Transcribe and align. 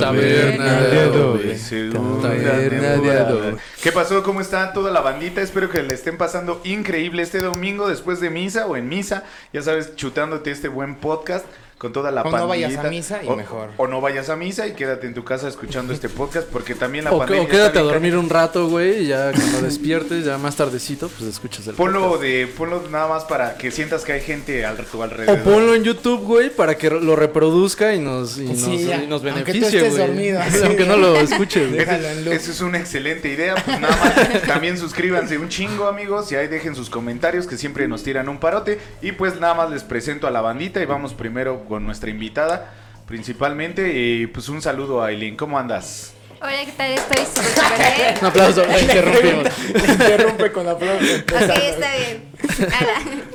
Taberna 0.00 0.80
de 0.82 1.00
Adobe. 1.00 1.58
Segunda 1.58 2.28
Taberna 2.28 2.96
de. 2.96 3.10
Adobe. 3.18 3.56
¿Qué 3.82 3.92
pasó? 3.92 4.22
¿Cómo 4.22 4.40
está 4.40 4.72
toda 4.72 4.90
la 4.90 5.00
bandita? 5.00 5.40
Espero 5.40 5.68
que 5.68 5.82
le 5.82 5.94
estén 5.94 6.16
pasando 6.16 6.60
increíble 6.64 7.22
este 7.22 7.40
domingo 7.40 7.88
después 7.88 8.20
de 8.20 8.30
misa 8.30 8.66
o 8.66 8.76
en 8.76 8.88
misa. 8.88 9.24
Ya 9.52 9.62
sabes, 9.62 9.96
chutándote 9.96 10.50
este 10.50 10.68
buen 10.68 10.96
podcast 10.96 11.46
con 11.78 11.92
toda 11.92 12.10
la 12.10 12.22
O 12.22 12.30
no 12.36 12.48
vayas 12.48 12.76
a 12.76 12.82
misa 12.90 13.20
y 13.22 13.28
O- 13.28 13.36
mejor. 13.36 13.70
O 13.76 13.86
no 13.86 14.00
vayas 14.00 14.28
a 14.30 14.36
misa 14.36 14.66
y 14.66 14.72
quédate 14.72 15.06
en 15.06 15.14
tu 15.14 15.24
casa 15.24 15.46
escuchando 15.48 15.92
este 15.92 16.08
podcast 16.08 16.48
porque 16.48 16.74
también 16.74 17.04
la 17.04 17.12
O, 17.12 17.18
pandemia. 17.18 17.44
o 17.44 17.46
quédate 17.48 17.66
está 17.68 17.80
a 17.80 17.82
dormir 17.84 18.16
un 18.16 18.28
rato, 18.28 18.68
güey, 18.68 19.04
y 19.04 19.06
ya 19.06 19.30
cuando 19.32 19.62
despiertes, 19.62 20.24
ya 20.24 20.38
más 20.38 20.56
tardecito, 20.56 21.08
pues 21.08 21.30
escuchas 21.30 21.66
el 21.68 21.74
Ponlo 21.76 22.00
podcast. 22.00 22.22
de, 22.22 22.46
ponlo 22.48 22.82
nada 22.90 23.06
más 23.08 23.24
para 23.24 23.56
que 23.56 23.70
sientas 23.70 24.04
que 24.04 24.12
hay 24.12 24.20
gente 24.20 24.66
a 24.66 24.74
tu 24.74 24.98
O 24.98 25.02
alrededor. 25.02 25.38
ponlo 25.44 25.74
en 25.74 25.84
YouTube, 25.84 26.22
güey, 26.24 26.50
para 26.50 26.76
que 26.76 26.90
lo 26.90 27.14
reproduzca 27.14 27.94
y 27.94 28.00
nos, 28.00 28.38
y 28.38 28.44
nos, 28.44 28.58
Sí, 28.58 28.84
ya. 28.84 29.02
y 29.02 29.06
nos 29.06 29.22
Aunque 29.24 29.42
beneficie, 29.52 29.78
estés 29.78 29.94
güey. 29.96 30.06
dormido, 30.08 30.40
así, 30.42 30.58
Aunque 30.64 30.84
no 30.84 30.96
lo 30.96 31.16
escuches. 31.16 31.72
Esa 31.74 32.50
es 32.50 32.60
una 32.60 32.78
excelente 32.78 33.28
idea. 33.28 33.54
Pues 33.64 33.80
nada 33.80 33.96
más, 33.96 34.42
también 34.46 34.76
suscríbanse 34.78 35.38
un 35.38 35.48
chingo, 35.48 35.86
amigos. 35.86 36.32
Y 36.32 36.36
ahí 36.36 36.48
dejen 36.48 36.74
sus 36.74 36.90
comentarios 36.90 37.46
que 37.46 37.56
siempre 37.56 37.86
nos 37.88 38.02
tiran 38.02 38.28
un 38.28 38.38
parote. 38.38 38.78
Y 39.00 39.12
pues 39.12 39.38
nada 39.40 39.54
más 39.54 39.70
les 39.70 39.84
presento 39.84 40.26
a 40.26 40.30
la 40.30 40.40
bandita 40.40 40.82
y 40.82 40.86
vamos 40.86 41.14
primero 41.14 41.64
con 41.68 41.84
nuestra 41.84 42.10
invitada, 42.10 42.72
principalmente. 43.06 43.92
Y 43.94 44.26
pues 44.26 44.48
un 44.48 44.62
saludo 44.62 45.02
a 45.02 45.08
Aileen. 45.08 45.36
¿Cómo 45.36 45.58
andas? 45.58 46.14
Hola, 46.40 46.64
¿qué 46.64 46.72
tal? 46.72 46.92
Estoy 46.92 47.24
súper 47.26 47.96
bien. 47.96 48.14
Un 48.20 48.26
aplauso, 48.28 48.64
la 48.66 48.80
interrumpimos. 48.80 49.46
Interrumpe 49.88 50.52
con 50.52 50.68
aplauso. 50.68 51.04
Ok, 51.04 51.34
está 51.34 51.96
bien. 51.96 52.32
Hola. 52.58 53.28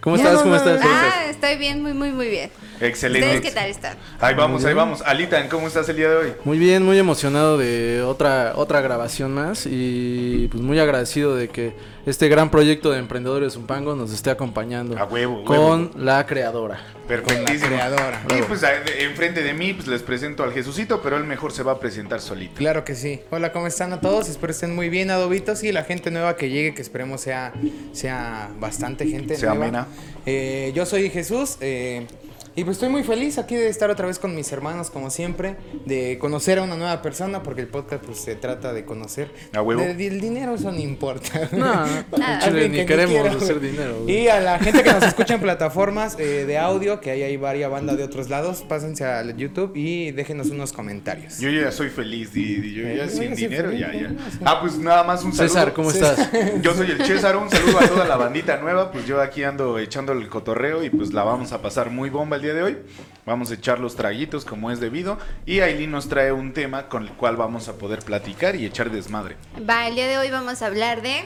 ¿Cómo 0.00 0.16
estás? 0.16 0.34
no, 0.34 0.38
¿Cómo 0.40 0.50
no, 0.50 0.56
estás? 0.56 0.80
Ah, 0.84 1.24
estoy 1.28 1.56
bien, 1.56 1.82
muy, 1.82 1.92
muy, 1.92 2.12
muy 2.12 2.28
bien. 2.28 2.50
Excelente. 2.80 3.26
¿Ustedes 3.26 3.44
qué 3.44 3.50
tal 3.58 3.70
están? 3.70 3.96
Ahí 4.20 4.34
vamos, 4.34 4.64
ahí 4.64 4.74
vamos. 4.74 5.02
Alitan, 5.02 5.48
¿cómo 5.48 5.66
estás 5.66 5.88
el 5.88 5.96
día 5.96 6.10
de 6.10 6.16
hoy? 6.16 6.32
Muy 6.44 6.58
bien, 6.58 6.82
muy 6.84 6.98
emocionado 6.98 7.56
de 7.58 8.02
otra 8.02 8.52
otra 8.56 8.80
grabación 8.80 9.32
más 9.34 9.66
y 9.66 10.48
pues 10.50 10.62
muy 10.62 10.78
agradecido 10.78 11.34
de 11.36 11.48
que 11.48 11.74
este 12.06 12.28
gran 12.28 12.50
proyecto 12.50 12.90
de 12.92 12.98
Emprendedores 12.98 13.54
Zumpango 13.54 13.96
nos 13.96 14.12
esté 14.12 14.30
acompañando 14.30 14.96
A 14.96 15.04
huevo, 15.06 15.44
con 15.44 15.90
la 15.96 16.24
creadora. 16.26 16.78
Perfectísimo. 17.08 17.70
Con 17.70 17.78
la 17.78 17.86
creadora. 17.88 18.22
Y 18.38 18.42
pues 18.42 18.62
enfrente 19.00 19.42
de 19.42 19.54
mí 19.54 19.72
pues 19.74 19.88
les 19.88 20.02
presento 20.02 20.44
al 20.44 20.52
Jesucito, 20.52 21.00
pero 21.02 21.16
él 21.16 21.24
mejor 21.24 21.52
se 21.52 21.62
va 21.62 21.72
a 21.72 21.80
presentar 21.80 22.20
solito. 22.20 22.54
Claro 22.56 22.84
que 22.84 22.94
sí. 22.94 23.20
Hola, 23.30 23.52
¿cómo 23.52 23.66
están 23.66 23.92
a 23.92 24.00
todos? 24.00 24.28
Espero 24.28 24.52
estén 24.52 24.74
muy 24.74 24.88
bien, 24.88 25.10
adobitos. 25.10 25.64
Y 25.64 25.72
la 25.72 25.82
gente 25.84 26.10
nueva 26.10 26.36
que 26.36 26.48
llegue, 26.50 26.74
que 26.74 26.82
esperemos 26.82 27.20
sea, 27.20 27.52
sea 27.92 28.50
bastante 28.58 29.06
gente 29.06 29.34
Sea 29.36 29.50
nueva. 29.50 29.64
amena. 29.66 29.86
Eh, 30.26 30.72
yo 30.74 30.86
soy 30.86 31.10
Jesús. 31.10 31.56
eh, 31.60 32.06
y 32.56 32.64
pues 32.64 32.76
estoy 32.78 32.88
muy 32.88 33.04
feliz 33.04 33.38
aquí 33.38 33.54
de 33.54 33.68
estar 33.68 33.90
otra 33.90 34.06
vez 34.06 34.18
con 34.18 34.34
mis 34.34 34.50
hermanos, 34.50 34.90
como 34.90 35.10
siempre. 35.10 35.56
De 35.84 36.18
conocer 36.18 36.58
a 36.58 36.62
una 36.62 36.76
nueva 36.76 37.02
persona, 37.02 37.42
porque 37.42 37.60
el 37.60 37.68
podcast 37.68 38.02
pues 38.04 38.18
se 38.18 38.34
trata 38.34 38.72
de 38.72 38.84
conocer. 38.84 39.30
A 39.54 39.62
huevo. 39.62 39.82
De- 39.82 39.94
del 39.94 40.20
dinero 40.20 40.54
eso 40.54 40.72
no 40.72 40.78
importa. 40.78 41.48
No, 41.56 41.84
chile, 42.40 42.68
ni 42.68 42.78
que 42.78 42.86
queremos 42.86 43.42
hacer 43.42 43.60
dinero. 43.60 44.00
güey. 44.02 44.22
Y 44.22 44.28
a 44.28 44.40
la 44.40 44.58
gente 44.58 44.82
que 44.82 44.92
nos 44.92 45.04
escucha 45.04 45.34
en 45.34 45.40
plataformas 45.40 46.16
eh, 46.18 46.44
de 46.46 46.58
audio, 46.58 47.00
que 47.00 47.10
ahí 47.10 47.22
hay 47.22 47.36
varias 47.36 47.70
bandas 47.70 47.96
de 47.96 48.04
otros 48.04 48.28
lados, 48.30 48.62
pásense 48.68 49.04
al 49.04 49.36
YouTube 49.36 49.72
y 49.76 50.10
déjenos 50.12 50.48
unos 50.50 50.72
comentarios. 50.72 51.38
Yo 51.38 51.50
ya 51.50 51.70
soy 51.70 51.90
feliz, 51.90 52.32
di- 52.32 52.56
di- 52.56 52.74
yo 52.74 52.82
ya 52.84 53.04
Eh, 53.04 53.08
sin 53.10 53.34
dinero, 53.34 53.68
feliz, 53.70 53.80
ya, 53.80 53.92
ya. 53.92 54.10
Ah, 54.44 54.60
pues 54.60 54.78
nada 54.78 55.04
más 55.04 55.22
un 55.24 55.32
saludo. 55.32 55.52
César, 55.54 55.72
¿cómo 55.72 55.90
estás? 55.90 56.30
Yo 56.62 56.74
soy 56.74 56.90
el 56.90 57.04
César, 57.04 57.36
un 57.36 57.50
saludo 57.50 57.78
a 57.80 57.86
toda 57.86 58.06
la 58.06 58.16
bandita 58.16 58.56
nueva, 58.58 58.90
pues 58.90 59.06
yo 59.06 59.20
aquí 59.20 59.42
ando 59.44 59.78
echando 59.78 60.12
el 60.12 60.28
cotorreo 60.28 60.82
y 60.84 60.90
pues 60.90 61.12
la 61.12 61.22
vamos 61.24 61.52
a 61.52 61.60
pasar 61.62 61.90
muy 61.90 62.08
bomba 62.10 62.36
el 62.36 62.42
día 62.46 62.54
de 62.54 62.62
hoy. 62.62 62.78
Vamos 63.24 63.50
a 63.50 63.54
echar 63.54 63.80
los 63.80 63.96
traguitos 63.96 64.44
como 64.44 64.70
es 64.70 64.78
debido 64.78 65.18
y 65.44 65.60
Aileen 65.60 65.90
nos 65.90 66.08
trae 66.08 66.32
un 66.32 66.52
tema 66.52 66.88
con 66.88 67.02
el 67.02 67.10
cual 67.10 67.36
vamos 67.36 67.68
a 67.68 67.74
poder 67.74 68.00
platicar 68.00 68.54
y 68.56 68.64
echar 68.64 68.90
desmadre. 68.90 69.36
Va, 69.68 69.88
el 69.88 69.96
día 69.96 70.06
de 70.06 70.18
hoy 70.18 70.30
vamos 70.30 70.62
a 70.62 70.66
hablar 70.66 71.02
de 71.02 71.24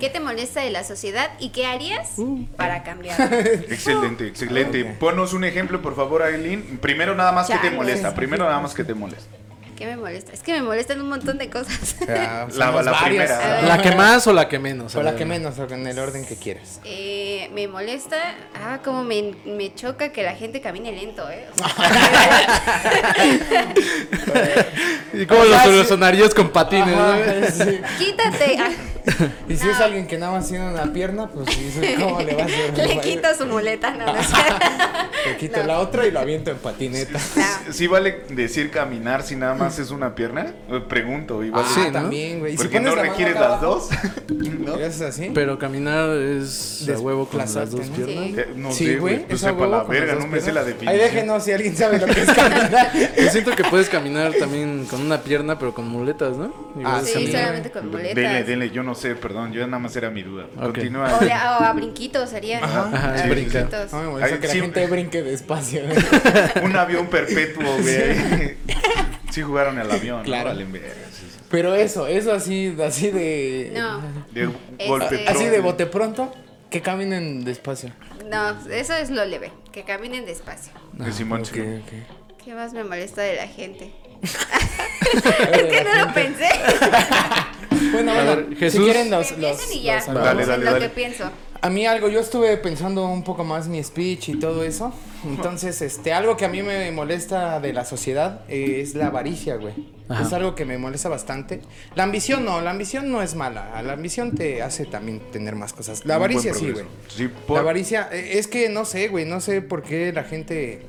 qué 0.00 0.10
te 0.10 0.18
molesta 0.18 0.60
de 0.60 0.70
la 0.70 0.82
sociedad 0.82 1.30
y 1.38 1.50
qué 1.50 1.66
harías 1.66 2.16
para 2.56 2.82
cambiar. 2.82 3.16
Excelente, 3.32 4.26
excelente. 4.26 4.84
Ponos 4.84 5.32
un 5.34 5.44
ejemplo, 5.44 5.80
por 5.80 5.94
favor, 5.94 6.22
Aileen. 6.22 6.78
Primero 6.78 7.14
nada 7.14 7.30
más 7.30 7.46
que 7.46 7.58
te 7.58 7.70
molesta, 7.70 8.14
primero 8.14 8.44
nada 8.44 8.60
más 8.60 8.74
que 8.74 8.82
te 8.82 8.94
molesta. 8.94 9.45
¿Qué 9.76 9.86
me 9.86 9.96
molesta? 9.96 10.32
Es 10.32 10.42
que 10.42 10.52
me 10.54 10.62
molestan 10.62 11.00
un 11.02 11.08
montón 11.08 11.38
de 11.38 11.48
cosas. 11.50 11.78
Sea, 12.06 12.46
La- 12.56 13.00
primera. 13.04 13.62
¿La 13.62 13.80
que 13.82 13.92
más 13.94 14.26
o 14.26 14.32
la 14.32 14.48
que 14.48 14.58
menos? 14.58 14.94
O 14.96 15.02
la 15.02 15.14
que 15.16 15.24
menos, 15.24 15.58
o 15.58 15.64
en 15.68 15.86
el 15.86 15.98
orden 15.98 16.24
que 16.24 16.36
quieras. 16.36 16.80
Eh, 16.84 17.50
me 17.52 17.68
molesta, 17.68 18.16
ah, 18.54 18.80
como 18.84 19.04
me, 19.04 19.34
me 19.44 19.74
choca 19.74 20.10
que 20.12 20.22
la 20.22 20.34
gente 20.34 20.60
camine 20.60 20.92
lento, 20.92 21.28
¿eh? 21.30 21.46
O 21.54 21.58
sea, 21.58 21.66
Y 25.12 25.26
como 25.26 25.44
los, 25.44 25.66
los 25.66 25.88
sonaríos 25.88 26.34
con 26.34 26.48
patines, 26.50 26.94
Ajá, 26.96 27.16
güey. 27.18 27.50
sí. 27.52 27.80
quítate. 27.98 28.56
ah, 28.60 28.70
Y 29.48 29.56
si 29.56 29.68
es 29.68 29.80
alguien 29.80 30.06
que 30.06 30.18
nada 30.18 30.32
más 30.32 30.48
tiene 30.48 30.68
una 30.68 30.92
pierna, 30.92 31.28
pues 31.28 31.46
dices, 31.46 31.98
¿cómo 32.00 32.20
le 32.20 32.34
vas 32.34 32.42
a 32.42 32.72
hacer? 32.72 32.86
le 32.88 33.00
quito 33.00 33.28
su 33.38 33.46
muleta, 33.46 33.90
no, 33.92 34.06
no 34.06 34.16
es 34.18 34.26
cierto. 34.26 34.66
Le 35.26 35.36
quito 35.36 35.58
No. 35.60 35.66
la 35.66 35.78
otra 35.80 36.06
y 36.06 36.10
lo 36.10 36.20
aviento 36.20 36.50
en 36.50 36.56
patineta. 36.58 37.18
No. 37.36 37.72
¿Sí 37.72 37.86
vale 37.86 38.22
decir 38.30 38.70
caminar 38.70 39.22
si 39.22 39.36
nada 39.36 39.54
más 39.54 39.78
es 39.78 39.90
una 39.90 40.14
pierna? 40.14 40.52
Eh, 40.70 40.80
Pregunto, 40.88 41.42
igual. 41.44 41.64
Ah, 41.66 41.70
Sí, 41.72 41.80
¿no? 41.86 41.92
también, 41.92 42.40
güey. 42.40 42.52
Si 42.52 42.58
Porque 42.58 42.78
pones 42.78 42.90
no 42.90 42.96
la 42.96 43.02
requieres 43.02 43.34
las 43.34 43.42
abajo, 43.44 43.66
dos. 43.66 43.88
¿no? 44.28 44.78
¿y 44.78 44.82
haces 44.82 45.00
así? 45.02 45.30
Pero 45.34 45.58
caminar 45.58 46.10
es 46.16 46.86
a 46.88 46.98
huevo 46.98 47.26
con 47.26 47.38
las 47.38 47.54
dos 47.54 47.72
¿no? 47.88 47.96
piernas. 47.96 48.24
Sí. 48.26 48.34
Eh, 48.38 48.48
no 48.56 48.72
sí, 48.72 48.86
sé, 48.86 48.96
güey. 48.96 49.18
Pues 49.26 49.40
es 49.42 49.44
a 49.44 49.50
sepa 49.50 49.66
la 49.66 49.82
verga, 49.84 50.14
no 50.16 50.26
me 50.26 50.40
sé 50.40 50.52
la 50.52 50.62
definición. 50.64 50.88
Ahí 50.94 50.98
déjenos 50.98 51.44
si 51.44 51.52
alguien 51.52 51.76
sabe 51.76 51.98
lo 51.98 52.06
que 52.06 52.20
es 52.22 52.32
caminar. 52.32 52.92
Yo 53.16 53.30
siento 53.30 53.50
que 53.56 53.64
puedes 53.64 53.88
caminar 53.88 54.32
también 54.34 54.86
con 54.90 55.00
una 55.00 55.22
pierna, 55.22 55.58
pero 55.58 55.74
con 55.74 55.88
muletas, 55.88 56.36
¿no? 56.36 56.52
Igual 56.78 56.94
Ah, 56.96 57.00
es 57.02 57.12
Sí, 57.12 57.30
solamente 57.32 57.70
con 57.70 57.90
muletas. 57.90 58.14
Dele, 58.14 58.44
dele, 58.44 58.70
yo 58.70 58.82
no 58.82 58.94
sé, 58.96 59.14
perdón, 59.14 59.52
yo 59.52 59.64
nada 59.66 59.78
más 59.78 59.94
era 59.96 60.10
mi 60.10 60.22
duda. 60.22 60.46
Ok. 60.56 60.62
Continúa. 60.74 61.14
O, 61.16 61.20
de- 61.20 61.30
o 61.30 61.32
a 61.64 61.72
brinquitos 61.72 62.28
sería. 62.30 62.64
Ajá, 62.64 62.90
Ajá, 62.92 63.18
sí, 63.18 63.28
brinquitos. 63.28 63.92
No 63.92 64.00
me 64.02 64.08
molesta 64.08 64.34
Ay, 64.34 64.40
que 64.40 64.46
la 64.48 64.52
sí. 64.52 64.60
gente 64.60 64.86
brinque 64.88 65.22
despacio. 65.22 65.82
Un 66.62 66.74
avión 66.76 67.06
perpetuo, 67.06 67.62
güey. 67.80 68.56
Sí 69.30 69.42
jugaron 69.42 69.78
al 69.78 69.90
avión, 69.90 70.24
Claro. 70.24 70.54
¿no? 70.54 70.66
Pero 71.50 71.74
eso, 71.76 72.06
eso 72.08 72.32
así, 72.32 72.76
así 72.84 73.10
de. 73.12 73.70
No, 73.74 74.00
De 74.32 74.44
Este- 74.78 74.88
golpe 74.88 75.24
Así 75.28 75.44
de 75.46 75.60
bote 75.60 75.86
pronto, 75.86 76.34
que 76.70 76.82
caminen 76.82 77.44
despacio. 77.44 77.92
no, 78.30 78.50
eso 78.70 78.94
es 78.94 79.10
lo 79.10 79.24
leve, 79.24 79.52
que 79.72 79.84
caminen 79.84 80.26
despacio. 80.26 80.72
De 80.94 81.12
Simón, 81.12 81.42
Ok, 81.42 81.46
Simón. 81.46 81.82
ok. 81.84 82.44
¿Qué 82.44 82.54
más 82.54 82.72
me 82.72 82.82
molesta 82.84 83.22
de 83.22 83.36
la 83.36 83.46
gente? 83.46 83.92
es 84.22 85.62
que 85.64 85.84
no 85.84 86.06
lo 86.06 86.14
pensé. 86.14 86.48
Bueno, 87.92 88.12
A 88.12 88.14
bueno, 88.14 88.36
ver, 88.36 88.46
si 88.50 88.56
Jesús. 88.56 88.84
quieren 88.84 89.10
los, 89.10 89.32
Que 89.32 89.40
los, 89.40 89.50
empiecen 89.52 89.78
y 89.78 89.82
ya. 89.82 89.96
los- 89.96 90.06
Dale, 90.06 90.46
dale, 90.46 90.64
lo 90.64 90.72
dale. 90.72 90.88
que 90.88 90.94
pienso. 90.94 91.30
A 91.62 91.70
mí 91.70 91.86
algo, 91.86 92.08
yo 92.08 92.20
estuve 92.20 92.56
pensando 92.58 93.06
un 93.08 93.24
poco 93.24 93.42
más 93.42 93.66
mi 93.66 93.82
speech 93.82 94.28
y 94.28 94.38
todo 94.38 94.62
eso. 94.62 94.92
Entonces, 95.26 95.80
este, 95.82 96.12
algo 96.12 96.36
que 96.36 96.44
a 96.44 96.48
mí 96.48 96.62
me 96.62 96.90
molesta 96.92 97.58
de 97.60 97.72
la 97.72 97.84
sociedad 97.84 98.42
eh, 98.48 98.80
es 98.82 98.94
la 98.94 99.06
avaricia, 99.06 99.56
güey. 99.56 99.72
Ajá. 100.08 100.22
Es 100.22 100.32
algo 100.32 100.54
que 100.54 100.64
me 100.64 100.78
molesta 100.78 101.08
bastante. 101.08 101.62
La 101.96 102.04
ambición 102.04 102.44
no, 102.44 102.60
la 102.60 102.70
ambición 102.70 103.10
no 103.10 103.22
es 103.22 103.34
mala. 103.34 103.82
La 103.82 103.94
ambición 103.94 104.32
te 104.36 104.62
hace 104.62 104.84
también 104.84 105.18
tener 105.32 105.56
más 105.56 105.72
cosas. 105.72 106.04
La 106.04 106.16
avaricia 106.16 106.54
sí, 106.54 106.70
güey. 106.70 106.84
Sí, 107.08 107.24
La 107.24 107.30
por... 107.46 107.58
avaricia, 107.58 108.08
eh, 108.12 108.38
es 108.38 108.46
que 108.46 108.68
no 108.68 108.84
sé, 108.84 109.08
güey, 109.08 109.24
no 109.24 109.40
sé 109.40 109.62
por 109.62 109.82
qué 109.82 110.12
la 110.12 110.22
gente 110.22 110.86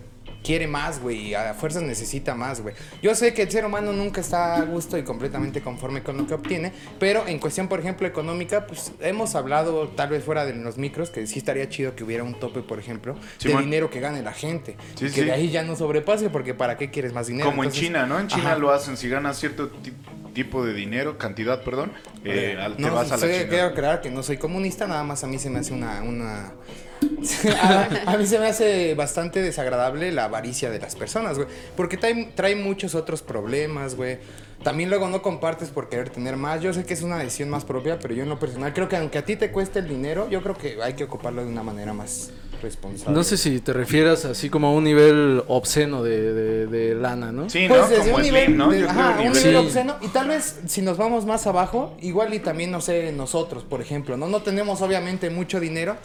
quiere 0.47 0.65
más, 0.65 1.01
güey, 1.01 1.17
y 1.27 1.33
a 1.35 1.53
fuerzas 1.53 1.83
necesita 1.83 2.33
más, 2.33 2.61
güey. 2.61 2.73
Yo 3.01 3.13
sé 3.15 3.33
que 3.33 3.41
el 3.41 3.51
ser 3.51 3.65
humano 3.65 3.91
nunca 3.91 4.21
está 4.21 4.55
a 4.55 4.61
gusto 4.61 4.97
y 4.97 5.03
completamente 5.03 5.59
conforme 5.61 6.01
con 6.03 6.15
lo 6.15 6.25
que 6.25 6.33
obtiene, 6.35 6.71
pero 6.99 7.27
en 7.27 7.37
cuestión, 7.37 7.67
por 7.67 7.81
ejemplo, 7.81 8.07
económica, 8.07 8.65
pues 8.65 8.93
hemos 9.01 9.35
hablado 9.35 9.89
tal 9.89 10.07
vez 10.09 10.23
fuera 10.23 10.45
de 10.45 10.55
los 10.55 10.77
micros 10.77 11.09
que 11.09 11.27
sí 11.27 11.39
estaría 11.39 11.67
chido 11.67 11.95
que 11.95 12.05
hubiera 12.05 12.23
un 12.23 12.39
tope, 12.39 12.61
por 12.61 12.79
ejemplo, 12.79 13.15
de 13.43 13.57
dinero 13.57 13.89
que 13.89 13.99
gane 13.99 14.23
la 14.23 14.31
gente. 14.31 14.77
Sí, 14.95 15.05
que 15.07 15.11
sí. 15.11 15.23
de 15.25 15.33
ahí 15.33 15.49
ya 15.51 15.63
no 15.63 15.75
sobrepase, 15.75 16.29
porque 16.29 16.53
¿para 16.53 16.77
qué 16.77 16.89
quieres 16.91 17.11
más 17.11 17.27
dinero? 17.27 17.49
Como 17.49 17.65
en 17.65 17.71
China, 17.71 18.05
¿no? 18.05 18.17
En 18.17 18.27
China 18.27 18.51
Ajá. 18.51 18.57
lo 18.57 18.71
hacen. 18.71 18.95
Si 18.95 19.09
ganas 19.09 19.37
cierto 19.37 19.67
ti- 19.67 19.91
tipo 20.33 20.63
de 20.65 20.73
dinero, 20.73 21.17
cantidad, 21.17 21.61
perdón, 21.63 21.91
eh, 22.23 22.55
te 22.77 22.81
No, 22.81 22.93
vas 22.95 23.11
a 23.11 23.15
la 23.15 23.17
soy- 23.19 23.29
chingada. 23.31 23.49
quiero 23.49 23.65
aclarar 23.67 24.01
que 24.01 24.09
no 24.11 24.23
soy 24.23 24.37
comunista, 24.37 24.87
nada 24.87 25.03
más 25.03 25.25
a 25.25 25.27
mí 25.27 25.39
se 25.39 25.49
me 25.49 25.59
hace 25.59 25.73
una... 25.73 26.01
una... 26.03 26.53
a, 27.61 27.89
a 28.13 28.17
mí 28.17 28.25
se 28.27 28.39
me 28.39 28.47
hace 28.47 28.93
bastante 28.95 29.41
desagradable 29.41 30.11
la 30.11 30.25
avaricia 30.25 30.69
de 30.69 30.79
las 30.79 30.95
personas, 30.95 31.37
güey. 31.37 31.47
Porque 31.75 31.97
trae, 31.97 32.31
trae 32.35 32.55
muchos 32.55 32.95
otros 32.95 33.21
problemas, 33.21 33.95
güey. 33.95 34.19
También 34.63 34.89
luego 34.89 35.07
no 35.07 35.21
compartes 35.21 35.69
por 35.69 35.87
querer 35.89 36.09
tener 36.09 36.35
más. 36.35 36.61
Yo 36.61 36.73
sé 36.73 36.83
que 36.85 36.93
es 36.93 37.01
una 37.01 37.17
decisión 37.17 37.49
más 37.49 37.63
propia, 37.65 37.99
pero 37.99 38.13
yo 38.13 38.23
en 38.23 38.29
lo 38.29 38.39
personal 38.39 38.73
creo 38.73 38.87
que 38.89 38.97
aunque 38.97 39.17
a 39.19 39.25
ti 39.25 39.35
te 39.35 39.51
cueste 39.51 39.79
el 39.79 39.87
dinero, 39.87 40.27
yo 40.29 40.41
creo 40.41 40.55
que 40.57 40.81
hay 40.81 40.93
que 40.93 41.03
ocuparlo 41.03 41.43
de 41.43 41.51
una 41.51 41.63
manera 41.63 41.93
más 41.93 42.31
responsable. 42.61 43.15
No 43.15 43.23
sé 43.23 43.37
si 43.37 43.59
te 43.59 43.71
refieras 43.71 44.25
así 44.25 44.49
como 44.49 44.67
a 44.67 44.71
un 44.71 44.83
nivel 44.83 45.43
obsceno 45.47 46.01
de, 46.03 46.33
de, 46.33 46.65
de 46.67 46.95
lana, 46.95 47.31
¿no? 47.31 47.47
Sí, 47.51 47.65
Pues 47.67 47.81
¿no? 47.81 47.87
desde 47.87 48.03
Como 48.05 48.15
un 48.15 48.21
Slim, 48.23 48.33
nivel, 48.33 48.57
¿no? 48.57 48.69
de- 48.71 48.83
ajá, 48.89 49.09
un 49.19 49.27
nivel- 49.27 49.33
nivel 49.33 49.51
Sí. 49.51 49.55
obsceno. 49.55 49.95
Y 50.01 50.07
tal 50.07 50.27
vez 50.29 50.59
si 50.65 50.81
nos 50.81 50.97
vamos 50.97 51.25
más 51.27 51.45
abajo, 51.45 51.95
igual 52.01 52.33
y 52.33 52.39
también, 52.39 52.71
no 52.71 52.81
sé, 52.81 53.11
nosotros, 53.11 53.63
por 53.63 53.79
ejemplo, 53.81 54.17
¿no? 54.17 54.27
No 54.27 54.41
tenemos 54.41 54.81
obviamente 54.81 55.29
mucho 55.29 55.59
dinero, 55.59 55.97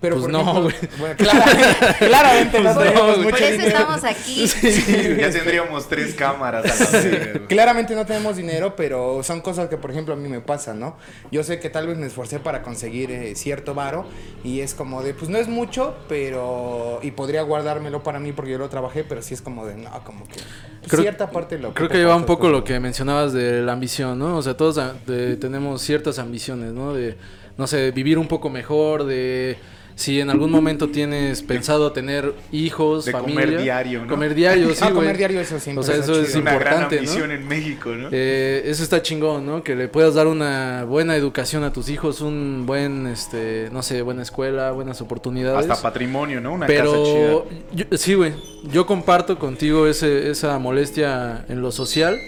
Pero 0.00 0.16
Pues 0.16 0.24
por 0.24 0.32
no, 0.32 0.40
ejemplo, 0.40 0.62
güey. 0.62 0.74
Bueno, 0.98 1.14
claramente, 1.16 1.76
claramente 2.06 2.60
no 2.60 2.74
Pues 2.74 2.76
no, 2.76 2.82
tenemos 2.82 3.18
mucho 3.18 3.30
Por 3.30 3.38
eso 3.42 3.52
dinero. 3.52 3.68
estamos 3.78 4.04
aquí. 4.04 4.46
ya 5.20 5.30
tendríamos 5.30 5.88
tres 5.88 6.14
cámaras 6.14 6.80
a 6.80 7.00
güey. 7.00 7.46
Claramente 7.48 7.94
no 7.94 8.04
tenemos 8.04 8.36
dinero, 8.36 8.76
pero 8.76 9.22
son 9.22 9.40
cosas 9.40 9.68
que, 9.68 9.76
por 9.78 9.90
ejemplo, 9.90 10.12
a 10.14 10.16
mí 10.16 10.28
me 10.28 10.40
pasan, 10.40 10.80
¿no? 10.80 10.96
Yo 11.30 11.42
sé 11.44 11.58
que 11.60 11.70
tal 11.70 11.86
vez 11.86 11.96
me 11.96 12.06
esforcé 12.06 12.38
para 12.40 12.62
conseguir 12.62 13.10
eh, 13.10 13.34
cierto 13.36 13.74
varo 13.74 14.06
y 14.44 14.60
es 14.60 14.74
como 14.74 15.02
de, 15.02 15.14
pues 15.14 15.30
no 15.30 15.38
es 15.38 15.48
mucho, 15.48 15.96
pero... 16.08 17.00
Y 17.02 17.12
podría 17.12 17.42
guardármelo 17.42 18.02
para 18.02 18.18
mí 18.18 18.32
porque 18.32 18.52
yo 18.52 18.58
lo 18.58 18.68
trabajé, 18.68 19.02
pero 19.04 19.22
sí 19.22 19.32
es 19.34 19.40
como 19.42 19.64
de, 19.66 19.76
no, 19.76 19.90
como 20.04 20.26
que... 20.28 20.40
Creo- 20.88 21.02
cierta 21.02 21.30
parte 21.30 21.58
lo 21.58 21.72
Creo 21.74 21.88
que 21.88 21.96
lleva 21.98 22.14
un 22.16 22.26
poco 22.26 22.48
lo 22.48 22.62
que 22.64 22.78
mencionabas 22.80 23.32
de 23.32 23.62
la 23.62 23.72
ambición, 23.72 24.18
¿no? 24.18 24.36
O 24.36 24.42
sea, 24.42 24.56
todos 24.56 24.78
de- 25.06 25.36
tenemos 25.36 25.80
ciertas 25.82 26.18
ambiciones, 26.18 26.72
¿no? 26.72 26.92
De, 26.92 27.16
no 27.56 27.66
sé, 27.66 27.90
vivir 27.92 28.18
un 28.18 28.28
poco 28.28 28.50
mejor, 28.50 29.04
de 29.04 29.56
si 29.98 30.20
en 30.20 30.28
algún 30.28 30.50
momento 30.50 30.90
tienes 30.90 31.40
pensado 31.42 31.90
tener 31.90 32.34
hijos, 32.52 33.06
De 33.06 33.12
familia. 33.12 33.44
comer 33.46 33.62
diario, 33.62 34.02
¿no? 34.02 34.08
Comer 34.08 34.34
diario, 34.34 34.74
sí, 34.74 34.80
Ah, 34.82 34.90
comer 34.92 35.16
diario 35.16 35.40
eso 35.40 35.58
siempre 35.58 35.80
O 35.80 35.82
sea, 35.82 35.94
está 35.96 36.12
eso 36.12 36.20
es. 36.20 36.34
Una 36.34 36.50
gran 36.58 36.62
importante, 36.82 36.96
¿no? 36.96 37.00
ambición 37.00 37.30
en 37.30 37.48
México, 37.48 37.90
¿no? 37.94 38.08
Eh, 38.12 38.62
eso 38.66 38.82
está 38.82 39.00
chingón, 39.00 39.46
¿no? 39.46 39.64
Que 39.64 39.74
le 39.74 39.88
puedas 39.88 40.12
dar 40.14 40.26
una 40.26 40.84
buena 40.84 41.16
educación 41.16 41.64
a 41.64 41.72
tus 41.72 41.88
hijos, 41.88 42.20
un 42.20 42.64
buen, 42.66 43.06
este, 43.06 43.70
no 43.72 43.82
sé, 43.82 44.02
buena 44.02 44.20
escuela, 44.20 44.70
buenas 44.72 45.00
oportunidades. 45.00 45.68
Hasta 45.70 45.82
patrimonio, 45.82 46.42
¿no? 46.42 46.52
Una 46.52 46.66
casa 46.66 46.78
Pero 46.82 47.46
chida. 47.72 47.86
yo- 47.90 47.96
sí, 47.96 48.12
güey. 48.12 48.34
Yo 48.70 48.84
comparto 48.84 49.38
contigo 49.38 49.86
ese, 49.86 50.30
esa 50.30 50.58
molestia 50.58 51.46
en 51.48 51.62
lo 51.62 51.72
social 51.72 52.18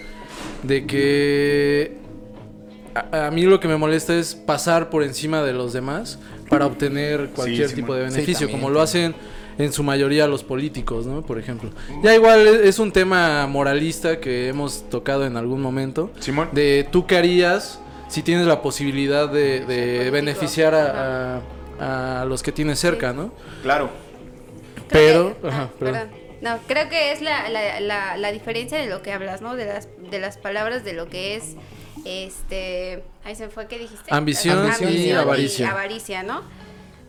de 0.63 0.87
que 0.87 1.97
a, 2.95 3.27
a 3.27 3.31
mí 3.31 3.43
lo 3.43 3.59
que 3.59 3.67
me 3.67 3.77
molesta 3.77 4.15
es 4.15 4.33
pasar 4.33 4.89
por 4.89 5.03
encima 5.03 5.43
de 5.43 5.53
los 5.53 5.73
demás 5.73 6.19
para 6.49 6.65
obtener 6.65 7.29
cualquier 7.29 7.69
Sí, 7.69 7.75
tipo 7.75 7.93
de 7.93 8.01
beneficio, 8.03 8.47
también, 8.47 8.59
como 8.59 8.69
lo 8.73 8.81
hacen 8.81 9.15
en 9.57 9.71
su 9.73 9.83
mayoría 9.83 10.25
los 10.27 10.43
políticos, 10.43 11.05
¿no? 11.05 11.21
Por 11.21 11.37
ejemplo. 11.37 11.69
Ya 12.03 12.15
igual 12.15 12.47
es, 12.47 12.61
es 12.61 12.79
un 12.79 12.91
tema 12.91 13.45
moralista 13.47 14.19
que 14.19 14.47
hemos 14.47 14.89
tocado 14.89 15.25
en 15.25 15.35
algún 15.37 15.61
momento. 15.61 16.11
Simón. 16.19 16.49
De 16.53 16.87
tú 16.91 17.05
qué 17.05 17.17
harías 17.17 17.79
si 18.07 18.23
tienes 18.23 18.47
la 18.47 18.61
posibilidad 18.61 19.29
de, 19.29 19.65
de 19.65 20.09
beneficiar 20.11 20.73
a, 20.73 21.41
a- 21.79 22.21
a 22.21 22.25
los 22.25 22.41
que 22.41 22.51
tienes 22.51 22.79
cerca, 22.79 23.13
¿no? 23.13 23.31
Claro. 23.61 23.89
Pero, 24.89 25.35
Creo 25.37 25.41
que- 25.41 25.47
ajá, 25.47 25.61
ah, 25.63 25.69
perdón. 25.77 25.93
perdón. 26.09 26.19
No, 26.41 26.57
creo 26.67 26.87
que 26.89 27.11
es 27.11 27.21
la, 27.21 27.49
la, 27.49 27.79
la, 27.81 28.15
la 28.17 28.31
diferencia 28.31 28.77
de 28.79 28.87
lo 28.87 29.01
que 29.01 29.11
hablas, 29.11 29.41
¿no? 29.41 29.55
De 29.57 29.65
las, 29.65 29.89
de 30.09 30.19
las 30.19 30.37
palabras 30.37 30.83
de 30.85 30.93
lo 30.93 31.07
que 31.09 31.35
es, 31.35 31.55
este, 32.09 33.03
ahí 33.23 33.35
se 33.35 33.49
fue, 33.49 33.67
¿qué 33.67 33.79
dijiste? 33.79 34.13
Ambición 34.13 34.69
y 34.81 35.11
avaricia. 35.11 35.71
avaricia, 35.71 36.23
¿no? 36.23 36.43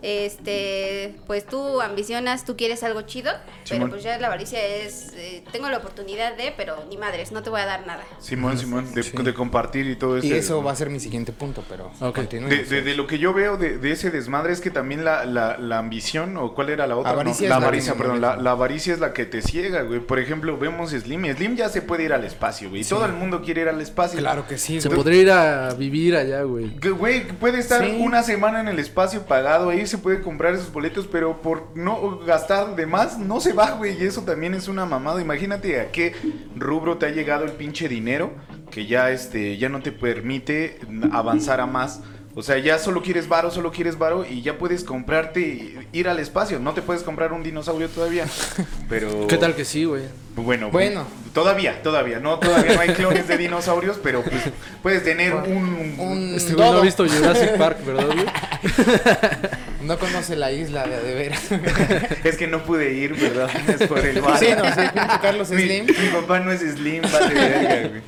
Este, 0.03 1.15
pues 1.27 1.47
tú 1.47 1.81
ambicionas, 1.81 2.45
tú 2.45 2.57
quieres 2.57 2.83
algo 2.83 3.03
chido, 3.03 3.31
pero 3.69 3.89
pues 3.89 4.03
ya 4.03 4.19
la 4.19 4.27
avaricia 4.29 4.65
es, 4.65 5.13
eh, 5.17 5.43
tengo 5.53 5.69
la 5.69 5.79
oportunidad 5.79 6.37
de, 6.37 6.53
pero 6.57 6.77
ni 6.89 6.97
madres, 6.97 7.33
no 7.33 7.43
te 7.43 7.51
voy 7.51 7.61
a 7.61 7.67
dar 7.67 7.87
nada. 7.87 8.05
Simón, 8.19 8.59
Simón, 8.59 8.93
de, 8.95 9.03
Sí. 9.03 9.13
de 9.17 9.35
compartir 9.35 9.87
y 9.87 9.97
todo 9.97 10.17
eso. 10.19 10.27
Y 10.27 10.33
eso 10.33 10.63
va 10.63 10.73
a 10.73 10.77
ser 10.77 10.91
mi 10.91 11.01
siguiente 11.01 11.33
punto, 11.33 11.65
pero. 11.69 11.91
De, 12.01 12.65
de- 12.65 12.83
de 12.83 12.95
lo 12.95 13.07
que 13.07 13.19
yo 13.19 13.33
veo 13.33 13.57
de, 13.57 13.79
de 13.79 13.93
ese 13.93 14.11
desmadre 14.11 14.53
es 14.53 14.61
que 14.61 14.71
también 14.71 15.05
la, 15.05 15.25
la, 15.25 15.59
la 15.59 15.79
ambición, 15.79 16.37
o 16.37 16.55
cuál 16.55 16.71
era 16.71 16.87
la 16.87 16.97
otra, 16.97 17.11
Avaricia 17.13 17.49
No, 17.49 17.55
la 17.55 17.57
avaricia, 17.67 17.95
perdón, 17.95 18.21
la, 18.21 18.37
la 18.37 18.51
avaricia 18.53 18.93
es 18.95 19.01
la 19.01 19.13
que 19.13 19.27
te 19.27 19.43
ciega, 19.43 19.83
güey. 19.83 20.01
Por 20.01 20.19
ejemplo, 20.19 20.57
vemos 20.59 20.91
Slim, 20.91 21.25
Slim 21.35 21.57
ya 21.57 21.69
se 21.69 21.83
puede 21.83 22.05
ir 22.05 22.13
al 22.13 22.25
espacio, 22.25 22.69
güey. 22.71 22.83
y 22.83 22.85
Todo 22.85 23.05
el 23.07 23.13
mundo 23.13 23.43
quiere 23.43 23.63
ir 23.63 23.69
al 23.69 23.81
espacio. 23.81 24.19
Claro 24.19 24.47
que 24.47 24.59
sí, 24.59 24.81
Se 24.81 24.89
güey. 24.89 24.99
podría 24.99 25.21
ir 25.23 25.31
a 25.31 25.75
vivir 25.75 26.17
allá, 26.17 26.43
güey. 26.43 26.77
Que, 26.77 26.91
Güey, 26.91 27.27
puede 27.29 27.59
estar 27.59 27.83
Sí. 27.85 27.97
una 28.01 28.23
semana 28.23 28.61
en 28.61 28.69
el 28.69 28.79
espacio 28.79 29.23
pagado, 29.23 29.71
ahí 29.71 29.87
se 29.91 29.99
puede 29.99 30.23
comprar 30.23 30.55
esos 30.55 30.73
boletos, 30.73 31.07
pero 31.07 31.43
por 31.43 31.77
no 31.77 32.19
gastar 32.21 32.77
de 32.77 32.87
más, 32.87 33.19
no 33.19 33.41
se 33.41 33.53
va, 33.53 33.73
güey, 33.73 34.01
y 34.01 34.07
eso 34.07 34.23
también 34.23 34.55
es 34.55 34.69
una 34.69 34.87
mamada. 34.87 35.21
Imagínate 35.21 35.81
a 35.81 35.91
qué 35.91 36.15
rubro 36.57 36.97
te 36.97 37.07
ha 37.07 37.11
llegado 37.11 37.45
el 37.45 37.53
pinche 37.53 37.89
dinero 37.89 38.33
que 38.71 38.87
ya, 38.87 39.11
este, 39.11 39.59
ya 39.59 39.69
no 39.69 39.81
te 39.81 39.93
permite 39.93 40.79
avanzar 41.13 41.61
a 41.61 41.67
más. 41.67 42.01
O 42.37 42.43
sea, 42.43 42.59
ya 42.59 42.79
solo 42.79 43.03
quieres 43.03 43.29
varo, 43.29 43.51
solo 43.51 43.73
quieres 43.73 43.99
varo 43.99 44.25
y 44.25 44.41
ya 44.43 44.57
puedes 44.57 44.85
comprarte 44.85 45.41
y 45.41 45.79
ir 45.93 46.09
al 46.09 46.21
espacio. 46.21 46.61
No 46.61 46.73
te 46.73 46.81
puedes 46.81 47.03
comprar 47.03 47.33
un 47.33 47.43
dinosaurio 47.43 47.89
todavía, 47.89 48.25
pero... 48.89 49.27
¿Qué 49.27 49.37
tal 49.37 49.57
que 49.57 49.65
sí, 49.65 49.85
güey? 49.85 50.05
Bueno, 50.37 50.71
Bueno. 50.71 51.05
Todavía, 51.35 51.83
todavía. 51.83 52.19
No, 52.19 52.39
todavía 52.39 52.75
no 52.75 52.81
hay 52.81 52.91
clones 52.91 53.29
de 53.29 53.37
dinosaurios, 53.37 53.99
pero 54.03 54.23
pues 54.23 54.43
puedes 54.83 55.05
tener 55.05 55.35
un... 55.35 55.97
Un 55.99 56.35
Este 56.35 56.55
güey 56.55 56.71
no 56.71 56.79
ha 56.79 56.81
visto 56.81 57.07
Jurassic 57.07 57.57
Park, 57.57 57.85
¿verdad, 57.85 58.07
güey? 58.07 58.27
No 59.91 59.99
conoce 59.99 60.37
la 60.37 60.53
isla 60.53 60.87
de, 60.87 61.01
de 61.03 61.15
veras. 61.15 61.49
Es 62.25 62.37
que 62.37 62.47
no 62.47 62.63
pude 62.63 62.93
ir, 62.95 63.15
¿verdad? 63.15 63.51
Es 63.69 63.89
por 63.89 63.99
el 63.99 64.21
bar. 64.21 64.39
Sí, 64.39 64.47
no, 64.57 64.65
sí, 64.67 64.81
Carlos 65.21 65.49
Slim. 65.49 65.87
mi 65.87 66.09
papá 66.13 66.39
no 66.39 66.53
es 66.53 66.61
Slim, 66.61 67.03
vale 67.03 67.35
verga, 67.35 67.89
güey. 67.89 68.03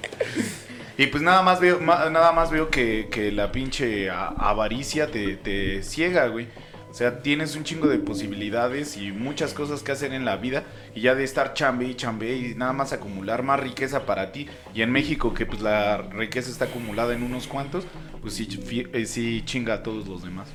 Y 0.99 1.07
pues 1.09 1.23
nada 1.25 1.43
más 1.43 1.59
veo, 1.59 1.81
ma- 1.81 2.09
nada 2.11 2.31
más 2.31 2.53
veo 2.53 2.71
que, 2.71 3.09
que 3.11 3.33
la 3.33 3.51
pinche 3.51 4.11
a- 4.11 4.29
avaricia 4.29 5.11
te, 5.11 5.37
te 5.37 5.83
ciega, 5.83 6.29
güey. 6.29 6.47
O 6.89 6.95
sea, 6.95 7.21
tienes 7.21 7.57
un 7.57 7.65
chingo 7.65 7.89
de 7.89 7.99
posibilidades 7.99 8.99
y 8.99 9.11
muchas 9.13 9.55
cosas 9.55 9.83
que 9.83 9.91
hacer 9.93 10.13
en 10.13 10.25
la 10.27 10.37
vida 10.37 10.63
y 10.95 11.01
ya 11.01 11.15
de 11.17 11.25
estar 11.25 11.55
chambe 11.55 11.87
y 11.87 11.95
chambe 11.95 12.37
y 12.37 12.55
nada 12.55 12.75
más 12.75 12.93
acumular 12.93 13.43
más 13.43 13.59
riqueza 13.59 14.05
para 14.07 14.31
ti. 14.31 14.47
Y 14.75 14.83
en 14.83 14.93
México 14.93 15.33
que 15.35 15.47
pues 15.47 15.63
la 15.63 15.97
riqueza 16.13 16.51
está 16.51 16.67
acumulada 16.67 17.15
en 17.15 17.23
unos 17.23 17.47
cuantos, 17.49 17.87
pues 18.21 18.35
sí, 18.35 18.47
eh, 18.93 19.07
sí 19.07 19.43
chinga 19.47 19.75
a 19.75 19.83
todos 19.83 20.07
los 20.07 20.23
demás. 20.23 20.49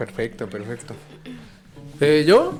Perfecto, 0.00 0.48
perfecto. 0.48 0.94
Eh, 2.00 2.24
¿Yo? 2.26 2.58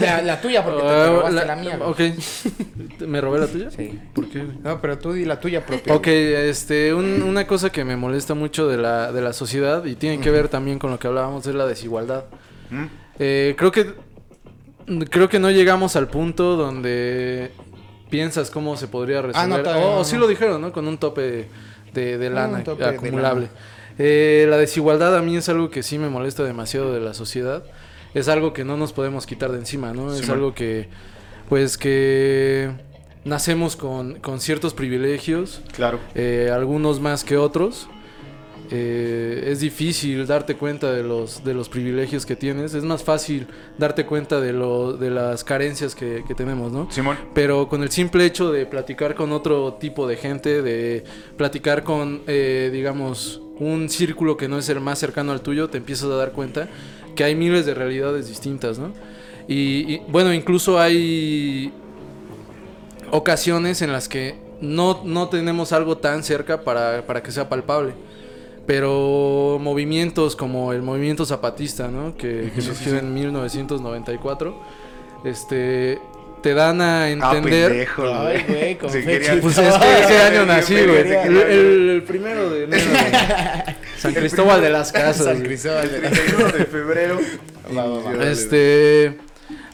La, 0.00 0.22
la 0.22 0.40
tuya, 0.40 0.62
porque 0.62 0.80
te, 0.82 0.86
Ah, 0.88 1.06
robaste 1.08 1.34
la- 1.34 1.44
la, 1.44 1.56
mía. 1.56 1.78
Ok. 1.82 2.00
¿Me 3.00 3.20
robé 3.20 3.40
la 3.40 3.48
tuya? 3.48 3.70
Sí. 3.72 3.98
¿Por 4.14 4.28
qué? 4.28 4.44
No, 4.62 4.80
pero 4.80 4.96
tú 4.96 5.12
di 5.12 5.24
la 5.24 5.40
tuya 5.40 5.66
propia. 5.66 5.92
Ok, 5.92 6.06
este, 6.06 6.94
un- 6.94 7.22
una 7.22 7.44
cosa 7.48 7.70
que 7.70 7.82
me 7.84 7.96
molesta 7.96 8.34
mucho 8.34 8.68
de 8.68 8.76
la, 8.76 9.10
de 9.10 9.20
la 9.20 9.32
sociedad 9.32 9.84
y 9.84 9.96
tiene 9.96 10.20
que 10.20 10.30
ver 10.30 10.48
también 10.48 10.78
con 10.78 10.92
lo 10.92 11.00
que 11.00 11.08
hablábamos 11.08 11.44
es 11.48 11.56
la 11.56 11.66
desigualdad. 11.66 12.26
¿Mm? 12.70 12.84
Eh, 13.18 13.54
creo 13.58 13.72
que 13.72 13.94
creo 15.10 15.28
que 15.28 15.40
no 15.40 15.50
llegamos 15.50 15.96
al 15.96 16.06
punto 16.06 16.54
donde 16.56 17.50
piensas 18.08 18.52
cómo 18.52 18.76
se 18.76 18.86
podría 18.86 19.20
resolver. 19.22 19.48
no, 19.48 19.62
todavía 19.64 19.84
o 19.86 19.96
no, 19.98 20.04
sí 20.04 20.14
no. 20.14 20.20
lo 20.20 20.28
dijeron, 20.28 20.60
¿no? 20.60 20.70
Con 20.70 20.86
un 20.86 20.96
tope 20.98 21.48
de, 21.92 22.18
de 22.18 22.28
Un 22.28 22.34
lana 22.36 22.58
de 22.62 22.84
acumulable. 22.84 23.48
Eh, 23.98 24.46
la 24.48 24.58
desigualdad 24.58 25.16
a 25.16 25.22
mí 25.22 25.36
es 25.36 25.48
algo 25.48 25.70
que 25.70 25.82
sí 25.82 25.98
me 25.98 26.08
molesta 26.08 26.44
demasiado 26.44 26.92
de 26.92 27.00
la 27.00 27.14
sociedad. 27.14 27.64
Es 28.14 28.28
algo 28.28 28.52
que 28.52 28.64
no 28.64 28.76
nos 28.76 28.92
podemos 28.92 29.26
quitar 29.26 29.52
de 29.52 29.58
encima, 29.58 29.92
¿no? 29.92 30.12
Sí, 30.14 30.20
es 30.22 30.28
man. 30.28 30.36
algo 30.38 30.54
que, 30.54 30.88
pues 31.48 31.76
que 31.78 32.70
nacemos 33.24 33.76
con, 33.76 34.20
con 34.20 34.40
ciertos 34.40 34.72
privilegios, 34.74 35.60
Claro. 35.74 35.98
eh, 36.14 36.50
algunos 36.52 37.00
más 37.00 37.24
que 37.24 37.36
otros. 37.36 37.88
Eh, 38.70 39.44
es 39.52 39.60
difícil 39.60 40.26
darte 40.26 40.56
cuenta 40.56 40.90
de 40.92 41.04
los, 41.04 41.44
de 41.44 41.54
los 41.54 41.68
privilegios 41.68 42.26
que 42.26 42.34
tienes. 42.34 42.74
Es 42.74 42.82
más 42.82 43.04
fácil 43.04 43.46
darte 43.78 44.06
cuenta 44.06 44.40
de, 44.40 44.52
lo, 44.52 44.94
de 44.94 45.10
las 45.10 45.44
carencias 45.44 45.94
que, 45.94 46.24
que 46.26 46.34
tenemos, 46.34 46.72
¿no? 46.72 46.90
Simón. 46.90 47.16
Pero 47.32 47.68
con 47.68 47.82
el 47.84 47.90
simple 47.90 48.24
hecho 48.24 48.50
de 48.50 48.66
platicar 48.66 49.14
con 49.14 49.30
otro 49.32 49.74
tipo 49.74 50.08
de 50.08 50.16
gente, 50.16 50.62
de 50.62 51.04
platicar 51.36 51.84
con, 51.84 52.22
eh, 52.26 52.70
digamos, 52.72 53.40
un 53.58 53.88
círculo 53.88 54.36
que 54.36 54.48
no 54.48 54.58
es 54.58 54.68
el 54.68 54.80
más 54.80 54.98
cercano 54.98 55.32
al 55.32 55.40
tuyo, 55.40 55.68
te 55.68 55.78
empiezas 55.78 56.10
a 56.10 56.16
dar 56.16 56.32
cuenta 56.32 56.68
que 57.14 57.24
hay 57.24 57.34
miles 57.34 57.66
de 57.66 57.74
realidades 57.74 58.28
distintas, 58.28 58.78
¿no? 58.78 58.92
Y, 59.48 59.94
y, 59.94 60.02
bueno, 60.08 60.32
incluso 60.34 60.78
hay 60.78 61.72
ocasiones 63.10 63.82
en 63.82 63.92
las 63.92 64.08
que 64.08 64.38
no, 64.60 65.02
no 65.04 65.28
tenemos 65.28 65.72
algo 65.72 65.98
tan 65.98 66.22
cerca 66.22 66.62
para, 66.62 67.06
para 67.06 67.22
que 67.22 67.30
sea 67.32 67.48
palpable. 67.48 67.94
Pero 68.66 69.58
movimientos 69.60 70.34
como 70.34 70.72
el 70.72 70.82
movimiento 70.82 71.24
zapatista, 71.24 71.88
¿no? 71.88 72.16
Que, 72.16 72.50
que 72.52 72.60
surgió 72.60 72.98
en 72.98 73.14
1994, 73.14 74.60
este, 75.24 76.00
te 76.42 76.54
dan 76.54 76.80
a 76.80 77.02
Ah, 77.04 77.10
entender... 77.10 77.68
pendejo, 77.70 78.02
Ay, 78.14 78.44
güey, 78.48 78.78
quería- 79.04 79.34
y 79.34 79.40
Pues 79.40 79.58
es 79.58 79.74
que 79.74 79.98
ese 80.00 80.18
año 80.22 80.46
nací, 80.46 80.74
güey. 80.74 80.96
El, 80.98 81.04
quería- 81.04 81.24
el- 81.48 81.90
el 81.90 82.02
primero 82.02 82.50
de 82.50 82.64
enero, 82.64 82.84
güey. 82.90 83.76
San 83.98 84.14
Cristóbal 84.14 84.60
de 84.60 84.70
las 84.70 84.92
Casas. 84.92 85.24
San. 85.26 85.42
Cristóbal 85.42 85.84
El 85.84 85.90
de- 86.02 86.08
31 86.10 86.52
de 86.52 86.64
febrero. 86.66 87.18
Va, 87.76 87.84
va, 87.84 87.98
va. 88.16 88.24
Este, 88.30 89.18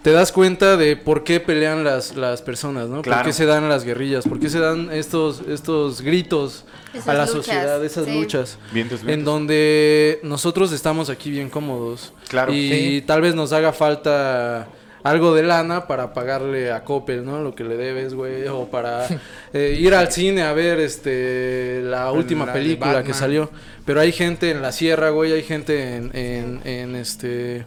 te 0.02 0.12
das 0.12 0.32
cuenta 0.32 0.78
de 0.78 0.96
por 0.96 1.24
qué 1.24 1.40
pelean 1.40 1.84
las, 1.84 2.16
las 2.16 2.40
personas, 2.40 2.88
¿no? 2.88 3.02
Claro. 3.02 3.20
¿Por 3.20 3.26
qué 3.26 3.32
se 3.34 3.44
dan 3.44 3.68
las 3.68 3.84
guerrillas? 3.84 4.24
¿Por 4.26 4.40
qué 4.40 4.48
se 4.48 4.58
dan 4.60 4.90
estos, 4.90 5.42
estos 5.46 6.00
gritos 6.00 6.64
a 7.06 7.12
la 7.12 7.26
luchas, 7.26 7.30
sociedad, 7.30 7.84
esas 7.84 8.06
sí. 8.06 8.12
luchas? 8.14 8.58
Vientos, 8.72 9.00
En 9.06 9.24
donde 9.26 10.20
nosotros 10.22 10.72
estamos 10.72 11.10
aquí 11.10 11.30
bien 11.30 11.50
cómodos. 11.50 12.14
Claro. 12.28 12.50
Y 12.54 12.70
Sí. 12.70 13.04
tal 13.06 13.20
vez 13.20 13.34
nos 13.34 13.52
haga 13.52 13.74
falta 13.74 14.68
algo 15.02 15.34
de 15.34 15.42
lana 15.42 15.86
para 15.86 16.12
pagarle 16.12 16.70
a 16.72 16.84
Coppel, 16.84 17.24
¿no? 17.24 17.42
Lo 17.42 17.54
que 17.54 17.64
le 17.64 17.76
debes, 17.76 18.14
güey. 18.14 18.46
O 18.48 18.66
para 18.66 19.06
eh, 19.52 19.76
ir 19.78 19.94
al 19.94 20.12
cine 20.12 20.42
a 20.42 20.52
ver 20.52 20.80
este 20.80 21.80
la 21.82 22.12
última 22.12 22.46
La 22.46 22.52
película 22.52 23.02
que 23.02 23.14
salió. 23.14 23.50
Pero 23.84 24.00
hay 24.00 24.12
gente 24.12 24.50
en 24.50 24.62
la 24.62 24.72
sierra, 24.72 25.10
güey. 25.10 25.32
Hay 25.32 25.42
gente 25.42 25.96
en, 25.96 26.16
en, 26.16 26.60
en, 26.64 26.96
este... 26.96 27.66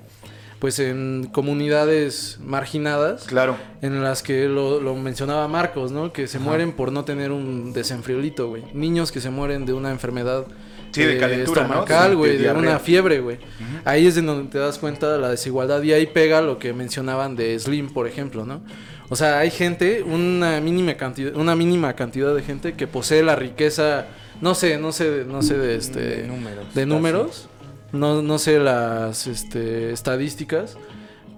pues 0.59 0.79
en 0.79 1.29
comunidades 1.31 2.37
marginadas. 2.41 3.25
Claro. 3.25 3.57
En 3.81 4.01
las 4.01 4.23
que 4.23 4.47
lo, 4.47 4.79
lo 4.79 4.95
mencionaba 4.95 5.47
Marcos, 5.47 5.91
¿no? 5.91 6.13
Que 6.13 6.27
se 6.27 6.39
mueren 6.39 6.71
por 6.71 6.91
no 6.91 7.03
tener 7.03 7.31
un 7.31 7.73
desenfriolito, 7.73 8.47
güey. 8.47 8.63
Niños 8.73 9.11
que 9.11 9.19
se 9.19 9.29
mueren 9.29 9.65
de 9.65 9.73
una 9.73 9.91
enfermedad 9.91 10.45
Sí, 10.91 11.03
de 11.03 11.17
eh, 11.17 11.19
calentura, 11.19 11.63
¿no? 11.63 11.67
estomacal, 11.73 12.09
De- 12.11 12.15
güey, 12.15 12.37
de 12.37 12.51
una 12.51 12.79
fiebre, 12.79 13.19
güey. 13.19 13.37
Ahí 13.83 14.07
es 14.07 14.17
en 14.17 14.25
donde 14.25 14.49
te 14.49 14.57
das 14.57 14.77
cuenta 14.79 15.11
de 15.11 15.19
la 15.19 15.29
desigualdad 15.29 15.81
y 15.83 15.91
ahí 15.93 16.05
pega 16.07 16.41
lo 16.41 16.57
que 16.59 16.73
mencionaban 16.73 17.35
de 17.35 17.57
Slim, 17.59 17.89
por 17.93 18.07
ejemplo, 18.07 18.45
¿no? 18.45 18.61
O 19.09 19.15
sea, 19.15 19.39
hay 19.39 19.51
gente, 19.51 20.01
una 20.03 20.59
mínima 20.61 20.95
cantidad, 20.95 21.35
una 21.35 21.55
mínima 21.55 21.93
cantidad 21.95 22.33
de 22.33 22.41
gente 22.41 22.73
que 22.73 22.87
posee 22.87 23.21
la 23.21 23.35
riqueza, 23.35 24.07
no 24.41 24.55
sé, 24.55 24.77
no 24.79 24.91
sé, 24.91 25.25
no 25.27 25.43
sé 25.43 25.57
de 25.57 25.75
este 25.75 25.99
De 25.99 26.27
números, 26.27 26.73
de 26.73 26.85
números, 26.87 27.49
no, 27.91 28.21
no 28.23 28.39
sé 28.39 28.57
las 28.59 29.27
este, 29.27 29.91
estadísticas, 29.91 30.75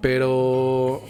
pero 0.00 1.02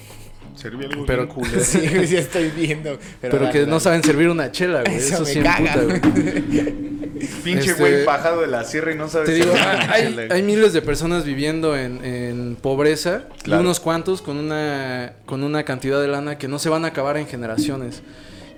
Serví 0.58 0.84
algo 0.86 1.06
Pero- 1.06 1.24
bien 1.24 1.34
culero. 1.34 1.60
Sí, 1.64 1.80
sí 2.06 2.16
estoy 2.16 2.50
viendo. 2.50 2.98
Pero, 3.20 3.32
pero 3.32 3.44
dale, 3.46 3.52
que 3.60 3.66
no 3.66 3.78
saben 3.78 4.02
servir 4.02 4.28
una 4.28 4.50
chela, 4.50 4.82
güey. 4.84 4.96
Eso 4.96 5.14
Eso, 5.14 5.22
me 5.24 5.30
sí 5.30 5.40
caga. 5.40 5.74
emputa, 5.74 5.84
güey. 5.84 6.88
Pinche 7.44 7.70
Este- 7.70 7.80
güey 7.80 8.04
bajado 8.04 8.40
de 8.40 8.46
la 8.48 8.64
sierra 8.64 8.92
y 8.92 8.96
no 8.96 9.08
sabe 9.08 9.26
Te 9.26 9.32
digo, 9.34 9.52
hay, 9.88 10.28
hay 10.30 10.42
miles 10.42 10.72
de 10.72 10.82
personas 10.82 11.24
viviendo 11.24 11.76
en, 11.76 12.04
en 12.04 12.56
pobreza 12.56 13.24
Claro. 13.42 13.62
y 13.62 13.64
unos 13.64 13.80
cuantos 13.80 14.22
con 14.22 14.36
una, 14.36 15.14
con 15.26 15.42
una 15.42 15.64
cantidad 15.64 16.00
de 16.00 16.08
lana 16.08 16.38
que 16.38 16.48
no 16.48 16.58
se 16.58 16.68
van 16.68 16.84
a 16.84 16.88
acabar 16.88 17.16
en 17.16 17.26
generaciones. 17.26 18.02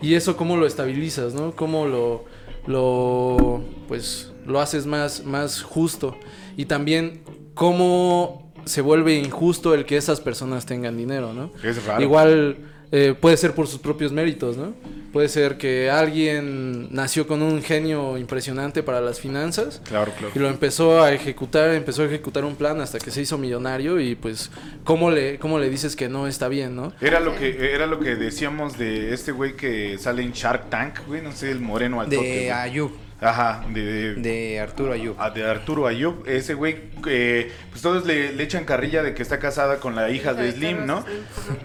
Y 0.03 0.15
eso 0.15 0.37
cómo 0.37 0.57
lo 0.57 0.67
estabilizas, 0.67 1.35
¿no? 1.35 1.55
Cómo 1.57 1.87
lo, 1.87 2.25
lo 2.67 3.63
pues, 3.89 4.33
lo 4.47 4.61
haces 4.61 4.87
más, 4.87 5.25
más 5.25 5.63
justo. 5.63 6.19
Y 6.57 6.65
también 6.67 7.23
cómo 7.55 8.50
se 8.71 8.81
vuelve 8.81 9.15
injusto 9.15 9.75
el 9.75 9.85
que 9.85 9.97
esas 9.97 10.21
personas 10.21 10.65
tengan 10.65 10.97
dinero, 10.97 11.33
¿no? 11.33 11.51
Es 11.63 11.85
raro. 11.85 12.01
Igual 12.03 12.57
eh, 12.93 13.15
puede 13.21 13.37
ser 13.37 13.53
por 13.55 13.67
sus 13.67 13.81
propios 13.81 14.13
méritos, 14.13 14.57
¿no? 14.57 14.73
Puede 15.13 15.29
ser 15.29 15.59
que 15.59 15.91
alguien 15.91 16.87
nació 16.93 17.27
con 17.27 17.43
un 17.43 17.63
genio 17.63 18.17
impresionante 18.17 18.85
para 18.85 19.01
las 19.01 19.19
finanzas 19.19 19.83
Claro, 19.85 20.13
claro. 20.17 20.33
y 20.37 20.39
lo 20.39 20.49
empezó 20.49 21.03
a 21.03 21.13
ejecutar, 21.13 21.75
empezó 21.75 22.03
a 22.03 22.05
ejecutar 22.07 22.45
un 22.45 22.55
plan 22.55 22.81
hasta 22.81 23.01
que 23.01 23.11
se 23.11 23.21
hizo 23.23 23.37
millonario 23.37 23.99
y 23.99 24.15
pues 24.15 24.53
cómo 24.85 25.11
le 25.11 25.39
cómo 25.41 25.59
le 25.59 25.69
dices 25.69 25.97
que 25.97 26.09
no 26.09 26.29
está 26.29 26.47
bien, 26.47 26.77
¿no? 26.77 26.93
Era 27.01 27.19
lo 27.19 27.35
que 27.37 27.75
era 27.75 27.87
lo 27.87 27.99
que 27.99 28.15
decíamos 28.15 28.79
de 28.79 29.13
este 29.13 29.33
güey 29.33 29.57
que 29.57 29.99
sale 29.99 30.23
en 30.23 30.31
Shark 30.31 30.71
Tank, 30.71 31.01
güey, 31.09 31.23
no 31.23 31.33
sé, 31.33 31.51
el 31.51 31.61
moreno 31.61 32.01
al. 32.01 32.09
De. 32.09 32.53
Ayub. 32.53 32.93
Ajá, 33.21 33.65
de, 33.69 33.83
de, 33.85 34.15
De 34.15 34.61
Arturo 34.61 34.93
Ayub. 34.93 35.15
a- 35.21 35.31
de 35.31 35.45
Arturo 35.45 35.87
Ayub, 35.87 36.27
ese 36.27 36.55
güey, 36.55 36.77
eh, 37.07 37.53
pues 37.71 37.83
todos 37.83 38.07
le, 38.07 38.33
le 38.33 38.43
echan 38.43 38.65
carrilla 38.65 39.03
de 39.03 39.15
que 39.15 39.23
está 39.23 39.39
casada 39.39 39.77
con 39.79 39.95
la 39.95 40.09
hija 40.11 40.33
de 40.35 40.51
Slim, 40.53 40.87
¿no? 40.87 41.05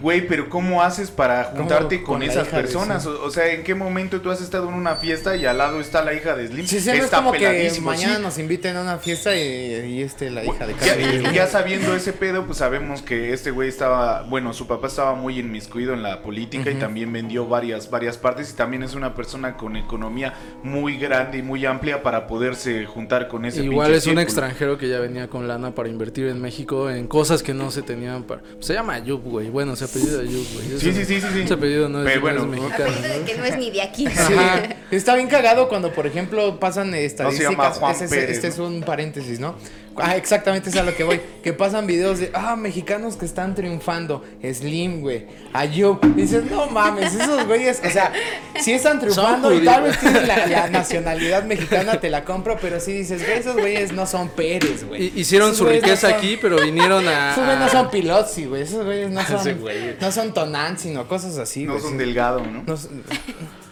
Güey, 0.02 0.26
pero 0.26 0.48
¿cómo 0.50 0.82
haces 0.82 1.10
para 1.10 1.44
juntarte 1.44 2.02
¿Cómo 2.02 2.18
con, 2.18 2.22
esas 2.22 2.48
personas? 2.48 3.06
O, 3.06 3.22
o 3.24 3.30
sea, 3.30 3.52
¿en 3.52 3.64
qué 3.64 3.74
momento 3.74 4.20
tú 4.20 4.30
has 4.30 4.40
estado 4.40 4.68
en 4.68 4.74
una 4.74 4.96
fiesta 4.96 5.36
y 5.36 5.46
al 5.46 5.58
lado 5.58 5.80
está 5.80 6.04
la 6.04 6.12
hija 6.12 6.36
de 6.36 6.48
Slim? 6.48 6.66
Sí, 6.66 6.80
sí, 6.80 6.88
no 6.88 6.94
es 6.94 7.04
está 7.04 7.18
como 7.18 7.32
que 7.32 7.72
mañana 7.80 8.16
sí. 8.16 8.22
nos 8.22 8.38
inviten 8.38 8.76
a 8.76 8.82
una 8.82 8.98
fiesta 8.98 9.34
y, 9.34 9.40
y 9.40 10.02
este, 10.02 10.30
la 10.30 10.44
hija 10.44 10.66
de 10.66 10.74
Ya, 10.74 10.96
cada 11.22 11.32
ya 11.32 11.46
sabiendo 11.46 11.94
ese 11.96 12.12
pedo, 12.12 12.44
pues 12.44 12.58
sabemos 12.58 13.02
que 13.02 13.32
este 13.32 13.50
güey 13.50 13.68
estaba, 13.68 14.22
bueno, 14.22 14.52
su 14.52 14.66
papá 14.66 14.88
estaba 14.88 15.14
muy 15.14 15.38
inmiscuido 15.38 15.94
en 15.94 16.02
la 16.02 16.22
política 16.22 16.70
y 16.70 16.74
también 16.74 17.12
vendió 17.12 17.46
varias, 17.46 17.90
varias 17.90 18.18
partes 18.18 18.50
y 18.52 18.56
también 18.56 18.82
es 18.82 18.94
una 18.94 19.14
persona 19.14 19.56
con 19.56 19.76
economía 19.76 20.34
muy 20.62 20.98
grande 20.98 21.38
y 21.38 21.42
muy 21.46 21.64
amplia 21.64 22.02
para 22.02 22.26
poderse 22.26 22.84
juntar 22.84 23.28
con 23.28 23.44
ese 23.44 23.62
Igual 23.64 23.92
es 23.94 24.06
un 24.06 24.18
extranjero 24.18 24.76
que 24.76 24.88
ya 24.88 24.98
venía 25.00 25.28
con 25.28 25.48
lana 25.48 25.74
para 25.74 25.88
invertir 25.88 26.26
en 26.26 26.40
México 26.40 26.90
en 26.90 27.06
cosas 27.06 27.42
que 27.42 27.54
no 27.54 27.70
se 27.70 27.82
tenían 27.82 28.24
para... 28.24 28.42
Se 28.60 28.74
llama 28.74 28.94
Ayub, 28.94 29.22
güey. 29.22 29.48
Bueno, 29.48 29.76
se 29.76 29.84
apellida 29.84 30.20
Ayub, 30.20 30.46
güey. 30.54 30.78
Sí, 30.78 30.92
sí, 30.92 31.04
sí, 31.04 31.20
sí, 31.20 31.26
sí. 31.32 31.40
Ese 31.42 31.54
apellido 31.54 31.88
no 31.88 32.00
es, 32.00 32.04
Pero 32.04 32.20
no 32.20 32.28
es 32.28 32.34
bueno, 32.36 32.46
mexicano, 32.46 32.90
Apellido 32.90 33.08
de 33.14 33.18
¿no? 33.20 33.24
que 33.24 33.34
no 33.38 33.44
es 33.44 33.56
ni 33.58 33.70
de 33.70 33.82
aquí. 33.82 34.06
Ajá. 34.06 34.62
Está 34.90 35.14
bien 35.14 35.28
cagado 35.28 35.68
cuando, 35.68 35.92
por 35.92 36.06
ejemplo, 36.06 36.58
pasan 36.60 36.88
llama 36.94 37.04
estadísticas. 37.04 37.78
Juan 37.78 37.94
Ese 37.94 38.04
es- 38.04 38.10
Pérez, 38.10 38.30
este 38.30 38.48
es 38.48 38.58
¿no? 38.58 38.66
un 38.66 38.82
paréntesis, 38.82 39.40
¿no? 39.40 39.54
Ah, 39.98 40.16
exactamente, 40.16 40.70
es 40.70 40.76
a 40.76 40.82
lo 40.82 40.94
que 40.94 41.04
voy. 41.04 41.20
Que 41.42 41.52
pasan 41.52 41.86
videos 41.86 42.18
de, 42.18 42.30
ah, 42.34 42.56
mexicanos 42.56 43.16
que 43.16 43.24
están 43.24 43.54
triunfando. 43.54 44.24
Slim, 44.42 45.00
güey. 45.00 45.26
Ayub. 45.52 46.00
Dices, 46.14 46.44
no 46.50 46.66
mames, 46.68 47.14
esos 47.14 47.46
güeyes, 47.46 47.80
o 47.84 47.90
sea, 47.90 48.12
sí 48.60 48.72
están 48.72 49.00
triunfando 49.00 49.52
y 49.54 49.64
tal 49.64 49.82
vez 49.84 49.98
tienen 49.98 50.26
la, 50.28 50.46
la 50.46 50.68
nacionalidad 50.68 51.44
mexicana, 51.44 52.00
te 52.00 52.10
la 52.10 52.24
compro, 52.24 52.56
pero 52.60 52.80
sí 52.80 52.92
dices, 52.92 53.22
güey, 53.24 53.38
esos 53.38 53.54
güeyes 53.56 53.92
no 53.92 54.06
son 54.06 54.28
Pérez, 54.28 54.84
güey. 54.84 55.12
Hicieron 55.18 55.48
Esos 55.48 55.58
su 55.58 55.64
no 55.64 55.70
riqueza 55.70 56.08
son- 56.10 56.18
aquí, 56.18 56.38
pero 56.40 56.60
vinieron 56.60 57.06
a... 57.08 57.32
Esos 57.32 57.44
güeyes 57.44 57.60
no 57.60 57.68
son 57.70 57.90
Pilotzi, 57.90 58.44
güey. 58.46 58.62
Esos 58.62 58.84
güeyes 58.84 59.10
no 59.10 59.22
son, 59.26 59.60
güey. 59.60 59.96
no 60.00 60.12
son 60.12 60.34
Tonán, 60.34 60.78
sino 60.78 61.06
cosas 61.08 61.38
así, 61.38 61.64
No 61.64 61.72
güey. 61.72 61.82
son 61.82 61.92
sí. 61.92 61.98
delgado, 61.98 62.40
¿no? 62.40 62.62
No 62.66 62.76
son- 62.76 63.02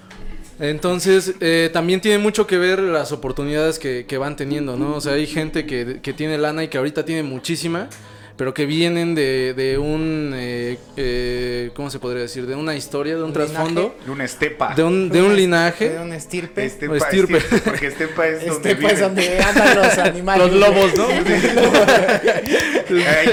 Entonces, 0.61 1.35
eh, 1.41 1.71
también 1.73 2.01
tiene 2.01 2.19
mucho 2.19 2.47
que 2.47 2.59
ver 2.59 2.79
las 2.79 3.13
oportunidades 3.13 3.79
que, 3.79 4.07
que 4.07 4.19
van 4.19 4.37
teniendo, 4.37 4.77
¿no? 4.77 4.97
O 4.97 5.01
sea, 5.01 5.15
hay 5.15 5.27
gente 5.27 5.67
que, 5.67 6.01
que 6.01 6.13
tiene 6.13 6.39
lana 6.39 6.63
y 6.65 6.69
que 6.69 6.79
ahorita 6.79 7.05
tiene 7.05 7.23
muchísima, 7.23 7.89
pero 8.37 8.53
que 8.53 8.67
vienen 8.67 9.15
de, 9.15 9.55
de 9.55 9.79
un, 9.79 10.33
eh, 10.35 10.77
eh, 10.97 11.71
¿cómo 11.75 11.89
se 11.91 12.01
podría 12.01 12.23
decir? 12.23 12.47
De 12.47 12.57
una 12.57 12.75
historia, 12.75 13.15
de 13.15 13.21
un 13.23 13.29
¿Un 13.29 13.33
trasfondo, 13.33 13.95
De 14.05 14.11
una 14.11 14.25
estepa. 14.25 14.75
de 14.75 14.83
un, 14.83 15.09
de 15.09 15.23
un 15.23 15.31
de 15.31 15.37
linaje. 15.37 15.97
un 16.01 16.13
estirpe. 16.13 16.65
Estepa, 16.65 16.97
estirpe. 16.97 17.37
estirpe, 17.39 17.71
porque 17.71 17.87
estepa 17.87 18.27
es 18.27 18.47
donde 18.47 18.71
Este 18.71 18.83
pues 18.83 18.95
viven. 18.95 19.01
donde 19.15 19.39
andan 19.41 19.77
los 19.77 19.99
animales. 20.11 20.53
Los 20.53 20.61
lobos, 20.61 20.97
¿no? 20.97 21.07
Ahí 21.09 21.23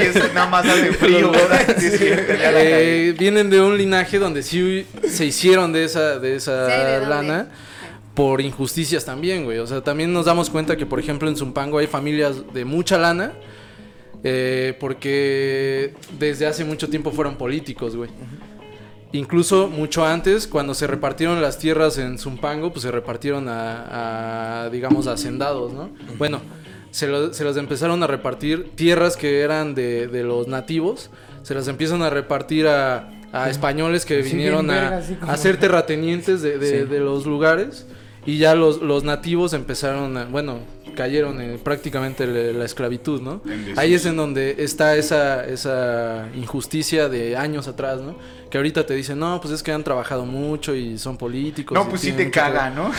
es, 0.02 0.34
nada 0.34 0.48
más 0.48 0.66
hace 0.68 0.92
frío, 0.94 1.32
¿verdad? 1.32 1.76
Sí, 1.80 1.86
es 1.88 2.00
cagué. 2.22 3.10
Eh, 3.10 3.14
vienen 3.14 3.50
de 3.50 3.62
un 3.62 3.78
linaje 3.78 4.20
donde 4.20 4.44
sí 4.44 4.86
se 5.08 5.26
hicieron 5.26 5.74
de 5.74 5.86
esa, 5.86 6.20
de 6.20 6.36
esa 6.36 6.70
Sí, 6.70 6.76
¿de 6.78 6.94
dónde? 7.00 7.10
lana 7.10 7.48
por 8.14 8.42
injusticias 8.42 9.06
también, 9.06 9.46
güey. 9.46 9.60
O 9.60 9.68
sea, 9.68 9.82
también 9.82 10.12
nos 10.14 10.26
damos 10.26 10.50
cuenta 10.50 10.76
que, 10.76 10.86
por 10.86 11.00
ejemplo, 11.00 11.30
en 11.30 11.36
Zumpango 11.36 11.78
hay 11.80 11.88
familias 11.88 12.54
de 12.54 12.66
mucha 12.66 12.98
lana 12.98 13.32
eh, 14.24 14.76
porque 14.80 15.94
desde 16.20 16.46
hace 16.48 16.64
mucho 16.66 16.90
tiempo 16.90 17.12
fueron 17.12 17.36
políticos, 17.38 17.96
güey. 17.96 18.10
Incluso 19.14 19.68
mucho 19.68 20.06
antes, 20.06 20.48
cuando 20.48 20.74
se 20.74 20.88
repartieron 20.88 21.42
las 21.42 21.58
tierras 21.58 21.98
en 21.98 22.18
Zumpango, 22.18 22.72
pues 22.72 22.84
se 22.84 22.92
repartieron 22.92 23.50
a, 23.50 24.64
a, 24.64 24.70
digamos, 24.70 25.08
a 25.08 25.14
hacendados, 25.14 25.74
¿no? 25.74 25.90
Bueno, 26.18 26.40
se, 26.92 27.08
lo- 27.08 27.34
se 27.34 27.44
las 27.44 27.58
empezaron 27.58 28.02
a 28.04 28.08
repartir 28.08 28.72
tierras 28.76 29.18
que 29.18 29.42
eran 29.42 29.76
de, 29.76 30.08
de 30.08 30.24
los 30.24 30.48
nativos, 30.48 31.10
se 31.44 31.54
las 31.54 31.68
empiezan 31.68 32.02
a 32.04 32.10
repartir 32.10 32.68
a, 32.68 33.10
a 33.34 33.50
españoles 33.50 34.06
que 34.06 34.24
Sí, 34.24 34.30
vinieron 34.32 34.70
a, 34.72 35.02
a 35.28 35.38
ser 35.38 35.58
terratenientes 35.58 36.42
de, 36.42 36.58
de- 36.58 36.84
Sí. 36.84 36.88
de 36.90 37.00
los 37.02 37.26
lugares 37.26 37.88
y 38.26 38.38
ya 38.38 38.56
los, 38.56 38.82
los 38.82 39.04
nativos 39.04 39.52
empezaron 39.54 40.16
a, 40.16 40.24
bueno, 40.26 40.60
cayeron 40.94 41.42
en 41.42 41.60
prácticamente 41.60 42.26
la, 42.28 42.60
la 42.60 42.66
esclavitud, 42.66 43.22
¿no? 43.22 43.42
Ahí 43.78 43.94
es 43.94 44.06
en 44.06 44.16
donde 44.16 44.56
está 44.60 44.96
esa, 44.96 45.46
esa 45.46 46.30
injusticia 46.36 47.10
de 47.10 47.36
años 47.38 47.68
atrás, 47.68 48.02
¿no? 48.02 48.16
Que 48.50 48.58
ahorita 48.58 48.86
te 48.86 48.94
dicen, 48.94 49.18
no, 49.20 49.40
pues 49.40 49.54
es 49.54 49.64
que 49.64 49.72
han 49.72 49.84
trabajado 49.84 50.26
mucho 50.26 50.76
y 50.76 50.98
son 50.98 51.18
políticos. 51.18 51.76
No, 51.76 51.88
pues 51.88 52.02
sí 52.02 52.12
te 52.12 52.26
que 52.26 52.32
caga, 52.32 52.66
ver". 52.66 52.74
¿no? 52.74 52.92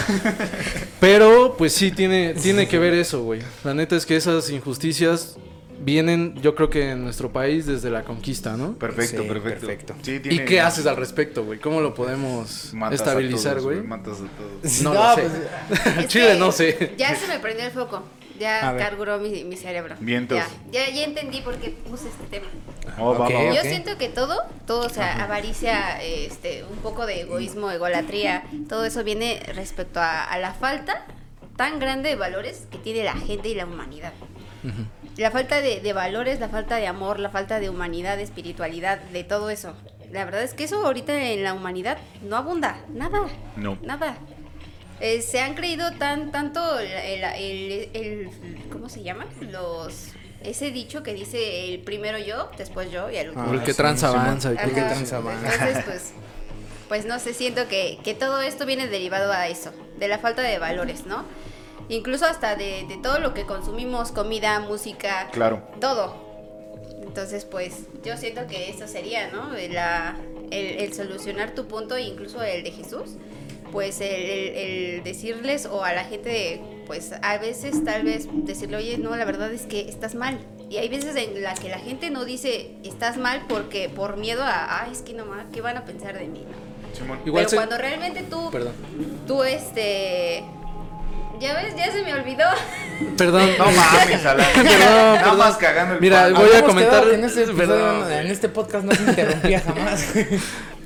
Pero, 1.00 1.54
pues 1.58 1.72
sí, 1.72 1.90
tiene, 1.90 2.34
tiene 2.34 2.66
que 2.68 2.78
ver 2.78 2.94
eso, 2.94 3.22
güey. 3.22 3.40
La 3.64 3.74
neta 3.74 3.96
es 3.96 4.06
que 4.06 4.16
esas 4.16 4.48
injusticias 4.50 5.36
vienen, 5.82 6.34
yo 6.40 6.54
creo 6.54 6.70
que 6.70 6.90
en 6.90 7.02
nuestro 7.04 7.32
país 7.32 7.66
desde 7.66 7.90
la 7.90 8.04
conquista, 8.04 8.56
¿no? 8.56 8.74
Perfecto, 8.74 9.22
Sí, 9.22 9.28
perfecto. 9.28 9.66
perfecto. 9.66 9.94
Sí, 10.02 10.12
¿Y 10.14 10.20
tiene- 10.20 10.44
qué 10.44 10.60
haces 10.60 10.86
al 10.86 10.96
respecto, 10.96 11.44
güey? 11.44 11.58
¿Cómo 11.58 11.80
lo 11.80 11.94
podemos 11.94 12.72
Matas 12.74 13.00
estabilizar, 13.00 13.60
güey? 13.60 13.82
Matas 13.82 14.18
a 14.20 14.26
todos. 14.36 14.82
No, 14.82 14.94
No, 14.94 15.02
lo 15.04 15.14
sé. 15.14 15.22
pues, 15.68 15.86
Es 15.98 16.08
Chile 16.08 16.36
no 16.38 16.52
sé. 16.52 16.94
Ya 16.96 17.14
se 17.16 17.26
me 17.28 17.38
prendió 17.38 17.64
el 17.66 17.72
foco. 17.72 18.02
Ya 18.38 18.72
ver. 18.72 18.82
carguró 18.82 19.18
mi, 19.18 19.44
mi 19.44 19.56
cerebro. 19.56 19.94
Vientos. 20.00 20.38
Ya, 20.72 20.86
ya, 20.88 20.90
ya 20.94 21.04
entendí 21.04 21.42
por 21.42 21.56
qué 21.58 21.70
puse 21.70 22.08
este 22.08 22.24
tema. 22.24 22.46
Oh, 22.98 23.14
va, 23.14 23.26
Ok. 23.26 23.34
va, 23.34 23.44
va. 23.44 23.54
Yo 23.54 23.62
siento 23.62 23.96
que 23.98 24.08
todo, 24.08 24.36
todo, 24.66 24.86
o 24.86 24.88
sea, 24.88 25.22
avaricia, 25.22 26.02
este, 26.02 26.64
un 26.64 26.78
poco 26.78 27.06
de 27.06 27.20
egoísmo, 27.20 27.70
egolatría, 27.70 28.42
todo 28.68 28.84
eso 28.84 29.04
viene 29.04 29.40
respecto 29.54 30.00
a, 30.00 30.24
a 30.24 30.38
la 30.38 30.54
falta 30.54 31.06
tan 31.56 31.78
grande 31.78 32.08
de 32.08 32.16
valores 32.16 32.66
que 32.70 32.78
tiene 32.78 33.04
la 33.04 33.14
gente 33.14 33.48
y 33.50 33.54
la 33.54 33.66
humanidad. 33.66 34.12
La 35.16 35.30
falta 35.30 35.60
de, 35.60 35.80
de 35.80 35.92
valores, 35.92 36.40
la 36.40 36.48
falta 36.48 36.76
de 36.76 36.86
amor, 36.86 37.18
la 37.18 37.28
falta 37.30 37.60
de 37.60 37.68
humanidad, 37.68 38.16
de 38.16 38.22
espiritualidad, 38.22 38.98
de 38.98 39.24
todo 39.24 39.50
eso. 39.50 39.74
La 40.10 40.24
verdad 40.24 40.42
es 40.42 40.54
que 40.54 40.64
eso 40.64 40.84
ahorita 40.86 41.14
en 41.32 41.42
la 41.44 41.52
humanidad 41.54 41.98
no 42.22 42.36
abunda, 42.36 42.78
nada. 42.92 43.20
No. 43.56 43.78
Nada. 43.82 44.16
Eh, 45.00 45.20
se 45.22 45.40
han 45.40 45.54
creído 45.54 45.90
tan 45.92 46.30
tanto 46.32 46.78
el, 46.78 46.86
el- 46.92 47.24
el- 47.24 47.90
el- 47.94 48.68
¿cómo 48.70 48.88
se 48.88 49.02
llama? 49.02 49.26
Los 49.40 50.08
ese 50.42 50.70
dicho 50.70 51.02
que 51.02 51.12
dice 51.14 51.72
el 51.72 51.80
primero 51.80 52.18
yo, 52.18 52.50
después 52.58 52.90
yo 52.90 53.10
y 53.10 53.16
el 53.16 53.28
último. 53.30 53.46
Ah, 53.48 53.54
el 53.54 53.62
que 53.62 53.72
sí, 53.72 53.80
avanza. 54.16 54.50
que 54.74 54.80
tranza 54.94 55.16
avanza. 55.18 55.52
Entonces, 55.54 55.84
pues, 55.86 56.12
pues 56.88 57.04
no 57.06 57.18
sé, 57.18 57.32
siento 57.34 57.68
que, 57.68 57.98
que 58.04 58.14
todo 58.14 58.40
esto 58.42 58.66
viene 58.66 58.86
derivado 58.88 59.32
a 59.32 59.48
eso, 59.48 59.72
de 59.98 60.08
la 60.08 60.18
falta 60.18 60.42
de 60.42 60.58
valores, 60.58 61.06
¿no? 61.06 61.24
Incluso 61.92 62.24
hasta 62.24 62.56
de, 62.56 62.84
de 62.88 62.96
todo 63.02 63.18
lo 63.18 63.34
que 63.34 63.44
consumimos, 63.44 64.12
comida, 64.12 64.60
música, 64.60 65.28
Claro. 65.30 65.62
todo. 65.80 66.14
Entonces, 67.02 67.44
pues 67.44 67.80
yo 68.04 68.16
siento 68.16 68.46
que 68.46 68.70
eso 68.70 68.88
sería, 68.88 69.30
¿no? 69.30 69.50
La, 69.70 70.16
el, 70.50 70.66
el 70.80 70.94
solucionar 70.94 71.54
tu 71.54 71.66
punto, 71.68 71.96
e 71.96 72.02
incluso 72.02 72.42
el 72.42 72.64
de 72.64 72.70
Jesús, 72.70 73.16
pues 73.70 74.00
el, 74.00 74.08
el- 74.08 74.56
el 74.56 75.04
decirles 75.04 75.66
o 75.66 75.84
a 75.84 75.92
la 75.92 76.04
gente, 76.04 76.60
pues 76.86 77.12
a 77.20 77.36
veces 77.38 77.84
tal 77.84 78.04
vez 78.04 78.26
decirle, 78.32 78.76
oye, 78.78 78.96
no, 78.98 79.14
la 79.16 79.24
verdad 79.26 79.52
es 79.52 79.62
que 79.62 79.80
estás 79.88 80.14
mal. 80.14 80.38
Y 80.70 80.78
hay 80.78 80.88
veces 80.88 81.14
en 81.16 81.42
las 81.42 81.60
que 81.60 81.68
la 81.68 81.78
gente 81.78 82.08
no 82.10 82.24
dice 82.24 82.70
estás 82.84 83.18
mal 83.18 83.42
porque 83.48 83.90
por 83.90 84.16
miedo 84.16 84.42
a, 84.42 84.80
ah, 84.82 84.88
es 84.90 85.02
que 85.02 85.12
no 85.12 85.26
más, 85.26 85.44
¿qué 85.52 85.60
van 85.60 85.76
a 85.76 85.84
pensar 85.84 86.18
de 86.18 86.26
mí? 86.28 86.44
no?". 86.48 86.72
Igual 87.26 87.44
Pero 87.44 87.48
se- 87.48 87.56
cuando 87.56 87.76
realmente 87.76 88.22
tú, 88.22 88.50
Perdón. 88.50 88.72
tú 89.26 89.42
este, 89.42 90.42
ya 91.42 91.54
ves, 91.54 91.74
ya 91.76 91.92
se 91.92 92.02
me 92.02 92.14
olvidó. 92.14 92.44
Perdón. 93.18 93.50
No 93.58 93.64
mames, 93.66 94.24
Alan. 94.26 94.46
Perdón, 94.54 94.78
Nada 94.78 95.18
perdón. 95.20 95.38
más 95.38 95.56
cagando 95.56 95.94
el 95.94 96.00
Mira, 96.00 96.28
voy 96.30 96.50
a 96.56 96.62
comentar- 96.64 97.08
En 97.12 97.24
este, 97.24 97.42
episodio, 97.50 98.08
en 98.10 98.26
este 98.28 98.48
podcast 98.48 98.84
no 98.84 98.94
se 98.94 99.02
interrumpía 99.02 99.60
jamás. 99.60 100.06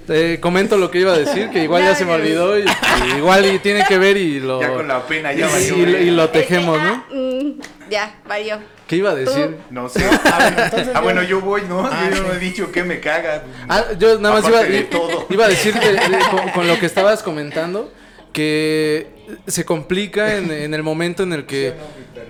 Eh, 0.09 0.39
comento 0.41 0.77
lo 0.77 0.89
que 0.91 1.01
iba 1.01 1.13
a 1.15 1.19
decir, 1.19 1.51
que 1.51 1.65
igual 1.65 1.83
ya 1.83 1.95
se 1.97 2.05
me 2.05 2.13
olvidó 2.13 2.57
y, 2.57 2.63
y 2.63 3.17
igual 3.17 3.45
y 3.45 3.59
tiene 3.59 3.85
que 3.89 3.99
ver 3.99 4.17
y 4.17 4.39
lo 4.39 4.61
Ya 4.61 4.69
con 4.73 4.87
la 4.87 5.05
pena 5.05 5.33
ya 5.33 5.49
y, 5.61 5.71
valió. 5.73 5.99
y- 6.01 6.11
lo 6.11 6.29
tejemos, 6.31 6.81
¿no? 6.81 6.93
Ah, 6.93 7.05
mm, 7.13 7.61
ya, 7.91 8.15
valió. 8.27 8.59
¿Qué 8.87 8.95
iba 8.97 9.11
a 9.11 9.15
decir? 9.17 9.57
No 9.71 9.89
sé. 9.89 10.09
Ah, 10.25 10.39
bueno, 10.39 10.63
entonces 10.63 10.89
Ah, 10.91 10.99
yo- 10.99 11.03
bueno, 11.03 11.23
yo 11.25 11.41
voy, 11.41 11.63
¿no? 11.69 11.85
Ah, 11.85 12.09
yo 12.15 12.23
no 12.23 12.33
he 12.35 12.39
dicho 12.39 12.71
que 12.71 12.85
me 12.85 13.01
caga. 13.01 13.43
Ah, 13.69 13.83
yo 13.99 14.21
nada 14.21 14.37
más 14.37 14.49
iba, 14.49 14.59
Aparte 14.59 14.75
de 14.75 14.83
todo. 14.85 15.27
iba 15.29 15.45
a 15.45 15.49
decir 15.49 15.75
que, 15.77 15.91
eh, 15.91 15.99
con, 16.31 16.51
con 16.51 16.69
lo 16.69 16.79
que 16.79 16.87
estabas 16.87 17.25
comentando 17.25 17.93
que 18.33 19.09
se 19.47 19.65
complica 19.65 20.37
en, 20.37 20.51
en 20.51 20.75
el 20.75 20.83
momento 20.83 21.23
en 21.23 21.33
el 21.33 21.47
que 21.47 21.75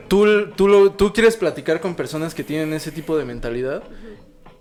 tú, 0.08 0.26
tú, 0.56 0.68
lo- 0.68 0.92
tú 0.92 1.12
quieres 1.12 1.36
platicar 1.36 1.80
con 1.80 1.94
personas 1.94 2.34
que 2.34 2.44
tienen 2.44 2.72
ese 2.72 2.90
tipo 2.92 3.16
de 3.16 3.24
mentalidad 3.24 3.82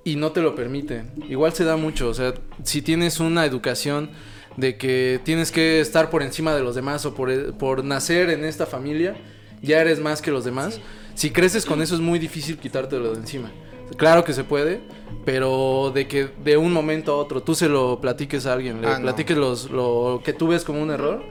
y 0.04 0.15
no 0.18 0.32
te 0.32 0.42
lo 0.42 0.56
permiten. 0.56 1.12
Igual 1.30 1.54
se 1.54 1.63
da 1.63 1.77
mucho, 1.77 2.10
o 2.10 2.13
sea, 2.13 2.34
si 2.63 2.82
tienes 2.82 3.20
una 3.20 3.46
educación 3.46 4.10
de 4.58 4.77
que 4.77 5.20
tienes 5.24 5.51
que 5.51 5.80
estar 5.82 6.10
por 6.10 6.24
encima 6.24 6.56
de 6.56 6.62
los 6.62 6.75
demás 6.75 7.06
o 7.06 7.13
por, 7.15 7.54
por 7.58 7.84
nacer 7.84 8.30
en 8.30 8.46
esta 8.46 8.65
familia, 8.65 9.15
ya 9.62 9.82
eres 9.82 10.00
más 10.00 10.22
que 10.22 10.32
los 10.32 10.46
demás. 10.46 10.80
Si 11.15 11.32
creces 11.32 11.65
con 11.65 11.82
eso 11.82 11.96
es 11.96 12.01
muy 12.01 12.20
difícil 12.20 12.58
quitártelo 12.58 13.12
de 13.13 13.20
encima. 13.20 13.51
Claro 13.98 14.24
que 14.24 14.34
se 14.34 14.44
puede, 14.44 14.82
pero 15.25 15.92
de 15.94 16.08
que 16.08 16.27
de 16.44 16.58
un 16.58 16.72
momento 16.74 17.12
a 17.13 17.18
otro 17.18 17.42
tú 17.44 17.54
se 17.56 17.68
lo 17.70 18.00
platiques 18.01 18.46
a 18.46 18.54
alguien, 18.54 18.82
le 18.82 18.88
Ah, 18.88 18.96
no. 18.98 19.04
platiques 19.04 19.38
los, 19.38 19.70
lo 19.70 20.22
que 20.24 20.34
tú 20.34 20.48
ves 20.48 20.63
como 20.63 20.82
un 20.82 20.89
error, 20.92 21.24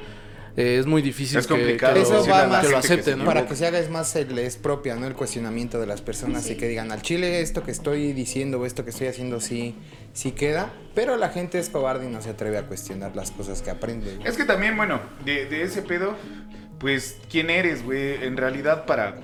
eh, 0.56 0.78
es 0.78 0.86
muy 0.86 1.02
difícil 1.02 1.38
Es 1.38 1.46
que- 1.46 1.54
complicado 1.54 1.94
que, 1.94 2.00
lo- 2.00 2.04
Eso 2.06 2.14
decirle 2.14 2.32
va 2.32 2.38
a 2.38 2.42
la 2.42 2.48
más 2.48 2.60
que 2.66 2.68
lo 2.72 2.76
gente 2.76 2.88
que 2.88 2.92
acepte, 2.94 3.10
se 3.12 3.16
¿no? 3.16 3.24
Para 3.24 3.46
que 3.46 3.56
se 3.56 3.66
haga 3.66 3.78
es 3.78 3.90
más 3.90 4.14
el 4.16 4.38
es 4.38 4.56
propia, 4.56 4.94
¿no? 4.96 5.06
El 5.06 5.14
cuestionamiento 5.14 5.80
de 5.80 5.86
las 5.86 6.00
personas 6.02 6.48
y 6.50 6.56
que 6.56 6.68
digan 6.68 6.92
al 6.92 7.02
chile 7.02 7.40
esto 7.40 7.62
que 7.62 7.70
estoy 7.70 8.12
diciendo 8.12 8.60
o 8.60 8.66
esto 8.66 8.84
que 8.84 8.90
estoy 8.90 9.08
haciendo 9.08 9.40
sí, 9.40 9.74
sí 10.12 10.32
queda, 10.32 10.72
pero 10.94 11.16
la 11.16 11.30
gente 11.30 11.58
es 11.58 11.68
cobarde 11.70 12.06
y 12.06 12.10
no 12.10 12.22
se 12.22 12.30
atreve 12.30 12.58
a 12.58 12.62
cuestionar 12.62 13.16
las 13.16 13.30
cosas 13.32 13.62
que 13.62 13.70
aprende. 13.70 14.18
Es 14.24 14.36
que 14.36 14.44
también, 14.44 14.76
bueno, 14.76 15.00
de, 15.24 15.46
de 15.46 15.62
ese 15.62 15.82
pedo, 15.82 16.14
pues, 16.78 17.18
¿quién 17.30 17.50
eres, 17.50 17.84
güey? 17.84 18.22
En 18.24 18.36
realidad, 18.36 18.84
para, 18.86 19.16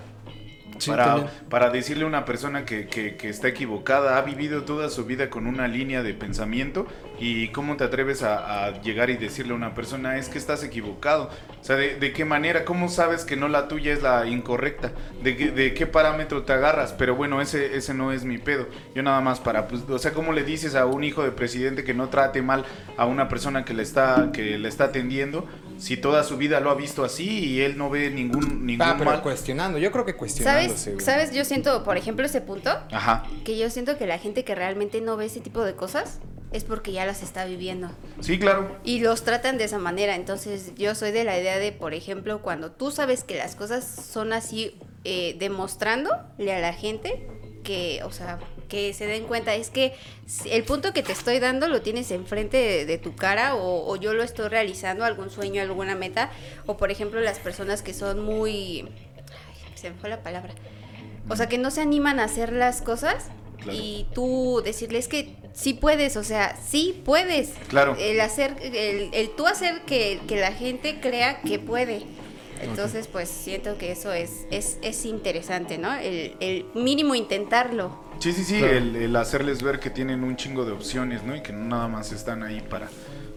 Sí, 0.79 0.89
para, 0.91 1.27
para 1.51 1.69
decirle 1.69 2.05
a 2.05 2.07
una 2.07 2.25
persona 2.25 2.65
que, 2.65 2.87
que- 2.87 3.17
que 3.17 3.29
está 3.29 3.49
equivocada, 3.49 4.17
ha 4.17 4.23
vivido 4.23 4.63
toda 4.65 4.89
su 4.89 5.05
vida 5.05 5.29
con 5.29 5.47
una 5.47 5.69
línea 5.69 6.03
de 6.03 6.15
pensamiento 6.15 6.87
y 7.21 7.49
cómo 7.49 7.77
te 7.77 7.85
atreves 7.85 8.23
a, 8.23 8.65
a 8.67 8.81
llegar 8.83 9.11
y 9.11 9.17
decirle 9.17 9.53
a 9.53 9.57
una 9.57 9.75
persona 9.75 10.17
es 10.17 10.29
que 10.31 10.39
estás 10.39 10.65
equivocado. 10.65 11.31
O 11.61 11.65
sea, 11.65 11.77
¿de, 11.77 11.97
de 11.97 12.13
qué 12.13 12.25
manera? 12.25 12.65
¿Cómo 12.65 12.89
sabes 12.89 13.25
que 13.25 13.37
no 13.37 13.47
la 13.49 13.69
tuya 13.69 13.93
es 13.93 14.03
la 14.03 14.27
incorrecta? 14.27 14.93
¿De, 15.23 15.37
qué- 15.37 15.51
de 15.51 15.75
qué 15.75 15.87
parámetro 15.87 16.43
te 16.45 16.53
agarras? 16.55 16.95
Pero 16.95 17.15
bueno, 17.15 17.41
ese, 17.43 17.77
ese 17.77 17.93
no 17.95 18.13
es 18.13 18.25
mi 18.25 18.39
pedo. 18.39 18.67
Yo 18.95 19.03
nada 19.03 19.21
más 19.21 19.39
para, 19.39 19.69
pues, 19.69 19.83
o 19.89 19.99
sea, 19.99 20.13
¿cómo 20.15 20.33
le 20.33 20.43
dices 20.45 20.75
a 20.75 20.87
un 20.87 21.05
hijo 21.05 21.23
de 21.23 21.31
presidente 21.31 21.85
que 21.85 21.93
no 21.95 22.09
trate 22.09 22.41
mal 22.43 22.65
a 22.97 23.05
una 23.07 23.29
persona 23.29 23.65
que 23.65 23.75
le 23.75 23.83
está, 23.83 24.31
que 24.33 24.59
le 24.59 24.69
está 24.69 24.85
atendiendo 24.85 25.47
si 25.79 25.97
toda 25.99 26.25
su 26.25 26.37
vida 26.39 26.61
lo 26.61 26.71
ha 26.71 26.75
visto 26.75 27.05
así 27.05 27.27
y 27.45 27.61
él 27.61 27.77
no 27.79 27.91
ve 27.91 28.11
ningún, 28.11 28.67
ningún 28.67 28.87
Ah, 28.87 28.95
pero 28.99 29.11
mal? 29.11 29.23
cuestionando, 29.23 29.79
yo 29.79 29.91
creo 29.93 30.05
que 30.07 30.15
cuestionándose. 30.15 30.91
¿Sabes? 30.93 31.05
¿Sabes? 31.05 31.35
Yo 31.35 31.45
siento, 31.45 31.85
por 31.85 31.97
ejemplo, 31.97 32.25
ese 32.25 32.41
punto, 32.41 32.71
Ajá. 32.93 33.25
que 33.45 33.59
yo 33.59 33.69
siento 33.71 33.97
que 33.99 34.07
la 34.07 34.19
gente 34.19 34.45
que 34.45 34.55
realmente 34.55 35.01
no 35.01 35.17
ve 35.17 35.27
ese 35.27 35.41
tipo 35.41 35.63
de 35.65 35.75
cosas 35.75 36.19
es 36.53 36.65
porque 36.65 36.93
ya 36.93 37.07
las 37.07 37.23
está 37.23 37.45
viviendo. 37.45 37.91
Sí, 38.21 38.39
claro. 38.39 38.77
Y 38.85 39.01
los 39.01 39.23
tratan 39.23 39.59
de 39.59 39.65
esa 39.65 39.79
manera. 39.79 40.17
Entonces 40.17 40.73
yo 40.77 40.95
soy 40.95 41.13
de 41.13 41.25
la 41.25 41.39
idea 41.39 41.59
de, 41.59 41.73
por 41.73 41.95
ejemplo, 41.95 42.43
cuando 42.43 42.73
tú 42.73 42.91
sabes 42.91 43.25
que 43.25 43.37
las 43.37 43.55
cosas 43.55 43.85
son 43.85 44.33
así, 44.33 44.77
eh, 45.05 45.37
demostrándole 45.39 46.53
a 46.53 46.61
la 46.61 46.73
gente 46.73 47.27
que, 47.63 48.03
o 48.05 48.11
sea, 48.11 48.39
que 48.69 48.93
se 48.95 49.07
den 49.07 49.25
cuenta, 49.25 49.55
es 49.55 49.71
que 49.71 49.95
el 50.47 50.65
punto 50.65 50.93
que 50.93 51.03
te 51.03 51.13
estoy 51.13 51.39
dando 51.39 51.69
lo 51.69 51.83
tienes 51.83 52.11
enfrente 52.11 52.57
de, 52.57 52.87
de 52.87 52.99
tu 52.99 53.15
cara 53.15 53.55
o, 53.55 53.91
o 53.91 53.97
yo 53.97 54.15
lo 54.15 54.23
estoy 54.23 54.49
realizando, 54.49 55.05
algún 55.05 55.31
sueño, 55.31 55.61
alguna 55.63 55.95
meta, 55.95 56.31
o 56.67 56.77
por 56.77 56.91
ejemplo 56.91 57.21
las 57.21 57.39
personas 57.39 57.83
que 57.83 57.95
son 57.95 58.25
muy... 58.25 58.89
ay, 59.17 59.77
se 59.77 59.91
me 59.91 59.97
fue 59.97 60.09
la 60.09 60.23
palabra. 60.23 60.55
O 61.29 61.37
sea, 61.37 61.49
que 61.49 61.59
no 61.59 61.71
se 61.71 61.81
animan 61.81 62.19
a 62.19 62.25
hacer 62.25 62.53
las 62.53 62.83
cosas 62.83 63.31
Claro. 63.63 63.79
y 63.79 64.07
tú 64.15 64.63
decirles 64.65 65.07
que 65.09 65.35
sí 65.53 65.75
puedes, 65.75 66.17
o 66.17 66.25
sea, 66.25 66.57
sí 66.67 67.03
puedes. 67.05 67.51
Claro. 67.69 67.97
El 67.99 68.21
hacer, 68.21 68.57
el, 68.63 69.11
el 69.13 69.31
tú 69.37 69.47
hacer 69.47 69.83
que, 69.83 70.21
que 70.27 70.37
la 70.41 70.53
gente 70.53 70.99
crea 71.01 71.41
que 71.43 71.59
puede. 71.59 72.03
Entonces, 72.63 73.07
pues 73.07 73.29
siento 73.31 73.79
que 73.79 73.91
eso 73.93 74.13
es, 74.13 74.47
es, 74.51 74.79
es 74.83 75.07
interesante, 75.07 75.79
¿no? 75.79 75.95
El, 75.95 76.37
el 76.41 76.67
mínimo 76.75 77.15
intentarlo. 77.15 77.99
Sí, 78.19 78.33
sí, 78.35 78.45
sí, 78.45 78.59
Claro. 78.59 78.77
el, 78.77 78.97
el 78.97 79.17
hacerles 79.17 79.63
ver 79.63 79.81
que 79.81 79.89
tienen 79.89 80.23
un 80.25 80.37
chingo 80.37 80.67
de 80.67 80.73
opciones, 80.73 81.23
¿no? 81.23 81.35
Y 81.35 81.41
que 81.43 81.55
no 81.55 81.65
nada 81.65 81.89
más 81.89 82.13
están 82.13 82.43
ahí 82.43 82.61
para, 82.61 82.91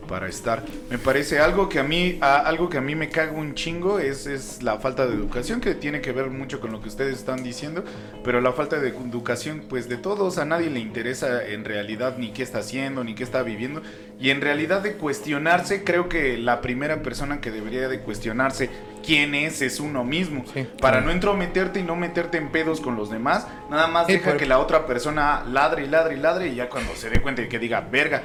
para 0.07 0.27
estar. 0.27 0.63
Me 0.89 0.97
parece 0.97 1.39
algo 1.39 1.69
que 1.69 1.79
a 1.79 1.83
mí, 1.83 2.17
a- 2.21 2.37
algo 2.39 2.69
que 2.69 2.77
a 2.77 2.81
mí 2.81 2.95
me 2.95 3.09
caga 3.09 3.31
un 3.33 3.53
chingo 3.55 3.99
es, 3.99 4.27
es 4.27 4.61
la 4.63 4.77
falta 4.79 5.05
de 5.07 5.13
educación, 5.15 5.61
que 5.61 5.75
tiene 5.75 6.01
que 6.01 6.11
ver 6.11 6.27
mucho 6.29 6.59
con 6.59 6.71
lo 6.71 6.81
que 6.81 6.89
ustedes 6.89 7.17
están 7.17 7.43
diciendo, 7.43 7.83
pero 8.23 8.41
la 8.41 8.51
falta 8.53 8.79
de 8.79 8.89
educación, 8.89 9.63
pues 9.69 9.89
de 9.89 9.97
todos, 9.97 10.37
a 10.37 10.45
nadie 10.45 10.69
le 10.69 10.79
interesa 10.79 11.45
en 11.45 11.65
realidad 11.65 12.15
ni 12.17 12.31
qué 12.31 12.43
está 12.43 12.59
haciendo, 12.59 13.03
ni 13.03 13.15
qué 13.15 13.23
está 13.23 13.43
viviendo. 13.43 13.81
Y 14.19 14.29
en 14.29 14.41
realidad 14.41 14.81
de 14.81 14.93
cuestionarse, 14.93 15.83
creo 15.83 16.07
que 16.07 16.37
la 16.37 16.61
primera 16.61 17.01
persona 17.01 17.41
que 17.41 17.51
debería 17.51 17.89
de 17.89 17.99
cuestionarse 17.99 18.69
quién 19.05 19.35
es 19.35 19.61
es 19.61 19.79
uno 19.81 20.03
mismo. 20.05 20.45
Sí. 20.53 20.65
Para 20.79 21.01
no 21.01 21.11
entrometerte 21.11 21.79
y 21.79 21.83
no 21.83 21.95
meterte 21.95 22.37
en 22.37 22.49
pedos 22.49 22.79
con 22.79 22.95
los 22.95 23.09
demás, 23.09 23.47
nada 23.69 23.87
más 23.87 24.07
Sí, 24.07 24.13
deja 24.13 24.37
que 24.37 24.45
la 24.45 24.59
otra 24.59 24.85
persona 24.85 25.43
ladre 25.51 25.83
y 25.83 25.87
ladre 25.87 26.15
y 26.15 26.19
ladre 26.19 26.47
y 26.49 26.55
ya 26.55 26.69
cuando 26.69 26.95
se 26.95 27.09
dé 27.09 27.21
cuenta 27.21 27.41
y 27.41 27.49
que 27.49 27.59
diga, 27.59 27.81
verga, 27.81 28.21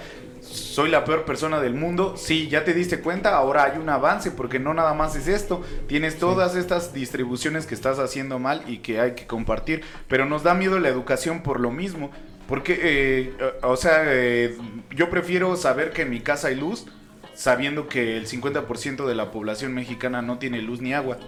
soy 0.51 0.91
la 0.91 1.05
peor 1.05 1.25
persona 1.25 1.61
del 1.61 1.75
mundo, 1.75 2.15
sí, 2.17 2.49
ya 2.49 2.65
te 2.65 2.75
diste 2.75 3.01
cuenta, 3.01 3.37
ahora 3.37 3.65
hay 3.65 3.79
un 3.79 3.89
avance 3.89 4.31
porque 4.31 4.59
no 4.59 4.75
nada 4.75 4.95
más 4.95 5.17
es 5.17 5.29
esto, 5.29 5.63
tienes 5.87 6.19
todas 6.19 6.57
estas 6.57 6.93
distribuciones 6.93 7.67
que 7.67 7.75
estás 7.75 7.99
haciendo 7.99 8.39
mal 8.39 8.63
y 8.67 8.79
que 8.79 9.01
hay 9.01 9.15
que 9.15 9.27
compartir, 9.27 9.83
pero 10.09 10.25
nos 10.25 10.43
da 10.43 10.55
miedo 10.55 10.79
la 10.79 10.89
educación 10.89 11.43
por 11.43 11.61
lo 11.61 11.71
mismo, 11.71 12.11
porque, 12.49 12.79
eh, 12.83 13.37
o 13.63 13.77
sea, 13.77 14.05
eh, 14.07 14.57
yo 14.91 15.11
prefiero 15.11 15.55
saber 15.57 15.93
que 15.93 16.03
en 16.03 16.11
mi 16.11 16.21
casa 16.21 16.49
hay 16.49 16.55
luz, 16.55 16.87
sabiendo 17.35 17.89
que 17.89 18.17
el 18.17 18.27
50% 18.27 19.07
de 19.07 19.15
la 19.15 19.31
población 19.31 19.75
mexicana 19.75 20.23
no 20.23 20.39
tiene 20.39 20.63
luz 20.63 20.81
ni 20.81 20.95
agua. 20.95 21.19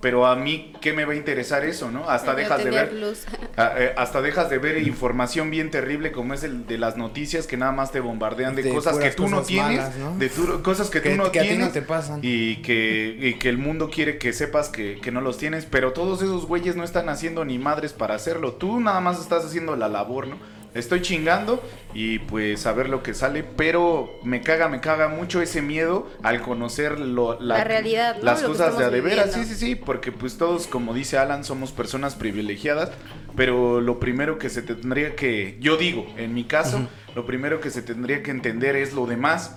Pero 0.00 0.26
a 0.26 0.34
mí, 0.34 0.72
¿qué 0.80 0.94
me 0.94 1.04
va 1.04 1.12
a 1.12 1.16
interesar 1.16 1.62
eso, 1.64 1.90
no? 1.90 2.08
Hasta 2.08 2.32
No 2.32 2.38
dejas 2.38 2.64
de 2.64 2.70
ver. 2.70 2.90
Ah, 3.56 3.74
eh, 3.76 3.92
hasta 3.98 4.22
dejas 4.22 4.48
de 4.48 4.56
ver 4.56 4.78
información 4.78 5.50
bien 5.50 5.70
terrible 5.70 6.12
como 6.12 6.32
es 6.32 6.42
el 6.44 6.66
de 6.66 6.78
las 6.78 6.96
noticias 6.96 7.46
que 7.46 7.58
nada 7.58 7.72
más 7.72 7.92
te 7.92 8.00
bombardean 8.00 8.56
de, 8.56 8.62
De 8.62 8.72
cosas 8.72 8.96
que 8.96 9.10
tú 9.10 9.28
no 9.28 9.42
tienes, 9.42 9.78
malas, 9.78 9.96
¿no? 9.98 10.16
de 10.16 10.28
tu- 10.30 10.62
cosas 10.62 10.88
que, 10.88 11.02
Que- 11.02 11.10
tú 11.10 11.16
no 11.16 11.30
que 11.30 11.40
a 11.40 11.42
ti 11.42 11.48
no 11.50 11.54
tienes 11.56 11.72
te 11.74 11.82
pasan. 11.82 12.20
y 12.22 12.56
que, 12.62 13.14
y 13.20 13.34
que 13.34 13.50
el 13.50 13.58
mundo 13.58 13.90
quiere 13.90 14.16
que 14.16 14.32
sepas 14.32 14.70
que, 14.70 14.98
que 15.02 15.10
no 15.12 15.20
los 15.20 15.36
tienes, 15.36 15.66
pero 15.66 15.92
todos 15.92 16.22
esos 16.22 16.46
güeyes 16.46 16.76
no 16.76 16.84
están 16.84 17.10
haciendo 17.10 17.44
ni 17.44 17.58
madres 17.58 17.92
para 17.92 18.14
hacerlo, 18.14 18.52
tú 18.54 18.80
nada 18.80 19.00
más 19.00 19.20
estás 19.20 19.44
haciendo 19.44 19.76
la 19.76 19.88
labor, 19.88 20.28
¿no? 20.28 20.38
Estoy 20.74 21.02
chingando 21.02 21.62
y 21.94 22.20
pues 22.20 22.64
a 22.66 22.72
ver 22.72 22.88
lo 22.88 23.02
que 23.02 23.12
sale, 23.14 23.42
pero 23.42 24.18
me 24.22 24.40
caga, 24.40 24.68
me 24.68 24.80
caga 24.80 25.08
mucho 25.08 25.42
ese 25.42 25.62
miedo 25.62 26.08
al 26.22 26.42
conocer 26.42 27.00
lo- 27.00 27.40
La 27.40 27.64
realidad, 27.64 28.16
¿no? 28.18 28.24
las 28.24 28.42
Lo 28.42 28.48
cosas 28.48 28.78
de 28.78 28.84
a 28.84 28.86
estamos 28.86 28.92
de 28.92 29.00
veras, 29.00 29.32
sí, 29.32 29.44
sí, 29.44 29.54
sí, 29.54 29.74
porque 29.74 30.12
pues 30.12 30.38
todos, 30.38 30.66
como 30.66 30.94
dice 30.94 31.18
Alan, 31.18 31.44
somos 31.44 31.72
personas 31.72 32.14
privilegiadas, 32.14 32.90
pero 33.36 33.80
lo 33.80 33.98
primero 33.98 34.38
que 34.38 34.48
se 34.48 34.62
tendría 34.62 35.16
que, 35.16 35.56
yo 35.60 35.76
digo, 35.76 36.06
en 36.16 36.34
mi 36.34 36.44
caso, 36.44 36.88
lo 37.14 37.26
primero 37.26 37.60
que 37.60 37.70
se 37.70 37.82
tendría 37.82 38.22
que 38.22 38.30
entender 38.30 38.76
es 38.76 38.92
lo 38.92 39.06
demás. 39.06 39.56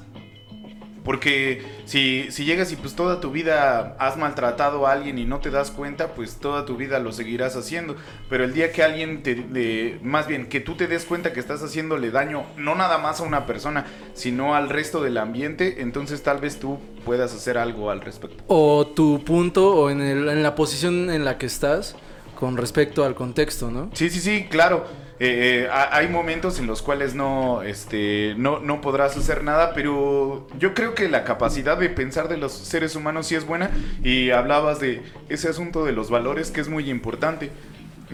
Porque 1.03 1.63
si, 1.85 2.27
si 2.31 2.45
llegas 2.45 2.71
y 2.71 2.75
pues 2.77 2.95
toda 2.95 3.19
tu 3.19 3.29
vida 3.31 3.95
has 3.99 4.17
maltratado 4.17 4.87
a 4.87 4.93
alguien 4.93 5.17
y 5.19 5.25
no 5.25 5.39
te 5.39 5.49
das 5.51 5.69
cuenta, 5.71 6.09
pues 6.15 6.37
toda 6.37 6.65
tu 6.65 6.77
vida 6.77 6.99
lo 6.99 7.11
seguirás 7.11 7.55
haciendo. 7.57 7.95
Pero 8.29 8.43
el 8.45 8.53
día 8.53 8.71
que 8.71 8.83
alguien 8.83 9.21
te, 9.21 9.35
de- 9.35 9.99
más 10.01 10.27
bien 10.27 10.47
que 10.47 10.59
tú 10.61 10.75
te 10.75 10.87
des 10.87 11.03
cuenta 11.05 11.33
que 11.33 11.39
estás 11.41 11.61
haciéndole 11.61 12.09
daño, 12.11 12.45
no 12.57 12.75
nada 12.75 12.97
más 12.99 13.19
a 13.19 13.23
una 13.23 13.45
persona, 13.45 13.85
sino 14.13 14.55
al 14.55 14.69
resto 14.69 15.01
del 15.03 15.17
ambiente, 15.17 15.81
entonces 15.81 16.23
tal 16.23 16.39
vez 16.39 16.59
tú 16.59 16.79
puedas 17.03 17.33
hacer 17.33 17.57
algo 17.57 17.91
al 17.91 17.99
respecto. 18.01 18.43
O 18.47 18.87
tu 18.87 19.23
punto 19.25 19.75
o 19.75 19.89
en, 19.89 19.99
el- 20.01 20.29
en 20.29 20.41
la 20.41 20.55
posición 20.55 21.09
en 21.09 21.25
la 21.25 21.37
que 21.37 21.47
estás 21.47 21.95
con 22.39 22.55
respecto 22.57 23.03
al 23.03 23.13
contexto, 23.15 23.69
¿no? 23.71 23.89
Sí, 23.93 24.09
sí, 24.09 24.19
sí, 24.21 24.47
claro. 24.49 24.85
Eh, 25.19 25.65
eh, 25.65 25.69
ha- 25.71 25.95
hay 25.95 26.08
momentos 26.08 26.60
en 26.60 26.67
los 26.67 26.82
cuales 26.82 27.15
no, 27.15 27.62
este, 27.63 28.34
no, 28.38 28.60
no 28.60 28.82
podrás 28.82 29.15
hacer 29.17 29.43
nada, 29.43 29.73
pero 29.73 30.47
yo 30.60 30.73
creo 30.73 30.95
que 30.95 31.08
la 31.10 31.23
capacidad 31.23 31.78
de 31.78 31.89
pensar 31.89 32.28
de 32.28 32.38
los 32.38 32.52
seres 32.54 32.95
humanos 32.95 33.28
sí 33.28 33.36
es 33.36 33.45
buena 33.45 33.71
y 34.04 34.32
hablabas 34.32 34.80
de 34.80 35.02
ese 35.30 35.49
asunto 35.49 35.86
de 35.86 35.91
los 35.93 36.10
valores 36.10 36.52
que 36.52 36.62
es 36.62 36.69
muy 36.69 36.89
importante. 36.89 37.52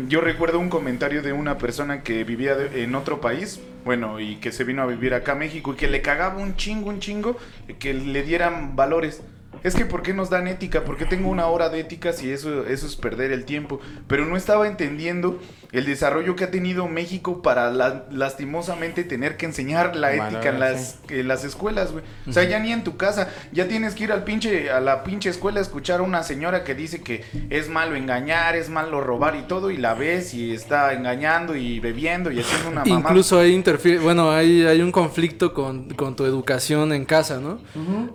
Yo 0.08 0.22
recuerdo 0.22 0.60
un 0.60 0.70
comentario 0.70 1.22
de 1.22 1.34
una 1.34 1.58
persona 1.58 2.04
que 2.04 2.24
vivía 2.24 2.56
en 2.74 2.96
otro 2.96 3.20
país, 3.20 3.60
bueno, 3.84 4.20
y 4.20 4.36
que 4.38 4.52
se 4.52 4.64
vino 4.64 4.82
a 4.82 4.86
vivir 4.86 5.14
acá 5.14 5.34
a 5.34 5.36
México 5.36 5.74
y 5.74 5.76
que 5.76 5.88
le 5.90 6.02
cagaba 6.02 6.38
un 6.38 6.56
chingo, 6.56 6.90
un 6.90 7.00
chingo, 7.00 7.38
que 7.80 7.94
le 7.94 8.24
dieran 8.24 8.76
valores. 8.76 9.22
Es 9.64 9.76
que 9.76 9.86
¿por 9.86 10.02
qué 10.02 10.14
nos 10.14 10.30
dan 10.30 10.48
ética? 10.48 10.84
¿Por 10.84 10.98
qué 10.98 11.06
tengo 11.06 11.30
una 11.30 11.48
hora 11.48 11.70
de 11.70 11.80
ética 11.80 12.14
si 12.14 12.32
eso, 12.32 12.66
eso 12.66 12.86
es 12.88 12.96
perder 12.96 13.32
el 13.32 13.46
tiempo? 13.46 13.80
Pero 14.08 14.26
no 14.26 14.38
estaba 14.38 14.68
entendiendo 14.68 15.40
el 15.72 15.86
desarrollo 15.86 16.36
que 16.36 16.46
ha 16.46 16.52
tenido 16.52 16.88
México 16.88 17.42
para 17.44 17.70
la- 17.72 18.06
lastimosamente 18.12 19.04
tener 19.04 19.38
que 19.38 19.46
enseñar 19.46 19.96
la 19.96 20.14
ética 20.14 20.50
en 20.50 20.60
las, 20.60 21.00
en 21.10 21.28
las 21.28 21.44
escuelas, 21.44 21.92
güey. 21.92 22.04
O 22.28 22.34
sea, 22.34 22.44
ya 22.44 22.60
ni 22.60 22.72
en 22.72 22.84
tu 22.84 22.98
casa, 22.98 23.30
ya 23.52 23.68
tienes 23.68 23.94
que 23.96 24.06
ir 24.06 24.12
al 24.12 24.24
pinche, 24.24 24.72
a 24.72 24.80
la 24.80 25.04
pinche 25.04 25.30
escuela 25.30 25.60
a 25.60 25.62
escuchar 25.62 26.00
a 26.00 26.04
una 26.04 26.24
señora 26.24 26.64
que 26.64 26.74
dice 26.74 27.02
que 27.02 27.24
es 27.50 27.70
malo 27.70 27.96
engañar, 27.96 28.56
es 28.56 28.70
malo 28.70 29.02
robar 29.02 29.36
y 29.36 29.44
todo, 29.44 29.70
y 29.72 29.78
la 29.78 29.94
ves 29.94 30.34
y 30.34 30.54
está 30.54 30.94
engañando 30.94 31.56
y 31.56 31.80
bebiendo 31.80 32.32
y 32.32 32.40
haciendo 32.40 32.70
una 32.70 32.84
mamá. 32.86 33.10
Incluso 33.10 33.40
ahí 33.40 33.52
interfiere, 33.54 34.00
bueno, 34.00 34.32
hay, 34.32 34.64
hay 34.66 34.82
un 34.82 34.92
conflicto 34.92 35.54
con, 35.54 35.90
con 35.92 36.16
tu 36.16 36.26
educación 36.26 36.94
en 36.94 37.06
casa, 37.06 37.40
¿no? 37.40 37.60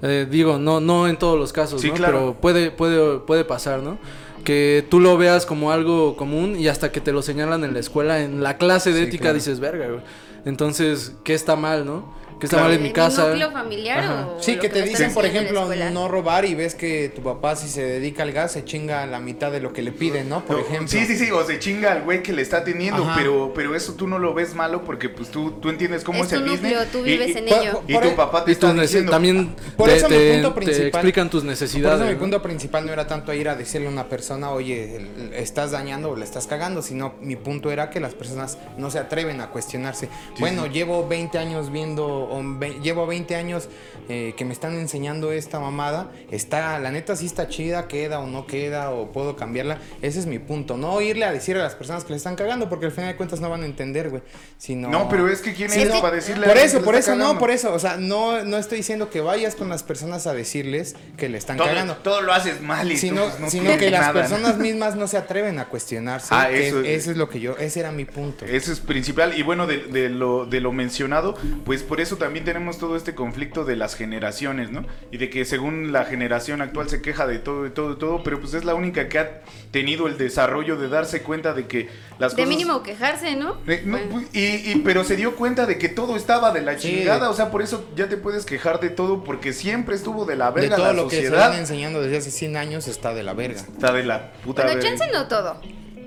Eh, 0.02 0.26
digo, 0.30 0.58
no, 0.58 0.80
no 0.80 1.06
en 1.06 1.16
todos 1.34 1.40
los 1.40 1.52
casos, 1.52 1.80
Sí, 1.80 1.88
¿no? 1.88 1.94
claro. 1.94 2.18
Pero 2.18 2.34
puede, 2.40 2.70
puede, 2.70 3.18
puede 3.20 3.44
pasar, 3.44 3.82
¿no? 3.82 3.98
Que 4.44 4.84
tú 4.90 5.00
lo 5.00 5.16
veas 5.16 5.46
como 5.46 5.70
algo 5.72 6.16
común 6.16 6.56
y 6.58 6.68
hasta 6.68 6.92
que 6.92 7.00
te 7.00 7.12
lo 7.12 7.22
señalan 7.22 7.64
en 7.64 7.72
la 7.74 7.80
escuela, 7.80 8.20
en 8.20 8.42
la 8.42 8.56
clase 8.58 8.92
de 8.92 9.00
Sí, 9.02 9.06
ética, 9.08 9.22
claro. 9.22 9.34
dices, 9.36 9.58
verga, 9.60 9.86
güey. 9.88 10.00
Entonces, 10.44 11.14
¿qué 11.24 11.32
está 11.34 11.56
mal, 11.56 11.86
no? 11.86 12.12
¿Qué 12.44 12.46
está 12.46 12.56
Claro. 12.58 12.68
mal 12.68 12.76
en 12.76 12.82
mi 12.82 12.92
casa? 12.92 13.28
núcleo 13.28 13.50
familiar 13.52 13.98
Ajá. 14.00 14.26
o 14.36 14.42
Sí, 14.42 14.58
que 14.58 14.68
te 14.68 14.82
dicen, 14.82 15.14
por 15.14 15.24
ejemplo, 15.24 15.66
no 15.92 16.08
robar 16.08 16.44
y 16.44 16.54
ves 16.54 16.74
que 16.74 17.08
tu 17.08 17.22
papá 17.22 17.56
si 17.56 17.68
se 17.68 17.82
dedica 17.82 18.22
al 18.22 18.32
gas 18.32 18.52
se 18.52 18.64
chinga 18.64 19.06
la 19.06 19.18
mitad 19.18 19.50
de 19.50 19.60
lo 19.60 19.72
que 19.72 19.80
le 19.82 19.92
piden, 19.92 20.28
¿no? 20.28 20.44
Por 20.44 20.56
No, 20.58 20.62
ejemplo. 20.62 20.88
Sí, 20.88 21.06
sí, 21.06 21.16
sí, 21.16 21.30
o 21.30 21.42
se 21.44 21.58
chinga 21.58 21.92
al 21.92 22.02
güey 22.02 22.22
que 22.22 22.32
le 22.34 22.42
está 22.42 22.64
teniendo, 22.64 23.02
Ajá. 23.02 23.14
pero, 23.16 23.52
pero 23.54 23.74
eso 23.74 23.94
tú 23.94 24.06
no 24.06 24.18
lo 24.18 24.34
ves 24.34 24.54
malo 24.54 24.84
porque 24.84 25.08
pues 25.08 25.30
tú, 25.30 25.52
tú 25.52 25.70
entiendes 25.70 26.04
cómo 26.04 26.18
Es 26.18 26.24
es, 26.24 26.38
tu 26.38 26.44
el 26.44 26.46
núcleo, 26.50 26.70
business. 26.80 26.92
tú 26.92 26.98
y- 26.98 27.02
vives 27.04 27.28
y- 27.34 27.38
en 27.38 27.44
por- 27.46 27.58
ello. 27.58 27.82
Y 27.88 27.92
Por 27.94 28.02
tu 28.02 28.08
e- 28.08 28.12
papá 28.12 28.44
te 28.44 28.52
está 28.52 28.72
diciendo... 28.74 29.10
también 29.10 29.54
Por 29.76 29.88
te, 29.88 29.96
eso 29.96 30.08
mi 30.08 30.16
te- 30.16 30.32
punto 30.34 30.48
te 30.50 30.54
principal- 30.60 30.86
explican 30.88 31.30
tus 31.30 31.40
Por 31.42 31.50
necesidades. 31.50 32.00
eso 32.00 32.10
mi 32.10 32.16
punto 32.16 32.42
principal 32.42 32.84
no 32.86 32.92
era 32.92 33.06
tanto 33.06 33.32
ir 33.32 33.48
a 33.48 33.54
decirle 33.56 33.86
a 33.86 33.90
una 33.90 34.08
persona, 34.08 34.50
oye, 34.50 35.00
estás 35.34 35.70
dañando 35.70 36.10
o 36.10 36.16
le 36.16 36.24
estás 36.24 36.46
cagando, 36.46 36.82
sino 36.82 37.14
mi 37.20 37.36
punto 37.36 37.70
era 37.72 37.88
que 37.90 38.00
las 38.00 38.14
personas 38.14 38.58
no 38.76 38.90
se 38.90 38.98
atreven 38.98 39.40
a 39.40 39.48
cuestionarse. 39.48 40.08
bueno, 40.38 40.66
llevo 40.66 41.06
20 41.08 41.38
años 41.38 41.70
viendo, 41.70 42.04
o 42.36 42.42
ve- 42.58 42.78
llevo 42.82 43.06
20 43.06 43.34
años 43.36 43.68
eh, 44.08 44.34
que 44.36 44.44
me 44.44 44.52
están 44.52 44.74
enseñando 44.78 45.32
esta 45.32 45.60
mamada, 45.60 46.10
está, 46.30 46.78
la 46.78 46.90
neta 46.90 47.16
sí 47.16 47.26
está 47.26 47.48
chida, 47.48 47.88
queda 47.88 48.20
o 48.20 48.26
no 48.26 48.46
queda, 48.46 48.90
o 48.90 49.12
puedo 49.12 49.36
cambiarla. 49.36 49.78
Ese 50.02 50.18
es 50.20 50.26
mi 50.26 50.38
punto. 50.38 50.76
No 50.76 51.00
irle 51.00 51.24
a 51.24 51.32
decir 51.32 51.56
a 51.56 51.62
las 51.62 51.74
personas 51.74 52.04
que 52.04 52.10
le 52.10 52.16
están 52.16 52.36
cagando, 52.36 52.68
porque 52.68 52.86
al 52.86 52.92
final 52.92 53.10
de 53.12 53.16
cuentas 53.16 53.40
no 53.40 53.48
van 53.50 53.62
a 53.62 53.66
entender, 53.66 54.10
güey. 54.10 54.22
Sino... 54.58 54.88
No, 54.90 55.08
pero 55.08 55.28
es 55.28 55.40
que 55.40 55.54
quién 55.54 55.70
Sí, 55.70 55.82
es 55.82 55.88
no, 55.88 56.00
para 56.00 56.16
decirle 56.16 56.46
a 56.46 56.48
Por 56.48 56.58
eso, 56.58 56.82
por 56.82 56.94
eso, 56.94 57.14
no, 57.16 57.38
por 57.38 57.50
eso. 57.50 57.72
O 57.72 57.78
sea, 57.78 57.96
no, 57.96 58.44
no 58.44 58.56
estoy 58.58 58.78
diciendo 58.78 59.10
que 59.10 59.20
vayas 59.20 59.54
con 59.54 59.68
las 59.68 59.82
personas 59.82 60.26
a 60.26 60.34
decirles 60.34 60.96
que 61.16 61.28
le 61.28 61.38
están 61.38 61.56
Todo, 61.56 61.68
cagando. 61.68 61.96
todo 61.96 62.20
lo 62.20 62.32
haces 62.32 62.60
mal 62.60 62.90
y 62.90 62.96
Sino, 62.96 63.22
tú, 63.24 63.28
pues, 63.30 63.40
no 63.40 63.50
sino 63.50 63.78
que 63.78 63.90
las 63.90 64.12
personas 64.12 64.58
mismas 64.58 64.96
no 64.96 65.06
se 65.08 65.16
atreven 65.16 65.58
a 65.58 65.66
cuestionarse. 65.66 66.28
Ah, 66.30 66.48
que 66.50 66.68
eso- 66.68 66.80
eso 66.80 67.10
es 67.10 67.16
lo 67.16 67.28
que 67.28 67.40
yo, 67.40 67.56
ese 67.58 67.80
era 67.80 67.90
mi 67.92 68.04
punto. 68.04 68.44
Eso 68.44 68.72
es 68.72 68.80
principal. 68.80 69.38
Y 69.38 69.42
bueno, 69.42 69.66
de, 69.66 69.78
de 69.78 70.08
lo, 70.08 70.46
de 70.46 70.60
lo 70.60 70.72
mencionado, 70.72 71.34
pues 71.64 71.82
por 71.82 72.00
eso 72.00 72.13
también 72.16 72.44
tenemos 72.44 72.78
todo 72.78 72.96
este 72.96 73.14
conflicto 73.14 73.64
de 73.64 73.76
las 73.76 73.94
generaciones, 73.94 74.70
¿no? 74.70 74.84
Y 75.10 75.16
de 75.18 75.30
que 75.30 75.44
según 75.44 75.92
la 75.92 76.04
generación 76.04 76.60
actual 76.62 76.88
se 76.88 77.02
queja 77.02 77.26
de 77.26 77.38
todo, 77.38 77.62
de 77.64 77.70
todo, 77.70 77.90
de 77.94 77.96
todo, 78.00 78.22
pero 78.22 78.40
pues 78.40 78.54
es 78.54 78.64
la 78.64 78.74
única 78.74 79.08
que 79.08 79.18
ha 79.18 79.40
tenido 79.70 80.06
el 80.06 80.16
desarrollo 80.18 80.76
de 80.76 80.88
darse 80.88 81.22
cuenta 81.22 81.52
de 81.54 81.66
que 81.66 81.88
las 82.18 82.36
De 82.36 82.42
cosas... 82.42 82.48
mínimo 82.48 82.82
quejarse, 82.82 83.36
¿no? 83.36 83.56
Eh, 83.66 83.82
no, 83.84 83.92
Bueno. 83.98 84.10
pues, 84.12 84.26
y, 84.32 84.72
y- 84.72 84.82
pero 84.84 85.04
se 85.04 85.16
dio 85.16 85.34
cuenta 85.36 85.66
de 85.66 85.78
que 85.78 85.88
todo 85.88 86.16
estaba 86.16 86.50
de 86.52 86.62
la 86.62 86.78
Sí. 86.78 86.88
chingada, 86.98 87.30
o 87.30 87.34
sea, 87.34 87.50
por 87.50 87.62
eso 87.62 87.88
ya 87.96 88.08
te 88.08 88.16
puedes 88.16 88.44
quejar 88.46 88.80
de 88.80 88.90
todo, 88.90 89.24
porque 89.24 89.52
siempre 89.52 89.94
estuvo 89.96 90.24
de 90.24 90.36
la 90.36 90.50
De 90.52 90.60
verga 90.62 90.76
todo 90.76 90.86
la 90.86 90.92
lo 90.92 91.08
que 91.08 91.16
se 91.16 91.22
sociedad. 91.26 91.50
van 91.50 91.58
enseñando 91.58 92.00
desde 92.02 92.18
hace 92.18 92.30
100 92.30 92.56
años 92.56 92.88
está 92.88 93.14
de 93.14 93.22
la 93.22 93.32
verga. 93.34 93.60
Está 93.60 93.92
de 93.92 94.04
la 94.04 94.32
puta 94.44 94.62
Bueno, 94.62 94.78
verga. 94.80 94.96
chance 94.96 95.12
no 95.12 95.26
todo, 95.28 95.60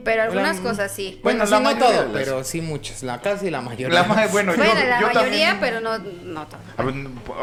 pero 0.07 0.23
algunas 0.23 0.57
cosas 0.61 0.89
sí. 0.91 1.19
Bueno, 1.21 1.39
Bueno, 1.45 1.51
la 1.63 1.69
sí, 1.69 1.75
no 1.75 1.79
todo, 1.85 2.03
las- 2.03 2.11
pero 2.13 2.43
sí 2.45 2.61
muchas. 2.61 3.03
La 3.03 3.19
casi 3.21 3.49
la 3.49 3.59
mayoría. 3.61 3.89
La 3.89 4.03
ma- 4.03 4.25
bueno, 4.27 4.53
yo, 4.53 4.57
Bueno, 4.57 4.73
la 4.87 5.01
yo 5.01 5.07
mayoría, 5.07 5.49
también- 5.51 5.57
pero 5.59 5.81
no, 5.81 5.97
no 5.99 6.47
todo. 6.47 6.59
A 6.77 6.83
ver, 6.83 6.95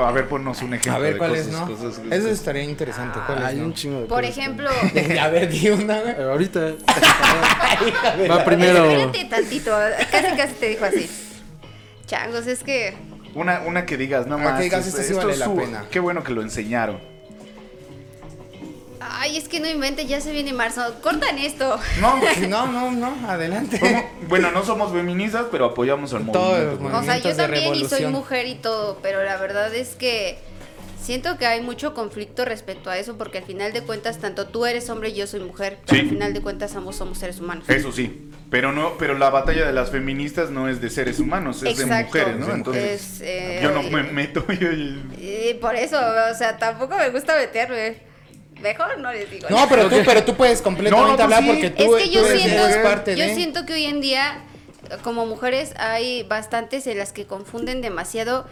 a 0.06 0.10
ver, 0.12 0.28
ponnos 0.28 0.62
un 0.62 0.72
ejemplo. 0.74 0.94
A 0.94 0.98
ver, 0.98 1.12
de 1.12 1.18
¿cuál 1.18 1.30
cosas, 1.32 1.46
es, 1.46 1.52
no? 1.52 1.66
cosas- 1.66 2.00
Eso 2.10 2.28
estaría 2.28 2.62
interesante. 2.62 3.18
¿Cuál 3.26 3.38
es, 3.40 3.44
Hay 3.44 3.56
no? 3.56 3.66
un 3.66 3.74
chingo 3.74 4.00
de 4.00 4.06
Por 4.06 4.22
cosas. 4.22 4.38
ejemplo, 4.38 4.70
A 5.20 5.28
ver, 5.28 5.48
di 5.50 5.68
una. 5.68 5.98
Eh, 6.04 6.16
ahorita 6.22 6.60
de 6.60 8.28
va 8.28 8.44
primero. 8.44 8.84
espérate 8.90 9.24
tantito, 9.26 9.70
casi 10.10 10.36
casi 10.36 10.54
te 10.54 10.68
dijo 10.70 10.84
así. 10.86 11.10
Changos, 12.06 12.46
es 12.46 12.62
que 12.62 12.94
Una, 13.34 13.60
una 13.66 13.84
que 13.86 13.96
digas, 13.96 14.26
no 14.26 14.38
más. 14.38 14.56
que 14.58 14.64
digas, 14.64 14.84
sí 14.84 15.12
vale 15.12 15.36
la 15.36 15.52
pena. 15.54 15.84
Qué 15.90 16.00
bueno 16.00 16.22
que 16.24 16.32
lo 16.32 16.42
enseñaron. 16.42 17.00
Ay, 19.06 19.36
es 19.36 19.48
que 19.48 19.60
no 19.60 19.68
invente, 19.68 20.06
ya 20.06 20.20
se 20.20 20.32
viene 20.32 20.52
marzo. 20.52 20.80
Cortan 21.02 21.36
esto. 21.38 21.78
No, 22.00 22.18
No, 22.48 22.66
no, 22.66 22.90
no, 22.92 23.28
adelante. 23.30 23.78
¿cómo? 23.78 24.10
bueno, 24.28 24.50
no 24.50 24.64
somos 24.64 24.92
feministas, 24.92 25.46
pero 25.50 25.66
apoyamos 25.66 26.14
al 26.14 26.30
Todos 26.32 26.80
movimiento. 26.80 26.98
O 26.98 27.02
sea, 27.02 27.18
yo 27.18 27.36
también 27.36 27.74
y 27.74 27.84
soy 27.84 28.06
mujer 28.06 28.46
y 28.46 28.54
todo, 28.54 28.98
pero 29.02 29.22
la 29.22 29.36
verdad 29.36 29.74
es 29.74 29.90
que 29.96 30.38
siento 31.00 31.36
que 31.36 31.44
hay 31.46 31.60
mucho 31.60 31.92
conflicto 31.92 32.46
respecto 32.46 32.88
a 32.88 32.96
eso 32.96 33.18
porque 33.18 33.38
al 33.38 33.44
final 33.44 33.74
de 33.74 33.82
cuentas 33.82 34.18
tanto 34.20 34.46
tú 34.46 34.64
eres 34.64 34.88
hombre 34.88 35.10
y 35.10 35.14
yo 35.14 35.26
soy 35.26 35.40
mujer, 35.40 35.78
pero 35.86 35.98
Sí. 35.98 36.04
al 36.04 36.08
final 36.08 36.32
de 36.32 36.40
cuentas 36.40 36.74
ambos 36.74 36.96
somos 36.96 37.18
seres 37.18 37.40
humanos. 37.40 37.68
Eso 37.68 37.92
sí. 37.92 38.30
Pero 38.50 38.72
no, 38.72 38.96
pero 38.98 39.18
la 39.18 39.28
batalla 39.30 39.66
de 39.66 39.72
las 39.74 39.90
feministas 39.90 40.48
no 40.50 40.68
es 40.68 40.80
de 40.80 40.88
seres 40.88 41.18
humanos, 41.20 41.62
es 41.62 41.76
de 41.76 41.84
mujeres, 41.86 42.36
¿no? 42.38 42.46
Es, 42.48 42.54
Entonces, 42.54 43.20
eh, 43.22 43.60
yo 43.62 43.70
no 43.72 43.82
me 43.82 44.02
meto. 44.04 44.46
yo- 44.48 44.72
yo- 44.72 45.00
Y 45.20 45.54
por 45.60 45.74
eso, 45.76 45.98
o 45.98 46.34
sea, 46.34 46.56
tampoco 46.56 46.96
me 46.96 47.10
gusta 47.10 47.36
meterme. 47.36 48.13
Mejor 48.64 48.98
no 48.98 49.12
les 49.12 49.30
digo. 49.30 49.46
No, 49.50 49.68
pero 49.68 49.90
tú, 49.90 49.96
pero 50.06 50.24
tú 50.24 50.34
puedes 50.34 50.62
completamente 50.62 51.06
No, 51.06 51.10
no, 51.12 51.16
tú 51.18 51.22
hablar 51.22 51.42
sí. 51.42 51.46
porque 51.48 51.66
es 51.66 51.74
tú, 51.74 51.96
que 51.98 52.08
yo 52.08 52.20
tú 52.22 52.26
eres, 52.26 52.42
siento, 52.42 52.66
eres 52.66 52.76
parte 52.78 53.14
yo 53.14 53.26
de. 53.26 53.34
siento 53.34 53.66
que 53.66 53.74
hoy 53.74 53.84
en 53.84 54.00
día, 54.00 54.38
como 55.02 55.26
mujeres, 55.26 55.74
hay 55.76 56.22
bastantes 56.22 56.86
en 56.86 56.96
las 56.96 57.12
que 57.12 57.26
confunden 57.26 57.82
demasiado 57.82 58.46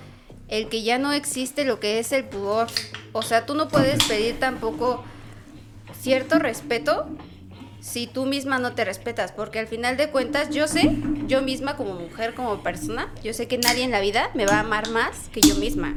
el 0.48 0.68
que 0.68 0.82
ya 0.82 0.98
no 0.98 1.14
existe 1.14 1.64
lo 1.64 1.80
que 1.80 1.98
es 1.98 2.12
el 2.12 2.24
pudor. 2.24 2.68
O 3.12 3.22
sea, 3.22 3.46
tú 3.46 3.54
no 3.54 3.68
puedes 3.68 4.04
pedir 4.04 4.38
tampoco 4.38 5.02
cierto 5.98 6.38
respeto 6.38 7.06
si 7.80 8.06
tú 8.06 8.26
misma 8.26 8.58
no 8.58 8.74
te 8.74 8.84
respetas, 8.84 9.32
porque 9.32 9.58
al 9.58 9.66
final 9.66 9.96
de 9.96 10.10
cuentas 10.10 10.50
yo 10.50 10.68
sé, 10.68 10.94
yo 11.26 11.42
misma 11.42 11.76
como 11.76 11.94
mujer, 11.94 12.34
como 12.34 12.62
persona, 12.62 13.12
yo 13.24 13.32
sé 13.32 13.48
que 13.48 13.58
nadie 13.58 13.82
en 13.82 13.90
la 13.90 14.00
vida 14.00 14.30
me 14.34 14.46
va 14.46 14.56
a 14.56 14.60
amar 14.60 14.90
más 14.90 15.28
que 15.32 15.40
yo 15.40 15.56
misma. 15.56 15.94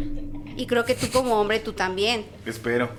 Y 0.58 0.68
creo 0.68 0.86
que 0.86 0.96
tú 0.96 1.08
como 1.12 1.40
hombre, 1.40 1.60
tú 1.60 1.74
también. 1.74 2.26
Espero. 2.46 2.90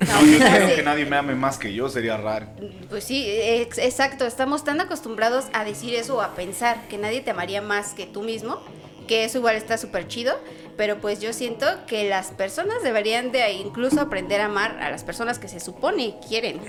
No, 0.00 0.24
yo 0.26 0.34
o 0.36 0.38
sea, 0.38 0.46
espero 0.48 0.68
sí. 0.68 0.74
que 0.76 0.82
nadie 0.82 1.06
me 1.06 1.16
ame 1.16 1.34
más 1.34 1.58
que 1.58 1.72
yo, 1.72 1.88
sería 1.88 2.16
raro. 2.16 2.46
Pues 2.88 3.04
sí, 3.04 3.24
ex- 3.26 3.78
exacto. 3.78 4.26
Estamos 4.26 4.64
tan 4.64 4.80
acostumbrados 4.80 5.46
a 5.52 5.64
decir 5.64 5.94
eso 5.94 6.16
o 6.16 6.20
a 6.20 6.34
pensar 6.34 6.86
que 6.88 6.98
nadie 6.98 7.20
te 7.20 7.30
amaría 7.30 7.62
más 7.62 7.94
que 7.94 8.06
tú 8.06 8.22
mismo, 8.22 8.60
que 9.06 9.24
eso 9.24 9.38
igual 9.38 9.56
está 9.56 9.78
súper 9.78 10.08
chido. 10.08 10.38
Pero 10.76 10.98
pues 10.98 11.20
yo 11.22 11.32
siento 11.32 11.66
que 11.86 12.06
las 12.06 12.32
personas 12.32 12.82
deberían 12.82 13.32
de 13.32 13.50
incluso 13.52 13.98
aprender 14.02 14.42
a 14.42 14.44
amar 14.46 14.78
a 14.82 14.90
las 14.90 15.04
personas 15.04 15.38
que 15.38 15.48
se 15.48 15.58
supone 15.58 16.16
quieren. 16.28 16.60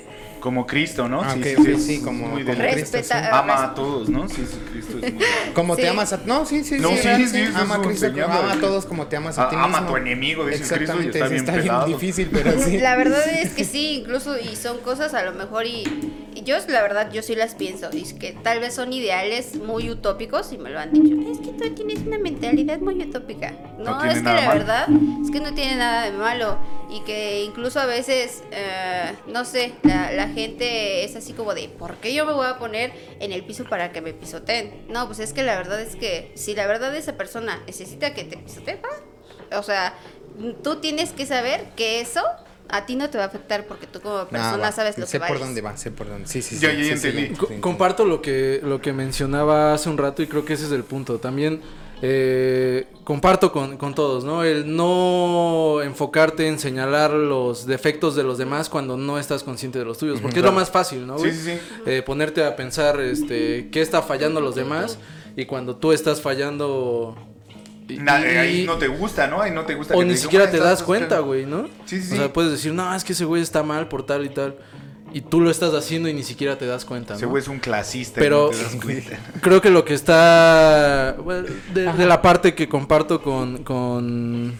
Como 0.48 0.66
Cristo, 0.66 1.10
¿no? 1.10 1.22
Ah, 1.22 1.36
es 1.44 1.58
ok, 1.60 1.78
sí, 1.78 2.00
como- 2.02 2.28
muy 2.30 2.44
como 2.46 2.56
de- 2.56 2.72
Cristo, 2.72 2.98
Respeta- 2.98 3.22
sí. 3.22 3.28
Ama 3.32 3.64
a 3.66 3.74
todos, 3.76 4.08
¿no? 4.10 4.30
Sí, 4.30 4.46
sí, 4.50 4.58
Cristo 4.72 4.98
es 5.02 5.14
muy... 5.14 5.24
Como 5.54 5.76
te 5.76 5.82
Sí. 5.82 5.88
amas 5.90 6.14
a... 6.14 6.18
No, 6.26 6.46
sí, 6.46 6.64
sí, 6.64 6.80
No, 6.80 6.90
sí, 6.92 7.28
sí, 7.28 7.38
eso 7.42 7.58
Ama 7.58 7.76
a 7.76 7.82
Cristo, 7.82 8.06
enseñando. 8.08 8.38
ama 8.40 8.54
a 8.54 8.60
todos 8.62 8.86
como 8.86 9.08
te 9.08 9.18
amas 9.18 9.38
a 9.38 9.50
ti 9.50 9.56
ama 9.56 9.68
mismo. 9.68 9.86
a 9.86 9.90
tu 9.90 9.98
enemigo, 9.98 10.46
dice 10.46 10.58
Cristo, 10.76 10.76
y 10.76 11.08
Exactamente, 11.08 11.18
está 11.20 11.28
sí, 11.28 11.34
bien 11.34 11.46
está 11.46 11.54
pelado. 11.62 11.86
bien 11.86 12.00
difícil, 12.00 12.30
pero 12.32 12.60
sí. 12.60 12.78
La 12.80 12.96
verdad 12.96 13.22
es 13.42 13.52
que 13.52 13.66
sí, 13.66 14.00
incluso 14.00 14.38
y 14.40 14.56
son 14.56 14.78
cosas 14.80 15.14
a 15.14 15.24
lo 15.24 15.34
mejor 15.34 15.66
y, 15.66 15.84
y 16.34 16.44
yo 16.44 16.56
la 16.70 16.82
verdad 16.82 17.12
yo 17.12 17.22
sí 17.22 17.36
las 17.36 17.56
pienso, 17.56 17.90
y 17.92 18.02
es 18.04 18.14
que 18.14 18.32
tal 18.32 18.60
vez 18.62 18.74
son 18.74 18.94
ideales 18.94 19.56
muy 19.56 19.90
utópicos 19.90 20.54
y 20.54 20.58
me 20.58 20.70
lo 20.70 20.80
han 20.80 20.92
dicho, 20.94 21.16
es 21.32 21.40
que 21.40 21.52
tú 21.54 21.76
tienes 21.76 22.00
una 22.08 22.18
mentalidad 22.20 22.80
muy 22.80 23.02
utópica. 23.02 23.54
No 23.80 23.92
No, 23.92 23.98
tiene 24.00 24.14
es 24.14 24.18
que 24.20 24.24
nada 24.24 24.42
la 24.42 24.54
verdad 24.54 24.88
es 25.26 25.32
que 25.32 25.40
no 25.40 25.54
tiene 25.54 25.76
nada 25.76 26.06
de 26.06 26.12
malo 26.18 26.58
y 26.90 27.02
que 27.02 27.44
incluso 27.44 27.80
a 27.80 27.86
veces, 27.86 28.44
eh, 28.52 29.14
no 29.28 29.44
sé, 29.46 29.74
la, 29.84 30.12
la 30.12 30.30
gente 30.30 31.04
es 31.04 31.16
así 31.16 31.34
como 31.34 31.54
de, 31.54 31.68
¿por 31.70 31.96
qué 31.98 32.14
yo 32.14 32.26
me 32.26 32.34
voy 32.34 32.48
a 32.48 32.58
poner 32.60 32.94
en 33.20 33.32
el 33.34 33.44
piso 33.44 33.66
para 33.66 33.92
que 33.92 34.02
me 34.02 34.14
pisoteen? 34.14 34.86
No, 34.90 35.06
pues 35.08 35.20
es 35.20 35.34
que 35.34 35.44
la 35.44 35.56
verdad 35.58 35.82
es 35.82 35.96
que 35.96 36.32
si 36.36 36.56
la 36.56 36.66
verdad 36.68 36.96
esa 36.96 37.18
persona 37.18 37.62
necesita 37.68 38.14
que 38.14 38.24
te 38.24 38.38
pisoteen, 38.38 38.80
va. 38.84 39.58
o 39.60 39.64
sea, 39.64 39.96
tú 40.64 40.78
tienes 40.78 41.12
que 41.12 41.26
saber 41.26 41.66
que 41.76 42.00
eso 42.00 42.22
a 42.70 42.86
ti 42.86 42.96
no 42.98 43.10
te 43.10 43.18
va 43.18 43.26
a 43.26 43.28
afectar 43.28 43.66
porque 43.66 43.88
tú 43.88 44.02
como 44.02 44.26
persona 44.26 44.54
Ah, 44.56 44.58
va. 44.58 44.72
sabes 44.72 44.98
lo 44.98 45.06
sé 45.06 45.14
que 45.14 45.20
por 45.20 45.30
vales. 45.30 45.42
dónde 45.46 45.62
va, 45.62 45.78
sé 45.78 45.90
por 45.92 46.08
dónde. 46.10 46.28
Sí, 46.28 46.42
sí, 46.42 46.56
sí. 46.58 46.62
Ya, 46.62 46.72
sí, 46.72 46.78
ya 46.90 46.98
sí, 46.98 47.08
entendí. 47.08 47.36
sí, 47.36 47.60
comparto 47.62 48.04
lo 48.06 48.22
que, 48.22 48.60
lo 48.64 48.82
que 48.82 48.92
mencionaba 48.94 49.74
hace 49.74 49.90
un 49.90 49.98
rato 49.98 50.22
y 50.22 50.28
creo 50.28 50.44
que 50.46 50.54
ese 50.54 50.66
es 50.66 50.72
el 50.74 50.84
punto. 50.84 51.18
También 51.20 51.62
eh, 52.02 52.88
comparto 53.04 53.52
con, 53.52 53.78
con 53.78 53.96
todos, 53.96 54.24
¿no? 54.24 54.44
El 54.44 54.76
no 54.76 55.82
enfocarte 55.82 56.48
en 56.48 56.60
señalar 56.60 57.12
los 57.12 57.66
defectos 57.66 58.16
de 58.16 58.24
los 58.24 58.38
demás 58.38 58.70
cuando 58.70 58.98
no 58.98 59.18
estás 59.18 59.44
consciente 59.44 59.80
de 59.80 59.86
los 59.86 59.98
tuyos, 59.98 60.20
porque 60.22 60.40
es 60.40 60.46
lo 60.46 60.52
más 60.52 60.70
fácil, 60.70 61.08
¿no? 61.08 61.18
Sí, 61.18 61.32
sí, 61.32 61.40
sí. 61.54 61.60
Eh, 61.86 62.04
ponerte 62.06 62.44
a 62.46 62.56
pensar 62.56 63.00
este, 63.00 63.70
qué 63.72 63.82
está 63.82 64.02
fallando 64.02 64.42
los 64.42 64.56
demás 64.56 64.98
y 65.36 65.46
cuando 65.46 65.76
tú 65.76 65.92
estás 65.92 66.22
fallando... 66.22 67.16
y- 67.88 67.94
y- 67.96 68.08
ahí 68.10 68.64
no 68.68 68.78
te 68.78 68.88
gusta, 68.88 69.28
¿no? 69.28 69.42
Ahí 69.42 69.52
no 69.52 69.64
te 69.66 69.74
gusta. 69.76 69.96
o 69.96 70.00
que 70.00 70.06
ni 70.06 70.18
siquiera 70.18 70.46
"Ah, 70.46 70.52
te 70.52 70.58
das 70.60 70.84
cuenta, 70.84 71.08
fallando". 71.22 71.28
güey, 71.28 71.46
¿no? 71.46 71.68
Sí, 71.86 72.02
sí, 72.02 72.14
O 72.14 72.18
sea, 72.18 72.34
puedes 72.34 72.52
decir, 72.52 72.74
no, 72.74 72.94
es 72.96 73.04
que 73.04 73.14
ese 73.14 73.26
güey 73.26 73.42
está 73.42 73.64
mal 73.64 73.88
por 73.88 74.06
tal 74.06 74.26
y 74.26 74.30
tal. 74.30 74.56
Y 75.14 75.22
tú 75.22 75.40
lo 75.42 75.50
estás 75.50 75.74
haciendo 75.74 76.10
y 76.10 76.14
ni 76.14 76.24
siquiera 76.24 76.58
te 76.58 76.66
das 76.66 76.84
cuenta, 76.86 77.16
Ese 77.16 77.24
¿no? 77.26 77.30
güey 77.32 77.42
es 77.42 77.48
un 77.48 77.60
clasista. 77.60 78.20
Pero- 78.20 78.50
y 78.52 78.56
no 78.56 78.58
te 78.58 78.64
das 78.64 78.76
cuenta. 78.84 79.20
Creo 79.42 79.62
que 79.62 79.70
lo 79.70 79.86
que 79.86 79.94
está. 79.94 81.16
bueno, 81.24 81.48
de, 81.74 81.94
de 81.94 82.06
la 82.06 82.22
parte 82.22 82.54
que 82.56 82.68
comparto 82.68 83.22
con. 83.22 83.64
con 83.64 84.60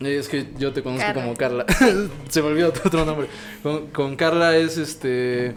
es 0.00 0.28
que 0.28 0.48
yo 0.58 0.72
te 0.72 0.82
conozco 0.82 1.04
Carla. 1.06 1.22
como 1.22 1.34
Carla. 1.34 1.66
Se 2.28 2.40
me 2.42 2.48
olvidó 2.48 2.72
tu 2.72 2.80
otro 2.88 3.04
nombre. 3.04 3.28
Con, 3.62 3.88
con 3.88 4.16
Carla 4.16 4.56
es 4.56 4.76
este. 4.78 5.54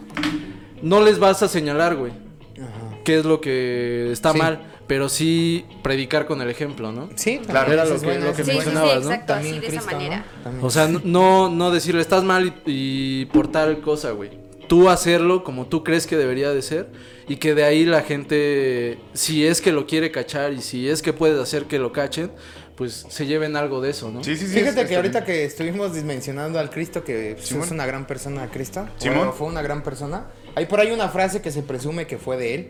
No 0.82 1.00
les 1.02 1.18
vas 1.18 1.42
a 1.42 1.48
señalar, 1.48 1.96
güey. 1.96 2.12
Ajá. 2.56 2.98
qué 3.04 3.18
es 3.18 3.24
lo 3.24 3.40
que 3.40 4.10
está 4.12 4.32
Sí. 4.32 4.38
mal. 4.38 4.60
Pero 4.86 5.08
sí 5.08 5.64
predicar 5.82 6.26
con 6.26 6.42
el 6.42 6.50
ejemplo, 6.50 6.92
¿no? 6.92 7.08
Sí, 7.16 7.38
Claro. 7.46 7.72
Era 7.72 7.84
lo 7.86 7.94
es 7.94 8.00
que- 8.00 8.06
bueno, 8.06 8.26
lo 8.26 8.32
que 8.34 8.44
Sí, 8.44 8.50
sí, 8.50 8.56
bueno. 8.56 8.70
sí, 8.70 8.76
mencionabas, 8.76 9.04
¿no? 9.04 9.10
exacto, 9.12 9.32
así 9.34 9.42
También 9.44 9.60
de 9.60 9.66
esa 9.66 9.76
Cristo, 9.76 9.90
¿no? 9.90 9.96
manera. 9.96 10.26
También. 10.42 10.64
O 10.66 10.70
sea, 10.70 10.88
no, 11.04 11.48
no 11.48 11.70
decirle 11.70 12.00
estás 12.02 12.22
mal 12.24 12.46
y, 12.46 12.52
y 12.66 13.24
por 13.26 13.50
tal 13.50 13.80
cosa, 13.80 14.10
güey. 14.10 14.30
Tú 14.68 14.88
hacerlo 14.88 15.44
como 15.44 15.66
tú 15.66 15.84
crees 15.84 16.06
que 16.06 16.16
debería 16.16 16.50
de 16.50 16.62
ser 16.62 16.88
y 17.28 17.36
que 17.36 17.54
de 17.54 17.64
ahí 17.64 17.84
la 17.84 18.02
gente, 18.02 18.98
si 19.12 19.46
es 19.46 19.60
que 19.60 19.72
lo 19.72 19.86
quiere 19.86 20.10
cachar 20.10 20.52
y 20.52 20.60
si 20.62 20.88
es 20.88 21.02
que 21.02 21.12
puedes 21.12 21.38
hacer 21.38 21.64
que 21.64 21.78
lo 21.78 21.92
cachen, 21.92 22.30
pues 22.74 23.06
se 23.08 23.26
lleven 23.26 23.56
algo 23.56 23.80
de 23.80 23.90
eso, 23.90 24.10
¿no? 24.10 24.24
Sí, 24.24 24.36
sí, 24.36 24.46
sí. 24.48 24.54
Fíjate 24.58 24.82
es- 24.82 24.88
que 24.88 24.96
ahorita 24.96 25.20
bien. 25.20 25.26
que 25.26 25.44
estuvimos 25.44 25.92
mencionando 26.02 26.58
al 26.58 26.70
Cristo, 26.70 27.04
que 27.04 27.36
pues, 27.38 27.52
es 27.52 27.70
una 27.70 27.86
gran 27.86 28.06
persona, 28.06 28.50
Cristo. 28.50 28.88
Simón. 28.98 29.28
o 29.28 29.32
fue 29.32 29.46
una 29.46 29.62
gran 29.62 29.82
persona. 29.82 30.26
Hay 30.56 30.66
por 30.66 30.80
ahí 30.80 30.90
una 30.90 31.08
frase 31.08 31.40
que 31.40 31.50
se 31.52 31.62
presume 31.62 32.06
que 32.06 32.18
fue 32.18 32.36
de 32.36 32.54
él. 32.54 32.68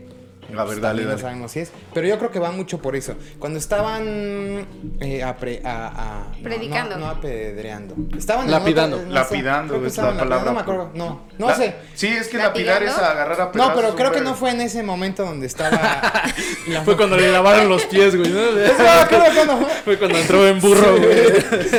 La 0.53 0.63
Pues, 0.63 0.75
verdad, 0.75 0.89
también 0.89 1.07
dale, 1.07 1.15
no 1.15 1.17
sabemos 1.27 1.51
si 1.51 1.59
es. 1.61 1.71
Pero 1.93 2.07
yo 2.07 2.17
creo 2.19 2.31
que 2.31 2.39
va 2.39 2.51
mucho 2.51 2.79
por 2.81 2.95
eso. 2.95 3.15
Cuando 3.39 3.57
estaban 3.59 4.67
eh, 4.99 5.23
a- 5.23 5.29
a- 5.31 6.27
Predicando. 6.43 6.95
No, 6.97 7.05
no 7.05 7.11
apedreando. 7.11 7.95
Estaban 8.17 8.49
Lapidando. 8.49 8.97
otra- 8.97 9.07
no 9.07 9.13
sé, 9.13 9.19
Lapidando 9.19 9.81
que 9.81 9.87
es 9.87 9.97
la 9.97 10.17
palabra. 10.17 10.45
No 10.45 10.53
me 10.53 10.59
acuerdo. 10.61 10.91
No, 10.93 11.21
no 11.37 11.47
La- 11.47 11.55
sé. 11.55 11.75
Sí, 11.95 12.07
es 12.07 12.27
que 12.27 12.37
lapidar 12.37 12.83
es 12.83 12.91
agarrar 12.97 13.41
a 13.41 13.51
No, 13.53 13.73
pero 13.75 13.95
creo 13.95 14.11
que 14.11 14.21
no 14.21 14.35
fue 14.35 14.51
en 14.51 14.61
ese 14.61 14.83
momento 14.83 15.23
donde 15.25 15.47
estaba. 15.47 16.23
la- 16.67 16.81
Fue 16.83 16.95
cuando 16.95 17.17
le 17.17 17.31
lavaron 17.31 17.67
los 17.69 17.83
pies, 17.85 18.15
güey. 18.15 18.29
¿no? 18.29 18.41
No, 18.85 19.07
creo 19.07 19.23
que 19.33 19.45
no. 19.45 19.67
Fue 19.83 19.97
cuando 19.97 20.17
entró 20.19 20.47
en 20.47 20.61
burro, 20.61 20.97
güey. 20.97 21.31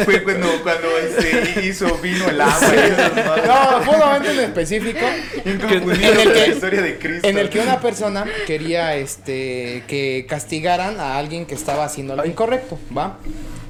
Fue 0.05 0.23
cuando, 0.23 0.49
cuando 0.63 0.89
este, 0.99 1.61
hizo 1.67 1.97
vino 1.99 2.29
el 2.29 2.41
agua. 2.41 2.57
y 2.73 2.79
esas 2.91 3.15
madres. 3.27 3.47
No, 3.47 3.83
fue 3.83 3.95
un 3.95 4.01
momento 4.01 4.31
en 4.31 4.41
específico. 4.41 4.99
Que- 5.45 5.51
en 5.51 5.61
el 5.61 5.81
con 5.81 5.89
la 5.89 6.33
que- 6.33 6.49
historia 6.51 6.83
de 6.83 6.99
Cristo. 6.99 7.29
En 7.29 7.39
el 7.39 7.49
que 7.51 7.61
una 7.61 7.81
persona 7.81 8.25
quería 8.59 8.97
este 8.97 9.85
que 9.87 10.25
castigaran 10.29 10.99
a 10.99 11.19
alguien 11.19 11.45
que 11.47 11.55
estaba 11.55 11.85
haciendo 11.85 12.15
algo 12.15 12.27
incorrecto, 12.27 12.79
¿va? 12.97 13.19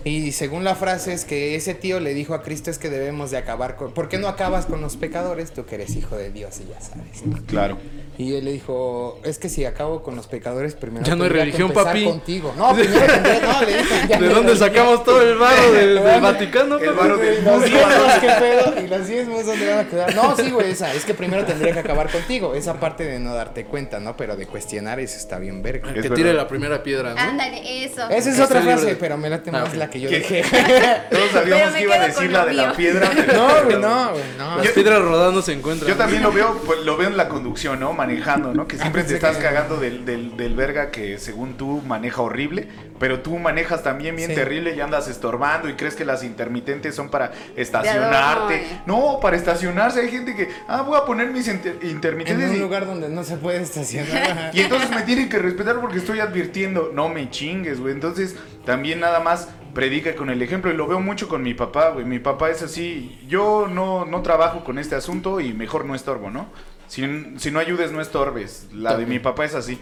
Y 0.04 0.30
según 0.30 0.62
la 0.62 0.76
frase 0.76 1.12
es 1.12 1.24
que 1.24 1.56
ese 1.56 1.74
tío 1.74 1.98
le 1.98 2.14
dijo 2.14 2.34
a 2.34 2.42
Cristo 2.42 2.70
es 2.70 2.78
que 2.78 2.88
debemos 2.88 3.32
de 3.32 3.38
acabar 3.38 3.74
con... 3.74 3.92
¿Por 3.92 4.08
qué 4.08 4.18
no 4.18 4.28
acabas 4.28 4.66
con 4.66 4.80
los 4.80 4.96
pecadores? 4.96 5.52
Tú 5.52 5.66
que 5.66 5.74
eres 5.74 5.96
hijo 5.96 6.16
de 6.16 6.30
Dios 6.30 6.60
y 6.60 6.68
ya 6.68 6.80
sabes. 6.80 7.26
¿no? 7.26 7.44
Claro. 7.46 7.78
Y 8.18 8.34
él 8.34 8.44
le 8.46 8.52
dijo, 8.52 9.18
es 9.24 9.38
que 9.38 9.48
si 9.50 9.64
acabo 9.66 10.02
con 10.02 10.16
los 10.16 10.26
pecadores, 10.26 10.74
primero 10.74 11.04
Ya 11.04 11.14
no 11.16 11.24
hay 11.24 11.30
religión, 11.30 11.68
que 11.70 11.78
empezar 11.78 11.92
papi. 11.92 12.04
contigo. 12.04 12.54
No, 12.56 12.74
primero 12.74 13.04
tendría... 13.06 13.40
No, 13.40 13.60
le 13.62 13.72
ya 14.08 14.18
no 14.20 14.26
¿De 14.26 14.28
dónde 14.34 14.52
religión. 14.52 14.56
sacamos 14.58 15.04
todo 15.04 15.20
el 15.22 15.36
barro 15.36 15.72
del, 15.72 15.94
del 16.02 16.20
Vaticano, 16.22 16.78
El 16.78 16.92
varo 16.94 17.16
del 17.18 17.44
los 17.44 17.52
mundo. 17.52 17.66
diezmos, 17.66 18.14
¿qué 18.20 18.28
pedo? 18.40 18.84
Y 18.84 18.88
los 18.88 19.06
diezmos, 19.06 19.44
¿dónde 19.46 19.68
van 19.68 19.78
a 19.80 19.88
quedar? 19.88 20.14
No, 20.14 20.34
sí, 20.36 20.50
güey, 20.50 20.70
esa. 20.70 20.94
Es 20.94 21.04
que 21.04 21.12
primero 21.14 21.44
tendría 21.44 21.72
que 21.74 21.78
acabar 21.80 22.10
contigo. 22.10 22.54
Esa 22.54 22.80
parte 22.80 23.04
de 23.04 23.18
no 23.18 23.34
darte 23.34 23.64
cuenta, 23.66 24.00
¿no? 24.00 24.16
Pero 24.16 24.34
de 24.36 24.46
cuestionar, 24.46 24.98
eso 24.98 25.18
está 25.18 25.38
bien 25.38 25.62
verga. 25.62 25.88
Es 25.88 25.94
Que 25.94 26.00
verdad. 26.02 26.16
tire 26.16 26.32
la 26.32 26.48
primera 26.48 26.82
piedra, 26.82 27.12
¿no? 27.14 27.20
Ándale, 27.20 27.84
eso. 27.84 28.08
Esa 28.08 28.30
es 28.30 28.40
otra 28.40 28.62
frase, 28.62 28.86
de- 28.86 28.96
pero 28.96 29.18
me 29.18 29.28
late 29.28 29.50
Ah, 29.50 29.60
más 29.64 29.76
la 29.76 29.90
que 29.90 30.00
yo 30.00 30.08
¿Qué? 30.08 30.18
dije. 30.20 30.42
Todos 31.10 31.30
sabíamos 31.32 31.74
que 31.74 31.82
iba 31.82 31.94
a 31.96 32.06
decir 32.06 32.30
la 32.30 32.46
de 32.46 32.52
la 32.54 32.72
piedra. 32.72 33.10
No, 33.34 33.64
güey, 33.64 33.76
no, 33.78 34.10
güey, 34.12 34.22
no. 34.38 34.56
Las 34.56 34.68
piedras 34.68 35.02
rodando 35.02 35.42
se 35.42 35.52
encuentran. 35.52 35.90
Yo 35.90 35.96
también 35.96 36.22
lo 36.22 36.32
veo, 36.32 36.62
pues, 36.64 36.80
lo 36.80 36.96
veo 36.96 37.08
en 37.08 37.16
la 37.18 37.28
conducción, 37.28 37.78
¿no? 37.78 37.92
Manejando, 38.06 38.54
¿no? 38.54 38.66
Que 38.66 38.76
siempre 38.76 39.02
Ah, 39.02 39.04
te 39.06 39.12
pensé 39.14 39.26
estás 39.26 39.42
cagando 39.42 39.76
del, 39.78 40.04
del, 40.04 40.36
del 40.36 40.54
verga 40.54 40.90
que 40.90 41.18
según 41.18 41.56
tú 41.56 41.82
maneja 41.86 42.22
horrible, 42.22 42.68
pero 42.98 43.20
tú 43.20 43.38
manejas 43.38 43.82
también 43.82 44.16
bien 44.16 44.30
Sí. 44.30 44.34
terrible 44.34 44.74
y 44.74 44.80
andas 44.80 45.08
estorbando 45.08 45.68
y 45.68 45.74
crees 45.74 45.94
que 45.96 46.04
las 46.04 46.22
intermitentes 46.24 46.94
son 46.94 47.08
para 47.10 47.32
estacionarte. 47.56 48.66
No, 48.86 49.18
para 49.20 49.36
estacionarse 49.36 50.00
hay 50.00 50.08
gente 50.10 50.34
que, 50.34 50.48
ah, 50.68 50.82
voy 50.82 50.96
a 50.98 51.04
poner 51.04 51.30
mis 51.30 51.48
inter- 51.48 51.78
En 51.82 51.90
intermitentes 51.90 52.50
un 52.50 52.56
y, 52.56 52.58
lugar 52.60 52.86
donde 52.86 53.08
no 53.08 53.24
se 53.24 53.36
puede 53.36 53.60
estacionar. 53.62 54.50
y 54.54 54.60
entonces 54.60 54.90
me 54.90 55.02
tienen 55.02 55.28
que 55.28 55.38
respetar 55.38 55.80
porque 55.80 55.98
estoy 55.98 56.20
advirtiendo. 56.20 56.90
No 56.94 57.08
me 57.08 57.30
chingues, 57.30 57.80
güey. 57.80 57.92
Entonces 57.92 58.36
también 58.64 59.00
nada 59.00 59.20
más 59.20 59.48
predica 59.74 60.14
con 60.16 60.30
el 60.30 60.40
ejemplo 60.40 60.70
y 60.72 60.74
lo 60.76 60.86
veo 60.86 61.00
mucho 61.00 61.28
con 61.28 61.42
mi 61.42 61.52
papá, 61.54 61.90
güey. 61.90 62.04
Mi 62.06 62.18
papá 62.18 62.50
es 62.50 62.62
así, 62.62 63.18
yo 63.28 63.68
no, 63.70 64.06
no 64.06 64.22
trabajo 64.22 64.64
con 64.64 64.78
este 64.78 64.94
asunto 64.94 65.38
y 65.40 65.52
mejor 65.52 65.84
no 65.84 65.94
estorbo, 65.94 66.30
¿no? 66.30 66.46
Si, 66.86 67.02
si 67.38 67.50
no 67.50 67.58
ayudes, 67.58 67.92
no 67.92 68.00
estorbes. 68.00 68.68
La 68.72 68.96
de 68.96 69.06
mi 69.06 69.18
papá 69.18 69.44
es 69.44 69.54
así. 69.54 69.78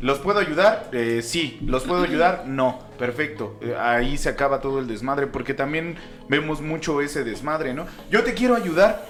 ¿Los 0.00 0.18
puedo 0.18 0.38
ayudar? 0.38 0.90
Eh, 0.92 1.22
sí. 1.22 1.58
¿Los 1.64 1.84
puedo 1.84 2.02
ayudar? 2.02 2.44
No. 2.46 2.80
Perfecto. 2.98 3.58
Eh, 3.60 3.74
ahí 3.78 4.16
se 4.16 4.28
acaba 4.28 4.60
todo 4.60 4.78
el 4.78 4.86
desmadre 4.86 5.26
porque 5.26 5.54
también 5.54 5.96
vemos 6.28 6.60
mucho 6.60 7.00
ese 7.00 7.24
desmadre, 7.24 7.74
¿no? 7.74 7.86
Yo 8.10 8.22
te 8.22 8.34
quiero 8.34 8.54
ayudar, 8.54 9.04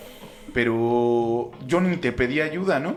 pero 0.54 1.50
yo 1.66 1.80
ni 1.80 1.96
te 1.96 2.12
pedí 2.12 2.40
ayuda, 2.40 2.80
¿no? 2.80 2.96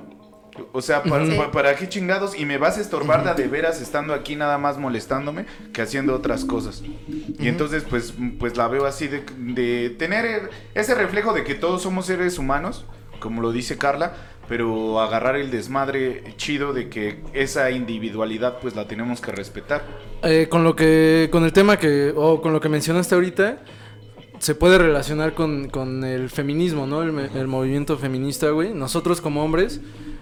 O 0.73 0.81
sea, 0.81 1.01
¿para, 1.03 1.25
Sí. 1.25 1.37
para 1.53 1.75
qué 1.75 1.87
chingados? 1.87 2.37
Y 2.37 2.45
me 2.45 2.57
vas 2.57 2.77
a 2.77 2.81
estorbar 2.81 3.23
de, 3.35 3.41
de 3.41 3.47
veras 3.49 3.81
estando 3.81 4.13
aquí 4.13 4.35
nada 4.35 4.57
más 4.57 4.77
molestándome 4.77 5.45
que 5.73 5.81
haciendo 5.81 6.13
otras 6.13 6.43
cosas. 6.43 6.83
Y 7.39 7.47
entonces, 7.47 7.83
pues, 7.89 8.13
pues 8.37 8.57
la 8.57 8.67
veo 8.67 8.85
así 8.85 9.07
de, 9.07 9.23
de 9.37 9.91
tener 9.91 10.49
ese 10.73 10.93
reflejo 10.93 11.31
de 11.33 11.45
que 11.45 11.55
todos 11.55 11.81
somos 11.81 12.05
seres 12.05 12.37
humanos, 12.37 12.85
como 13.21 13.41
lo 13.41 13.51
dice 13.53 13.77
Carla, 13.77 14.13
pero 14.47 14.99
agarrar 14.99 15.35
el 15.35 15.51
desmadre 15.51 16.23
chido 16.37 16.73
de 16.73 16.89
que 16.89 17.21
esa 17.33 17.71
individualidad 17.71 18.59
pues 18.59 18.75
la 18.75 18.87
tenemos 18.87 19.21
que 19.21 19.31
respetar. 19.31 19.83
Eh, 20.23 20.47
con 20.49 20.63
lo 20.63 20.75
que, 20.75 21.29
con 21.31 21.43
el 21.43 21.53
tema 21.53 21.77
que, 21.77 22.13
o 22.15 22.41
con 22.41 22.53
lo 22.53 22.59
que 22.59 22.69
mencionaste 22.69 23.15
ahorita, 23.15 23.59
se 24.39 24.55
puede 24.55 24.77
relacionar 24.77 25.33
con, 25.33 25.69
con 25.69 26.03
el 26.03 26.29
feminismo, 26.29 26.87
¿no? 26.87 27.03
El, 27.03 27.17
el 27.17 27.47
movimiento 27.47 27.97
feminista, 27.97 28.49
güey. 28.49 28.73
Nosotros 28.73 29.21
como 29.21 29.43
hombres, 29.43 29.81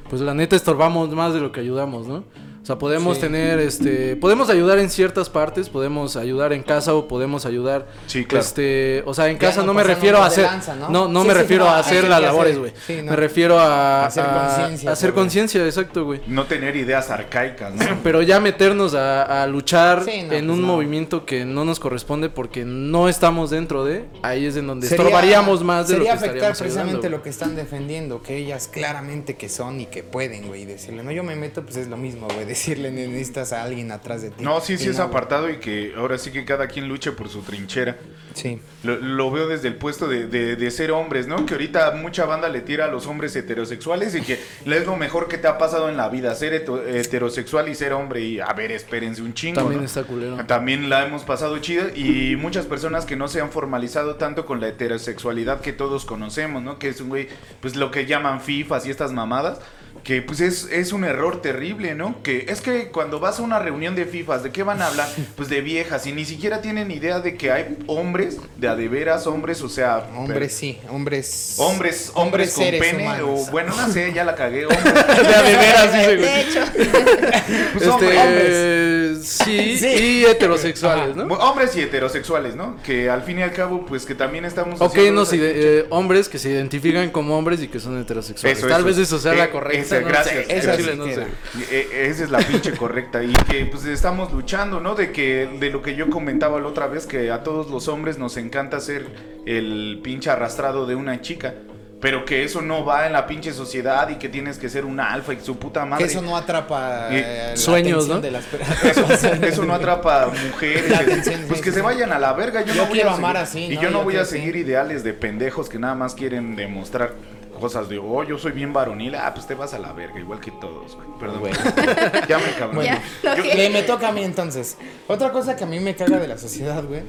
pues 0.10 0.22
la 0.22 0.34
neta 0.34 0.56
estorbamos 0.56 1.10
más 1.12 1.34
de 1.34 1.40
lo 1.40 1.52
que 1.52 1.62
ayudamos, 1.62 2.08
¿no? 2.08 2.26
O 2.70 2.72
sea, 2.72 2.78
podemos 2.78 3.16
Sí. 3.18 3.22
tener, 3.22 3.58
este, 3.58 4.16
podemos 4.16 4.48
ayudar 4.52 4.78
en 4.78 4.92
ciertas 4.92 5.28
partes, 5.28 5.70
podemos 5.70 6.16
ayudar 6.16 6.54
en 6.54 6.62
casa 6.62 6.94
o 6.94 7.08
podemos 7.08 7.48
ayudar, 7.48 7.88
Sí, 8.06 8.26
claro. 8.26 8.46
este, 8.46 9.02
o 9.08 9.14
sea, 9.16 9.28
en 9.28 9.40
Ya 9.40 9.48
casa 9.48 9.62
no 9.62 9.68
no 9.70 9.74
me 9.74 9.84
refiero 9.84 10.20
a 10.20 10.28
hacer, 10.28 10.44
lanza, 10.44 10.76
no, 10.76 10.88
¿no? 10.90 11.08
no, 11.08 11.22
Sí, 11.24 11.28
me 11.30 11.34
sí, 11.34 11.40
refiero 11.40 11.64
no, 11.66 11.72
a 11.72 11.80
hacer 11.80 12.08
las 12.08 12.22
labores, 12.22 12.60
güey. 12.60 12.72
sí, 12.86 12.98
no. 13.02 13.10
Me 13.10 13.16
refiero 13.16 13.60
a, 13.60 14.06
Hacer 14.06 14.24
a- 14.24 14.34
conciencia 14.56 14.92
hacer 14.92 15.66
exacto, 15.66 16.06
güey. 16.06 16.22
No 16.28 16.46
tener 16.46 16.76
ideas 16.76 17.10
arcaicas, 17.10 17.74
¿no? 17.74 17.80
Pero 18.04 18.22
ya 18.22 18.40
meternos 18.40 18.94
a, 18.94 19.42
a 19.42 19.48
luchar 19.48 20.04
Sí, 20.06 20.12
no, 20.22 20.34
en 20.34 20.46
pues 20.46 20.58
un 20.58 20.62
no. 20.62 20.68
movimiento 20.68 21.26
que 21.26 21.46
no 21.46 21.66
nos 21.66 21.80
corresponde 21.80 22.30
porque 22.30 22.66
no 22.66 23.10
estamos 23.10 23.50
dentro 23.50 23.84
de, 23.84 24.06
ahí 24.22 24.46
es 24.46 24.56
en 24.58 24.68
donde 24.68 24.86
Sería- 24.86 25.06
estorbaríamos 25.06 25.64
más 25.64 25.88
de 25.88 25.94
lo 25.96 26.00
sería 26.02 26.12
que 26.12 26.18
afectar 26.18 26.36
estaríamos 26.52 26.60
precisamente 26.60 26.98
ayudando, 26.98 27.18
lo 27.18 27.24
que 27.24 27.30
están 27.30 27.56
defendiendo, 27.56 28.22
que 28.22 28.38
ellas 28.38 28.68
claramente 28.72 29.38
que 29.38 29.50
son 29.50 29.82
y 29.82 29.88
que 29.88 30.04
pueden, 30.04 30.46
güey, 30.48 30.62
y 30.62 30.66
decirle, 30.66 31.02
no, 31.04 31.12
yo 31.12 31.24
me 31.24 31.36
meto, 31.36 31.64
pues 31.64 31.78
es 31.78 31.88
lo 31.88 31.98
mismo, 31.98 32.28
güey, 32.32 32.46
decirle, 32.60 32.92
necesitas 32.92 33.54
a 33.54 33.64
alguien 33.64 33.92
atrás 33.92 34.22
de 34.22 34.32
ti. 34.32 34.44
No, 34.44 34.60
sí, 34.62 34.78
sí 34.78 34.86
Y 34.86 34.90
es 34.90 34.98
no, 34.98 35.06
apartado 35.06 35.50
y 35.50 35.58
que 35.60 35.94
ahora 35.96 36.18
sí 36.18 36.32
que 36.32 36.44
cada 36.46 36.68
quien 36.68 36.88
luche 36.88 37.12
por 37.12 37.30
su 37.30 37.42
trinchera. 37.42 37.98
Sí. 38.34 38.62
Lo, 38.84 38.96
lo 38.98 39.32
veo 39.32 39.48
desde 39.48 39.68
el 39.70 39.76
puesto 39.76 40.08
de, 40.08 40.28
de- 40.28 40.56
de 40.56 40.72
ser 40.72 40.92
hombres, 40.92 41.28
¿no? 41.28 41.46
Que 41.46 41.54
ahorita 41.56 41.92
mucha 41.92 42.26
banda 42.26 42.48
le 42.48 42.62
tira 42.62 42.86
a 42.86 42.88
los 42.88 43.08
hombres 43.08 43.36
heterosexuales 43.36 44.14
y 44.16 44.22
que 44.22 44.34
es 44.66 44.86
lo 44.86 44.96
mejor 44.98 45.28
que 45.28 45.38
te 45.38 45.48
ha 45.48 45.58
pasado 45.58 45.90
en 45.90 45.98
la 45.98 46.10
vida, 46.10 46.36
ser 46.36 46.54
heto- 46.54 46.82
heterosexual 46.86 47.68
y 47.70 47.76
ser 47.76 47.94
hombre. 47.94 48.22
Y 48.22 48.40
a 48.40 48.54
ver, 48.54 48.72
espérense 48.72 49.22
un 49.22 49.34
chingo. 49.34 49.60
También 49.62 49.80
¿no? 49.82 49.86
está 49.86 50.04
culero. 50.04 50.38
También 50.46 50.90
la 50.90 51.06
hemos 51.06 51.24
pasado 51.24 51.58
chida 51.60 51.88
y 51.96 52.36
muchas 52.36 52.66
personas 52.68 53.06
que 53.06 53.16
no 53.16 53.28
se 53.28 53.42
han 53.42 53.52
formalizado 53.52 54.16
tanto 54.16 54.46
con 54.46 54.62
la 54.62 54.68
heterosexualidad 54.68 55.62
que 55.62 55.74
todos 55.74 56.06
conocemos, 56.06 56.62
¿no? 56.62 56.78
Que 56.78 56.90
es 56.90 57.02
un 57.02 57.10
güey, 57.10 57.28
pues 57.62 57.76
lo 57.76 57.90
que 57.92 58.06
llaman 58.06 58.42
FIFAs 58.42 58.86
y 58.86 58.92
estas 58.92 59.12
mamadas. 59.12 59.60
Que 60.04 60.22
pues 60.22 60.40
es, 60.42 60.68
es 60.72 60.94
un 60.94 61.04
error 61.04 61.42
terrible, 61.42 61.96
¿no? 61.96 62.22
Que 62.24 62.46
es 62.50 62.62
que 62.62 62.90
cuando 62.90 63.20
vas 63.20 63.40
a 63.40 63.44
una 63.44 63.60
reunión 63.60 63.96
de 63.96 64.06
FIFAs, 64.06 64.44
¿de 64.44 64.52
qué 64.52 64.64
van 64.64 64.82
a 64.82 64.88
hablar? 64.88 65.08
Pues 65.36 65.50
de 65.50 65.62
viejas 65.62 66.06
y 66.08 66.12
ni 66.12 66.26
siquiera 66.26 66.62
tienen 66.62 66.92
idea 66.92 67.20
de 67.20 67.36
que 67.36 67.52
hay 67.52 67.78
hombres, 67.88 68.38
de 68.58 68.68
a 68.68 68.76
de 68.76 68.88
veras 68.88 69.26
hombres, 69.28 69.62
o 69.62 69.70
sea... 69.70 70.08
Hombres 70.16 70.54
sí, 70.54 70.80
hombres. 70.90 71.56
Hombres, 71.58 72.12
hombres 72.16 72.54
con 72.54 72.64
pene, 72.66 73.04
humanos. 73.04 73.48
o 73.48 73.52
bueno, 73.52 73.74
no 73.76 73.92
sé, 73.94 74.12
ya 74.14 74.24
la 74.24 74.36
cagué. 74.36 74.66
hombres. 74.68 74.84
De 74.84 75.36
a 75.36 75.42
de 75.44 75.56
veras, 75.56 75.94
dice, 75.94 76.16
güey. 76.18 76.20
De 76.20 76.42
hecho, 76.42 76.60
Pues, 77.74 77.88
hombres. 77.88 78.20
Este, 78.20 79.44
sí, 79.46 79.78
Sí. 79.78 79.88
y 79.88 80.26
heterosexuales, 80.26 81.16
¿no? 81.16 81.24
Hombres 81.36 81.76
y 81.76 81.82
heterosexuales, 81.82 82.56
¿no? 82.56 82.78
Que 82.84 83.10
al 83.10 83.24
fin 83.24 83.40
y 83.40 83.42
al 83.44 83.54
cabo, 83.54 83.86
pues 83.86 84.06
que 84.06 84.16
también 84.16 84.46
estamos... 84.46 84.80
Ok, 84.82 84.96
ide- 84.98 85.12
pinche- 85.12 85.40
eh, 85.42 85.86
hombres 85.90 86.30
que 86.30 86.38
se 86.40 86.50
identifican 86.50 87.10
como 87.12 87.38
hombres 87.38 87.62
y 87.62 87.68
que 87.68 87.80
son 87.80 88.00
heterosexuales. 88.00 88.58
Eso, 88.58 88.68
Tal 88.68 88.80
eso. 88.82 88.86
vez 88.88 88.98
eso 88.98 89.20
sea 89.20 89.34
Eh, 89.34 89.38
la 89.38 89.52
correcta. 89.52 89.80
Esa, 89.98 90.02
no 90.02 90.08
gracias, 90.08 90.46
sé, 90.48 90.58
esa 90.58 90.96
no 90.96 91.06
sé. 91.06 91.26
Eh, 91.72 92.06
Esa 92.10 92.24
es 92.24 92.30
la 92.32 92.40
pinche 92.40 92.72
correcta 92.74 93.24
y 93.24 93.34
que 93.34 93.66
pues 93.66 93.86
estamos 93.86 94.32
luchando, 94.32 94.80
¿no? 94.80 94.96
De 94.96 95.12
que 95.12 95.50
de 95.60 95.70
lo 95.70 95.82
que 95.82 95.96
yo 95.96 96.10
comentaba 96.10 96.60
la 96.60 96.68
otra 96.68 96.88
vez 96.88 97.06
que 97.06 97.32
a 97.32 97.44
todos 97.44 97.70
los 97.70 97.88
hombres 97.88 98.18
nos 98.18 98.38
encanta 98.38 98.80
ser 98.80 99.06
el 99.46 100.00
pinche 100.04 100.30
arrastrado 100.30 100.86
de 100.86 100.96
una 100.96 101.22
chica, 101.22 101.54
pero 102.02 102.24
que 102.24 102.46
eso 102.46 102.62
no 102.62 102.86
va 102.86 103.08
en 103.08 103.14
la 103.14 103.28
pinche 103.28 103.52
sociedad 103.52 104.08
y 104.10 104.16
que 104.16 104.30
tienes 104.30 104.58
que 104.58 104.70
ser 104.70 104.86
un 104.86 105.02
alfa 105.02 105.34
y 105.34 105.40
su 105.42 105.58
puta 105.58 105.84
madre. 105.86 106.06
Que 106.06 106.12
eso 106.12 106.22
no 106.22 106.38
atrapa 106.38 107.10
Y- 107.12 107.16
eh, 107.18 107.48
la 107.52 107.58
Sueños, 107.58 108.08
¿no? 108.08 108.22
de 108.22 108.32
las 108.32 108.46
Eso, 108.84 109.06
personas. 109.06 109.44
eso 109.44 109.66
no 109.66 109.74
atrapa 109.74 110.24
a 110.24 110.28
mujeres. 110.28 110.94
Atención, 110.94 111.42
pues 111.48 111.60
sí, 111.60 111.64
que 111.66 111.72
sí, 111.72 111.76
se 111.78 111.82
vayan 111.82 112.14
a 112.14 112.20
la 112.20 112.32
verga. 112.34 112.62
Yo, 112.62 112.74
Yo 112.74 112.82
no 112.84 112.88
voy 112.88 112.94
quiero 112.94 113.10
a 113.10 113.16
amar 113.16 113.36
seguir- 113.36 113.44
así, 113.66 113.74
Y 113.74 113.76
¿no? 113.76 113.82
yo 113.82 113.90
no 113.92 113.98
Yo 114.00 114.04
voy 114.06 114.16
a 114.16 114.24
seguir 114.26 114.56
ideales 114.56 115.04
de 115.04 115.14
pendejos 115.14 115.68
que 115.68 115.78
nada 115.78 115.96
más 115.96 116.16
quieren 116.16 116.56
demostrar 116.56 117.16
cosas 117.60 117.90
de, 117.90 117.98
oh, 118.00 118.24
yo 118.24 118.38
soy 118.38 118.52
bien 118.54 118.74
varonil. 118.74 119.16
Ah, 119.16 119.32
pues 119.34 119.46
te 119.48 119.54
vas 119.56 119.74
a 119.74 119.80
la 119.80 119.92
verga, 119.94 120.20
igual 120.20 120.40
que 120.40 120.52
todos, 120.52 120.96
güey. 120.96 121.08
Perdón. 121.20 121.40
Bueno. 121.42 121.58
ya 122.28 122.38
me 122.40 122.52
cabrón. 122.58 122.84
ya, 122.86 123.02
lo 123.24 123.36
Yo- 123.38 123.44
que- 123.44 123.56
Le 123.56 123.70
me 123.70 123.84
toca 123.84 124.08
a 124.10 124.12
mí 124.12 124.24
entonces. 124.24 124.78
Otra 125.08 125.32
cosa 125.32 125.56
que 125.56 125.64
a 125.64 125.68
mí 125.68 125.80
me 125.80 125.96
caga 125.96 126.18
de 126.18 126.28
la 126.28 126.38
sociedad, 126.38 126.84
güey, 126.84 127.02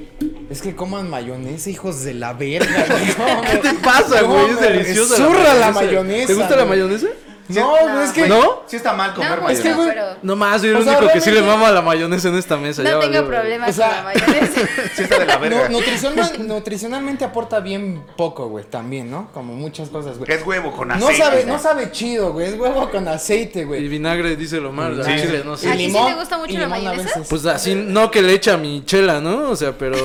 es 0.49 0.61
que 0.61 0.75
coman 0.75 1.09
mayonesa, 1.09 1.69
hijos 1.69 2.03
de 2.03 2.13
la 2.13 2.33
verga, 2.33 2.85
güey. 2.89 3.41
¿Qué 3.51 3.57
te 3.57 3.73
pasa, 3.75 4.21
güey? 4.23 4.49
Es 4.51 4.59
deliciosa. 4.61 5.15
Zurra 5.17 5.53
la 5.55 5.71
mayonesa. 5.71 6.27
¿Te 6.27 6.33
gusta 6.33 6.55
la 6.55 6.63
güey. 6.65 6.79
mayonesa? 6.79 7.07
No, 7.59 7.69
güey, 7.71 8.03
es 8.05 8.11
que. 8.11 8.27
¿No? 8.27 8.63
Sí 8.67 8.75
está 8.77 8.93
mal 8.93 9.13
comer 9.13 9.37
no, 9.37 9.43
mayonesa. 9.43 9.63
que, 9.63 9.73
güey, 9.75 9.87
pero 9.89 10.05
No 10.23 10.35
más, 10.35 10.61
soy 10.61 10.69
el 10.69 10.75
O 10.77 10.83
sea, 10.83 10.97
único 10.97 11.13
que 11.13 11.21
sí 11.21 11.31
le 11.31 11.41
mama 11.41 11.71
la 11.71 11.81
mayonesa 11.81 12.29
en 12.29 12.35
esta 12.35 12.57
mesa. 12.57 12.83
ya 12.83 12.91
no 12.91 12.97
valió, 12.99 13.11
tengo 13.11 13.27
problemas 13.27 13.69
O 13.69 13.73
sea- 13.73 13.87
con 13.87 13.95
la 13.97 14.03
mayonesa. 14.03 14.61
Sí 14.95 15.03
está 15.03 15.19
de 15.19 15.25
la 15.25 15.37
verga. 15.37 15.69
No, 15.69 15.79
nutricional- 15.79 16.39
nutricionalmente 16.39 17.25
aporta 17.25 17.59
bien 17.59 18.03
poco, 18.17 18.47
güey, 18.47 18.65
también, 18.65 19.09
¿no? 19.11 19.29
Como 19.33 19.53
muchas 19.53 19.89
cosas, 19.89 20.17
güey. 20.17 20.27
Que 20.27 20.35
es 20.35 20.45
huevo 20.45 20.71
con 20.71 20.87
No 20.89 20.93
aceite. 20.95 21.17
sabe, 21.17 21.45
no 21.45 21.59
sabe 21.59 21.91
chido, 21.91 22.33
güey. 22.33 22.47
Es 22.47 22.59
huevo 22.59 22.89
con 22.89 23.07
aceite, 23.07 23.59
Y 23.61 23.63
güey. 23.63 23.87
vinagre, 23.87 24.35
dice 24.35 24.59
lo 24.59 24.71
mal. 24.71 25.01
Sí. 25.03 25.11
chile, 25.21 25.41
no 25.45 25.53
¿A 25.53 25.57
sé. 25.57 25.71
ti 25.71 25.89
sí 25.89 25.93
te 26.05 26.13
gusta 26.13 26.37
mucho 26.37 26.51
y 26.53 26.57
la 26.57 26.65
limón 26.65 26.79
a 26.79 26.83
mayonesa? 26.91 27.19
veces. 27.19 27.27
Pues 27.29 27.45
así, 27.45 27.75
no 27.75 28.11
que 28.11 28.21
le 28.21 28.33
echa 28.33 28.57
mi 28.57 28.83
chela, 28.85 29.19
¿no? 29.21 29.49
O 29.49 29.55
sea, 29.55 29.71
pero 29.77 29.97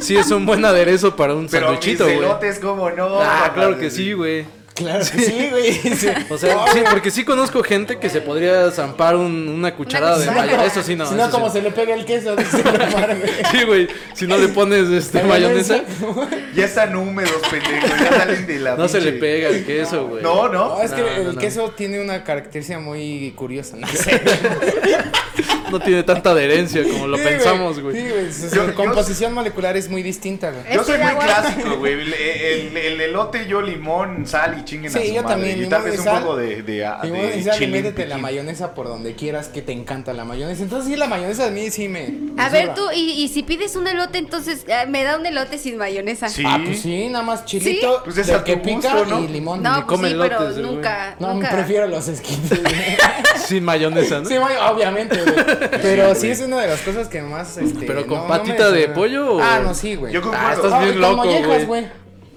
sí 0.00 0.16
es 0.16 0.30
un 0.30 0.46
buen 0.46 0.64
aderezo 0.64 1.16
para 1.16 1.34
un 1.34 1.48
Pero 1.48 1.70
mis 1.70 1.76
sanduichito, 1.80 2.04
güey. 2.04 2.18
elotes, 2.18 2.58
¿cómo 2.58 2.90
no? 2.90 3.20
Ah, 3.20 3.50
claro 3.54 3.78
que 3.78 3.90
sí, 3.90 4.12
güey. 4.12 4.44
Claro 4.80 5.04
sí, 5.04 5.48
güey. 5.50 5.72
Sí. 5.74 6.08
O 6.28 6.38
sea, 6.38 6.64
sí, 6.72 6.80
porque 6.90 7.10
sí 7.10 7.24
conozco 7.24 7.62
gente 7.62 7.98
que 7.98 8.08
se 8.08 8.20
podría 8.20 8.70
zampar 8.70 9.14
un- 9.16 9.48
una 9.48 9.74
cucharada 9.74 10.18
de 10.18 10.26
mayonesa. 10.30 10.64
Eso 10.66 10.82
sí, 10.82 10.96
no. 10.96 11.06
si 11.06 11.14
no, 11.14 11.30
como 11.30 11.48
sí. 11.48 11.58
se 11.58 11.62
le 11.62 11.70
pega 11.70 11.94
el 11.94 12.04
queso, 12.04 12.34
dice. 12.36 12.62
Sí, 13.52 13.64
güey. 13.64 13.88
Si 14.14 14.26
no 14.26 14.38
le 14.38 14.48
pones 14.48 14.88
este 14.88 15.22
mayonesa, 15.22 15.82
Ya 16.54 16.64
están 16.64 16.94
húmedos, 16.96 17.42
pendejos. 17.50 17.90
Ya 18.00 18.18
salen 18.18 18.46
de 18.46 18.58
la 18.58 18.76
no 18.76 18.88
se 18.88 19.00
le 19.00 19.12
pega 19.12 19.48
el 19.48 19.64
queso, 19.66 20.06
güey. 20.08 20.22
No, 20.22 20.48
no. 20.48 20.76
No, 20.76 20.82
es 20.82 20.92
que 20.92 21.00
No, 21.02 21.30
el 21.30 21.36
queso 21.38 21.70
tiene 21.76 22.00
una 22.00 22.24
característica 22.24 22.78
muy 22.78 23.32
curiosa. 23.36 23.76
No 23.76 23.86
sé. 23.92 24.20
No 25.70 25.80
tiene 25.80 26.02
tanta 26.02 26.30
adherencia 26.30 26.82
como 26.84 27.06
lo 27.06 27.16
Sí, 27.16 27.22
pensamos, 27.24 27.80
güey. 27.80 27.96
Sí, 27.96 28.08
güey. 28.10 28.32
Su, 28.32 28.54
yo- 28.54 28.74
composición 28.74 29.32
molecular 29.34 29.76
es 29.76 29.88
muy 29.88 30.02
distinta, 30.02 30.50
güey. 30.50 30.64
Yo 30.74 30.84
soy 30.84 30.98
muy 30.98 31.12
clásico, 31.14 31.76
güey. 31.78 31.92
El, 31.94 32.14
el- 32.14 32.76
el 32.76 33.00
elote, 33.00 33.46
yo 33.46 33.60
limón, 33.62 34.26
sal 34.26 34.56
y 34.60 34.64
chinguen 34.64 34.94
a 34.94 34.98
Sí, 34.98 35.08
su 35.08 35.14
yo 35.14 35.22
madre. 35.22 35.34
también, 35.36 35.62
Y 35.64 35.66
tal 35.68 35.82
vez 35.82 35.98
un 35.98 36.04
sal. 36.04 36.22
poco 36.22 36.36
de, 36.36 36.62
de, 36.62 36.84
ah, 36.86 37.00
Y 37.04 37.10
de 37.10 37.36
y 37.38 37.42
sal 37.42 37.54
y 37.54 37.58
chile 37.58 37.72
métete 37.82 38.06
la 38.06 38.18
mayonesa 38.18 38.74
por 38.74 38.88
donde 38.88 39.14
quieras 39.14 39.48
que 39.48 39.62
te 39.62 39.72
encanta 39.72 40.12
la 40.12 40.24
mayonesa. 40.24 40.62
Entonces 40.62 40.90
sí, 40.90 40.96
la 40.96 41.06
mayonesa 41.06 41.46
a 41.46 41.50
mí 41.50 41.70
sí 41.70 41.88
me... 41.88 42.08
me 42.08 42.42
A 42.42 42.48
ver, 42.48 42.74
tú, 42.74 42.82
y, 42.94 43.10
y 43.22 43.28
si 43.28 43.42
pides 43.42 43.76
un 43.76 43.86
elote, 43.86 44.18
entonces 44.18 44.64
eh, 44.66 44.86
me 44.88 45.02
da 45.04 45.16
un 45.18 45.26
elote 45.26 45.58
sin 45.58 45.76
mayonesa. 45.78 46.28
Sí. 46.28 46.42
Ah, 46.46 46.60
pues 46.64 46.80
sí, 46.80 47.08
nada 47.08 47.24
más 47.24 47.44
chilito, 47.44 48.02
Pues 48.04 48.18
es 48.18 48.30
a 48.30 48.42
que 48.44 48.56
tu 48.56 48.62
pica 48.62 48.94
gusto, 48.96 49.04
¿no? 49.06 49.24
y 49.24 49.28
limón. 49.28 49.62
No, 49.62 49.74
pues 49.74 49.84
come 49.86 50.10
sí, 50.10 50.16
pero 50.20 50.50
güey. 50.50 50.62
nunca, 50.62 51.16
No, 51.18 51.34
nunca. 51.34 51.50
prefiero 51.50 51.86
los 51.86 52.08
esquites. 52.08 52.60
Sin 53.46 53.64
mayonesa, 53.64 54.20
¿no? 54.20 54.28
Sí, 54.28 54.34
obviamente, 54.36 55.16
güey. 55.22 55.34
Pero 55.82 56.14
sí 56.14 56.28
es 56.30 56.40
una 56.40 56.60
de 56.60 56.68
las 56.68 56.80
cosas 56.80 57.08
que 57.08 57.22
más, 57.22 57.56
este... 57.58 57.86
¿Pero 57.86 58.06
con 58.06 58.18
no- 58.18 58.22
no 58.24 58.28
patita 58.28 58.70
me 58.70 58.78
de 58.78 58.88
pollo 58.88 59.36
o- 59.36 59.40
Ah, 59.40 59.60
no, 59.62 59.74
sí, 59.74 59.94
güey. 59.96 60.12
Yo. 60.12 60.20
Ah, 60.34 60.52
estás 60.54 60.80
bien 60.80 60.92
con 60.94 61.00
loco, 61.02 61.16
mollejas, 61.16 61.66
güey. 61.66 61.88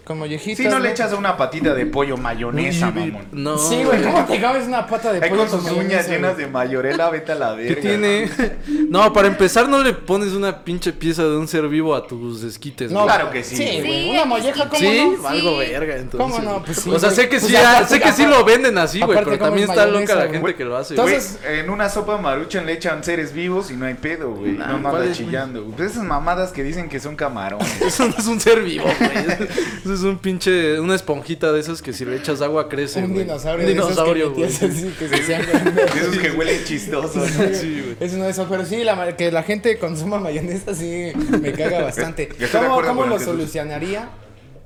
Con 0.05 0.19
mollejitas. 0.19 0.57
Si 0.57 0.69
no 0.69 0.79
le 0.79 0.91
echas 0.91 1.13
una 1.13 1.37
patita 1.37 1.73
de 1.73 1.85
pollo 1.85 2.17
mayonesa, 2.17 2.91
mamón. 2.91 3.25
No. 3.31 3.57
Sí, 3.57 3.83
güey, 3.85 4.01
¿cómo 4.03 4.25
te 4.25 4.41
comes 4.41 4.67
una 4.67 4.85
pata 4.85 5.13
de 5.13 5.23
Ahí 5.23 5.29
pollo 5.29 5.47
con 5.47 5.61
sus 5.61 5.71
uñas 5.71 6.09
llenas 6.09 6.33
güey? 6.33 6.45
de 6.45 6.51
mayorela, 6.51 7.09
vete 7.09 7.31
a 7.31 7.35
la 7.35 7.53
verga. 7.53 7.75
¿Qué 7.75 7.81
tiene? 7.81 8.29
No, 8.89 9.11
para 9.13 9.27
empezar 9.27 9.67
no 9.69 9.81
le 9.81 9.93
pones 9.93 10.33
una 10.33 10.63
pinche 10.63 10.93
pieza 10.93 11.23
de 11.23 11.35
un 11.37 11.47
ser 11.47 11.67
vivo 11.67 11.95
a 11.95 12.05
tus 12.05 12.43
esquites. 12.43 12.91
No, 12.91 13.03
güey. 13.03 13.15
Claro 13.15 13.31
que 13.31 13.43
sí, 13.43 13.55
Sí, 13.55 13.81
güey. 13.81 14.09
Una 14.11 14.25
molleja, 14.25 14.67
¿cómo 14.69 14.79
Sí, 14.79 15.15
no? 15.21 15.27
algo 15.27 15.51
Sí. 15.61 15.69
verga, 15.71 15.95
entonces. 15.95 16.19
¿Cómo 16.19 16.39
no? 16.51 16.63
Pues 16.63 16.77
sí, 16.79 16.89
o 16.91 16.99
sea, 16.99 17.09
sé 17.09 17.23
que 17.29 17.39
Pues 17.39 17.47
sí, 17.51 17.55
aparte- 17.55 17.87
sé 17.95 17.99
que 18.01 18.11
sí 18.11 18.25
lo 18.27 18.43
venden 18.43 18.77
así, 18.77 18.99
güey, 19.01 19.17
pero 19.23 19.37
también 19.39 19.69
está 19.69 19.87
loca 19.87 20.15
la 20.15 20.27
gente 20.27 20.55
que 20.55 20.65
lo 20.65 20.75
hace. 20.77 20.93
Entonces- 20.93 21.39
en 21.47 21.69
una 21.69 21.89
sopa 21.89 22.17
maruchan 22.17 22.65
le 22.65 22.73
echan 22.73 23.03
seres 23.03 23.33
vivos 23.33 23.71
y 23.71 23.75
no 23.75 23.85
hay 23.85 23.93
pedo, 23.95 24.31
güey. 24.31 24.51
No 24.51 24.67
no 24.67 24.81
¿cuál 24.81 24.95
anda 25.03 25.11
es, 25.11 25.17
güey? 25.17 25.29
chillando. 25.29 25.63
güey. 25.63 25.75
Pues 25.77 25.91
esas 25.91 26.03
mamadas 26.03 26.51
que 26.51 26.61
dicen 26.61 26.89
que 26.89 26.99
son 26.99 27.15
camarones. 27.15 27.81
Eso 27.81 28.07
no 28.07 28.15
es 28.17 28.27
un 28.27 28.39
ser 28.39 28.61
vivo, 28.61 28.85
güey. 28.99 29.47
Es 29.93 30.01
un 30.01 30.17
pinche, 30.17 30.79
una 30.79 30.95
esponjita 30.95 31.51
de 31.51 31.59
esas 31.59 31.81
que 31.81 31.93
si 31.93 32.03
le 32.03 32.15
echas 32.15 32.41
agua 32.41 32.67
crece. 32.67 33.03
Un 33.03 33.13
dinosaurio. 33.13 33.67
Un 33.67 33.73
dinosaurio, 33.73 34.33
güey. 34.33 34.45
esos 34.45 34.71
que 34.97 35.07
se. 35.07 35.37
De 35.73 35.83
esos 36.01 36.17
que 36.17 36.31
huelen 36.31 36.63
chistosos. 36.63 37.15
¿no? 37.15 37.53
Sí, 37.53 37.81
güey. 37.81 37.97
Es 37.99 38.13
uno 38.13 38.23
de 38.25 38.31
esos, 38.31 38.47
pero 38.49 38.65
sí, 38.65 38.83
la, 38.83 39.15
que 39.15 39.31
la 39.31 39.43
gente 39.43 39.77
consuma 39.77 40.19
mayonesa 40.19 40.73
sí 40.73 41.11
me 41.41 41.51
caga 41.53 41.83
bastante. 41.83 42.29
¿Cómo, 42.51 43.05
lo 43.05 43.19
solucionaría? 43.19 44.09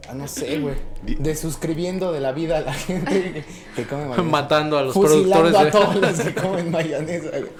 Ah, 0.09 0.13
no 0.13 0.27
sé, 0.27 0.59
güey. 0.59 0.75
Desuscribiendo 1.19 2.11
de 2.11 2.19
la 2.21 2.31
vida 2.31 2.57
a 2.57 2.61
la 2.61 2.73
gente 2.73 3.21
que, 3.21 3.45
que 3.75 3.87
come 3.87 4.03
mayonesa. 4.07 4.23
Matando 4.23 4.77
a 4.77 4.83
los 4.83 4.93
Fusilando 4.93 5.49
productores 5.51 5.55
a 5.59 5.63
de- 5.65 5.71
todos 5.71 5.95
los 5.95 6.19
que 6.21 6.33
comen 6.35 6.71
mayonesa, 6.71 7.29
güey. 7.29 7.51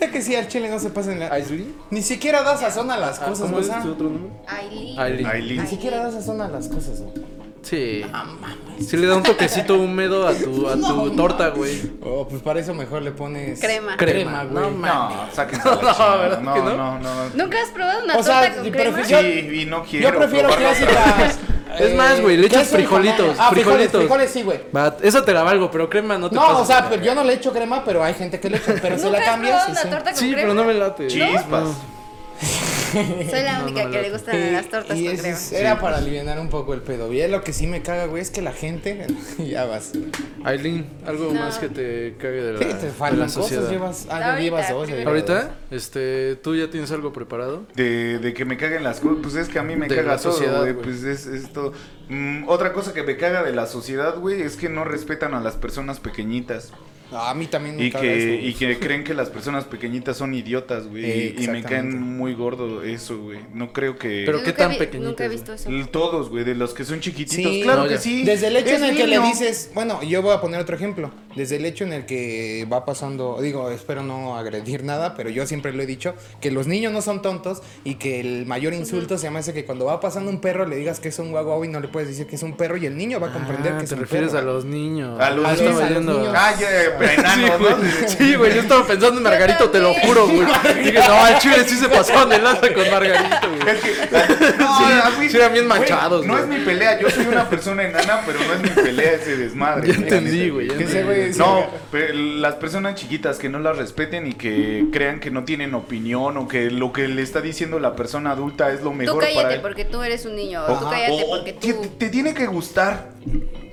Es 0.00 0.10
que 0.10 0.22
sí, 0.22 0.34
al 0.36 0.48
chile 0.48 0.68
no 0.70 0.78
se 0.78 0.90
pasen 0.90 1.18
la... 1.20 1.28
¿Aislinn? 1.28 1.74
Ni 1.90 2.02
siquiera 2.02 2.42
da 2.42 2.56
sazón 2.56 2.90
a 2.90 2.96
las 2.96 3.18
Ah, 3.20 3.26
cosas, 3.26 3.40
¿Cómo 3.42 3.52
güey. 3.58 3.64
es 3.64 3.68
o 3.70 3.72
sea, 3.72 3.82
tu 3.82 3.92
otro 3.92 4.08
nombre? 4.08 4.30
Aileen. 4.46 4.98
Aileen. 5.00 5.26
Aileen. 5.26 5.62
Ni 5.62 5.66
siquiera 5.68 5.98
da 6.04 6.12
sazón 6.12 6.40
a 6.40 6.48
las 6.48 6.68
cosas, 6.68 7.00
güey. 7.00 7.40
Sí. 7.62 8.02
Sí 8.88 8.96
le 8.96 9.06
da 9.06 9.16
un 9.16 9.22
toquecito 9.22 9.74
húmedo 9.78 10.26
a 10.26 10.32
tu, 10.32 10.66
a 10.66 10.72
tu 10.72 10.78
No, 10.80 11.12
torta, 11.12 11.48
güey. 11.50 11.78
Oh, 12.02 12.26
pues 12.26 12.40
para 12.40 12.58
eso 12.60 12.72
mejor 12.72 13.02
le 13.02 13.10
pones... 13.10 13.60
Crema. 13.60 13.96
Crema, 13.98 14.44
güey. 14.44 14.64
No, 14.64 14.70
No, 14.70 14.78
la 14.86 15.26
No, 15.26 15.28
chingada. 15.34 16.16
¿verdad 16.16 16.40
No, 16.40 16.54
que 16.54 16.60
no, 16.60 16.76
no? 16.76 16.98
no, 16.98 17.14
no. 17.28 17.30
¿Nunca 17.34 17.58
has 17.62 17.68
probado 17.68 18.04
una 18.04 18.16
O 18.16 18.22
sea, 18.22 18.40
torta 18.40 18.56
con 18.56 18.66
y 18.66 18.70
crema? 18.70 18.96
prefiero- 18.96 19.22
Sí, 19.50 19.60
y 19.60 19.66
no 19.66 19.84
quiero. 19.84 20.10
Yo 20.10 20.18
prefiero 20.18 20.48
clásicas. 20.48 21.38
Es 21.78 21.94
más, 21.94 22.20
güey, 22.20 22.36
le 22.36 22.46
echas 22.46 22.68
frijolitos. 22.68 23.36
Ah, 23.38 23.50
frijoles, 23.50 23.90
frijolitos. 23.90 24.00
frijoles 24.00 24.30
sí, 24.30 24.42
güey. 24.42 24.60
Va, 24.74 24.96
esa 25.02 25.24
te 25.24 25.32
la 25.32 25.42
valgo, 25.42 25.70
pero 25.70 25.88
crema 25.88 26.18
no 26.18 26.28
te 26.28 26.34
No, 26.36 26.42
pases 26.42 26.58
o 26.62 26.66
sea, 26.66 26.88
pero 26.88 27.02
yo 27.02 27.14
no 27.14 27.22
le 27.24 27.34
echo 27.34 27.52
crema, 27.52 27.84
pero 27.84 28.02
hay 28.02 28.14
gente 28.14 28.40
que 28.40 28.50
le 28.50 28.56
echa, 28.56 28.74
pero 28.80 28.98
se 28.98 29.04
¿Nunca 29.04 29.18
la 29.18 29.24
cambias 29.24 29.68
una 29.68 29.80
sí. 29.80 29.88
torta 29.88 30.10
con 30.10 30.16
Sí, 30.18 30.26
crema? 30.32 30.40
pero 30.42 30.54
no 30.54 30.64
me 30.64 30.74
late. 30.74 31.06
Chispas. 31.06 31.64
No. 31.64 31.89
Soy 33.30 33.42
la 33.42 33.58
No, 33.58 33.64
única 33.66 33.84
no 33.84 33.90
que 33.90 34.02
le 34.02 34.10
gustan 34.10 34.36
Y- 34.36 34.50
las 34.52 34.68
tortas 34.68 34.98
y 34.98 35.06
con 35.06 35.16
crema. 35.16 35.28
es- 35.36 35.52
era 35.52 35.80
para 35.80 35.98
aliviar 35.98 36.38
un 36.40 36.48
poco 36.48 36.74
el 36.74 36.80
pedo. 36.82 37.12
Y 37.12 37.20
es 37.20 37.30
lo 37.30 37.42
que 37.42 37.52
sí 37.52 37.66
me 37.66 37.82
caga, 37.82 38.06
güey, 38.06 38.22
es 38.22 38.30
que 38.30 38.42
la 38.42 38.52
gente. 38.52 39.06
ya 39.38 39.64
vas. 39.64 39.92
Aileen, 40.44 40.86
algo 41.06 41.32
No. 41.32 41.40
más 41.40 41.58
que 41.58 41.68
te 41.68 42.14
cague 42.18 42.42
de 42.42 42.52
la, 42.54 42.58
te 42.58 42.66
de 42.66 42.72
la 42.72 43.24
cosas. 43.26 43.32
sociedad. 43.32 43.70
Llevas, 43.70 44.06
ah, 44.10 44.18
ya 44.20 44.26
Ahorita, 44.32 44.40
llevas 44.42 44.70
dos. 44.70 44.88
ya. 44.88 45.02
Ahorita, 45.06 45.50
este, 45.70 46.36
¿tú 46.36 46.54
ya 46.56 46.70
tienes 46.70 46.90
algo 46.92 47.12
preparado? 47.12 47.66
De, 47.74 48.18
de 48.18 48.34
que 48.34 48.44
me 48.44 48.56
caguen 48.56 48.82
las 48.84 49.00
cosas, 49.00 49.18
pues 49.22 49.34
es 49.36 49.48
que 49.48 49.58
a 49.58 49.62
mí 49.62 49.76
me 49.76 49.88
De 49.88 49.96
caga 49.96 50.12
la 50.12 50.18
todo, 50.18 50.32
sociedad, 50.32 50.60
güey. 50.60 50.74
Pues 50.74 51.02
es, 51.04 51.26
es 51.26 51.52
todo. 51.52 51.72
Mm, 52.08 52.48
otra 52.48 52.72
cosa 52.72 52.92
que 52.92 53.02
me 53.02 53.16
caga 53.16 53.42
de 53.42 53.52
la 53.52 53.66
sociedad, 53.66 54.16
güey, 54.18 54.42
es 54.42 54.56
que 54.56 54.68
no 54.68 54.84
respetan 54.84 55.34
a 55.34 55.40
las 55.40 55.54
personas 55.56 56.00
pequeñitas. 56.00 56.72
A 57.12 57.34
mí 57.34 57.46
también 57.46 57.76
me 57.76 57.86
Y 57.86 57.90
caga 57.90 58.02
que, 58.04 58.34
eso, 58.36 58.46
y 58.46 58.54
que 58.54 58.78
creen 58.78 59.02
que 59.04 59.14
las 59.14 59.30
personas 59.30 59.64
pequeñitas 59.64 60.16
son 60.16 60.32
idiotas, 60.34 60.86
güey. 60.86 61.04
Eh, 61.04 61.34
y, 61.38 61.44
y 61.44 61.48
me 61.48 61.62
caen 61.62 62.00
muy 62.00 62.34
gordo 62.34 62.82
eso, 62.82 63.18
güey. 63.18 63.40
No 63.52 63.72
creo 63.72 63.98
que. 63.98 64.22
Pero 64.26 64.38
Yo 64.38 64.44
qué 64.44 64.50
nunca 64.50 64.62
tan 64.64 64.70
vi- 64.72 64.78
pequeñitas, 64.78 65.08
Nunca 65.10 65.24
he 65.24 65.28
güey. 65.28 65.38
visto 65.38 65.52
eso. 65.54 65.70
Todos, 65.90 66.28
güey, 66.30 66.44
de 66.44 66.54
los 66.54 66.72
que 66.72 66.84
son 66.84 67.00
chiquititos. 67.00 67.52
Sí. 67.52 67.62
claro 67.62 67.82
No, 67.82 67.88
que 67.88 67.94
ya. 67.94 68.00
sí. 68.00 68.22
Desde 68.22 68.46
el 68.46 68.56
hecho 68.56 68.70
Es 68.76 68.82
en 68.82 68.84
el 68.90 68.96
que 68.96 69.06
le 69.06 69.16
niño. 69.18 69.28
dices, 69.28 69.70
bueno, 69.74 70.02
yo 70.02 70.22
voy 70.22 70.34
a 70.34 70.40
poner 70.40 70.60
otro 70.60 70.76
ejemplo. 70.76 71.10
Desde 71.36 71.56
el 71.56 71.64
hecho 71.64 71.84
en 71.84 71.92
el 71.92 72.06
que 72.06 72.66
va 72.72 72.84
pasando, 72.84 73.38
digo, 73.40 73.70
espero 73.70 74.02
no 74.02 74.36
agredir 74.36 74.82
nada, 74.82 75.14
pero 75.14 75.30
yo 75.30 75.46
siempre 75.46 75.72
lo 75.72 75.82
he 75.82 75.86
dicho, 75.86 76.14
que 76.40 76.50
los 76.50 76.66
niños 76.66 76.92
no 76.92 77.02
son 77.02 77.22
tontos 77.22 77.62
y 77.84 77.94
que 77.94 78.18
el 78.20 78.46
mayor 78.46 78.74
insulto 78.74 79.16
se 79.16 79.24
llama 79.24 79.38
ese 79.40 79.52
que 79.52 79.64
cuando 79.64 79.84
va 79.84 80.00
pasando 80.00 80.28
un 80.30 80.40
perro 80.40 80.66
le 80.66 80.76
digas 80.76 80.98
que 80.98 81.08
es 81.10 81.18
un 81.20 81.30
guau 81.30 81.64
y 81.64 81.68
no 81.68 81.78
le 81.80 81.86
puedes 81.88 82.08
decir 82.08 82.26
que 82.26 82.34
es 82.36 82.42
un 82.42 82.56
perro 82.56 82.76
y 82.76 82.86
el 82.86 82.96
niño 82.96 83.20
va 83.20 83.28
a 83.28 83.32
comprender 83.32 83.74
Ah, 83.74 83.78
que 83.78 83.84
es 83.84 83.90
te 83.90 83.94
un 83.94 84.00
refieres 84.02 84.30
perro. 84.32 84.40
a 84.40 84.52
los 84.52 84.64
niños. 84.64 85.20
A 85.20 85.30
los 85.30 85.46
Ah, 85.46 85.52
niños, 85.54 85.80
a 85.80 85.90
los 85.90 86.02
niños. 86.04 86.34
Ah, 86.36 86.54
enanos, 87.14 87.58
güey. 87.60 87.70
¿no? 87.74 88.08
Sí, 88.08 88.34
güey, 88.34 88.54
yo 88.54 88.60
estaba 88.62 88.86
pensando 88.86 89.18
en 89.18 89.22
Margarito, 89.22 89.70
te 89.70 89.78
lo 89.78 89.94
juro, 89.94 90.26
güey. 90.26 90.40
Dije, 90.84 90.98
no, 90.98 91.14
al 91.24 91.38
chile 91.38 91.64
sí 91.66 91.76
se 91.76 91.88
pasaron 91.88 92.28
de 92.30 92.38
lanza 92.40 92.72
con 92.74 92.90
Margarito, 92.90 93.48
güey. 93.48 93.76
Es 93.76 93.82
que, 93.82 93.90
no, 94.58 94.78
Sí, 95.20 95.28
sí 95.28 95.36
eran 95.36 95.52
bien 95.52 95.68
güey, 95.68 95.78
manchados, 95.80 96.26
No 96.26 96.32
güey. 96.32 96.42
es 96.44 96.48
mi 96.58 96.64
pelea, 96.64 96.98
yo 97.00 97.08
soy 97.08 97.26
una 97.26 97.48
persona 97.48 97.84
enana, 97.84 98.22
pero 98.26 98.38
no 98.40 98.54
es 98.54 98.62
mi 98.62 98.68
pelea 98.82 99.12
ese 99.12 99.36
desmadre. 99.36 99.86
Ya 99.88 99.94
entendí, 99.94 100.48
güey. 100.48 100.66
Que 100.68 100.84
ese. 100.84 101.19
No, 101.38 101.66
pero 101.90 102.14
las 102.14 102.54
personas 102.56 102.94
chiquitas 102.94 103.38
que 103.38 103.48
no 103.48 103.58
las 103.58 103.76
respeten 103.76 104.26
y 104.26 104.32
que 104.34 104.86
crean 104.92 105.20
que 105.20 105.30
no 105.30 105.44
tienen 105.44 105.74
opinión 105.74 106.36
o 106.36 106.48
que 106.48 106.70
lo 106.70 106.92
que 106.92 107.08
le 107.08 107.22
está 107.22 107.40
diciendo 107.40 107.78
la 107.78 107.94
persona 107.96 108.32
adulta 108.32 108.72
es 108.72 108.82
lo 108.82 108.90
Tú 108.90 108.94
mejor 108.94 109.20
para 109.20 109.32
cállate 109.34 109.54
él. 109.56 109.60
porque 109.60 109.84
tú 109.84 110.02
eres 110.02 110.24
un 110.26 110.36
niño. 110.36 110.62
Tú 110.66 110.88
cállate 110.90 111.24
o- 111.24 111.30
porque 111.30 111.52
te, 111.52 111.72
tú. 111.74 111.86
te 111.98 112.08
tiene 112.08 112.34
que 112.34 112.46
gustar. 112.46 113.10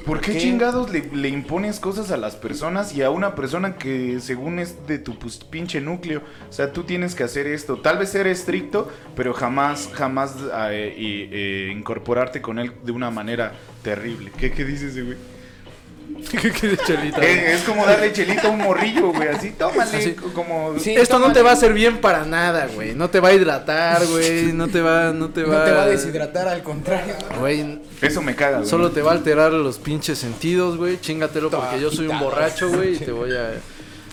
¿Por 0.06 0.22
qué, 0.22 0.32
¿Qué? 0.32 0.40
chingados 0.40 0.90
le, 0.90 1.02
le 1.14 1.28
impones 1.28 1.82
cosas 1.82 2.12
a 2.12 2.18
las 2.18 2.38
personas 2.38 2.96
y 2.96 3.02
a 3.04 3.10
una 3.10 3.36
persona 3.36 3.76
que 3.76 4.22
según 4.22 4.58
es 4.58 4.88
de 4.88 5.00
tu 5.00 5.20
pues, 5.20 5.38
pinche 5.40 5.82
núcleo? 5.82 6.22
O 6.50 6.54
sea, 6.54 6.72
tú 6.72 6.84
tienes 6.84 7.14
que 7.14 7.24
hacer 7.24 7.46
esto. 7.46 7.80
Tal 7.80 7.98
vez 7.98 8.08
ser 8.12 8.26
estricto, 8.26 8.90
pero 9.18 9.34
jamás, 9.34 9.90
jamás 9.94 10.34
eh, 10.70 10.96
eh, 10.98 11.74
incorporarte 11.76 12.42
con 12.42 12.58
él 12.58 12.72
de 12.84 12.94
una 12.94 13.12
manera 13.12 13.52
terrible. 13.84 14.32
¿Qué, 14.40 14.54
qué 14.54 14.64
dices, 14.64 14.96
güey? 15.04 15.18
¿Qué 16.30 16.52
quieres, 16.52 16.80
Chelita? 16.86 17.22
Es 17.22 17.62
como 17.64 17.86
darle 17.86 18.12
chelita 18.12 18.48
a 18.48 18.52
un 18.52 18.60
morrillo, 18.60 19.12
güey. 19.14 19.28
Así, 19.30 19.52
tómale. 19.52 20.02
Sí. 20.02 20.14
Como... 20.34 20.78
Sí. 20.80 20.94
Esto 20.96 21.20
no 21.20 21.32
te 21.34 21.42
va 21.42 21.52
a 21.52 21.54
hacer 21.54 21.74
bien 21.74 21.98
para 22.00 22.26
nada, 22.26 22.68
güey. 22.74 22.96
No 22.96 23.10
te 23.10 23.20
va 23.20 23.30
a 23.30 23.34
hidratar, 23.34 24.06
güey. 24.08 24.54
No 24.54 24.68
te 24.68 24.82
va, 24.82 25.12
no 25.14 25.30
te 25.30 25.44
va. 25.44 25.60
No 25.60 25.64
te 25.66 25.72
va 25.72 25.84
a 25.84 25.88
deshidratar, 25.88 26.48
al 26.48 26.64
contrario. 26.64 27.14
Güey, 27.40 27.80
Eso 28.02 28.22
me 28.22 28.36
caga, 28.36 28.58
güey. 28.58 28.70
solo 28.70 28.92
te 28.92 29.02
va 29.02 29.12
a 29.12 29.16
alterar 29.16 29.52
los 29.54 29.78
pinches 29.78 30.18
sentidos, 30.18 30.78
güey. 30.78 31.00
Chingatelo 31.00 31.50
porque 31.50 31.80
yo 31.80 31.92
soy 31.92 32.08
un 32.08 32.20
borracho, 32.20 32.70
güey, 32.70 32.96
y 32.96 33.00
te 33.00 33.12
voy 33.12 33.32
a. 33.34 33.52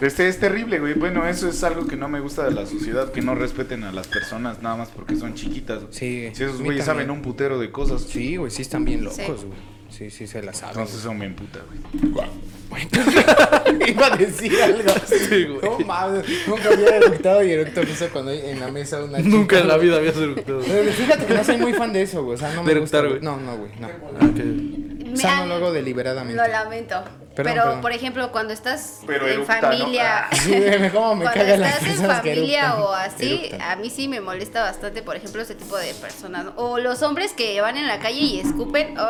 Este 0.01 0.29
es 0.29 0.41
terrible, 0.41 0.81
güey. 0.81 0.95
Bueno, 0.95 1.27
eso 1.27 1.49
es 1.49 1.63
algo 1.63 1.87
que 1.87 1.97
no 1.97 2.09
me 2.09 2.19
gusta 2.21 2.45
de 2.45 2.51
la 2.51 2.67
sociedad, 2.67 3.13
que 3.13 3.23
no 3.23 3.35
respeten 3.37 3.85
a 3.85 3.93
las 3.93 4.09
personas 4.09 4.61
nada 4.61 4.77
más 4.77 4.89
porque 4.89 5.15
son 5.17 5.35
chiquitas. 5.35 5.83
Sí. 5.91 6.31
Si 6.35 6.43
esos 6.45 6.61
güeyes 6.61 6.85
saben 6.85 7.11
un 7.11 7.23
putero 7.23 7.59
de 7.59 7.71
cosas, 7.71 8.03
Sí, 8.03 8.37
güey, 8.37 8.51
sí 8.51 8.63
están 8.63 8.85
bien 8.85 9.05
locos, 9.05 9.17
Sí. 9.17 9.23
güey. 9.27 9.39
Sí, 9.43 9.74
sí, 10.11 10.27
se 10.27 10.43
la 10.43 10.53
saben. 10.53 10.75
entonces 10.77 11.01
eso 11.01 11.15
me 11.15 11.27
emputa, 11.27 11.61
güey. 11.67 12.15
Iba 13.89 14.07
a 14.13 14.17
decir 14.17 14.53
algo. 14.63 14.81
Sí, 15.07 15.45
güey. 15.45 15.61
No 15.63 15.79
mames, 15.87 16.25
nunca 16.49 16.69
había 16.71 16.97
eructado 16.97 17.45
y 17.45 17.53
eructo 17.53 17.83
justo 17.87 18.09
cuando 18.13 18.33
hay 18.33 18.41
en 18.51 18.61
la 18.61 18.71
mesa 18.71 19.03
una 19.05 19.19
chica. 19.19 19.29
Nunca 19.29 19.59
en 19.61 19.69
la 19.69 19.77
vida 19.77 19.97
había 19.97 20.11
eructado. 20.11 20.61
Pero 20.67 20.93
Fíjate 20.93 21.27
que 21.27 21.35
no 21.35 21.45
soy 21.45 21.57
muy 21.59 21.73
fan 21.75 21.93
de 21.93 22.03
eso, 22.03 22.25
güey. 22.25 22.35
O 22.35 22.39
sea, 22.39 22.53
no 22.55 22.63
me 22.65 22.75
De 22.75 22.81
gusta. 22.81 22.99
eructar, 22.99 23.21
güey. 23.23 23.37
güey. 23.37 23.47
No, 23.47 23.53
no, 23.53 23.59
güey, 23.59 23.71
no. 23.81 23.89
Ah, 24.21 24.25
ok. 24.27 24.94
Me 25.15 25.21
Sano 25.23 25.43
han- 25.43 25.49
luego 25.49 25.73
deliberadamente. 25.73 26.41
Lo 26.41 26.47
lamento. 26.49 27.03
Perdón, 27.35 27.53
pero, 27.53 27.65
perdón. 27.65 27.81
por 27.81 27.91
ejemplo, 27.93 28.31
cuando 28.31 28.53
estás 28.53 29.01
Pero 29.09 29.27
en 29.27 29.33
eructa, 29.33 29.57
¿no? 29.61 29.63
familia. 29.63 30.27
Ah. 30.31 30.37
Sí, 30.37 30.51
me- 30.53 30.91
cómo 30.93 31.17
me 31.17 31.25
cuando 31.25 31.41
cagan 31.41 31.61
las 31.61 31.83
estás 31.83 31.99
en 31.99 32.07
familia 32.07 32.75
o 32.77 32.93
así, 32.93 33.47
Eructan. 33.47 33.63
a 33.63 33.75
mí 33.77 33.91
sí 33.91 34.07
me 34.07 34.21
molesta 34.21 34.63
bastante, 34.63 35.03
por 35.03 35.17
ejemplo, 35.17 35.43
ese 35.43 35.57
tipo 35.57 35.77
de 35.77 35.93
personas. 35.95 36.47
O 36.55 36.79
los 36.79 37.03
hombres 37.03 37.33
que 37.33 37.61
van 37.61 37.77
en 37.77 37.89
la 37.89 37.99
calle 37.99 38.21
y 38.21 38.39
escupen. 38.39 38.97
oh. 38.99 39.03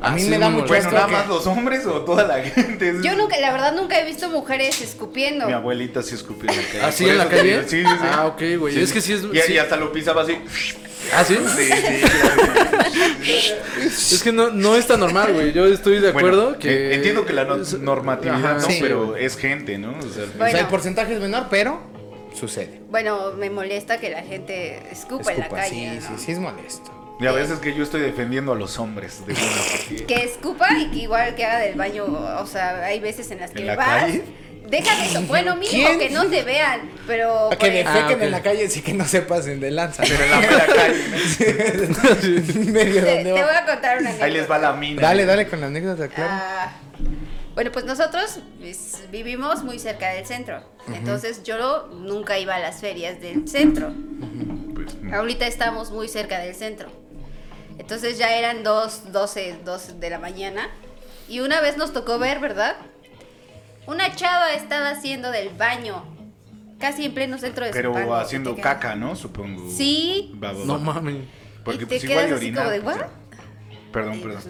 A 0.00 0.10
mí 0.12 0.20
Así 0.22 0.30
me 0.30 0.38
da 0.38 0.48
mucho 0.48 0.68
Bueno, 0.68 0.90
nada 0.90 1.06
que- 1.06 1.12
más 1.12 1.28
los 1.28 1.46
hombres 1.46 1.84
o 1.84 2.00
toda 2.02 2.24
la 2.26 2.42
gente. 2.42 2.94
Yo 3.02 3.14
nunca, 3.14 3.36
la 3.38 3.52
verdad, 3.52 3.74
nunca 3.74 4.00
he 4.00 4.04
visto 4.06 4.30
mujeres 4.30 4.80
escupiendo. 4.80 5.46
Mi 5.46 5.52
abuelita 5.52 6.02
sí 6.02 6.14
escupió 6.14 6.50
en 6.50 6.56
la 6.56 6.62
calle. 6.62 6.82
¿Así 6.84 7.04
Por 7.04 7.12
en 7.12 7.18
la 7.18 7.28
calle? 7.28 7.42
digo, 7.42 7.62
Sí, 7.68 7.82
sí, 7.84 7.90
sí. 7.90 8.06
Ah, 8.10 8.26
ok, 8.26 8.42
güey. 8.58 8.80
Es 8.80 8.90
que 8.92 9.00
sí 9.02 9.12
es- 9.12 9.24
Y, 9.24 9.38
sí. 9.40 9.52
y 9.52 9.58
hasta 9.58 9.76
lo 9.76 9.92
pisaba 9.92 10.22
así. 10.22 10.38
¿Ah, 11.14 11.24
sí? 11.24 11.36
Sí, 11.56 11.64
sí. 11.72 12.02
Es 13.76 14.22
que 14.22 14.32
no, 14.32 14.50
no 14.50 14.76
es 14.76 14.86
tan 14.86 15.00
normal, 15.00 15.32
güey. 15.34 15.52
Yo 15.52 15.66
estoy 15.66 16.00
de 16.00 16.10
acuerdo 16.10 16.42
Bueno, 16.44 16.58
que. 16.58 16.90
eh, 16.90 16.94
Entiendo 16.94 17.24
que 17.24 17.32
la 17.32 17.44
no- 17.44 17.56
es- 17.56 17.78
normatividad 17.78 18.36
Ajá, 18.38 18.54
no, 18.54 18.60
sí, 18.60 18.78
pero 18.80 19.16
es 19.16 19.36
gente, 19.36 19.78
¿no? 19.78 19.90
O 19.98 20.02
sea, 20.02 20.08
O 20.08 20.10
sea, 20.10 20.24
Bueno. 20.38 20.58
el 20.58 20.66
porcentaje 20.66 21.14
es 21.14 21.20
menor, 21.20 21.46
pero 21.50 21.80
sucede. 22.34 22.80
Bueno, 22.90 23.32
me 23.36 23.50
molesta 23.50 23.98
que 23.98 24.10
la 24.10 24.22
gente 24.22 24.80
escupa, 24.90 25.32
en 25.32 25.40
la 25.40 25.48
calle. 25.48 26.00
sí, 26.00 26.08
¿no? 26.10 26.16
sí, 26.18 26.24
sí 26.26 26.32
es 26.32 26.38
molesto. 26.38 27.16
y 27.20 27.26
a 27.26 27.32
veces 27.32 27.58
que 27.58 27.74
yo 27.74 27.82
estoy 27.82 28.00
defendiendo 28.02 28.52
a 28.52 28.54
los 28.54 28.78
hombres 28.78 29.26
de 29.26 29.32
una 29.32 30.06
Que 30.06 30.22
escupa 30.22 30.68
y 30.78 30.86
que 30.90 30.98
igual 30.98 31.34
que 31.34 31.44
haga 31.44 31.58
del 31.58 31.74
baño. 31.74 32.04
O 32.04 32.46
sea, 32.46 32.84
hay 32.84 33.00
veces 33.00 33.30
en 33.32 33.40
las 33.40 33.50
que 33.50 33.60
¿En 33.62 33.66
la 33.66 33.74
vas. 33.76 34.02
calle? 34.02 34.22
Deja 34.68 34.96
de 34.96 35.06
eso. 35.06 35.22
Bueno, 35.22 35.56
mínimo 35.56 35.88
¿Quién? 35.88 35.98
que 35.98 36.10
no 36.10 36.26
te 36.26 36.42
vean. 36.42 36.90
Pero. 37.06 37.48
Que 37.50 37.56
por 37.56 37.70
defequen 37.70 38.20
Ah, 38.20 38.24
en 38.24 38.30
la 38.30 38.42
calle, 38.42 38.68
sí 38.68 38.82
que 38.82 38.92
no 38.92 39.06
se 39.06 39.22
pasen 39.22 39.60
de 39.60 39.70
lanza. 39.70 40.02
Pero 40.06 40.22
en 40.24 40.30
la 40.30 40.40
mera 40.40 40.66
calle. 40.66 41.02
Medio 42.70 43.02
Te, 43.02 43.14
donde 43.14 43.24
te 43.24 43.32
va. 43.32 43.46
voy 43.46 43.54
a 43.56 43.64
contar 43.64 43.98
una 43.98 44.10
Ahí 44.20 44.30
les 44.32 44.50
va 44.50 44.58
la 44.58 44.72
mina. 44.74 45.00
Dale, 45.02 45.24
dale 45.24 45.48
con 45.48 45.60
la 45.60 45.66
anécdota, 45.68 46.08
claro. 46.08 46.30
Ah, 46.32 46.72
bueno, 47.54 47.72
pues 47.72 47.84
nosotros 47.86 48.38
pues, 48.60 48.98
vivimos 49.10 49.64
muy 49.64 49.78
cerca 49.78 50.10
del 50.10 50.26
centro. 50.26 50.62
Entonces 50.94 51.42
yo 51.42 51.88
nunca 51.88 52.38
iba 52.38 52.54
a 52.54 52.58
las 52.60 52.80
ferias 52.80 53.20
del 53.20 53.48
centro. 53.48 53.92
Pues, 54.74 55.12
Ahorita 55.12 55.46
estamos 55.46 55.90
muy 55.90 56.08
cerca 56.08 56.38
del 56.38 56.54
centro. 56.54 56.88
Entonces 57.78 58.18
ya 58.18 58.36
eran 58.36 58.62
2, 58.62 59.12
12, 59.12 59.56
2 59.64 59.98
de 60.00 60.10
la 60.10 60.18
mañana. 60.18 60.68
Y 61.28 61.40
una 61.40 61.60
vez 61.60 61.76
nos 61.76 61.92
tocó 61.92 62.18
ver, 62.18 62.38
¿verdad? 62.38 62.76
Una 63.88 64.14
chava 64.14 64.52
estaba 64.52 64.90
haciendo 64.90 65.30
del 65.30 65.48
baño. 65.48 66.04
Casi 66.78 67.06
en 67.06 67.14
pleno 67.14 67.38
centro 67.38 67.64
de 67.64 67.72
pero 67.72 67.90
Zumpango, 67.94 68.14
haciendo 68.16 68.54
caca, 68.54 68.94
¿no? 68.94 69.16
Supongo. 69.16 69.68
Sí. 69.70 70.30
No 70.66 70.78
mames. 70.78 71.24
Porque 71.64 71.84
y 71.84 71.86
te 71.86 71.86
pues 71.86 72.02
quedas 72.02 72.26
igual 72.26 72.34
así 72.34 72.52
como 72.52 72.68
de. 72.70 72.80
Perdón, 73.90 74.12
Ay, 74.12 74.20
perdón. 74.20 74.42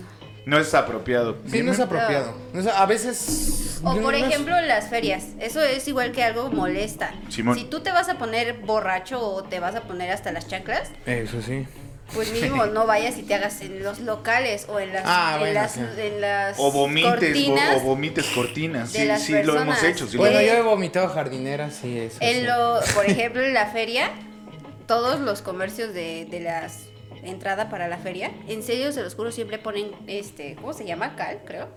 No 0.44 0.58
es 0.58 0.74
apropiado. 0.74 1.36
Sí, 1.46 1.62
no 1.62 1.70
es 1.70 1.78
apropiado. 1.78 2.34
A 2.74 2.86
veces. 2.86 3.80
O 3.84 3.94
yo 3.94 4.02
por 4.02 4.12
no 4.12 4.18
es- 4.18 4.24
ejemplo 4.24 4.58
en 4.58 4.66
las 4.66 4.88
ferias, 4.88 5.26
eso 5.38 5.62
es 5.62 5.86
igual 5.86 6.10
que 6.10 6.24
algo 6.24 6.50
molesta. 6.50 7.14
Simón. 7.28 7.54
Si 7.56 7.64
tú 7.64 7.78
te 7.78 7.92
vas 7.92 8.08
a 8.08 8.18
poner 8.18 8.54
borracho 8.54 9.20
o 9.20 9.44
te 9.44 9.60
vas 9.60 9.76
a 9.76 9.82
poner 9.82 10.10
hasta 10.10 10.32
las 10.32 10.48
chanclas, 10.48 10.90
Eso 11.06 11.40
sí. 11.42 11.64
Pues 12.14 12.32
mínimo 12.32 12.66
no 12.66 12.86
vayas 12.86 13.18
y 13.18 13.22
te 13.22 13.34
hagas 13.34 13.60
en 13.60 13.82
los 13.82 14.00
locales 14.00 14.66
o 14.68 14.80
en 14.80 14.92
las, 14.92 15.02
Ah, 15.06 15.32
en 15.34 15.38
bueno, 15.40 15.54
las, 15.54 15.72
sí. 15.72 15.80
en 15.98 16.20
las 16.20 16.58
O 16.58 16.72
vomites, 16.72 17.10
cortinas. 17.12 17.74
o, 17.76 17.78
o 17.78 17.80
vomites 17.80 18.26
cortinas. 18.34 18.90
Sí, 18.90 19.08
sí, 19.18 19.42
lo 19.42 19.60
hemos 19.60 19.82
hecho. 19.82 20.06
Sí, 20.06 20.16
Bueno, 20.16 20.40
yo 20.40 20.52
he 20.52 20.62
vomitado 20.62 21.08
jardineras, 21.08 21.74
sí, 21.80 21.98
eso. 21.98 22.18
sí. 22.20 22.24
En 22.24 22.46
lo, 22.46 22.80
por 22.94 23.06
ejemplo, 23.06 23.42
en 23.42 23.52
la 23.54 23.66
feria, 23.66 24.10
todos 24.86 25.20
los 25.20 25.42
comercios 25.42 25.92
de, 25.94 26.26
de 26.30 26.40
las 26.40 26.84
entrada 27.24 27.68
para 27.68 27.88
la 27.88 27.98
feria, 27.98 28.30
en 28.46 28.62
serio 28.62 28.92
se 28.92 29.02
los 29.02 29.14
juro 29.14 29.32
siempre 29.32 29.58
ponen 29.58 29.90
este, 30.06 30.54
¿cómo 30.54 30.72
se 30.72 30.84
llama? 30.86 31.16
Cal, 31.16 31.40
creo. 31.44 31.68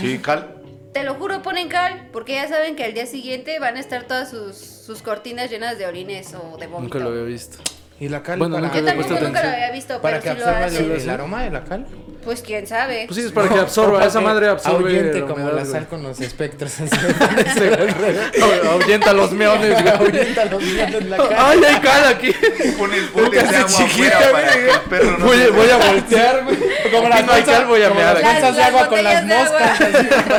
Sí, 0.00 0.18
cal. 0.18 0.60
Te 0.94 1.02
lo 1.02 1.14
juro, 1.14 1.42
ponen 1.42 1.68
cal, 1.68 2.08
porque 2.12 2.34
ya 2.34 2.46
saben 2.48 2.76
que 2.76 2.84
al 2.84 2.94
día 2.94 3.04
siguiente 3.06 3.58
van 3.58 3.76
a 3.76 3.80
estar 3.80 4.04
todas 4.04 4.30
sus, 4.30 4.56
sus 4.56 5.02
cortinas 5.02 5.50
llenas 5.50 5.76
de 5.76 5.86
orines 5.86 6.32
o 6.34 6.56
de 6.56 6.68
vómito. 6.68 6.94
Nunca 6.94 6.98
lo 7.00 7.08
había 7.10 7.24
visto. 7.24 7.58
¿Y 8.00 8.08
la 8.08 8.22
cal? 8.22 8.38
Bueno, 8.38 8.56
para, 8.56 8.72
Yo 8.74 8.84
tampoco 8.84 9.08
nunca 9.08 9.20
lo 9.20 9.26
atención. 9.28 9.52
había 9.54 9.70
visto, 9.70 10.00
para 10.02 10.20
pero 10.20 10.22
que 10.34 10.40
sí 10.40 10.44
lo 10.44 10.50
absorba 10.50 10.66
hacen. 10.66 10.84
el, 10.92 11.00
el 11.00 11.10
aroma 11.10 11.42
de 11.44 11.50
la 11.50 11.64
cal? 11.64 11.86
Pues 12.24 12.40
quién 12.42 12.66
sabe. 12.66 13.04
Pues 13.06 13.20
sí, 13.20 13.26
es 13.26 13.32
para 13.32 13.48
que 13.50 13.58
absorba. 13.60 14.04
Esa 14.04 14.20
madre 14.20 14.48
absorbe. 14.48 14.88
Ahuyente 14.88 15.20
la 15.20 15.26
como 15.26 15.34
humedad, 15.42 15.52
la 15.56 15.60
güey. 15.62 15.72
sal 15.72 15.86
con 15.88 16.02
los 16.02 16.20
espectros. 16.20 16.72
Ahuyenta 18.70 19.12
los 19.12 19.32
meones, 19.32 19.72
güey. 19.82 19.88
Ahuyenta 19.94 20.44
los 20.46 20.62
meones 20.62 20.94
en 20.94 21.10
la 21.10 21.16
cal. 21.18 21.36
Ay, 21.38 21.64
hay 21.64 21.80
cal 21.80 22.04
aquí. 22.08 22.32
Pones 22.78 23.12
botes 23.12 23.30
de 23.50 23.56
hace 23.56 23.56
agua 23.56 23.70
chiquita, 23.88 24.18
para 24.32 24.52
güey. 24.52 24.64
que 24.64 24.70
el 24.70 24.80
perro 24.80 25.18
no 25.18 25.26
Voy, 25.26 25.36
se 25.38 25.50
voy 25.50 25.70
a 25.70 25.76
voltear, 25.92 26.44
güey. 26.44 26.56
Como 26.92 27.06
Aquí 27.14 27.22
no 27.26 27.32
hay 27.32 27.42
cal, 27.42 27.66
voy 27.66 27.82
a 27.82 27.90
mear 27.90 28.14
las 28.20 28.24
aquí. 28.24 28.32
bolsas 28.42 28.54
de 28.56 28.60
Las- 28.60 28.68
agua 28.68 28.80
las 28.80 28.88
con 28.88 29.04
las 29.04 29.28
de 29.28 29.34
moscas. 29.34 29.78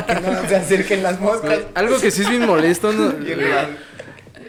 que 0.06 0.16
no 0.16 0.50
se 0.50 0.56
acerquen 0.56 1.04
las 1.04 1.20
moscas. 1.20 1.60
Algo 1.76 2.00
que 2.00 2.12
sí 2.12 2.22
es 2.24 2.30
bien 2.30 2.46
molesto 2.46 2.90
el- 2.90 3.78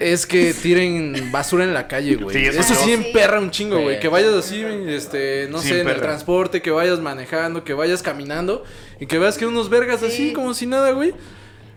es 0.01 0.27
que 0.27 0.53
tiren 0.55 1.31
basura 1.33 1.65
en 1.65 1.75
la 1.75 1.89
calle, 1.89 2.17
güey. 2.17 2.37
Sí, 2.37 2.45
eso 2.47 2.61
eso 2.61 2.75
sí 2.75 2.93
emperra 2.93 3.41
un 3.41 3.51
chingo, 3.51 3.81
güey. 3.81 3.99
Que 4.01 4.09
vayas 4.09 4.33
así, 4.35 4.63
este, 4.89 5.49
no 5.51 5.61
Sí, 5.61 5.69
sé, 5.69 5.81
en 5.81 5.89
el 5.89 6.01
transporte, 6.01 6.63
que 6.63 6.71
vayas 6.71 7.01
manejando, 7.01 7.65
que 7.65 7.75
vayas 7.75 8.03
caminando 8.03 8.65
y 9.01 9.07
que 9.07 9.19
veas 9.19 9.37
que 9.39 9.47
unos 9.47 9.69
vergas 9.71 10.03
así 10.03 10.29
Sí. 10.29 10.33
como 10.33 10.55
si 10.55 10.67
nada, 10.67 10.91
güey, 10.93 11.13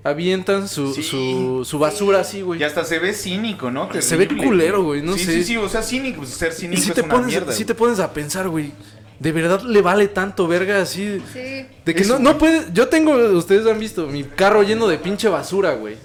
avientan 0.04 0.68
su, 0.68 0.94
Sí. 0.94 1.04
su, 1.04 1.64
su 1.66 1.80
basura 1.80 2.22
así, 2.22 2.42
güey. 2.42 2.60
Y 2.60 2.64
hasta 2.64 2.84
se 2.86 3.00
ve 3.00 3.14
cínico, 3.14 3.70
¿no? 3.72 3.90
Se 4.02 4.16
ve 4.16 4.26
Terrible, 4.26 4.48
culero, 4.48 4.84
güey, 4.84 5.02
no 5.02 5.14
sí, 5.18 5.26
sé. 5.26 5.34
Sí, 5.34 5.44
sí, 5.44 5.58
o 5.58 5.68
sea, 5.68 5.82
cínico, 5.84 6.20
pues, 6.20 6.30
ser 6.30 6.52
Y 6.52 6.56
cínico 6.56 6.82
si 6.82 6.90
es 6.90 6.96
te, 6.96 7.02
una 7.02 7.14
pones, 7.14 7.28
mierda. 7.28 7.52
si 7.52 7.58
güey. 7.64 7.68
te 7.68 7.76
pones 7.76 8.00
a 8.00 8.14
pensar, 8.14 8.48
güey, 8.48 8.72
de 9.20 9.32
verdad 9.34 9.62
le 9.64 9.82
vale 9.82 10.08
tanto 10.08 10.48
verga 10.48 10.82
así. 10.82 11.22
Sí. 11.34 11.66
De 11.86 11.94
que 11.94 12.02
Eso, 12.02 12.14
no, 12.20 12.32
no 12.32 12.38
puede. 12.38 12.68
Yo 12.74 12.88
tengo, 12.88 13.14
ustedes 13.38 13.68
han 13.68 13.78
visto, 13.80 14.08
mi 14.08 14.24
carro 14.24 14.64
lleno 14.64 14.88
de 14.88 14.98
pinche 14.98 15.28
basura, 15.28 15.74
güey. 15.74 15.96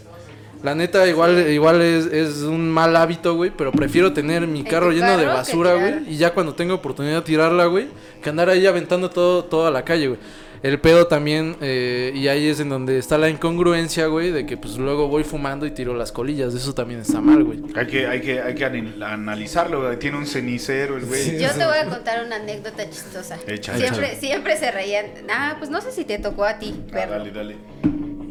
La 0.65 0.75
neta, 0.75 1.07
igual, 1.07 1.49
igual 1.51 1.81
es, 1.83 2.07
es 2.07 2.39
un 2.43 2.69
mal 2.71 2.97
hábito, 2.97 3.35
güey. 3.37 3.53
Pero 3.57 3.71
prefiero 3.71 4.13
tener 4.13 4.47
mi 4.47 4.61
¿En 4.61 4.67
carro 4.67 4.91
lleno 4.91 5.17
de 5.17 5.25
carro 5.25 5.37
basura, 5.37 5.75
güey. 5.75 6.13
Y 6.13 6.17
ya 6.17 6.33
cuando 6.33 6.55
tengo 6.55 6.75
oportunidad 6.75 7.17
de 7.17 7.23
tirarla, 7.23 7.67
güey. 7.67 7.87
Que 8.23 8.31
andar 8.31 8.49
ahí 8.49 8.67
aventando 8.67 9.11
todo, 9.11 9.45
toda 9.45 9.71
la 9.71 9.85
calle, 9.85 10.09
güey. 10.09 10.19
El 10.63 10.81
pedo 10.81 11.07
también, 11.07 11.57
eh, 11.61 12.11
y 12.15 12.27
ahí 12.29 12.47
es 12.49 12.59
en 12.59 12.71
donde 12.71 12.97
está 12.97 13.19
la 13.19 13.29
incongruencia, 13.29 14.07
güey, 14.07 14.31
de 14.31 14.47
que 14.47 14.57
pues 14.57 14.79
luego 14.79 15.09
voy 15.09 15.23
fumando 15.23 15.67
y 15.67 15.71
tiro 15.73 15.93
las 15.93 16.11
colillas. 16.11 16.55
Eso 16.55 16.73
también 16.75 17.01
está 17.01 17.21
mal, 17.21 17.45
güey. 17.45 17.61
Hay 17.77 17.87
que, 17.87 18.07
hay 18.07 18.23
que, 18.23 18.41
hay 18.41 18.55
que 18.55 18.65
anal- 18.65 19.03
analizarlo, 19.03 19.83
güey. 19.85 19.99
Tiene 19.99 20.17
un 20.17 20.27
cenicero 20.27 20.97
el 20.97 21.05
güey. 21.05 21.39
Yo 21.39 21.51
te 21.51 21.67
voy 21.67 21.77
a 21.77 21.85
contar 21.91 22.25
una 22.25 22.37
anécdota 22.37 22.89
chistosa. 22.89 23.37
Siempre, 23.77 24.17
siempre 24.19 24.57
se 24.57 24.71
reían. 24.71 25.05
Ah, 25.31 25.57
pues 25.59 25.69
no 25.71 25.83
sé 25.83 25.93
si 25.93 26.07
te 26.07 26.19
tocó 26.19 26.47
a 26.47 26.59
ti, 26.59 26.75
Ah, 26.75 26.89
pero 26.93 27.11
dale, 27.13 27.31
dale. 27.31 27.57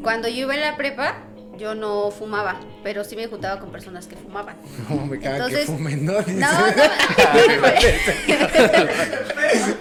cuando 0.02 0.28
yo 0.28 0.38
iba 0.38 0.56
en 0.56 0.62
la 0.62 0.76
prepa, 0.76 1.18
yo 1.58 1.76
no 1.76 2.12
fumaba, 2.12 2.60
pero 2.84 3.04
sí 3.04 3.16
me 3.16 3.28
juntaba 3.28 3.60
con 3.60 3.72
personas 3.72 4.08
que 4.08 4.16
fumaban. 4.16 4.56
No, 4.90 5.06
me 5.06 5.20
caga 5.20 5.48
que 5.50 5.58
fumen, 5.66 6.06
¿no? 6.06 6.14
No, 6.14 6.22
Dice. 6.24 6.46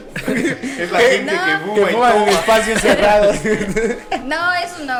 Es 0.79 0.91
la 0.93 1.01
gente 1.01 1.33
No. 1.33 1.75
que 1.75 1.81
Que 1.81 1.87
fuma 1.93 2.17
en 2.17 2.29
espacios 2.29 2.81
cerrados. 2.81 3.37
no, 4.25 4.53
eso 4.55 4.85
no, 4.85 4.99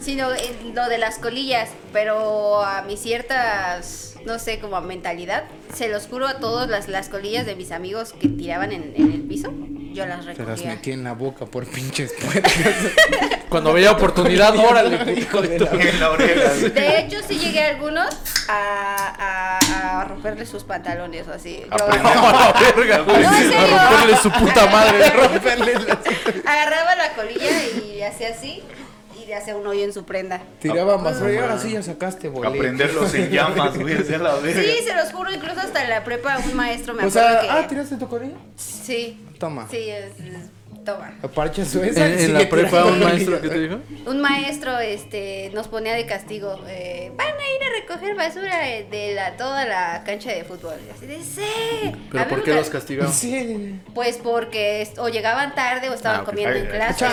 sino 0.00 0.30
en 0.34 0.74
lo 0.74 0.88
de 0.88 0.98
las 0.98 1.18
colillas, 1.18 1.70
pero 1.92 2.62
a 2.64 2.82
mis 2.82 3.00
ciertas, 3.00 4.14
no 4.24 4.38
sé, 4.38 4.58
como 4.60 4.80
mentalidad, 4.80 5.44
se 5.74 5.88
los 5.88 6.06
juro 6.06 6.26
a 6.26 6.38
todos 6.38 6.68
las, 6.68 6.88
las 6.88 7.08
colillas 7.08 7.46
de 7.46 7.56
mis 7.56 7.72
amigos 7.72 8.12
que 8.18 8.28
tiraban 8.28 8.72
en, 8.72 8.92
en 8.96 9.12
el 9.12 9.22
piso, 9.22 9.52
yo 9.92 10.06
las 10.06 10.24
Se 10.24 10.28
las 10.30 10.38
recogía. 10.38 10.70
metí 10.70 10.92
en 10.92 11.04
la 11.04 11.12
boca 11.14 11.46
por 11.46 11.66
pinches 11.66 12.12
puercos. 12.12 12.52
Cuando 13.48 13.72
veía 13.72 13.92
oportunidad, 13.92 14.54
órale. 14.56 15.12
Hijo 15.14 15.40
de 15.40 15.58
la- 15.58 16.07
la 16.08 16.24
oreja. 16.24 16.50
güey. 16.60 16.70
De 16.70 16.98
hecho, 17.00 17.16
sí 17.26 17.38
llegué 17.38 17.62
a 17.64 17.68
algunos 17.70 18.08
a, 18.48 19.58
a, 19.58 20.00
a 20.00 20.04
romperle 20.04 20.46
sus 20.46 20.64
pantalones 20.64 21.26
o 21.28 21.32
así. 21.32 21.62
Yo. 21.70 21.84
A 21.88 22.52
la 22.52 22.60
verga, 22.60 22.98
güey. 23.00 23.22
No, 23.22 23.34
en 23.36 23.50
serio. 23.50 23.76
A 23.78 23.90
romperle 23.90 24.16
su 24.16 24.30
puta 24.30 24.66
madre. 24.66 25.10
Romperle 25.28 25.74
las- 25.74 25.98
agarraba 26.46 26.96
la 26.96 27.12
colilla 27.14 27.62
y 27.84 27.96
le 27.96 28.06
hacía 28.06 28.28
así 28.30 28.62
y 29.20 29.26
le 29.26 29.34
hacía 29.34 29.56
un 29.56 29.66
hoyo 29.66 29.84
en 29.84 29.92
su 29.92 30.04
prenda. 30.04 30.40
Tiraban 30.60 31.02
basura 31.04 31.32
y 31.32 31.36
ahora 31.38 31.58
sí 31.58 31.72
ya 31.72 31.82
sacaste 31.82 32.28
boleto. 32.28 32.54
Aprenderlos 32.54 33.12
en 33.14 33.30
llamas, 33.32 33.76
güey. 33.78 33.96
hacia 34.00 34.18
la 34.18 34.34
verga. 34.36 34.62
Sí, 34.62 34.84
se 34.84 34.94
los 34.94 35.12
juro, 35.12 35.30
incluso 35.32 35.60
hasta 35.60 35.82
en 35.82 35.90
la 35.90 36.04
prepa 36.04 36.38
un 36.44 36.54
maestro 36.56 36.94
me 36.94 37.04
O 37.04 37.08
acuerdo 37.08 37.28
sea, 37.30 37.40
que... 37.42 37.48
ah, 37.50 37.66
¿tiraste 37.68 37.96
tu 37.96 38.08
corilla? 38.08 38.36
Sí. 38.56 39.24
Toma. 39.38 39.66
Sí, 39.70 39.88
es, 39.90 40.06
es- 40.20 40.50
toma. 40.92 41.12
Aparcha 41.22 41.64
su 41.64 41.82
En, 41.82 41.90
esa. 41.90 42.06
en 42.06 42.34
la 42.34 42.48
prepa, 42.48 42.84
un 42.84 43.00
maestro 43.00 43.40
que 43.40 43.48
te 43.48 43.58
dijo. 43.60 43.76
Un 44.06 44.20
maestro 44.20 44.78
este, 44.78 45.50
nos 45.54 45.68
ponía 45.68 45.94
de 45.94 46.06
castigo. 46.06 46.60
eh, 46.68 47.12
Van 47.16 47.26
a 47.26 47.30
ir 47.32 47.62
a 47.62 47.80
recoger 47.80 48.14
basura 48.16 48.58
de 48.60 48.86
de 48.90 49.14
la, 49.14 49.36
toda 49.36 49.64
la 49.66 50.02
cancha 50.04 50.30
de 50.32 50.44
fútbol. 50.44 50.74
Y 50.86 50.90
así 50.96 51.06
de, 51.06 51.22
sí. 51.22 51.92
¿Pero 52.10 52.28
por 52.28 52.42
qué 52.42 52.54
los 52.54 52.70
castigaba? 52.70 53.10
Sí. 53.12 53.78
Pues 53.94 54.16
porque 54.22 54.88
o 54.98 55.08
llegaban 55.08 55.54
tarde 55.54 55.88
o 55.90 55.94
estaban 55.94 56.20
Ah, 56.20 56.24
comiendo 56.24 56.56
en 56.56 56.66
clase. 56.66 57.04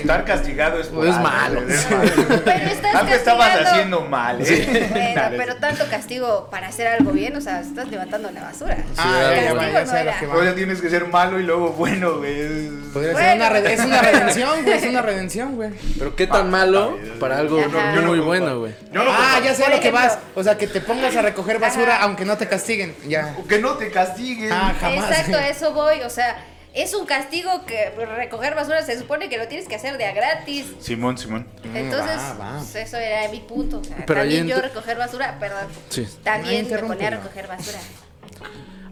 Estar 0.00 0.24
castigado 0.24 0.80
es, 0.80 0.90
malo. 0.92 1.60
es 1.68 1.90
malo. 1.90 2.10
Pero 2.44 2.66
estás 2.70 2.94
Algo 2.94 3.14
estabas 3.14 3.66
haciendo 3.66 4.00
mal, 4.02 4.40
¿eh? 4.40 4.88
Bueno, 4.90 5.22
pero 5.36 5.56
tanto 5.56 5.84
castigo 5.88 6.48
para 6.50 6.68
hacer 6.68 6.86
algo 6.88 7.12
bien, 7.12 7.36
o 7.36 7.40
sea, 7.40 7.60
estás 7.60 7.88
levantando 7.88 8.30
la 8.30 8.42
basura. 8.42 8.78
Ah, 8.96 9.32
El 9.32 9.44
ya, 9.44 9.54
castigo 9.54 9.60
ya, 9.60 9.72
ya 9.72 9.80
no 9.84 9.86
sé 9.90 9.96
a 9.98 10.04
lo 10.04 10.10
era. 10.10 10.18
que 10.20 10.26
O 10.26 10.40
sea, 10.42 10.50
va. 10.50 10.54
tienes 10.54 10.80
que 10.80 10.90
ser 10.90 11.06
malo 11.08 11.38
y 11.40 11.42
luego 11.44 11.70
bueno, 11.70 12.18
güey. 12.18 12.40
Es- 12.56 12.92
Podría 12.92 13.12
Bueno. 13.12 13.18
ser 13.18 13.36
una 13.36 13.58
es 13.70 13.80
una 13.80 14.00
redención, 14.02 14.62
güey. 14.64 14.76
Es 14.78 14.84
una 14.84 15.02
redención, 15.02 15.56
güey. 15.56 15.70
Pero 15.98 16.16
qué 16.16 16.26
tan 16.26 16.50
malo 16.50 16.98
para 17.20 17.38
algo 17.38 17.60
Ajá. 17.60 18.00
Muy 18.00 18.20
bueno, 18.20 18.60
güey. 18.60 18.74
Ah, 18.96 19.40
ya 19.44 19.54
sé 19.54 19.64
a 19.64 19.70
lo 19.70 19.80
que 19.80 19.90
vas. 19.90 20.18
O 20.34 20.42
sea, 20.42 20.56
que 20.56 20.66
te 20.66 20.80
pongas 20.80 21.14
a 21.16 21.22
recoger 21.22 21.58
basura 21.58 21.96
Ajá. 21.96 22.04
aunque 22.04 22.24
no 22.24 22.36
te 22.36 22.46
castiguen. 22.48 22.94
Ya. 23.06 23.36
Que 23.48 23.58
no 23.58 23.74
te 23.74 23.90
castiguen. 23.90 24.52
Ah, 24.52 24.74
jamás. 24.80 25.10
Exacto, 25.10 25.36
a 25.36 25.48
eso 25.48 25.72
voy, 25.72 26.00
o 26.02 26.10
sea, 26.10 26.36
es 26.74 26.92
un 26.94 27.06
castigo 27.06 27.64
que 27.66 27.90
recoger 28.16 28.54
basura 28.54 28.82
se 28.82 28.98
supone 28.98 29.28
que 29.28 29.38
lo 29.38 29.48
tienes 29.48 29.66
que 29.66 29.74
hacer 29.76 29.96
de 29.98 30.04
a 30.06 30.12
gratis. 30.12 30.66
Simón, 30.80 31.16
Simón. 31.16 31.46
Entonces, 31.74 32.16
va, 32.18 32.34
va. 32.34 32.56
pues, 32.58 32.74
eso 32.76 32.96
era 32.98 33.28
mi 33.30 33.40
punto. 33.40 33.78
O 33.80 33.84
sea, 33.84 33.96
Pero 34.06 34.20
también 34.20 34.46
yo 34.46 34.60
recoger 34.60 34.98
basura, 34.98 35.38
perdón. 35.40 35.66
Sí. 35.88 36.06
También 36.22 36.68
No, 36.70 36.76
me 36.82 36.82
ponía 36.94 37.08
a 37.08 37.10
recoger 37.12 37.46
basura. 37.46 37.78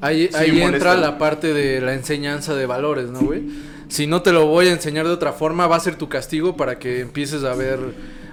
Ahí, 0.05 0.29
Sí, 0.29 0.37
ahí 0.37 0.53
molesta. 0.53 0.77
entra 0.77 0.95
la 0.97 1.19
parte 1.19 1.53
de 1.53 1.81
la 1.81 1.95
enseñanza 1.95 2.55
de 2.55 2.67
valores, 2.67 3.09
¿no, 3.11 3.21
güey? 3.21 3.43
Si 3.89 4.07
no 4.07 4.23
te 4.23 4.33
lo 4.33 4.47
voy 4.47 4.69
a 4.69 4.73
enseñar 4.73 5.07
de 5.07 5.13
otra 5.13 5.33
forma, 5.33 5.67
va 5.67 5.77
a 5.77 5.81
ser 5.81 5.97
tu 5.97 6.09
castigo 6.09 6.57
para 6.57 6.79
que 6.79 7.01
empieces 7.01 7.45
a 7.45 7.55
ver 7.55 7.79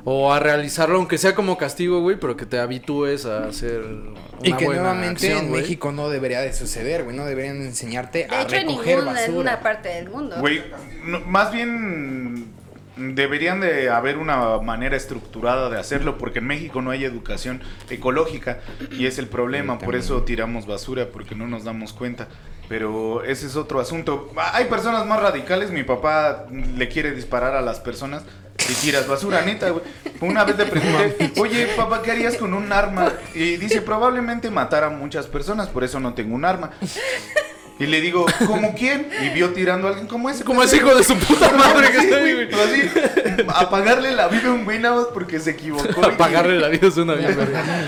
o 0.03 0.33
a 0.33 0.39
realizarlo, 0.39 0.97
aunque 0.97 1.17
sea 1.19 1.35
como 1.35 1.57
castigo, 1.57 2.01
güey, 2.01 2.17
pero 2.19 2.35
que 2.35 2.45
te 2.47 2.57
habitúes 2.59 3.25
a 3.27 3.45
hacer 3.47 3.81
una 3.83 4.19
Y 4.41 4.53
que 4.53 4.65
buena 4.65 4.81
nuevamente 4.81 5.27
acción, 5.27 5.45
en 5.45 5.49
güey. 5.49 5.61
México 5.61 5.91
no 5.91 6.09
debería 6.09 6.41
de 6.41 6.53
suceder, 6.53 7.03
güey. 7.03 7.15
No 7.15 7.25
deberían 7.25 7.57
enseñarte 7.61 8.25
De 8.27 8.35
a 8.35 8.41
hecho, 8.41 8.55
en 8.55 8.67
recoger 8.67 8.97
ninguna, 8.97 9.11
en 9.11 9.15
basura. 9.27 9.39
una 9.39 9.59
parte 9.61 9.89
del 9.89 10.09
mundo. 10.09 10.37
Güey, 10.39 10.63
no, 11.05 11.19
más 11.21 11.51
bien 11.53 12.47
deberían 12.95 13.61
de 13.61 13.89
haber 13.89 14.17
una 14.17 14.59
manera 14.59 14.95
estructurada 14.97 15.69
de 15.69 15.79
hacerlo 15.79 16.17
porque 16.17 16.39
en 16.39 16.47
México 16.47 16.81
no 16.81 16.91
hay 16.91 17.05
educación 17.05 17.61
ecológica 17.89 18.59
y 18.91 19.05
es 19.05 19.17
el 19.17 19.27
problema, 19.27 19.79
por 19.79 19.95
eso 19.95 20.23
tiramos 20.23 20.65
basura 20.65 21.07
porque 21.11 21.35
no 21.35 21.47
nos 21.47 21.63
damos 21.63 21.93
cuenta. 21.93 22.27
Pero 22.69 23.23
ese 23.25 23.47
es 23.47 23.57
otro 23.57 23.81
asunto. 23.81 24.31
Hay 24.53 24.65
personas 24.65 25.05
más 25.05 25.21
radicales, 25.21 25.71
mi 25.71 25.83
papá 25.83 26.45
le 26.49 26.87
quiere 26.87 27.11
disparar 27.11 27.53
a 27.53 27.61
las 27.61 27.81
personas 27.81 28.23
y 28.69 28.73
tiras 28.75 29.07
basura, 29.07 29.41
neta, 29.41 29.69
güey. 29.71 29.83
Una 30.21 30.43
vez 30.43 30.57
le 30.57 30.65
pregunté, 30.65 31.33
oye, 31.39 31.67
papá, 31.75 32.01
¿qué 32.01 32.11
harías 32.11 32.37
con 32.37 32.53
un 32.53 32.71
arma? 32.71 33.11
Y 33.33 33.57
dice, 33.57 33.81
probablemente 33.81 34.49
matar 34.49 34.83
a 34.83 34.89
muchas 34.89 35.27
personas, 35.27 35.67
por 35.67 35.83
eso 35.83 35.99
no 35.99 36.13
tengo 36.13 36.35
un 36.35 36.45
arma. 36.45 36.71
Y 37.81 37.87
le 37.87 37.99
digo, 37.99 38.27
¿cómo 38.45 38.75
quién? 38.75 39.07
Y 39.23 39.29
vio 39.29 39.53
tirando 39.53 39.87
a 39.87 39.89
alguien 39.89 40.07
como 40.07 40.29
ese. 40.29 40.43
Como 40.43 40.61
ese 40.61 40.77
hijo 40.77 40.93
de 40.93 41.03
su 41.03 41.17
puta 41.17 41.51
madre 41.51 41.91
que 41.91 41.97
está 41.97 42.17
ahí, 42.17 42.33
güey, 42.33 43.47
apagarle 43.47 44.11
la 44.11 44.27
vida 44.27 44.49
a 44.49 44.51
un 44.51 44.65
güey 44.65 44.77
nada 44.77 44.97
más 44.97 45.05
porque 45.13 45.39
se 45.39 45.51
equivocó. 45.51 46.05
Apagarle 46.05 46.59
la 46.59 46.67
vida 46.67 46.87
es 46.87 46.97
una. 46.97 47.15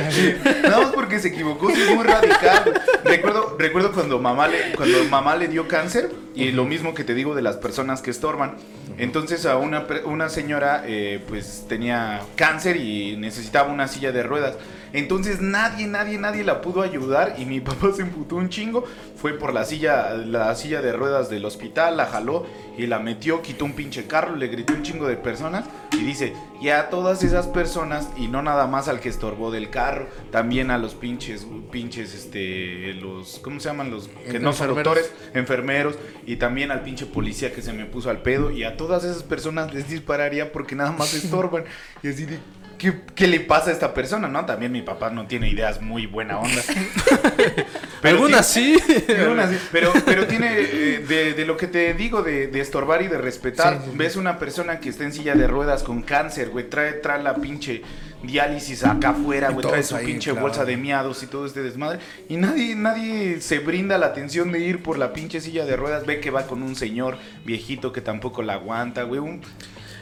Sí, 0.10 0.36
Nada 0.64 0.80
más 0.80 0.92
porque 0.94 1.20
se 1.20 1.28
equivocó, 1.28 1.70
sí, 1.70 1.80
es 1.80 1.96
muy 1.96 2.04
radical. 2.04 2.82
Recuerdo, 3.04 3.56
recuerdo 3.60 3.92
cuando 3.92 4.20
mamá 4.20 4.48
le, 4.48 4.74
cuando 4.76 5.04
mamá 5.06 5.36
le 5.36 5.48
dio 5.48 5.68
cáncer, 5.68 6.10
y 6.34 6.52
lo 6.52 6.66
mismo 6.66 6.96
que 6.96 7.04
te 7.04 7.14
digo 7.14 7.36
de 7.36 7.44
las 7.44 7.58
personas 7.58 8.02
que 8.02 8.10
estorban. 8.10 8.56
Entonces 8.98 9.46
a 9.46 9.58
una, 9.58 9.86
una 10.06 10.30
señora 10.30 10.84
eh, 10.88 11.24
pues 11.28 11.66
tenía 11.68 12.22
cáncer 12.36 12.78
y 12.78 13.16
necesitaba 13.18 13.72
una 13.72 13.88
silla 13.88 14.12
de 14.12 14.24
ruedas. 14.24 14.56
Entonces 14.94 15.42
nadie, 15.42 15.88
nadie, 15.88 16.18
nadie 16.18 16.44
la 16.44 16.62
pudo 16.62 16.82
ayudar 16.82 17.36
y 17.38 17.46
mi 17.46 17.60
papá 17.62 17.92
se 17.94 18.04
emputó 18.04 18.36
un 18.36 18.50
chingo. 18.50 18.86
Fue 19.18 19.34
por 19.34 19.54
la 19.54 19.66
silla, 19.66 20.14
la 20.14 20.54
silla 20.56 20.82
de 20.82 20.94
ruedas 20.94 21.30
del 21.30 21.46
hospital, 21.46 21.98
la 21.98 22.06
jaló 22.06 22.46
y 22.78 22.88
la 22.88 23.00
metió, 23.00 23.42
quitó 23.42 23.66
un 23.66 23.74
pinche 23.74 24.06
carro, 24.08 24.36
le 24.36 24.48
gritó 24.48 24.74
un 24.74 24.84
chingo 24.84 25.08
de 25.08 25.18
personas 25.18 25.66
y 25.92 26.04
dice, 26.04 26.34
y 26.60 26.70
a 26.70 26.90
todas 26.90 27.24
esas 27.24 27.48
personas, 27.48 28.10
y 28.18 28.28
no 28.28 28.42
nada 28.42 28.68
más 28.68 28.88
al 28.88 29.00
que 29.00 29.10
estorbó 29.10 29.52
del 29.52 29.70
carro, 29.70 30.08
también 30.32 30.72
a 30.72 30.78
los 30.78 30.96
pinches, 30.96 31.46
pinches, 31.72 32.14
este, 32.14 32.94
los, 32.96 33.40
¿cómo 33.40 33.60
se 33.60 33.70
llaman? 33.70 33.92
Los 33.92 34.08
que 34.08 34.40
no 34.40 34.54
son 34.54 34.70
Enfermeros. 34.70 34.76
doctores, 34.76 35.12
enfermeros, 35.34 35.96
y 36.26 36.38
también 36.38 36.72
al 36.72 36.82
pinche 36.82 37.06
policía 37.06 37.54
que 37.54 37.62
se 37.62 37.74
me 37.74 37.86
puso 37.86 38.10
al 38.10 38.22
pedo, 38.22 38.50
y 38.50 38.64
a 38.64 38.76
todas 38.76 39.04
esas 39.04 39.24
personas 39.24 39.74
les 39.74 39.88
dispararía 39.88 40.52
porque 40.52 40.76
nada 40.76 40.92
más 40.92 41.14
estorban. 41.24 41.66
Y 42.02 42.08
así 42.08 42.26
de, 42.26 42.40
¿qué, 42.84 42.94
qué 43.16 43.28
le 43.28 43.40
pasa 43.40 43.70
a 43.70 43.74
esta 43.74 43.94
persona? 43.94 44.28
No, 44.28 44.46
también 44.46 44.72
mi 44.72 44.82
papá 44.82 45.10
no 45.10 45.26
tiene 45.26 45.50
ideas 45.50 45.82
muy 45.82 46.06
buena 46.06 46.38
onda. 46.40 46.62
Pero 48.02 48.18
Algunas 48.18 48.46
sí. 48.48 48.78
Algunas 49.18 49.50
sí, 49.50 49.58
Pero, 49.72 49.94
pero 50.06 50.28
tiene, 50.28 50.50
eh, 50.60 51.00
de, 51.08 51.34
de 51.34 51.46
lo 51.46 51.56
que 51.56 51.68
te 51.68 51.94
digo, 51.94 52.22
de, 52.22 52.48
de 52.48 52.60
estorbar 52.60 53.02
y 53.02 53.08
de 53.08 53.18
respetar. 53.18 53.80
Sí. 53.84 53.92
Ves 53.96 54.18
una 54.18 54.38
persona 54.40 54.80
que 54.82 54.90
está 54.90 55.06
en 55.06 55.14
silla 55.14 55.36
de 55.36 55.48
ruedas 55.48 55.84
con 55.84 56.02
cáncer, 56.02 56.50
güey, 56.50 56.70
trae, 56.70 56.94
trae 56.94 57.24
la 57.24 57.36
pinche 57.36 57.82
diálisis 58.22 58.84
acá 58.84 59.10
afuera, 59.10 59.50
güey, 59.52 59.66
trae 59.66 59.84
su 59.84 59.96
ahí, 59.96 60.06
pinche 60.06 60.32
claro. 60.32 60.48
bolsa 60.48 60.66
de 60.66 60.76
miados 60.78 61.24
y 61.24 61.28
todo 61.28 61.46
este 61.46 61.62
desmadre. 61.64 62.00
Y 62.28 62.36
nadie, 62.36 62.76
nadie 62.76 63.40
se 63.40 63.60
brinda 63.60 63.98
la 63.98 64.08
atención 64.08 64.52
de 64.52 64.60
ir 64.60 64.84
por 64.84 64.98
la 64.98 65.14
pinche 65.14 65.40
silla 65.40 65.66
de 65.66 65.78
ruedas. 65.78 66.06
Ve 66.06 66.20
que 66.20 66.30
va 66.30 66.46
con 66.46 66.62
un 66.62 66.76
señor 66.76 67.18
viejito 67.46 67.94
que 67.94 68.02
tampoco 68.02 68.44
la 68.44 68.54
aguanta, 68.56 69.04
güey. 69.04 69.22
un- 69.22 69.42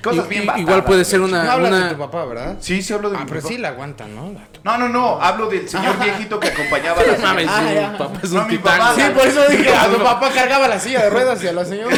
Cosas 0.01 0.25
I- 0.25 0.29
bien 0.29 0.45
batadas, 0.45 0.61
igual 0.61 0.83
puede 0.83 1.05
ser 1.05 1.21
una- 1.21 1.43
No 1.43 1.51
hablas 1.51 1.69
una- 1.71 1.87
de 1.87 1.93
tu 1.93 1.99
papá, 1.99 2.25
¿verdad? 2.25 2.55
Sí, 2.59 2.81
sí 2.81 2.91
hablo 2.93 3.09
de 3.09 3.17
Ah, 3.17 3.19
mi 3.21 3.25
pero 3.27 3.41
papá. 3.41 3.53
sí 3.53 3.57
la 3.59 3.67
aguantan, 3.69 4.15
¿no? 4.15 4.31
La- 4.33 4.47
No, 4.63 4.77
no, 4.77 4.89
no, 4.89 5.21
hablo 5.21 5.47
del 5.47 5.67
señor 5.69 5.97
viejito 5.99 6.39
que 6.39 6.47
acompañaba 6.47 7.01
a 7.01 7.05
la 7.05 7.11
No 7.17 7.23
mames, 7.23 7.49
señora. 7.51 7.57
Ah, 7.57 7.69
su 7.69 7.75
ya. 7.75 7.97
papá 7.97 8.19
es 8.23 8.31
No, 8.31 8.41
un 8.41 8.47
mi 8.47 8.57
titán. 8.57 8.79
papá- 8.79 8.95
Sí, 8.95 9.01
por 9.15 9.27
eso 9.27 9.47
dije, 9.49 9.73
a 9.75 9.87
tu 9.87 9.97
papá 10.03 10.31
cargaba 10.33 10.67
la 10.67 10.79
silla 10.79 11.03
de 11.03 11.09
ruedas 11.09 11.43
y 11.43 11.47
a 11.47 11.53
la 11.53 11.65
señora. 11.65 11.95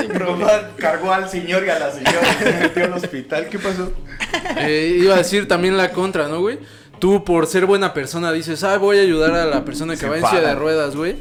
Mi 0.00 0.08
papá 0.18 0.68
cargó 0.78 1.12
al 1.12 1.28
señor 1.28 1.64
y 1.64 1.70
a 1.70 1.78
la 1.78 1.90
señora 1.90 2.20
y 2.40 2.44
se 2.44 2.52
metió 2.52 2.84
al 2.84 2.92
hospital. 2.92 3.48
¿Qué 3.50 3.58
pasó? 3.58 3.92
Eh, 4.58 4.98
iba 5.02 5.14
a 5.14 5.18
decir 5.18 5.48
también 5.48 5.76
la 5.76 5.90
contra, 5.90 6.28
¿no, 6.28 6.40
güey? 6.40 6.58
Tú 6.98 7.24
por 7.24 7.46
ser 7.48 7.66
buena 7.66 7.92
persona 7.92 8.30
dices, 8.32 8.62
ah, 8.62 8.78
voy 8.78 8.98
a 8.98 9.02
ayudar 9.02 9.34
a 9.34 9.44
la 9.46 9.64
persona 9.64 9.94
que 9.94 10.00
Se 10.00 10.08
va 10.08 10.18
en 10.18 10.24
silla 10.26 10.40
de 10.40 10.54
ruedas, 10.54 10.94
güey. 10.94 11.16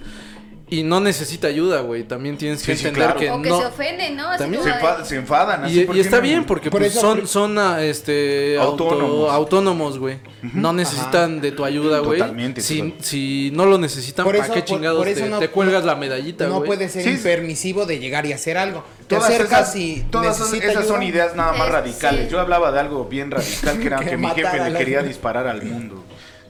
Y 0.73 0.83
no 0.83 1.01
necesita 1.01 1.47
ayuda, 1.47 1.81
güey. 1.81 2.03
También 2.05 2.37
tienes 2.37 2.63
que 2.63 2.73
Sí, 2.77 2.81
sí, 2.81 2.87
entender 2.87 3.13
claro. 3.13 3.19
que 3.19 3.29
o 3.29 3.41
que 3.41 3.49
no. 3.49 3.59
se 3.59 3.65
ofenden, 3.65 4.15
¿no? 4.15 4.29
Así 4.29 4.37
También 4.39 4.63
Se, 5.03 5.15
enfadan. 5.17 5.65
así, 5.65 5.81
Y, 5.81 5.83
¿por 5.85 5.95
y 5.97 5.99
qué 5.99 6.05
está 6.05 6.15
no? 6.15 6.21
bien 6.23 6.45
porque 6.45 6.71
Por 6.71 6.79
pues, 6.79 6.93
eso- 6.95 7.01
son, 7.01 7.27
son 7.27 7.59
este, 7.81 8.57
auto- 8.57 9.29
Autónomos. 9.29 9.99
güey. 9.99 10.19
No 10.53 10.71
necesitan 10.71 11.41
de 11.41 11.51
tu 11.51 11.65
ayuda, 11.65 11.99
güey. 11.99 12.19
Totalmente, 12.19 12.61
Si, 12.61 12.81
total. 12.81 13.03
si 13.03 13.51
no 13.53 13.65
lo 13.65 13.77
necesitan, 13.77 14.23
Por 14.25 14.37
¿para 14.37 14.53
qué 14.53 14.63
chingados 14.63 15.05
te, 15.13 15.29
no- 15.29 15.39
te 15.39 15.49
cuelgas 15.49 15.83
la 15.83 15.95
medallita, 15.95 16.47
No 16.47 16.59
güey? 16.59 16.67
puede 16.67 16.87
ser 16.87 17.03
Sí. 17.03 17.09
impermisivo 17.11 17.85
de 17.85 17.99
llegar 17.99 18.25
y 18.25 18.31
hacer 18.31 18.57
algo. 18.57 18.83
te 19.07 19.17
Todas 19.17 19.29
acercas 19.29 19.61
esas, 19.63 19.75
y 19.75 20.05
todas 20.09 20.39
esas 20.53 20.87
son 20.87 21.03
ideas 21.03 21.35
nada 21.35 21.51
más 21.51 21.67
Es- 21.67 21.73
radicales. 21.73 22.25
sí. 22.27 22.31
Yo 22.31 22.39
hablaba 22.39 22.71
de 22.71 22.79
algo 22.79 23.03
bien 23.09 23.29
radical 23.29 23.77
que 23.77 23.87
era 23.87 23.99
Que 23.99 24.15
mi 24.15 24.29
jefe 24.29 24.69
le 24.69 24.77
quería 24.77 25.03
disparar 25.03 25.47
al 25.47 25.61
mundo. 25.63 26.01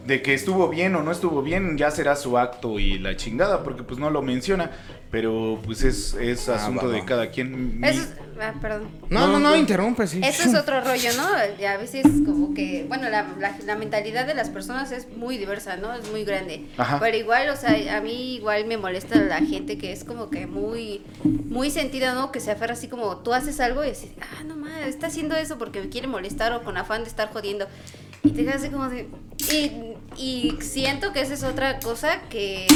De 0.06 0.22
que 0.22 0.34
estuvo 0.34 0.68
bien 0.70 0.96
o 0.96 1.04
no 1.04 1.12
estuvo 1.12 1.42
bien, 1.44 1.78
ya 1.78 1.92
será 1.92 2.16
su 2.16 2.38
acto 2.38 2.80
y 2.80 2.98
la 2.98 3.16
chingada, 3.16 3.64
porque 3.64 3.84
pues 3.84 4.00
no 4.00 4.10
lo 4.10 4.22
menciona. 4.22 4.72
Pero 5.12 5.60
pues 5.66 5.84
es, 5.84 6.14
es 6.14 6.48
Ah, 6.48 6.56
asunto 6.56 6.90
de 6.90 7.04
cada 7.04 7.30
quien. 7.32 7.82
Mi- 7.82 7.88
Eso 7.88 8.02
es, 8.04 8.14
ah, 8.40 8.54
perdón. 8.62 8.88
No, 9.10 9.28
no, 9.28 9.34
no, 9.40 9.50
No, 9.50 9.56
interrumpe, 9.58 10.08
sí. 10.08 10.22
Eso 10.24 10.44
es 10.50 10.56
otro 10.56 10.80
rollo, 10.80 11.10
¿no? 11.18 11.28
Y 11.62 11.66
a 11.66 11.76
veces 11.78 12.06
como 12.26 12.54
que, 12.54 12.86
bueno, 12.88 13.10
la, 13.10 13.28
la, 13.38 13.54
la 13.66 13.76
mentalidad 13.76 14.26
de 14.26 14.34
las 14.36 14.50
personas 14.50 14.94
es 14.94 15.10
muy 15.18 15.38
diversa, 15.38 15.76
¿no? 15.76 15.94
Es 15.94 16.10
muy 16.10 16.24
grande. 16.24 16.66
Ajá. 16.78 16.98
Pero 17.02 17.18
igual, 17.18 17.50
o 17.50 17.58
sea, 17.58 17.98
a 17.98 18.00
mí 18.00 18.36
igual 18.36 18.66
me 18.68 18.78
molesta 18.78 19.18
la 19.18 19.40
gente 19.42 19.78
que 19.78 19.92
es 19.92 20.06
como 20.06 20.30
que 20.30 20.48
muy, 20.48 21.02
muy 21.26 21.70
sentida, 21.72 22.14
¿no? 22.16 22.32
Que 22.32 22.40
se 22.40 22.50
aferra 22.52 22.74
así 22.74 22.88
como 22.88 23.18
tú 23.18 23.34
haces 23.34 23.60
algo 23.60 23.84
y 23.84 23.90
dices, 23.90 24.12
ah, 24.22 24.44
no 24.46 24.56
mames, 24.56 24.88
está 24.88 25.08
haciendo 25.08 25.36
eso 25.36 25.58
porque 25.58 25.82
me 25.82 25.90
quiere 25.90 26.08
molestar 26.08 26.54
o 26.54 26.64
con 26.64 26.78
afán 26.78 27.04
de 27.04 27.10
estar 27.10 27.30
jodiendo. 27.34 27.68
Y 28.24 28.30
te 28.32 28.44
quedas 28.46 28.58
así 28.62 28.70
como 28.70 28.88
de... 28.88 29.08
Y, 29.50 29.72
y 30.18 30.58
siento 30.62 31.14
que 31.14 31.22
esa 31.22 31.34
es 31.34 31.44
otra 31.44 31.80
cosa 31.80 32.22
que, 32.30 32.68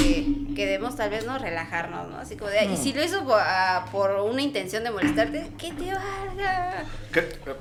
que 0.55 0.65
debemos 0.65 0.95
tal 0.95 1.09
vez, 1.09 1.25
¿no? 1.25 1.37
Relajarnos, 1.37 2.09
¿no? 2.09 2.17
Así 2.17 2.35
como 2.35 2.49
de, 2.49 2.65
y 2.65 2.77
si 2.77 2.93
lo 2.93 3.03
hizo 3.03 3.23
por, 3.25 3.39
ah, 3.39 3.85
por 3.91 4.11
una 4.11 4.41
intención 4.41 4.83
de 4.83 4.91
molestarte, 4.91 5.51
que 5.57 5.71
te 5.73 5.91
valga. 5.93 6.85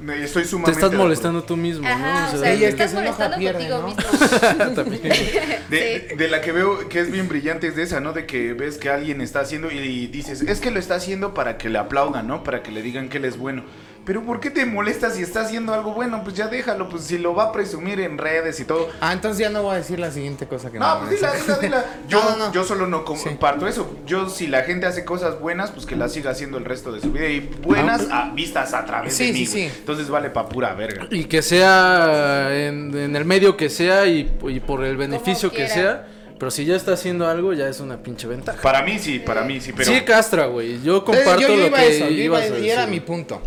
me- 0.01 0.23
estoy 0.25 0.43
Te 0.45 0.49
sumamente. 0.49 0.79
estás 0.79 0.91
de 0.93 0.97
molestando 0.97 1.43
tú 1.43 1.57
mismo, 1.57 1.87
Ajá, 1.87 2.31
¿no? 2.33 2.39
o 2.39 2.41
sea, 2.43 2.55
Y 2.55 2.59
te 2.61 2.69
estás 2.69 2.91
se 2.93 2.97
molestando 2.97 3.37
pierde, 3.37 3.69
contigo 3.69 3.79
¿no? 3.81 3.87
mismo. 3.89 4.03
También. 4.75 5.03
De, 5.03 6.07
Sí. 6.11 6.17
de 6.17 6.29
la 6.29 6.41
que 6.41 6.53
veo 6.53 6.89
que 6.89 7.01
es 7.01 7.11
bien 7.11 7.29
brillante 7.29 7.67
es 7.67 7.77
de 7.77 7.83
esa, 7.83 8.01
¿no? 8.01 8.13
De 8.13 8.27
que 8.27 8.53
ves 8.53 8.79
que 8.79 8.91
alguien 8.91 9.21
está 9.21 9.41
haciendo 9.41 9.71
y 9.71 10.07
dices, 10.07 10.41
es 10.43 10.61
que 10.61 10.71
lo 10.71 10.79
está 10.79 10.95
haciendo 10.95 11.35
para 11.35 11.59
que 11.59 11.69
le 11.69 11.79
aplaudan, 11.79 12.27
¿no? 12.29 12.43
Para 12.45 12.63
que 12.63 12.71
le 12.71 12.81
digan 12.83 13.09
que 13.09 13.19
él 13.19 13.25
es 13.25 13.37
bueno. 13.37 13.65
Pero 14.05 14.23
¿por 14.23 14.39
qué 14.39 14.51
te 14.51 14.67
molestas 14.67 15.15
si 15.15 15.23
está 15.23 15.41
haciendo 15.41 15.73
algo 15.73 15.95
bueno? 15.95 16.23
Pues 16.23 16.37
ya 16.37 16.49
déjalo, 16.49 16.91
pues 16.91 17.05
si 17.05 17.17
lo 17.17 17.35
va 17.35 17.45
a 17.45 17.53
presumir 17.53 18.01
en 18.01 18.19
redes 18.19 18.61
y 18.61 18.67
todo. 18.67 18.91
Ah, 19.01 19.15
entonces 19.15 19.39
ya 19.39 19.49
no 19.49 19.63
voy 19.63 19.75
a 19.75 19.79
decir 19.79 19.99
la 19.99 20.11
siguiente 20.11 20.47
cosa 20.47 20.71
que 20.71 20.79
No, 20.79 21.01
me 21.01 21.07
pues 21.07 21.17
dila, 21.21 21.29
molesta. 21.29 21.59
dila, 21.59 21.79
dila. 21.79 21.85
Yo, 22.09 22.23
No, 22.23 22.31
no, 22.37 22.37
no. 22.49 22.53
yo 22.53 22.65
solo 22.65 22.87
no 22.87 23.03
Sí. 23.17 23.25
comparto 23.31 23.67
eso. 23.67 23.97
Yo, 24.07 24.29
si 24.29 24.47
la 24.47 24.63
gente 24.65 24.85
hace 24.85 25.07
cosas 25.07 25.41
buenas, 25.41 25.71
pues 25.71 25.87
que 25.87 25.97
las 25.97 26.13
siga 26.13 26.33
haciendo 26.33 26.59
el 26.59 26.67
resto 26.67 26.93
de 26.93 27.01
su 27.01 27.13
vida. 27.13 27.29
Y 27.29 27.41
buenas 27.63 28.07
a- 28.11 28.31
vistas 28.35 28.75
a 28.75 28.85
través 28.85 29.15
Sí, 29.15 29.29
de 29.29 29.33
mí. 29.33 29.47
sí. 29.47 29.63
Entonces 29.63 30.11
vale 30.11 30.29
pa' 30.29 30.51
pura 30.51 30.75
verga. 30.75 31.07
Y 31.11 31.25
que 31.25 31.41
sea 31.41 32.49
en, 32.55 32.97
en 32.97 33.17
el 33.17 33.25
medio 33.25 33.57
que 33.57 33.71
sea 33.71 34.07
y, 34.07 34.31
y 34.49 34.61
por 34.61 34.85
el 34.85 34.97
beneficio 34.97 35.51
que 35.51 35.67
sea. 35.69 36.07
Pero 36.39 36.51
si 36.51 36.65
ya 36.67 36.77
está 36.77 36.93
haciendo 36.93 37.27
algo, 37.29 37.55
ya 37.55 37.69
es 37.69 37.81
una 37.81 38.03
pinche 38.03 38.27
ventaja. 38.27 38.61
Para 38.61 38.83
mí 38.83 38.99
sí, 38.99 39.19
para 39.21 39.43
mí 39.45 39.61
sí, 39.61 39.73
pero... 39.75 39.91
Sí, 39.91 40.01
castra, 40.03 40.47
güey. 40.47 40.83
Yo 40.83 40.99
Entonces, 40.99 41.25
comparto 41.25 41.41
yo, 41.41 41.49
yo 41.49 41.57
lo 41.57 41.67
iba 41.69 41.79
que 41.79 41.97
eso, 41.97 42.09
yo 42.11 42.23
iba, 42.23 42.39
a 42.39 42.43
y 42.59 42.69
era 42.69 42.81
decir. 42.83 42.89
mi 42.91 43.01
punto. 43.01 43.41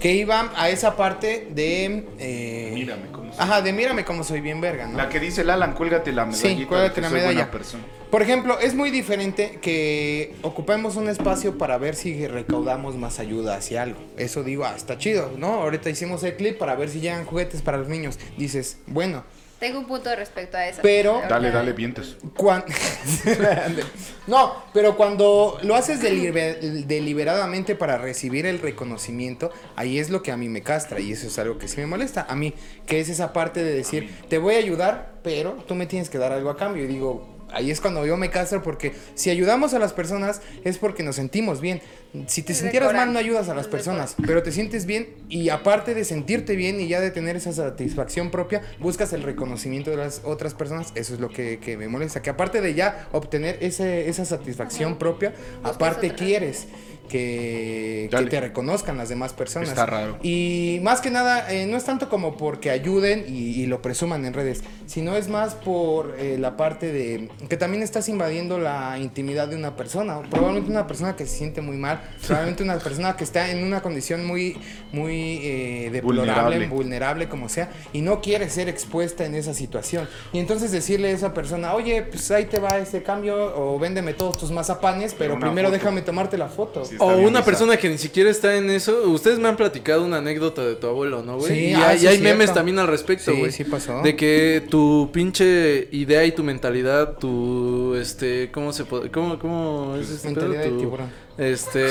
Que 0.00 0.12
iba 0.14 0.52
a 0.56 0.70
esa 0.70 0.96
parte 0.96 1.48
de... 1.50 2.04
eh, 2.18 2.70
Mírame 2.72 3.08
cómo 3.10 3.32
soy. 3.32 3.42
Ajá, 3.42 3.62
de 3.62 3.72
mírame 3.72 4.04
cómo 4.04 4.22
soy 4.22 4.40
bien 4.40 4.60
verga, 4.60 4.86
¿no? 4.86 4.96
La 4.96 5.08
que 5.08 5.18
dice 5.18 5.40
el 5.40 5.50
Alan, 5.50 5.74
cuélgate 5.74 6.12
la 6.12 6.24
medallita. 6.24 6.48
Sí, 6.60 6.64
cuélgate 6.66 7.00
la 7.00 7.10
medalla. 7.10 7.50
persona. 7.50 7.82
Por 8.10 8.22
ejemplo, 8.22 8.58
es 8.58 8.74
muy 8.74 8.90
diferente 8.90 9.58
que 9.60 10.34
ocupemos 10.42 10.96
un 10.96 11.08
espacio 11.08 11.58
para 11.58 11.76
ver 11.78 11.94
si 11.94 12.26
recaudamos 12.26 12.96
más 12.96 13.18
ayuda 13.18 13.56
hacia 13.56 13.82
algo. 13.82 13.98
Eso 14.16 14.42
digo, 14.44 14.64
ah, 14.64 14.74
está 14.76 14.96
chido, 14.96 15.32
¿no? 15.36 15.54
Ahorita 15.62 15.90
hicimos 15.90 16.22
el 16.22 16.36
clip 16.36 16.56
para 16.58 16.74
ver 16.74 16.88
si 16.88 17.00
llegan 17.00 17.26
juguetes 17.26 17.60
para 17.60 17.76
los 17.76 17.88
niños. 17.88 18.18
Dices, 18.38 18.78
bueno, 18.86 19.24
Tengo 19.58 19.80
un 19.80 19.86
punto 19.86 20.14
respecto 20.14 20.56
a 20.56 20.68
eso. 20.68 20.80
Pero- 20.82 21.20
Dale, 21.28 21.50
dale, 21.50 21.72
vientos. 21.72 22.16
cuan- 22.36 22.64
no, 24.26 24.62
pero 24.72 24.96
cuando 24.96 25.58
lo 25.62 25.74
haces 25.74 26.00
deliber- 26.02 26.60
deliberadamente 26.86 27.74
para 27.74 27.98
recibir 27.98 28.46
el 28.46 28.60
reconocimiento, 28.60 29.50
ahí 29.76 29.98
es 29.98 30.10
lo 30.10 30.22
que 30.22 30.30
a 30.32 30.36
mí 30.36 30.48
me 30.48 30.62
castra 30.62 31.00
y 31.00 31.12
eso 31.12 31.26
es 31.26 31.38
algo 31.38 31.58
que 31.58 31.68
sí 31.68 31.78
me 31.78 31.86
molesta. 31.86 32.26
A 32.28 32.34
mí, 32.36 32.54
que 32.86 33.00
es 33.00 33.08
esa 33.08 33.32
parte 33.32 33.62
de 33.64 33.72
decir, 33.74 34.14
te 34.28 34.38
voy 34.38 34.54
a 34.54 34.58
ayudar, 34.58 35.14
pero 35.22 35.52
tú 35.66 35.74
me 35.74 35.86
tienes 35.86 36.08
que 36.10 36.18
dar 36.18 36.32
algo 36.32 36.50
a 36.50 36.56
cambio. 36.56 36.84
Y 36.84 36.86
digo, 36.86 37.37
ahí 37.52 37.70
es 37.70 37.80
cuando 37.80 38.04
yo 38.06 38.16
me 38.16 38.30
castro 38.30 38.62
porque 38.62 38.92
si 39.14 39.30
ayudamos 39.30 39.74
a 39.74 39.78
las 39.78 39.92
personas 39.92 40.40
es 40.64 40.78
porque 40.78 41.02
nos 41.02 41.16
sentimos 41.16 41.60
bien. 41.60 41.80
Si 42.26 42.42
te 42.42 42.54
sintieras 42.54 42.92
mal 42.94 43.12
no 43.12 43.18
ayudas 43.18 43.48
a 43.50 43.54
las 43.54 43.68
personas, 43.68 44.16
pero 44.26 44.42
te 44.42 44.50
sientes 44.50 44.86
bien 44.86 45.14
y 45.28 45.50
aparte 45.50 45.94
de 45.94 46.04
sentirte 46.04 46.56
bien 46.56 46.80
y 46.80 46.88
ya 46.88 47.00
de 47.00 47.10
tener 47.10 47.36
esa 47.36 47.52
satisfacción 47.52 48.30
propia, 48.30 48.62
buscas 48.78 49.12
el 49.12 49.22
reconocimiento 49.22 49.90
de 49.90 49.98
las 49.98 50.22
otras 50.24 50.54
personas. 50.54 50.92
Eso 50.94 51.14
es 51.14 51.20
lo 51.20 51.28
que, 51.28 51.58
que 51.58 51.76
me 51.76 51.88
molesta, 51.88 52.22
que 52.22 52.30
aparte 52.30 52.60
de 52.60 52.74
ya 52.74 53.08
obtener 53.12 53.58
ese, 53.60 54.08
esa 54.08 54.24
satisfacción 54.24 54.98
propia, 54.98 55.34
aparte 55.62 56.14
quieres 56.14 56.66
que, 57.08 58.08
te 58.30 58.40
reconozcan 58.40 58.96
las 58.96 59.08
demás 59.08 59.32
personas. 59.32 59.70
Está 59.70 59.86
raro. 59.86 60.18
Y 60.22 60.80
más 60.82 61.00
que 61.00 61.10
nada, 61.10 61.52
eh, 61.52 61.66
no 61.66 61.76
es 61.76 61.84
tanto 61.84 62.08
como 62.08 62.36
porque 62.36 62.70
ayuden 62.70 63.24
y, 63.28 63.60
y 63.60 63.66
lo 63.66 63.82
presuman 63.82 64.24
en 64.24 64.34
redes, 64.34 64.62
sino 64.86 65.16
es 65.16 65.28
más 65.28 65.54
por 65.54 66.14
eh, 66.18 66.36
la 66.38 66.56
parte 66.56 66.92
de 66.92 67.28
que 67.48 67.56
también 67.56 67.82
estás 67.82 68.08
invadiendo 68.08 68.58
la 68.58 68.98
intimidad 68.98 69.48
de 69.48 69.56
una 69.56 69.76
persona. 69.76 70.20
Probablemente 70.30 70.70
una 70.70 70.86
persona 70.86 71.16
que 71.16 71.26
se 71.26 71.36
siente 71.36 71.60
muy 71.60 71.76
mal, 71.76 72.00
probablemente 72.26 72.62
una 72.62 72.78
persona 72.78 73.16
que 73.16 73.24
está 73.24 73.50
en 73.50 73.64
una 73.64 73.80
condición 73.82 74.26
muy, 74.26 74.56
muy 74.92 75.40
eh, 75.42 75.90
deplorable, 75.92 76.58
Vulnerable. 76.58 76.68
vulnerable. 76.68 77.28
como 77.28 77.48
sea, 77.48 77.70
y 77.92 78.00
no 78.00 78.20
quiere 78.20 78.48
ser 78.50 78.68
expuesta 78.68 79.24
en 79.24 79.34
esa 79.34 79.54
situación. 79.54 80.08
Y 80.32 80.38
entonces 80.38 80.72
decirle 80.72 81.08
a 81.08 81.12
esa 81.12 81.34
persona, 81.34 81.74
oye, 81.74 82.02
pues 82.02 82.30
ahí 82.30 82.44
te 82.46 82.58
va 82.58 82.78
este 82.78 83.02
cambio, 83.02 83.54
o 83.56 83.78
véndeme 83.78 84.14
todos 84.14 84.38
tus 84.38 84.50
mazapanes, 84.50 85.14
pero 85.14 85.38
primero 85.38 85.68
foto. 85.68 85.78
déjame 85.78 86.02
tomarte 86.02 86.38
la 86.38 86.48
foto. 86.48 86.84
Sí. 86.84 86.96
Está 86.98 87.04
O 87.04 87.08
bien 87.16 87.20
una 87.20 87.28
bizarro. 87.40 87.44
persona 87.44 87.76
que 87.76 87.88
ni 87.88 87.98
siquiera 87.98 88.28
está 88.30 88.56
en 88.56 88.70
eso. 88.70 89.02
Ustedes 89.10 89.38
me 89.38 89.48
han 89.48 89.56
platicado 89.56 90.04
una 90.04 90.18
anécdota 90.18 90.64
de 90.64 90.74
tu 90.74 90.86
abuelo, 90.88 91.22
¿no, 91.22 91.38
güey? 91.38 91.52
Sí, 91.52 91.64
y 91.70 91.74
ah, 91.74 91.88
hay, 91.90 91.98
sí, 92.00 92.04
y 92.04 92.08
hay 92.08 92.18
memes 92.20 92.52
también 92.52 92.78
al 92.78 92.88
respecto, 92.88 93.30
Sí, 93.32 93.38
güey. 93.38 93.52
sí 93.52 93.64
pasó. 93.64 94.02
De 94.02 94.16
que 94.16 94.64
tu 94.68 95.10
pinche 95.12 95.88
idea 95.92 96.24
y 96.24 96.32
tu 96.32 96.42
mentalidad, 96.42 97.16
tu, 97.18 97.94
este, 97.94 98.50
¿cómo 98.50 98.72
se 98.72 98.84
puede, 98.84 99.10
cómo, 99.10 99.38
cómo 99.38 99.96
es 100.00 100.10
este 100.10 100.30
pedo? 100.30 100.48
Mentalidad 100.48 100.62
de 100.64 100.70
Tu- 100.70 100.78
tiburón. 100.80 101.28
Este, 101.38 101.86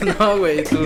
no, 0.18 0.38
güey, 0.38 0.64
tu, 0.64 0.78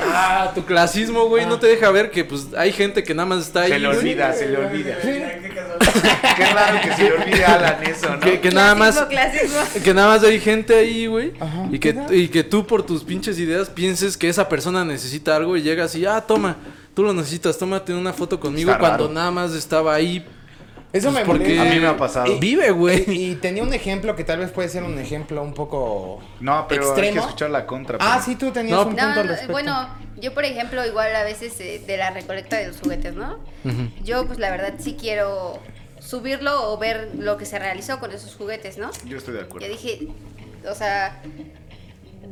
ah, 0.00 0.52
tu 0.54 0.64
clasismo, 0.64 1.26
güey, 1.26 1.46
no 1.46 1.58
te 1.58 1.66
deja 1.66 1.90
ver 1.90 2.10
que, 2.10 2.24
pues, 2.24 2.46
hay 2.56 2.72
gente 2.72 3.02
que 3.02 3.14
nada 3.14 3.26
más 3.26 3.46
está 3.46 3.62
ahí, 3.62 3.72
Se 3.72 3.78
le 3.78 3.88
olvida, 3.88 4.32
se 4.32 4.48
le 4.48 4.56
olvida. 4.58 4.96
Qué 5.00 6.44
raro 6.52 6.80
que 6.82 6.92
se 6.94 7.02
le 7.04 7.12
olvide 7.12 7.44
a 7.44 7.54
Alan 7.54 7.82
eso, 7.84 8.10
¿no? 8.10 8.20
que, 8.20 8.40
que 8.40 8.50
nada 8.50 8.74
más, 8.74 8.96
Clasismo, 9.08 9.48
clasismo. 9.54 9.82
que 9.84 9.94
nada 9.94 10.08
más 10.08 10.24
hay 10.24 10.40
gente 10.40 10.74
ahí, 10.74 11.06
güey. 11.06 11.32
Ajá. 11.40 11.68
Y 11.70 11.78
que, 11.78 11.96
y 12.10 12.28
que 12.28 12.44
tú 12.44 12.66
por 12.66 12.84
tus 12.84 13.04
pinches 13.04 13.38
ideas 13.38 13.68
pienses 13.70 14.16
que 14.16 14.28
esa 14.28 14.48
persona 14.48 14.84
necesita 14.84 15.36
algo 15.36 15.56
y 15.56 15.62
llegas 15.62 15.94
y, 15.94 16.04
ah, 16.06 16.20
toma, 16.20 16.56
tú 16.94 17.02
lo 17.02 17.12
necesitas, 17.12 17.58
tómate 17.58 17.94
una 17.94 18.12
foto 18.12 18.38
conmigo 18.40 18.70
Está 18.70 18.80
cuando 18.80 19.04
raro. 19.04 19.14
nada 19.14 19.30
más 19.30 19.52
estaba 19.54 19.94
ahí. 19.94 20.24
Eso 20.92 21.10
Pues 21.10 21.20
me 21.20 21.26
porque- 21.26 21.44
molesta. 21.44 21.62
A 21.62 21.74
mí 21.74 21.80
me 21.80 21.86
ha 21.88 21.96
pasado. 21.96 22.26
Y- 22.32 22.38
Vive, 22.38 22.70
güey. 22.70 23.04
Y, 23.10 23.30
y 23.32 23.34
tenía 23.36 23.62
un 23.62 23.74
ejemplo 23.74 24.16
que 24.16 24.24
tal 24.24 24.38
vez 24.38 24.50
puede 24.50 24.68
ser 24.68 24.82
un 24.82 24.98
ejemplo 24.98 25.42
un 25.42 25.52
poco 25.52 26.20
No, 26.40 26.66
pero 26.68 26.82
hay 26.82 26.94
que 26.94 27.00
extremo. 27.08 27.26
escuchar 27.26 27.50
la 27.50 27.66
contra. 27.66 27.98
Ah, 28.00 28.22
sí, 28.24 28.36
tú 28.36 28.50
tenías 28.52 28.76
No, 28.76 28.82
un 28.86 28.94
No, 28.96 29.02
punto 29.02 29.20
al 29.20 29.26
no, 29.26 29.32
respecto. 29.32 29.52
bueno, 29.52 29.88
yo 30.16 30.32
por 30.32 30.44
ejemplo, 30.44 30.86
igual 30.86 31.14
a 31.14 31.24
veces 31.24 31.58
eh, 31.60 31.82
de 31.86 31.96
la 31.98 32.10
recolecta 32.10 32.56
de 32.56 32.68
los 32.68 32.80
juguetes, 32.80 33.14
¿no? 33.14 33.38
Yo 34.04 34.26
pues 34.26 34.38
la 34.38 34.50
verdad 34.50 34.74
sí 34.78 34.96
quiero 34.98 35.58
subirlo 35.98 36.72
o 36.72 36.78
ver 36.78 37.10
lo 37.18 37.36
que 37.36 37.44
se 37.46 37.58
realizó 37.58 37.98
con 37.98 38.12
esos 38.12 38.34
juguetes, 38.36 38.78
¿no? 38.78 38.90
Yo 39.06 39.18
estoy 39.18 39.34
de 39.34 39.40
acuerdo. 39.40 39.66
Yo 39.66 39.72
dije, 39.72 40.08
o 40.70 40.74
sea, 40.74 41.20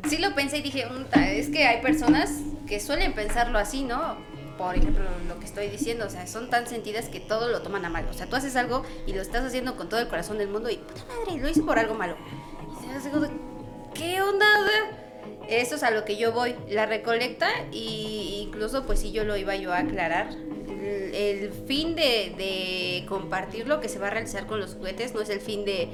sí 0.09 0.19
lo 0.19 0.35
pensé 0.35 0.59
y 0.59 0.63
dije, 0.63 0.87
"Uta, 0.87 1.29
es 1.31 1.49
que 1.49 1.65
hay 1.67 1.83
personas 1.83 2.31
que 2.69 2.79
suelen 2.81 3.13
pensarlo 3.15 3.59
así, 3.59 3.83
¿no? 3.83 4.17
Por 4.59 4.77
ejemplo, 4.77 5.05
lo 5.29 5.39
que 5.39 5.47
estoy 5.47 5.69
diciendo, 5.69 6.07
o 6.07 6.11
sea, 6.11 6.27
son 6.27 6.51
tan 6.51 6.67
sentidas 6.67 7.09
que 7.09 7.21
todo 7.21 7.49
lo 7.49 7.63
toman 7.63 7.85
a 7.85 7.91
mal. 7.91 8.07
O 8.09 8.13
sea, 8.13 8.27
tú 8.27 8.37
haces 8.37 8.57
algo 8.57 8.85
y 9.07 9.13
lo 9.13 9.21
estás 9.21 9.45
haciendo 9.45 9.77
con 9.77 9.89
todo 9.89 10.01
el 10.01 10.09
corazón 10.09 10.39
del 10.39 10.49
mundo 10.49 10.71
y, 10.71 10.77
puta 10.77 11.05
madre, 11.07 11.41
lo 11.41 11.49
hice 11.49 11.63
por 11.63 11.79
algo 11.79 11.95
malo. 11.95 12.17
Y 12.83 12.87
se 12.87 12.93
hace 12.93 13.11
¿qué 13.95 14.23
onda? 14.23 14.47
Eso 15.49 15.75
es 15.77 15.83
a 15.83 15.91
lo 15.91 16.05
que 16.05 16.17
yo 16.17 16.33
voy. 16.33 16.55
La 16.69 16.87
recolecta 16.87 17.49
y 17.73 18.41
incluso 18.47 18.85
pues 18.85 19.01
sí 19.01 19.13
yo 19.13 19.25
lo 19.25 19.37
iba 19.37 19.57
yo 19.57 19.73
a 19.73 19.79
aclarar. 19.79 20.31
El, 20.31 21.15
el 21.15 21.53
fin 21.67 21.95
de, 21.95 22.35
de 22.37 23.07
compartir 23.09 23.67
lo 23.67 23.81
que 23.81 23.89
se 23.89 23.99
va 23.99 24.09
a 24.09 24.11
realizar 24.11 24.47
con 24.47 24.61
los 24.61 24.75
juguetes 24.75 25.15
no 25.15 25.21
es 25.21 25.31
el 25.31 25.41
fin 25.41 25.65
de, 25.65 25.89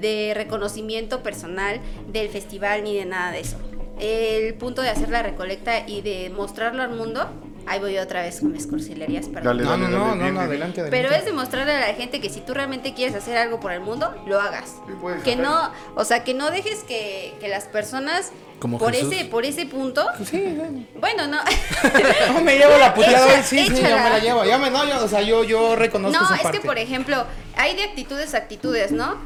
de 0.00 0.32
reconocimiento 0.34 1.22
personal 1.22 1.80
del 2.08 2.28
festival 2.28 2.84
ni 2.84 2.96
de 2.96 3.04
nada 3.04 3.32
de 3.32 3.40
eso. 3.40 3.58
El 3.98 4.54
punto 4.54 4.82
de 4.82 4.90
hacer 4.90 5.08
la 5.08 5.22
recolecta 5.22 5.88
y 5.88 6.02
de 6.02 6.30
mostrarlo 6.30 6.82
al 6.82 6.90
mundo, 6.90 7.28
ahí 7.68 7.80
voy 7.80 7.98
otra 7.98 8.22
vez 8.22 8.40
con 8.40 8.52
mis 8.52 8.66
cursilerías, 8.66 9.26
perdón. 9.26 9.58
Dale, 9.58 9.62
No, 9.64 9.70
dale, 9.70 9.82
no, 9.84 9.90
dale, 9.90 9.98
no, 9.98 9.98
no, 9.98 10.04
bien, 10.04 10.16
no, 10.16 10.22
bien, 10.24 10.34
bien. 10.34 10.38
adelante, 10.50 10.80
adelante. 10.80 10.90
Pero 11.08 11.14
es 11.14 11.24
demostrarle 11.24 11.72
a 11.72 11.80
la 11.88 11.94
gente 11.94 12.20
que 12.20 12.30
si 12.30 12.40
tú 12.40 12.54
realmente 12.54 12.94
quieres 12.94 13.14
hacer 13.16 13.36
algo 13.36 13.60
por 13.60 13.72
el 13.72 13.80
mundo, 13.80 14.14
lo 14.26 14.40
hagas. 14.40 14.76
Sí, 14.86 14.92
que 15.24 15.36
no, 15.36 15.70
o 15.94 16.04
sea, 16.04 16.24
que 16.24 16.34
no 16.34 16.50
dejes 16.50 16.84
que, 16.84 17.34
que 17.40 17.48
las 17.48 17.64
personas 17.64 18.30
Como 18.58 18.78
por 18.78 18.92
Jesús. 18.94 19.12
ese 19.12 19.24
por 19.26 19.44
ese 19.44 19.66
punto, 19.66 20.06
Sí, 20.18 20.24
sí. 20.26 20.88
bueno, 20.98 21.26
no. 21.26 21.38
No, 22.34 22.40
me 22.42 22.56
llevo 22.58 22.76
la 22.78 22.94
puteada 22.94 23.26
hoy, 23.26 23.42
sí, 23.42 23.58
sí, 23.58 23.68
yo 23.68 23.76
échala. 23.76 24.02
me 24.04 24.10
la 24.10 24.18
llevo. 24.18 24.44
Ya 24.44 24.58
me, 24.58 24.70
no, 24.70 24.84
yo, 24.86 25.04
o 25.04 25.08
sea, 25.08 25.20
yo, 25.22 25.44
yo 25.44 25.76
reconozco 25.76 26.18
No, 26.18 26.24
esa 26.26 26.36
es 26.36 26.42
parte. 26.42 26.60
que 26.60 26.66
por 26.66 26.78
ejemplo, 26.78 27.24
hay 27.56 27.76
de 27.76 27.84
actitudes 27.84 28.34
a 28.34 28.38
actitudes, 28.38 28.92
¿no? 28.92 29.16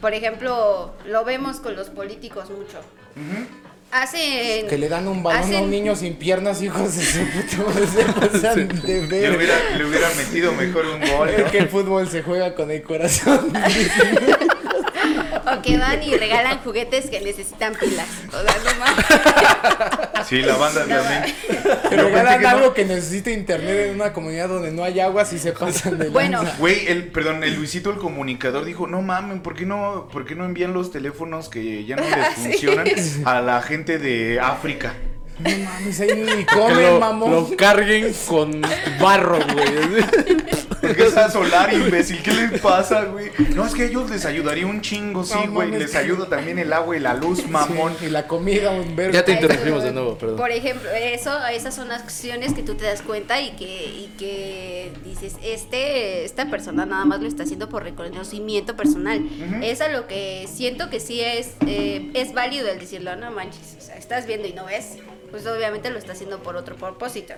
Por 0.00 0.14
ejemplo, 0.14 0.94
lo 1.06 1.24
vemos 1.24 1.60
con 1.60 1.76
los 1.76 1.90
políticos 1.90 2.50
mucho. 2.50 2.80
Hacen. 3.92 4.66
Que 4.68 4.76
le 4.78 4.88
dan 4.88 5.06
un 5.08 5.22
balón 5.22 5.40
a 5.42 5.44
hacen- 5.46 5.62
un 5.64 5.70
niño 5.70 5.94
sin 5.96 6.14
piernas, 6.16 6.60
hijos 6.60 6.96
de 6.96 7.04
su 7.04 7.18
puta 7.28 7.68
madre, 7.68 7.86
se 7.94 8.04
pasan 8.04 8.68
de 8.68 9.00
Le 9.00 9.06
ver. 9.06 9.36
hubiera, 9.36 9.54
le 9.78 9.84
hubiera 9.86 10.08
metido 10.16 10.52
mejor 10.52 10.86
un 10.86 11.00
gol, 11.00 11.28
Es 11.30 11.44
¿no? 11.44 11.50
que 11.50 11.58
el 11.58 11.68
fútbol 11.68 12.08
se 12.08 12.22
juega 12.22 12.54
con 12.54 12.70
el 12.70 12.82
corazón. 12.82 13.52
Que 15.62 15.76
van 15.78 16.02
y 16.02 16.14
regalan 16.16 16.58
juguetes 16.58 17.08
que 17.10 17.20
necesitan 17.20 17.74
pilas. 17.74 18.06
O 18.28 18.42
sea, 18.42 18.56
no 18.64 18.78
mames. 18.80 19.04
Sí, 20.26 20.42
la 20.42 20.56
banda 20.56 20.84
No, 20.86 20.96
también. 20.96 21.34
Te 21.88 21.96
Yo 21.96 22.02
regalan 22.02 22.38
que 22.38 22.42
no. 22.42 22.48
algo 22.48 22.74
que 22.74 22.84
necesita 22.84 23.30
internet 23.30 23.88
en 23.90 23.94
una 23.94 24.12
comunidad 24.12 24.48
donde 24.48 24.72
no 24.72 24.82
hay 24.82 24.98
agua 24.98 25.24
si 25.24 25.38
se 25.38 25.52
pasan 25.52 25.98
de 25.98 26.08
Bueno. 26.08 26.42
lanza. 26.42 26.56
Güey, 26.58 26.86
el, 26.88 27.08
perdón, 27.12 27.44
el 27.44 27.54
Luisito 27.54 27.90
el 27.90 27.98
comunicador 27.98 28.64
dijo, 28.64 28.86
no 28.88 29.02
mamen, 29.02 29.40
¿por 29.40 29.54
qué 29.54 29.66
no, 29.66 30.08
¿por 30.12 30.24
qué 30.24 30.34
no 30.34 30.44
envían 30.44 30.72
los 30.72 30.90
teléfonos 30.90 31.48
que 31.48 31.84
ya 31.84 31.94
no 31.96 32.02
les 32.16 32.34
Sí. 32.34 32.42
funcionan 32.50 32.88
a 33.24 33.40
la 33.40 33.62
gente 33.62 33.98
de 33.98 34.40
África? 34.40 34.94
No 35.38 35.50
mames, 35.50 36.00
ahí 36.00 36.14
ni 36.14 36.44
comen, 36.54 36.82
lo, 36.94 37.00
mamón. 37.00 37.30
lo 37.30 37.56
carguen 37.56 38.12
con 38.26 38.62
barro, 39.00 39.38
güey. 39.52 40.02
¿Por 40.80 40.94
qué 40.96 41.06
esa 41.06 41.30
solar, 41.30 41.72
imbécil? 41.74 42.22
¿Qué 42.22 42.32
les 42.32 42.60
pasa, 42.60 43.04
güey? 43.04 43.30
No, 43.54 43.66
es 43.66 43.74
que 43.74 43.86
ellos 43.86 44.08
les 44.08 44.24
ayudaría 44.24 44.66
un 44.66 44.80
chingo, 44.80 45.24
sí, 45.24 45.34
No 45.34 45.52
güey. 45.52 45.68
mames, 45.68 45.80
les 45.80 45.90
que- 45.90 45.98
ayuda 45.98 46.28
también 46.28 46.58
el 46.58 46.72
agua 46.72 46.96
y 46.96 47.00
la 47.00 47.14
luz, 47.14 47.46
mamón. 47.48 47.94
Sí, 47.98 48.06
y 48.06 48.08
la 48.10 48.26
comida, 48.26 48.70
un 48.70 48.94
verbo. 48.96 49.12
Ya 49.12 49.24
te 49.24 49.32
interrumpimos 49.32 49.82
de 49.82 49.92
nuevo, 49.92 50.16
perdón. 50.16 50.36
Por 50.36 50.50
ejemplo, 50.50 50.88
eso, 50.90 51.44
esas 51.48 51.74
son 51.74 51.90
acciones 51.92 52.54
que 52.54 52.62
tú 52.62 52.74
te 52.74 52.84
das 52.84 53.02
cuenta 53.02 53.40
y 53.40 53.50
que, 53.56 53.86
y 53.86 54.14
que 54.18 54.92
dices, 55.04 55.34
este, 55.42 56.24
esta 56.24 56.48
persona 56.50 56.86
nada 56.86 57.04
más 57.04 57.20
lo 57.20 57.26
está 57.28 57.42
haciendo 57.42 57.68
por 57.68 57.82
reconocimiento 57.82 58.76
personal. 58.76 59.22
Es 59.62 59.80
a 59.80 59.88
lo 59.88 60.06
que 60.06 60.46
siento 60.52 60.88
que 60.88 61.00
sí 61.00 61.20
es, 61.20 61.50
eh, 61.66 62.10
es 62.14 62.32
válido 62.32 62.68
el 62.68 62.78
decirlo, 62.78 63.16
no 63.16 63.30
manches, 63.32 63.76
o 63.78 63.80
sea, 63.80 63.96
estás 63.96 64.26
viendo 64.26 64.46
y 64.46 64.52
no 64.52 64.66
ves. 64.66 64.98
Pues 65.30 65.46
obviamente 65.46 65.90
lo 65.90 65.98
está 65.98 66.12
haciendo 66.12 66.42
por 66.42 66.56
otro 66.56 66.76
propósito. 66.76 67.34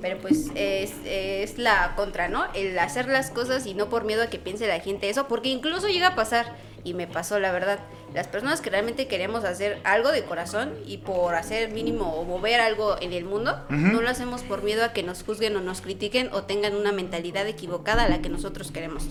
Pero 0.00 0.18
pues 0.18 0.46
es, 0.54 0.92
es 1.04 1.58
la 1.58 1.94
contra, 1.96 2.28
¿no? 2.28 2.44
El 2.54 2.78
hacer 2.78 3.08
las 3.08 3.30
cosas 3.30 3.66
y 3.66 3.74
no 3.74 3.88
por 3.88 4.04
miedo 4.04 4.22
a 4.22 4.26
que 4.28 4.38
piense 4.38 4.66
la 4.66 4.80
gente 4.80 5.10
eso, 5.10 5.28
porque 5.28 5.48
incluso 5.48 5.88
llega 5.88 6.08
a 6.08 6.14
pasar, 6.14 6.56
y 6.84 6.94
me 6.94 7.06
pasó 7.06 7.38
la 7.38 7.52
verdad, 7.52 7.80
las 8.14 8.28
personas 8.28 8.60
que 8.60 8.70
realmente 8.70 9.06
queremos 9.06 9.44
hacer 9.44 9.78
algo 9.84 10.10
de 10.10 10.24
corazón 10.24 10.74
y 10.86 10.98
por 10.98 11.34
hacer 11.34 11.70
mínimo 11.70 12.14
o 12.14 12.24
mover 12.24 12.60
algo 12.60 12.96
en 13.00 13.12
el 13.12 13.24
mundo, 13.24 13.58
no 13.68 14.00
lo 14.00 14.08
hacemos 14.08 14.42
por 14.42 14.62
miedo 14.62 14.84
a 14.84 14.92
que 14.92 15.02
nos 15.02 15.22
juzguen 15.22 15.56
o 15.56 15.60
nos 15.60 15.80
critiquen 15.80 16.30
o 16.32 16.44
tengan 16.44 16.74
una 16.74 16.92
mentalidad 16.92 17.46
equivocada 17.46 18.04
a 18.04 18.08
la 18.08 18.22
que 18.22 18.28
nosotros 18.28 18.70
queremos. 18.70 19.04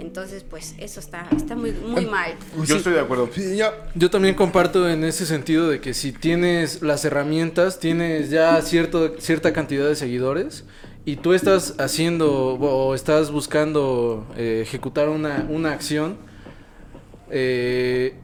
Entonces, 0.00 0.44
pues 0.48 0.74
eso 0.78 0.98
está, 0.98 1.28
está 1.36 1.54
muy, 1.54 1.72
muy 1.72 2.06
mal. 2.06 2.34
Yo 2.66 2.76
estoy 2.76 2.94
de 2.94 3.00
acuerdo. 3.00 3.28
Sí, 3.32 3.58
Yo 3.94 4.10
también 4.10 4.34
comparto 4.34 4.88
en 4.88 5.04
ese 5.04 5.26
sentido 5.26 5.68
de 5.68 5.80
que 5.80 5.92
si 5.94 6.12
tienes 6.12 6.82
las 6.82 7.04
herramientas, 7.04 7.78
tienes 7.78 8.30
ya 8.30 8.60
cierto, 8.62 9.14
cierta 9.18 9.52
cantidad 9.52 9.86
de 9.86 9.94
seguidores 9.94 10.64
y 11.04 11.16
tú 11.16 11.34
estás 11.34 11.74
haciendo 11.78 12.54
o 12.54 12.94
estás 12.94 13.30
buscando 13.30 14.26
eh, 14.36 14.60
ejecutar 14.62 15.08
una, 15.08 15.46
una 15.48 15.72
acción 15.72 16.16
eh, 17.30 18.14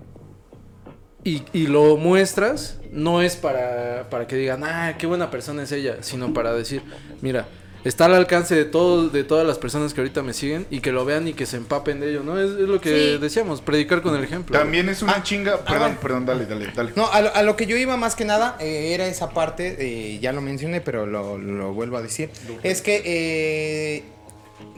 y, 1.25 1.43
y 1.53 1.67
lo 1.67 1.97
muestras, 1.97 2.81
no 2.93 3.21
es 3.21 3.37
para, 3.37 4.09
para 4.09 4.27
que 4.27 4.37
digan, 4.37 4.63
ah, 4.65 4.95
qué 4.99 5.07
buena 5.07 5.31
persona 5.31 5.65
es 5.65 5.73
ella, 5.73 5.99
sino 6.01 6.33
para 6.33 6.53
decir, 6.53 6.83
mira, 7.21 7.49
está 7.87 8.07
al 8.07 8.15
alcance 8.15 8.55
de 8.55 8.65
todos, 8.65 9.13
de 9.13 9.25
todas 9.25 9.47
las 9.47 9.59
personas 9.59 9.95
que 9.95 10.01
ahorita 10.01 10.23
me 10.23 10.33
siguen 10.33 10.67
y 10.71 10.81
que 10.81 10.93
lo 10.93 11.05
vean 11.05 11.29
y 11.29 11.33
que 11.35 11.47
se 11.47 11.57
empapen 11.57 12.01
de 12.01 12.11
ello, 12.11 12.23
¿no? 12.23 12.39
Es, 12.39 12.51
es 12.51 12.69
lo 12.69 12.81
que 12.81 13.13
Sí. 13.15 13.19
decíamos, 13.19 13.61
predicar 13.61 14.03
con 14.03 14.15
el 14.17 14.25
ejemplo. 14.25 14.59
También 14.59 14.89
es 14.89 15.03
una 15.03 15.15
Ah, 15.17 15.23
chinga. 15.23 15.65
Perdón, 15.65 15.99
perdón, 16.03 16.27
dale, 16.27 16.47
dale, 16.47 16.67
dale. 16.75 16.93
No, 16.97 17.11
a 17.11 17.21
lo, 17.21 17.35
a 17.35 17.43
lo 17.43 17.57
que 17.57 17.67
yo 17.67 17.77
iba 17.77 17.97
más 17.97 18.15
que 18.17 18.25
nada 18.25 18.57
eh, 18.61 18.93
era 18.95 19.07
esa 19.07 19.31
parte, 19.31 19.77
eh, 19.79 20.19
ya 20.21 20.33
lo 20.33 20.41
mencioné, 20.41 20.81
pero 20.81 21.07
lo, 21.07 21.39
lo 21.39 21.73
vuelvo 21.73 21.97
a 21.97 22.03
decir, 22.03 22.31
es 22.63 22.83
que 22.83 23.03
eh, 23.05 24.05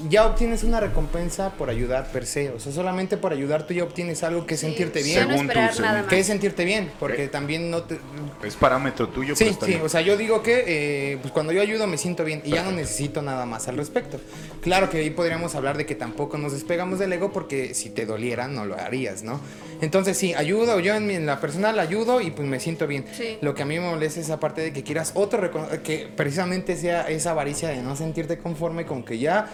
ya 0.09 0.27
obtienes 0.27 0.65
una 0.65 0.81
recompensa 0.81 1.51
por 1.55 1.71
ayudar 1.71 2.11
per 2.13 2.27
se, 2.27 2.51
o 2.51 2.59
sea, 2.61 2.73
solamente 2.73 3.17
por 3.17 3.33
ayudar 3.33 3.67
tú 3.67 3.75
ya 3.75 3.85
obtienes 3.85 4.23
algo 4.23 4.47
que 4.47 4.55
es 4.55 4.61
Sí, 4.61 4.67
sentirte 4.67 5.03
bien, 5.03 5.23
no 5.29 5.31
Según 5.35 5.47
tú, 5.49 5.53
según 5.55 5.83
nada 5.83 5.99
tú. 5.99 6.05
más. 6.05 6.07
que 6.07 6.19
es 6.21 6.27
sentirte 6.27 6.65
bien, 6.65 6.91
porque 6.99 7.29
también 7.29 7.71
no 7.71 7.83
te... 7.83 7.99
Es 8.45 8.55
parámetro 8.57 9.09
tuyo, 9.09 9.35
Sí, 9.37 9.45
sí, 9.61 9.67
bien. 9.67 9.81
o 9.83 9.89
sea, 9.89 10.01
yo 10.01 10.17
digo 10.17 10.43
que 10.43 10.65
eh, 10.67 11.19
pues 11.21 11.33
cuando 11.33 11.53
yo 11.53 11.61
ayudo 11.63 11.87
me 11.87 11.97
siento 11.99 12.25
bien 12.25 12.43
y 12.45 12.51
ya 12.51 12.63
no 12.63 12.73
necesito 12.73 13.23
nada 13.23 13.45
más 13.47 13.69
al 13.69 13.77
respecto. 13.77 14.21
Claro 14.63 14.91
que 14.91 14.99
ahí 14.99 15.11
podríamos 15.11 15.55
hablar 15.55 15.77
de 15.77 15.87
que 15.87 15.95
tampoco 15.95 16.39
nos 16.39 16.53
despegamos 16.53 16.99
del 16.99 17.13
ego 17.13 17.33
porque 17.33 17.75
si 17.75 17.91
te 17.91 18.07
doliera 18.07 18.47
no 18.49 18.65
lo 18.67 18.77
harías, 18.79 19.23
¿no? 19.23 19.41
Entonces 19.81 20.17
sí, 20.19 20.35
ayudo, 20.35 20.81
yo 20.81 20.95
en, 20.95 21.07
mi- 21.07 21.15
en 21.15 21.27
la 21.27 21.41
personal 21.41 21.79
ayudo 21.79 22.21
y 22.21 22.31
pues 22.31 22.47
me 22.49 22.59
siento 22.61 22.87
bien. 22.87 23.05
Sí. 23.17 23.39
Lo 23.41 23.55
que 23.55 23.63
a 23.63 23.67
mí 23.67 23.79
me 23.79 23.87
molesta 23.89 24.19
es 24.21 24.27
esa 24.27 24.41
parte 24.41 24.61
de 24.61 24.73
que 24.73 24.83
quieras 24.83 25.13
otro, 25.15 25.51
que 25.83 26.09
precisamente 26.17 26.77
sea 26.77 27.09
esa 27.09 27.31
avaricia 27.31 27.69
de 27.69 27.83
no 27.83 27.95
sentirte 27.97 28.39
conforme 28.39 28.85
con 28.87 29.03
que 29.05 29.19
ya 29.19 29.49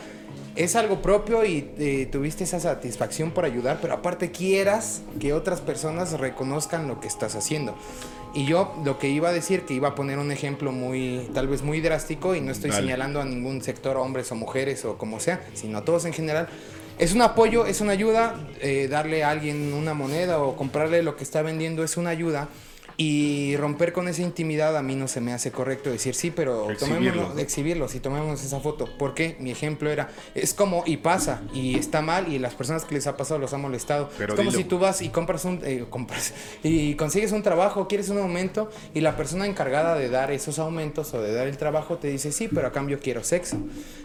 es 0.56 0.76
algo 0.76 1.02
propio 1.02 1.44
y 1.44 1.70
eh, 1.78 2.08
tuviste 2.10 2.44
esa 2.44 2.60
satisfacción 2.60 3.32
por 3.32 3.44
ayudar, 3.44 3.78
pero 3.80 3.94
aparte 3.94 4.30
quieras 4.30 5.02
que 5.18 5.32
otras 5.32 5.60
personas 5.60 6.18
reconozcan 6.18 6.86
lo 6.86 7.00
que 7.00 7.08
estás 7.08 7.34
haciendo. 7.34 7.74
Y 8.34 8.46
yo 8.46 8.74
lo 8.84 8.98
que 8.98 9.08
iba 9.08 9.28
a 9.28 9.32
decir, 9.32 9.62
que 9.62 9.74
iba 9.74 9.88
a 9.88 9.94
poner 9.94 10.18
un 10.18 10.32
ejemplo 10.32 10.72
muy, 10.72 11.28
tal 11.34 11.46
vez 11.46 11.62
muy 11.62 11.80
drástico, 11.80 12.34
y 12.34 12.40
no 12.40 12.50
estoy 12.50 12.70
Dale. 12.70 12.82
señalando 12.82 13.20
a 13.20 13.24
ningún 13.24 13.62
sector, 13.62 13.96
hombres 13.96 14.30
o 14.32 14.34
mujeres 14.34 14.84
o 14.84 14.98
como 14.98 15.20
sea, 15.20 15.44
sino 15.54 15.78
a 15.78 15.84
todos 15.84 16.04
en 16.04 16.12
general. 16.12 16.48
Es 16.98 17.12
un 17.12 17.22
apoyo, 17.22 17.66
es 17.66 17.80
una 17.80 17.92
ayuda, 17.92 18.34
eh, 18.60 18.88
darle 18.88 19.24
a 19.24 19.30
alguien 19.30 19.72
una 19.72 19.94
moneda 19.94 20.40
o 20.40 20.56
comprarle 20.56 21.02
lo 21.02 21.16
que 21.16 21.24
está 21.24 21.42
vendiendo 21.42 21.82
es 21.82 21.96
una 21.96 22.10
ayuda. 22.10 22.48
Y 22.96 23.56
romper 23.56 23.92
con 23.92 24.06
esa 24.06 24.22
intimidad 24.22 24.76
a 24.76 24.82
mí 24.82 24.94
no 24.94 25.08
se 25.08 25.20
me 25.20 25.32
hace 25.32 25.50
correcto 25.50 25.90
decir 25.90 26.14
sí, 26.14 26.30
pero 26.30 26.68
tomémoslo, 26.78 27.38
exhibirlo, 27.40 27.88
si 27.88 27.98
tomemos 27.98 28.42
esa 28.44 28.60
foto. 28.60 28.88
porque 28.98 29.36
Mi 29.40 29.50
ejemplo 29.50 29.90
era, 29.90 30.10
es 30.36 30.54
como, 30.54 30.84
y 30.86 30.98
pasa, 30.98 31.42
y 31.52 31.76
está 31.76 32.02
mal, 32.02 32.32
y 32.32 32.38
las 32.38 32.54
personas 32.54 32.84
que 32.84 32.94
les 32.94 33.08
ha 33.08 33.16
pasado 33.16 33.40
los 33.40 33.52
ha 33.52 33.58
molestado. 33.58 34.10
Pero 34.16 34.34
es 34.34 34.36
como 34.38 34.50
dilo. 34.50 34.62
si 34.62 34.68
tú 34.68 34.78
vas 34.78 35.02
y 35.02 35.08
compras 35.08 35.44
un, 35.44 35.60
eh, 35.64 35.84
compras, 35.90 36.34
y 36.62 36.94
consigues 36.94 37.32
un 37.32 37.42
trabajo, 37.42 37.88
quieres 37.88 38.10
un 38.10 38.18
aumento, 38.18 38.70
y 38.94 39.00
la 39.00 39.16
persona 39.16 39.46
encargada 39.46 39.96
de 39.96 40.08
dar 40.08 40.30
esos 40.30 40.60
aumentos 40.60 41.12
o 41.14 41.20
de 41.20 41.32
dar 41.34 41.48
el 41.48 41.56
trabajo 41.56 41.98
te 41.98 42.08
dice, 42.08 42.30
sí, 42.30 42.48
pero 42.52 42.68
a 42.68 42.72
cambio 42.72 43.00
quiero 43.00 43.24
sexo. 43.24 43.56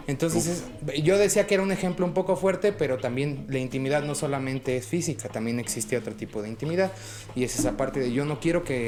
Entonces, 0.07 0.47
es- 0.87 1.03
yo 1.03 1.19
decía 1.19 1.45
que 1.45 1.53
era 1.53 1.61
un 1.61 1.71
ejemplo 1.71 2.07
un 2.07 2.13
poco 2.15 2.35
fuerte, 2.35 2.71
pero 2.73 2.97
también 2.97 3.45
la 3.49 3.59
intimidad 3.59 4.01
no 4.01 4.15
solamente 4.15 4.75
es 4.77 4.87
física, 4.87 5.29
también 5.29 5.59
existe 5.59 5.95
otro 5.95 6.15
tipo 6.15 6.41
de 6.41 6.49
intimidad, 6.49 6.91
y 7.35 7.43
es 7.43 7.59
esa 7.59 7.77
parte 7.77 7.99
de 7.99 8.11
yo 8.11 8.25
no 8.25 8.39
quiero 8.39 8.63
que... 8.63 8.78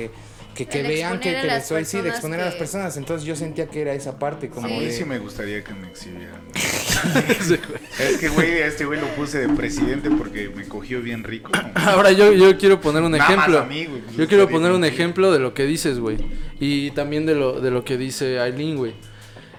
Que, 0.53 0.83
vean 0.83 1.19
que, 1.21 1.31
las 1.43 1.63
estoy, 1.63 1.85
sí, 1.85 2.01
de 2.01 2.09
exponer 2.09 2.41
a 2.41 2.45
las 2.45 2.55
personas. 2.55 2.97
Entonces 2.97 3.25
yo 3.25 3.35
sentía 3.35 3.67
que 3.67 3.81
era 3.81 3.93
esa 3.93 4.19
parte, 4.19 4.49
como 4.49 4.67
A 4.67 4.69
mí 4.69 4.85
de- 4.85 4.91
sí 4.91 5.05
me 5.05 5.17
gustaría 5.17 5.63
que 5.63 5.73
me 5.73 5.87
exhibieran. 5.87 6.41
es 7.99 8.17
que, 8.19 8.29
güey, 8.29 8.61
a 8.61 8.67
este 8.67 8.85
güey 8.85 8.99
lo 8.99 9.07
puse 9.15 9.39
de 9.39 9.49
presidente 9.49 10.09
porque 10.11 10.49
me 10.49 10.67
cogió 10.67 11.01
bien 11.01 11.23
rico. 11.23 11.51
Ahora 11.73 12.11
yo, 12.11 12.33
yo 12.33 12.57
quiero 12.57 12.81
poner 12.81 13.01
un 13.01 13.11
Nada 13.13 13.23
más 13.23 13.31
ejemplo. 13.37 13.59
a 13.59 13.65
mí, 13.65 13.85
güey, 13.85 14.01
pues, 14.01 14.17
yo 14.17 14.27
quiero 14.27 14.49
poner 14.49 14.71
un 14.71 14.83
ejemplo 14.83 15.31
de 15.31 15.39
lo 15.39 15.53
que 15.53 15.65
dices, 15.65 15.99
güey. 15.99 16.17
Y 16.59 16.91
también 16.91 17.25
de 17.25 17.35
lo, 17.35 17.61
de 17.61 17.71
lo 17.71 17.83
que 17.85 17.97
dice 17.97 18.39
Aileen, 18.39 18.75
güey. 18.77 18.93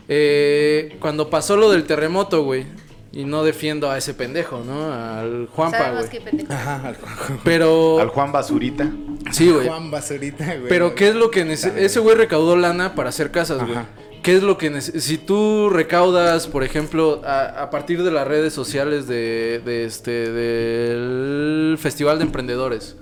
Eh, 0.09 0.97
cuando 1.01 1.31
pasó 1.31 1.57
lo 1.57 1.71
del 1.71 1.85
terremoto, 1.85 2.45
güey. 2.45 2.67
Y 3.15 3.25
no 3.27 3.45
defiendo 3.45 3.91
a 3.91 3.99
ese 3.99 4.15
pendejo, 4.15 4.63
¿no? 4.67 4.91
Al 4.91 5.47
Juanpa, 5.49 5.79
güey. 5.91 6.05
Ajá, 6.49 6.89
al 6.89 6.97
Juan, 6.97 7.41
Pero... 7.45 8.01
Al 8.01 8.09
Juan 8.09 8.33
Basurita. 8.33 8.91
Sí, 9.33 9.51
güey. 9.51 9.69
Juan 9.69 9.91
Basurita, 9.91 10.45
güey. 10.57 10.69
Pero 10.69 10.95
¿qué 10.95 11.09
es 11.09 11.15
lo 11.15 11.31
que 11.31 11.45
nece- 11.45 11.77
ese 11.77 12.01
güey 12.01 12.17
recaudó 12.17 12.57
lana 12.57 12.95
para 12.95 13.11
hacer 13.11 13.31
casas, 13.31 13.59
güey? 13.67 13.79
¿Qué 14.23 14.35
es 14.37 14.43
lo 14.43 14.57
que 14.57 14.81
si 14.81 15.19
tú 15.19 15.69
recaudas, 15.69 16.47
por 16.47 16.63
ejemplo, 16.65 17.21
a, 17.25 17.63
a 17.63 17.71
partir 17.71 18.03
de 18.05 18.13
las 18.13 18.27
redes 18.27 18.55
sociales 18.55 19.07
de, 19.09 19.61
de 19.65 19.85
este 19.85 20.31
del 20.31 21.77
Festival 21.79 22.19
de 22.19 22.25
Emprendedores, 22.25 22.97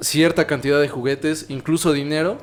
cierta 0.00 0.46
cantidad 0.46 0.80
de 0.80 0.88
juguetes, 0.88 1.46
incluso 1.48 1.92
dinero, 1.92 2.38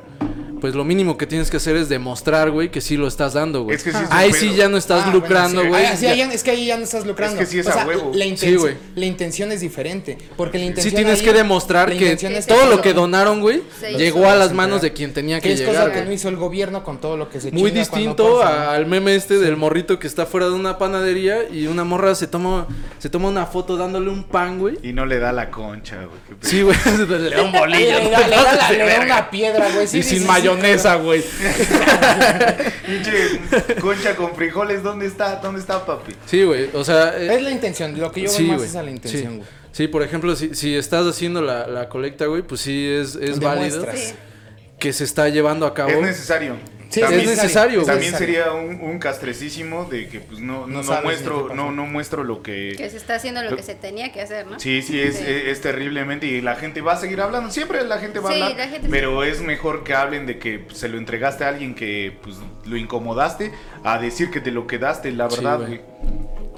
pues 0.61 0.75
lo 0.75 0.83
mínimo 0.83 1.17
que 1.17 1.25
tienes 1.25 1.49
que 1.49 1.57
hacer 1.57 1.75
es 1.75 1.89
demostrar, 1.89 2.51
güey, 2.51 2.69
que 2.69 2.81
sí 2.81 2.95
lo 2.95 3.07
estás 3.07 3.33
dando, 3.33 3.63
güey. 3.63 3.75
Es 3.77 3.83
que 3.83 3.91
sí 3.91 3.97
es 3.99 4.11
Ahí 4.11 4.31
sí 4.31 4.53
ya 4.53 4.69
no 4.69 4.77
estás 4.77 5.05
Ah, 5.07 5.11
lucrando, 5.11 5.61
bueno, 5.61 5.69
güey. 5.71 5.85
sí. 5.97 6.05
Ah, 6.05 6.13
sí, 6.13 6.21
es 6.21 6.43
que 6.43 6.51
ahí 6.51 6.67
ya 6.67 6.77
no 6.77 6.83
estás 6.83 7.03
lucrando. 7.07 7.41
Es 7.41 7.47
que 7.47 7.51
sí 7.51 7.57
es 7.57 7.65
O 7.65 7.69
a 7.71 7.73
sea, 7.73 7.87
huevo. 7.87 8.11
La, 8.13 8.25
Sí, 8.25 8.29
intención, 8.29 8.61
güey. 8.61 8.75
la 8.93 9.05
intención 9.05 9.51
es 9.51 9.61
diferente. 9.61 10.19
Porque 10.37 10.59
la 10.59 10.65
intención. 10.65 10.91
Sí 10.91 10.95
tienes 10.95 11.17
ahí- 11.19 11.25
que 11.25 11.33
demostrar 11.33 11.89
que 11.97 12.11
es 12.11 12.45
todo 12.45 12.67
lo 12.67 12.79
que 12.79 12.93
donaron, 12.93 13.41
güey, 13.41 13.63
llegó 13.97 14.29
a 14.29 14.35
las 14.35 14.53
manos 14.53 14.83
de 14.83 14.93
quien 14.93 15.13
tenía 15.13 15.39
Que 15.41 15.47
que 15.47 15.53
es 15.53 15.59
llegar. 15.61 15.73
cosa 15.75 15.87
güey. 15.87 15.99
que 15.99 16.05
no 16.05 16.11
hizo 16.13 16.29
el 16.29 16.35
gobierno 16.35 16.83
con 16.83 17.01
todo 17.01 17.17
lo 17.17 17.27
que 17.27 17.41
se 17.41 17.51
Muy 17.51 17.71
distinto 17.71 18.43
al 18.43 18.85
meme 18.85 19.15
este 19.15 19.39
del 19.39 19.57
morrito 19.57 19.97
que 19.97 20.05
está 20.05 20.27
fuera 20.27 20.45
de 20.45 20.53
una 20.53 20.77
panadería 20.77 21.49
y 21.51 21.65
una 21.65 21.83
morra 21.85 22.13
se 22.13 22.27
toma 22.27 22.67
se 22.99 23.09
toma 23.09 23.29
una 23.29 23.47
foto 23.47 23.77
dándole 23.77 24.11
un 24.11 24.25
pan, 24.25 24.59
güey. 24.59 24.77
Y 24.83 24.93
no 24.93 25.07
le 25.07 25.17
da 25.17 25.31
la 25.31 25.49
concha, 25.49 25.95
güey. 26.05 26.19
Sí, 26.41 26.61
güey, 26.61 26.77
un 27.43 27.51
bolillo. 27.51 27.99
Le 27.99 28.09
da, 28.09 28.27
le 28.27 28.35
da 28.35 28.55
la- 28.55 28.71
le 28.71 28.85
da 28.89 29.01
una 29.01 29.29
piedra, 29.29 29.69
güey. 29.73 29.87
sí, 29.87 29.99
y 29.99 30.03
sin 30.03 30.19
sí, 30.19 30.25
mayonesa, 30.25 30.95
güey. 30.95 31.21
Pinche 32.85 33.39
concha 33.79 34.15
con 34.15 34.35
frijoles, 34.35 34.83
¿dónde 34.83 35.05
está? 35.05 35.35
¿Dónde 35.37 35.59
está, 35.59 35.85
papi? 35.85 36.13
Sí, 36.25 36.43
güey, 36.43 36.69
o 36.73 36.83
sea, 36.83 37.17
eh, 37.17 37.35
Es 37.35 37.41
la 37.41 37.51
intención. 37.51 37.99
Lo 37.99 38.11
que 38.11 38.21
yo 38.21 38.29
sí, 38.29 38.43
veo 38.43 38.51
más 38.53 38.57
güey. 38.59 38.69
es 38.69 38.75
a 38.75 38.83
la 38.83 38.91
intención, 38.91 39.37
güey. 39.37 39.49
Sí, 39.71 39.87
por 39.87 40.03
ejemplo, 40.03 40.35
si, 40.35 40.53
si 40.53 40.75
estás 40.75 41.05
haciendo 41.07 41.41
la, 41.41 41.65
la 41.67 41.87
colecta, 41.87 42.25
güey, 42.25 42.41
pues 42.41 42.61
sí 42.61 42.87
es, 42.89 43.15
es 43.15 43.39
válido. 43.39 43.85
Que 44.79 44.91
se 44.93 45.03
está 45.03 45.29
llevando 45.29 45.65
a 45.65 45.73
cabo. 45.73 45.91
Es 45.91 46.01
necesario. 46.01 46.55
Sí, 46.91 47.01
es 47.01 47.25
necesario. 47.25 47.83
También 47.83 48.15
sería 48.17 48.51
un, 48.51 48.81
un 48.81 48.99
castrecísimo 48.99 49.85
de 49.85 50.07
que 50.09 50.19
pues 50.19 50.39
no, 50.39 50.67
no, 50.67 50.83
muestro, 51.03 51.49
no, 51.55 51.71
no 51.71 51.85
muestro 51.85 52.23
lo 52.23 52.43
que... 52.43 52.73
Que 52.77 52.89
se 52.89 52.97
está 52.97 53.15
haciendo 53.15 53.41
lo 53.41 53.55
que 53.55 53.63
se 53.63 53.75
tenía 53.75 54.11
que 54.11 54.21
hacer, 54.21 54.45
¿no? 54.45 54.59
Sí, 54.59 54.81
sí, 54.81 54.99
es, 54.99 55.15
Sí. 55.15 55.23
es, 55.25 55.45
es 55.47 55.61
terriblemente 55.61 56.27
y 56.27 56.41
la 56.41 56.55
gente 56.55 56.81
va 56.81 56.93
a 56.93 56.97
seguir 56.97 57.21
hablando, 57.21 57.49
siempre 57.49 57.83
la 57.85 57.97
gente 57.99 58.19
va 58.19 58.31
Sí, 58.33 58.41
a 58.41 58.43
hablar, 58.45 58.57
la 58.59 58.67
gente 58.67 58.87
sí. 58.87 58.91
pero 58.91 59.23
es 59.23 59.41
mejor 59.41 59.83
que 59.83 59.93
hablen 59.93 60.25
de 60.25 60.37
que 60.37 60.59
pues, 60.59 60.77
se 60.79 60.89
lo 60.89 60.97
entregaste 60.97 61.43
a 61.45 61.47
alguien 61.49 61.75
que 61.75 62.17
pues 62.21 62.35
lo 62.65 62.75
incomodaste 62.77 63.51
a 63.83 63.97
decir 63.97 64.29
que 64.29 64.41
te 64.41 64.51
lo 64.51 64.67
quedaste, 64.67 65.11
la 65.11 65.29
Sí, 65.29 65.37
verdad, 65.37 65.59
güey. 65.59 65.81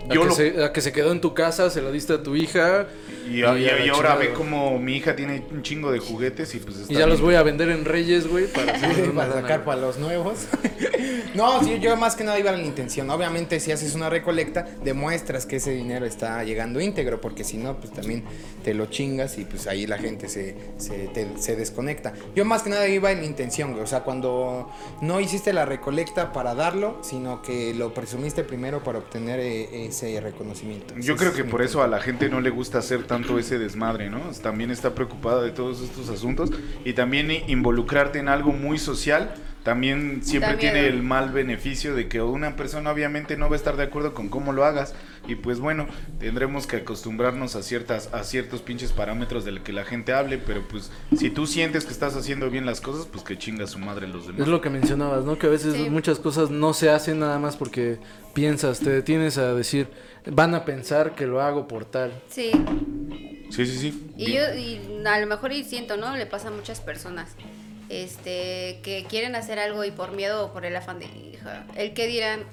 A, 0.06 0.10
que 0.10 0.16
lo- 0.16 0.32
se, 0.32 0.64
a 0.64 0.74
que 0.74 0.82
se 0.82 0.92
quedó 0.92 1.12
en 1.12 1.22
tu 1.22 1.34
casa, 1.34 1.70
se 1.70 1.82
la 1.82 1.92
diste 1.92 2.14
a 2.14 2.24
tu 2.24 2.36
hija. 2.36 2.88
Y, 3.28 3.36
y 3.38 3.86
y- 3.86 3.90
ahora 3.90 4.16
ve 4.16 4.34
como 4.34 4.78
mi 4.80 4.98
hija 4.98 5.16
tiene 5.16 5.44
un 5.52 5.62
chingo 5.64 5.92
de 5.92 6.00
juguetes 6.00 6.54
y 6.56 6.60
pues 6.60 6.78
está 6.78 6.94
Y 6.94 6.98
ya 6.98 7.06
los 7.08 7.18
bien. 7.20 7.26
voy 7.26 7.36
a 7.36 7.44
vender 7.44 7.70
en 7.70 7.86
Reyes, 7.86 8.28
güey, 8.28 8.48
para, 8.48 8.74
para 9.16 9.34
sacar 9.34 9.64
para 9.64 9.82
los 9.82 9.98
nuevos. 9.98 10.48
no, 11.36 11.64
sí, 11.64 11.80
yo 11.80 11.96
más 11.98 12.16
que 12.16 12.24
nada 12.24 12.40
iba 12.40 12.50
a 12.52 12.54
la 12.58 12.64
intención. 12.64 13.10
Obviamente, 13.10 13.60
si 13.60 13.72
haces 13.72 13.96
una 13.96 14.10
recolecta, 14.10 14.68
demuestras 14.84 15.46
que 15.46 15.58
ese 15.58 15.72
dinero 15.72 16.06
está 16.06 16.44
llegando 16.44 16.80
íntegro, 16.82 17.22
porque 17.22 17.44
si 17.44 17.58
no, 17.58 17.78
pues 17.78 17.92
también 17.94 18.24
te 18.64 18.74
lo 18.74 18.86
chingas 18.88 19.38
y 19.38 19.46
pues 19.46 19.68
ahí 19.68 19.88
la 19.88 19.98
gente 19.98 20.30
se, 20.30 20.56
se, 20.78 21.08
te- 21.14 21.38
se 21.38 21.56
desconecta. 21.56 22.14
Yo 22.36 22.46
más 22.46 22.64
que 22.64 22.70
nada 22.70 22.88
iba 22.88 23.12
en 23.12 23.20
la 23.20 23.26
intención, 23.26 23.72
güey. 23.72 23.84
O 23.84 23.88
sea, 23.88 24.02
cuando 24.02 24.70
no 25.02 25.20
hiciste 25.20 25.54
la 25.54 25.66
recolecta 25.66 26.32
para 26.34 26.56
darlo, 26.56 27.00
sino 27.02 27.42
que 27.42 27.74
lo 27.74 27.94
presumiste 27.94 28.44
primero 28.44 28.84
para 28.84 29.00
obtener 29.00 29.40
eh, 29.40 29.86
ese 29.88 30.20
reconocimiento. 30.22 30.94
Yo 30.98 31.16
creo 31.16 31.30
es 31.32 31.36
que 31.36 31.44
por 31.44 31.62
eso 31.62 31.82
a 31.84 31.88
la 31.88 32.00
gente 32.00 32.30
no 32.30 32.42
le 32.42 32.50
gusta 32.50 32.80
hacer 32.80 33.04
tanto 33.14 33.38
ese 33.38 33.60
desmadre, 33.60 34.10
¿no? 34.10 34.22
También 34.42 34.72
está 34.72 34.96
preocupada 34.96 35.44
de 35.44 35.52
todos 35.52 35.82
estos 35.82 36.10
asuntos 36.10 36.50
y 36.84 36.94
también 36.94 37.30
involucrarte 37.48 38.18
en 38.18 38.28
algo 38.28 38.54
muy 38.54 38.80
social. 38.80 39.36
También 39.64 40.22
siempre 40.24 40.56
tiene 40.58 40.88
el 40.88 41.04
mal 41.04 41.32
beneficio 41.32 41.96
de 41.96 42.10
que 42.10 42.22
una 42.22 42.58
persona 42.58 42.92
obviamente 42.92 43.38
no 43.38 43.48
va 43.50 43.56
a 43.56 43.58
estar 43.58 43.78
de 43.78 43.84
acuerdo 43.84 44.14
con 44.14 44.28
cómo 44.28 44.52
lo 44.52 44.66
hagas 44.66 44.94
y 45.26 45.36
pues 45.36 45.60
bueno, 45.60 45.88
tendremos 46.20 46.68
que 46.68 46.76
acostumbrarnos 46.78 47.56
a 47.56 47.64
ciertas 47.64 48.10
a 48.14 48.24
ciertos 48.24 48.62
pinches 48.62 48.92
parámetros 48.92 49.46
de 49.46 49.54
lo 49.54 49.64
que 49.64 49.72
la 49.72 49.86
gente 49.86 50.12
hable, 50.12 50.38
pero 50.38 50.68
pues 50.68 50.92
si 51.18 51.30
tú 51.30 51.48
sientes 51.48 51.86
que 51.86 51.94
estás 51.94 52.18
haciendo 52.18 52.50
bien 52.50 52.66
las 52.66 52.82
cosas, 52.82 53.06
pues 53.06 53.24
que 53.24 53.38
chinga 53.38 53.66
su 53.66 53.80
madre 53.80 54.08
los 54.10 54.28
demás. 54.28 54.42
Es 54.42 54.48
lo 54.50 54.60
que 54.60 54.70
mencionabas, 54.70 55.24
¿no? 55.24 55.40
Que 55.40 55.48
a 55.48 55.52
veces 55.52 55.76
Sí. 55.76 55.90
muchas 55.90 56.20
cosas 56.20 56.50
no 56.50 56.74
se 56.74 56.90
hacen 56.90 57.20
nada 57.20 57.40
más 57.40 57.56
porque 57.56 58.00
piensas, 58.34 58.80
te 58.82 58.90
detienes 58.90 59.38
a 59.38 59.54
decir, 59.54 59.88
van 60.30 60.56
a 60.56 60.66
pensar 60.66 61.16
que 61.16 61.26
lo 61.26 61.42
hago 61.42 61.70
por 61.70 61.86
tal. 61.86 62.12
Sí. 62.28 62.52
Sí, 63.50 63.66
sí, 63.66 63.78
sí. 63.78 64.08
Y 64.18 64.26
Bien. 64.26 64.44
yo, 64.54 64.60
y 64.60 65.06
a 65.08 65.20
lo 65.22 65.28
mejor 65.28 65.54
y 65.54 65.64
siento, 65.64 65.96
¿no? 65.96 66.18
Le 66.18 66.26
pasa 66.26 66.50
a 66.50 66.52
muchas 66.52 66.82
personas. 66.82 67.30
Este, 68.02 68.80
que 68.84 69.06
quieren 69.08 69.36
hacer 69.36 69.60
algo 69.60 69.84
y 69.86 69.92
por 69.92 70.12
miedo 70.14 70.46
o 70.46 70.54
por 70.54 70.66
el 70.66 70.76
afán 70.76 71.00
de, 71.00 71.06
hija, 71.06 71.66
el 71.76 71.94
que 71.94 72.08
dirán, 72.08 72.44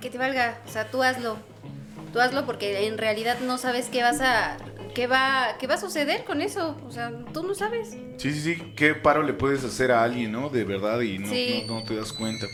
que 0.00 0.08
te 0.10 0.18
valga, 0.18 0.60
o 0.66 0.70
sea, 0.70 0.90
tú 0.90 1.02
hazlo. 1.02 1.36
Tú 2.12 2.20
hazlo 2.20 2.46
porque 2.46 2.86
en 2.86 2.96
realidad 2.96 3.38
no 3.40 3.58
sabes 3.58 3.88
qué 3.88 4.02
vas 4.02 4.20
a, 4.20 4.56
qué 4.94 5.08
va, 5.08 5.56
qué 5.58 5.66
va 5.66 5.74
a 5.74 5.80
suceder 5.80 6.22
con 6.24 6.42
eso. 6.42 6.76
O 6.86 6.92
sea, 6.92 7.10
tú 7.32 7.42
no 7.42 7.56
sabes. 7.56 7.90
Sí, 8.18 8.32
sí, 8.32 8.40
sí. 8.40 8.72
¿Qué 8.76 8.94
paro 8.94 9.24
le 9.24 9.32
puedes 9.32 9.64
hacer 9.64 9.90
a 9.90 10.04
alguien, 10.04 10.30
no? 10.30 10.48
De 10.48 10.62
verdad 10.62 11.00
y 11.00 11.18
no, 11.18 11.28
Sí. 11.28 11.64
no, 11.66 11.80
no 11.80 11.84
te 11.84 11.96
das 11.96 12.12
cuenta. 12.12 12.46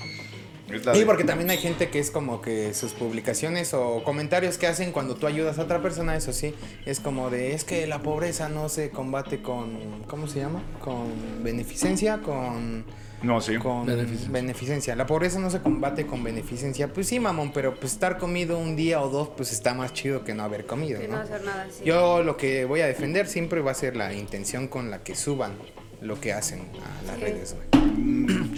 Sí, 0.94 1.04
porque 1.04 1.24
también 1.24 1.50
hay 1.50 1.58
gente 1.58 1.88
que 1.90 1.98
es 1.98 2.10
como 2.10 2.40
que 2.40 2.72
sus 2.74 2.92
publicaciones 2.92 3.74
o 3.74 4.02
comentarios 4.04 4.58
que 4.58 4.66
hacen 4.66 4.92
cuando 4.92 5.14
tú 5.16 5.26
ayudas 5.26 5.58
a 5.58 5.62
otra 5.62 5.82
persona, 5.82 6.16
eso 6.16 6.32
sí, 6.32 6.54
es 6.86 7.00
como 7.00 7.30
de, 7.30 7.54
es 7.54 7.64
que 7.64 7.86
la 7.86 8.02
pobreza 8.02 8.48
no 8.48 8.68
se 8.68 8.90
combate 8.90 9.42
con, 9.42 10.02
¿cómo 10.06 10.26
se 10.28 10.40
llama? 10.40 10.62
Con 10.80 11.42
beneficencia, 11.42 12.18
con... 12.18 12.84
No, 13.22 13.42
sí. 13.42 13.56
Con 13.58 13.84
Beneficencia. 13.84 14.30
beneficencia. 14.30 14.96
La 14.96 15.04
pobreza 15.06 15.38
no 15.40 15.50
se 15.50 15.60
combate 15.60 16.06
con 16.06 16.24
beneficencia. 16.24 16.90
Pues 16.90 17.06
sí, 17.06 17.20
mamón, 17.20 17.52
pero 17.52 17.74
pues 17.74 17.92
estar 17.92 18.16
comido 18.16 18.58
un 18.58 18.76
día 18.76 19.02
o 19.02 19.10
dos, 19.10 19.28
pues 19.36 19.52
está 19.52 19.74
más 19.74 19.92
chido 19.92 20.24
que 20.24 20.32
no 20.32 20.42
haber 20.42 20.64
comido, 20.64 20.98
Que 21.00 21.06
no 21.08 21.16
¿no? 21.16 21.22
hacer 21.22 21.42
nada 21.44 21.64
así. 21.68 21.84
Yo 21.84 22.22
lo 22.22 22.38
que 22.38 22.64
voy 22.64 22.80
a 22.80 22.86
defender 22.86 23.26
siempre 23.26 23.60
va 23.60 23.72
a 23.72 23.74
ser 23.74 23.94
la 23.94 24.14
intención 24.14 24.68
con 24.68 24.90
la 24.90 25.02
que 25.02 25.14
suban 25.14 25.52
lo 26.00 26.18
que 26.18 26.32
hacen 26.32 26.60
a 26.60 27.06
las 27.06 27.16
Sí. 27.16 27.20
redes, 27.22 27.54
güey. 27.72 27.79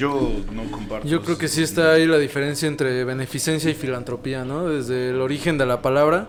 Yo 0.02 0.32
no 0.52 0.70
comparto. 0.70 1.06
Yo 1.06 1.22
creo 1.22 1.38
que 1.38 1.48
sí 1.48 1.62
está 1.62 1.92
ahí 1.92 2.06
la 2.06 2.18
diferencia 2.18 2.66
entre 2.68 3.04
beneficencia 3.04 3.70
y 3.70 3.74
filantropía, 3.74 4.44
¿no? 4.44 4.68
Desde 4.68 5.10
el 5.10 5.20
origen 5.20 5.58
de 5.58 5.66
la 5.66 5.80
palabra, 5.80 6.28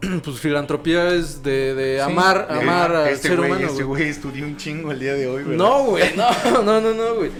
pues 0.24 0.40
filantropía 0.40 1.14
es 1.14 1.42
de, 1.42 1.74
de 1.74 1.94
Sí. 1.96 2.00
amar, 2.02 2.48
Eh, 2.50 2.54
amar 2.54 2.94
al 2.96 3.08
este 3.08 3.28
ser 3.28 3.36
güey, 3.38 3.50
humano. 3.50 3.66
Este 3.68 3.82
güey. 3.84 4.00
güey 4.02 4.10
estudió 4.10 4.44
un 4.44 4.56
chingo 4.56 4.90
el 4.92 4.98
día 5.00 5.14
de 5.14 5.26
hoy, 5.26 5.42
¿verdad? 5.44 5.56
No, 5.56 5.84
güey, 5.84 6.04
no, 6.16 6.62
no, 6.64 6.80
no, 6.80 6.92
no, 6.94 7.14
güey. 7.14 7.30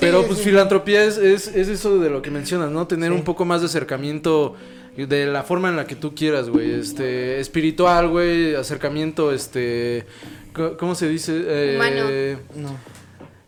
Pero 0.00 0.20
Sí, 0.20 0.26
pues 0.28 0.38
sí. 0.38 0.44
filantropía 0.44 1.04
es, 1.04 1.18
es, 1.18 1.48
es 1.48 1.68
eso 1.68 1.98
de 1.98 2.08
lo 2.08 2.22
que 2.22 2.30
mencionas, 2.30 2.70
¿no? 2.70 2.86
Tener 2.86 3.10
Sí. 3.10 3.16
un 3.16 3.24
poco 3.24 3.44
más 3.44 3.60
de 3.62 3.66
acercamiento 3.66 4.54
de 4.96 5.26
la 5.26 5.42
forma 5.42 5.68
en 5.70 5.76
la 5.76 5.86
que 5.86 5.96
tú 5.96 6.14
quieras, 6.14 6.48
güey. 6.50 6.70
Este, 6.72 7.40
espiritual, 7.40 8.08
güey, 8.08 8.54
acercamiento, 8.54 9.32
este, 9.32 10.04
¿cómo 10.78 10.94
se 10.94 11.08
dice? 11.08 11.32
Eh, 11.46 11.74
Humano. 12.54 12.68
No. 12.68 12.91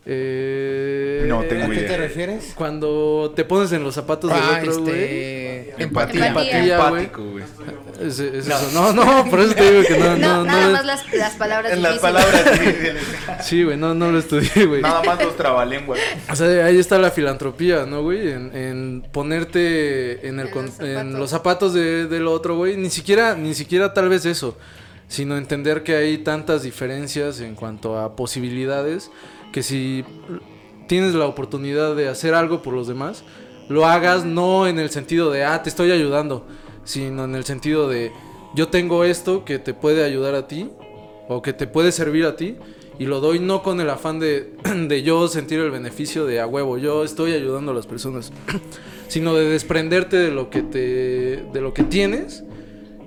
Eh, 0.06 1.24
No 1.26 1.42
tengo 1.44 1.64
¿A 1.64 1.68
qué 1.70 1.74
idea. 1.76 1.88
te 1.88 1.96
refieres? 1.96 2.52
Cuando 2.54 3.32
te 3.34 3.44
pones 3.44 3.72
en 3.72 3.82
los 3.82 3.94
zapatos 3.94 4.30
del 4.30 4.40
Ah, 4.42 4.58
otro, 4.60 4.80
güey. 4.82 4.94
este... 4.94 5.82
Empatía. 5.82 6.26
Empatía. 6.28 6.76
Empático, 6.76 7.24
güey. 7.24 7.44
Es, 8.00 8.18
es 8.18 8.46
eso. 8.48 8.70
No, 8.74 8.92
no, 8.92 9.28
por 9.30 9.40
eso 9.40 9.54
te 9.54 9.70
digo 9.70 9.82
que 9.86 9.98
no, 9.98 10.04
no, 10.16 10.36
no, 10.38 10.44
nada 10.44 10.66
no. 10.66 10.72
más 10.72 10.84
las, 10.84 11.12
las 11.14 11.34
palabras 11.34 11.72
En 11.72 11.82
las 11.82 11.94
difíciles. 12.00 12.24
palabras, 12.24 12.60
sí, 13.40 13.44
sí, 13.48 13.64
güey, 13.64 13.76
no, 13.76 13.94
no 13.94 14.12
lo 14.12 14.18
estudié, 14.18 14.66
güey. 14.66 14.82
Nada 14.82 15.02
más 15.02 15.22
los 15.22 15.36
trabalenguas. 15.36 15.98
O 16.30 16.36
sea, 16.36 16.66
ahí 16.66 16.78
está 16.78 16.98
la 16.98 17.10
filantropía, 17.10 17.86
¿no, 17.86 18.02
güey? 18.02 18.30
En, 18.30 18.54
en 18.54 19.06
ponerte 19.12 20.26
en, 20.28 20.38
el 20.40 20.48
En 20.48 20.54
los 20.54 20.80
en 20.80 20.96
zapatos. 20.96 21.18
los 21.18 21.30
zapatos 21.30 21.74
de- 21.74 22.06
del 22.06 22.26
otro, 22.26 22.56
güey. 22.56 22.76
Ni 22.76 22.90
siquiera, 22.90 23.34
ni 23.34 23.54
siquiera 23.54 23.94
tal 23.94 24.08
vez 24.08 24.26
eso. 24.26 24.56
Sino 25.08 25.36
entender 25.36 25.82
que 25.82 25.94
hay 25.96 26.18
tantas 26.18 26.62
diferencias 26.62 27.40
en 27.40 27.54
cuanto 27.54 27.98
a 27.98 28.16
posibilidades 28.16 29.10
que 29.54 29.62
si 29.62 30.04
tienes 30.88 31.14
la 31.14 31.26
oportunidad 31.26 31.94
de 31.94 32.08
hacer 32.08 32.34
algo 32.34 32.60
por 32.60 32.74
los 32.74 32.88
demás, 32.88 33.22
lo 33.68 33.86
hagas 33.86 34.24
no 34.24 34.66
en 34.66 34.80
el 34.80 34.90
sentido 34.90 35.30
de, 35.30 35.44
ah, 35.44 35.62
te 35.62 35.68
estoy 35.68 35.92
ayudando, 35.92 36.44
sino 36.82 37.24
en 37.24 37.36
el 37.36 37.44
sentido 37.44 37.88
de, 37.88 38.10
yo 38.56 38.66
tengo 38.66 39.04
esto 39.04 39.44
que 39.44 39.60
te 39.60 39.72
puede 39.72 40.02
ayudar 40.02 40.34
a 40.34 40.48
ti 40.48 40.70
o 41.28 41.40
que 41.40 41.52
te 41.52 41.68
puede 41.68 41.92
servir 41.92 42.24
a 42.26 42.34
ti 42.34 42.56
y 42.98 43.06
lo 43.06 43.20
doy 43.20 43.38
no 43.38 43.62
con 43.62 43.80
el 43.80 43.90
afán 43.90 44.18
de, 44.18 44.54
de 44.88 45.02
yo 45.04 45.28
sentir 45.28 45.60
el 45.60 45.70
beneficio 45.70 46.26
de 46.26 46.40
a 46.40 46.48
huevo, 46.48 46.76
yo 46.76 47.04
estoy 47.04 47.32
ayudando 47.34 47.70
a 47.70 47.74
las 47.76 47.86
personas, 47.86 48.32
sino 49.06 49.34
de 49.34 49.48
desprenderte 49.50 50.16
de 50.16 50.32
lo 50.32 50.50
que 50.50 50.62
te 50.62 51.44
de 51.52 51.60
lo 51.60 51.72
que 51.72 51.84
tienes 51.84 52.42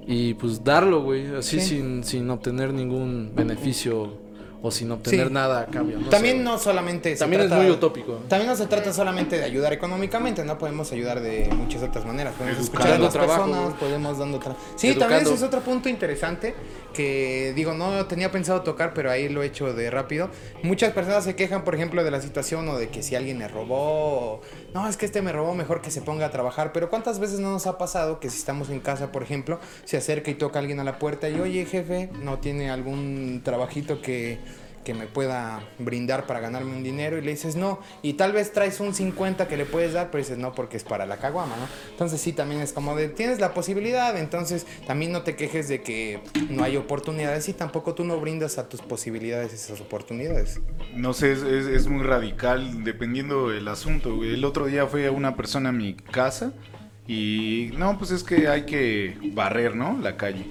y 0.08 0.34
pues 0.36 0.64
darlo, 0.64 1.04
güey, 1.04 1.28
así 1.36 1.60
Sí. 1.60 1.76
sin, 1.76 2.06
sin 2.06 2.30
obtener 2.30 2.74
ningún 2.74 3.34
beneficio 3.36 4.26
o 4.68 4.72
sin 4.72 4.91
obtener 4.91 5.28
Sí. 5.28 5.34
nada 5.34 5.61
a 5.61 5.65
cambio. 5.65 5.99
no 5.99 6.09
También 6.09 6.38
sé, 6.38 6.43
no 6.43 6.57
solamente 6.59 7.13
se 7.13 7.20
También 7.20 7.41
es 7.43 7.49
muy 7.51 7.70
utópico. 7.70 8.20
También 8.28 8.49
no 8.49 8.55
se 8.55 8.68
trata 8.68 8.93
solamente 8.93 9.38
de 9.38 9.43
ayudar 9.45 9.74
económicamente, 9.74 10.43
no 10.43 10.57
podemos 10.57 10.91
ayudar 10.91 11.20
de 11.22 11.49
muchas 11.55 11.84
otras 11.84 12.05
maneras. 12.05 12.34
Podemos 12.38 12.59
Educando. 12.59 12.78
escuchar 12.80 12.95
a 12.95 13.03
las 13.03 13.13
trabajo, 13.13 13.45
personas, 13.45 13.74
podemos 13.80 14.18
dando 14.20 14.39
tra- 14.39 14.55
Sí, 14.76 14.88
Educando. 14.88 14.99
también 15.15 15.22
ese 15.26 15.34
es 15.36 15.43
otro 15.43 15.61
punto 15.61 15.89
interesante 15.89 16.53
que 16.98 17.54
digo, 17.56 17.76
no 17.76 18.08
tenía 18.08 18.32
pensado 18.32 18.64
tocar, 18.64 18.95
pero 18.95 19.12
ahí 19.12 19.30
lo 19.30 19.43
he 19.43 19.45
hecho 19.45 19.72
de 19.72 19.91
rápido. 19.91 20.32
Muchas 20.64 20.93
personas 20.93 21.24
se 21.26 21.36
quejan, 21.36 21.64
por 21.64 21.76
ejemplo, 21.76 22.04
de 22.04 22.10
la 22.10 22.20
situación 22.22 22.68
o 22.70 22.76
de 22.76 22.89
que 22.89 23.04
si 23.04 23.14
alguien 23.14 23.38
me 23.38 23.48
robó, 23.48 23.76
o, 23.78 24.41
no, 24.74 24.88
es 24.89 24.98
que 24.98 25.06
este 25.06 25.22
me 25.22 25.32
robó, 25.32 25.54
mejor 25.54 25.82
que 25.82 25.91
se 25.91 26.02
ponga 26.02 26.26
a 26.26 26.32
trabajar. 26.32 26.74
Pero 26.74 26.89
¿cuántas 26.89 27.20
veces 27.20 27.39
no 27.39 27.52
nos 27.52 27.68
ha 27.68 27.78
pasado 27.78 28.20
que 28.20 28.32
si 28.32 28.39
estamos 28.39 28.72
en 28.72 28.80
casa, 28.80 29.12
por 29.12 29.22
ejemplo, 29.22 29.60
se 29.86 29.98
acerca 29.98 30.32
y 30.32 30.34
toca 30.34 30.58
alguien 30.58 30.80
a 30.80 30.84
la 30.84 30.98
puerta 30.98 31.30
y, 31.30 31.39
oye, 31.39 31.66
jefe, 31.66 32.10
¿no 32.24 32.39
tiene 32.39 32.72
algún 32.72 33.41
trabajito 33.43 34.02
que 34.02 34.39
que 34.88 34.94
me 34.94 35.06
pueda 35.06 35.60
brindar 35.80 36.26
para 36.28 36.40
ganarme 36.40 36.74
un 36.74 36.82
dinero 36.82 37.18
y 37.18 37.22
le 37.22 37.32
dices 37.32 37.58
no 37.58 37.82
y 38.02 38.14
tal 38.14 38.32
vez 38.32 38.54
traes 38.54 38.80
un 38.80 38.94
50 38.94 39.50
que 39.50 39.58
le 39.58 39.66
puedes 39.66 39.92
dar 39.92 40.12
pero 40.12 40.24
dices 40.24 40.38
no 40.38 40.54
porque 40.56 40.78
es 40.78 40.86
para 40.86 41.06
la 41.06 41.18
caguama 41.18 41.58
no 41.58 41.68
entonces 41.92 42.22
sí 42.22 42.32
también 42.32 42.62
es 42.62 42.72
como 42.72 42.96
de 42.96 43.10
tienes 43.10 43.42
la 43.42 43.54
posibilidad 43.54 44.18
entonces 44.18 44.66
también 44.88 45.12
no 45.12 45.24
te 45.24 45.36
quejes 45.36 45.68
de 45.68 45.82
que 45.82 46.22
no 46.50 46.64
hay 46.64 46.78
oportunidades 46.78 47.50
y 47.50 47.54
tampoco 47.54 47.96
tú 47.96 48.06
no 48.06 48.18
brindas 48.22 48.58
a 48.60 48.70
tus 48.70 48.82
posibilidades 48.82 49.52
esas 49.52 49.82
oportunidades 49.82 50.62
No 50.96 51.12
sé, 51.12 51.34
es, 51.34 51.88
muy 51.88 52.04
radical 52.04 52.84
dependiendo 52.86 53.50
del 53.50 53.68
asunto. 53.68 54.24
El 54.24 54.46
otro 54.46 54.68
día 54.68 54.88
fue 54.88 55.10
una 55.10 55.36
persona 55.36 55.70
a 55.70 55.72
mi 55.72 55.96
casa 55.96 56.54
y 57.08 57.72
no, 57.78 57.98
pues 57.98 58.12
es 58.12 58.24
que 58.24 58.48
hay 58.48 58.66
que 58.66 59.18
barrer, 59.34 59.76
¿no? 59.76 59.98
La 60.00 60.18
calle. 60.18 60.46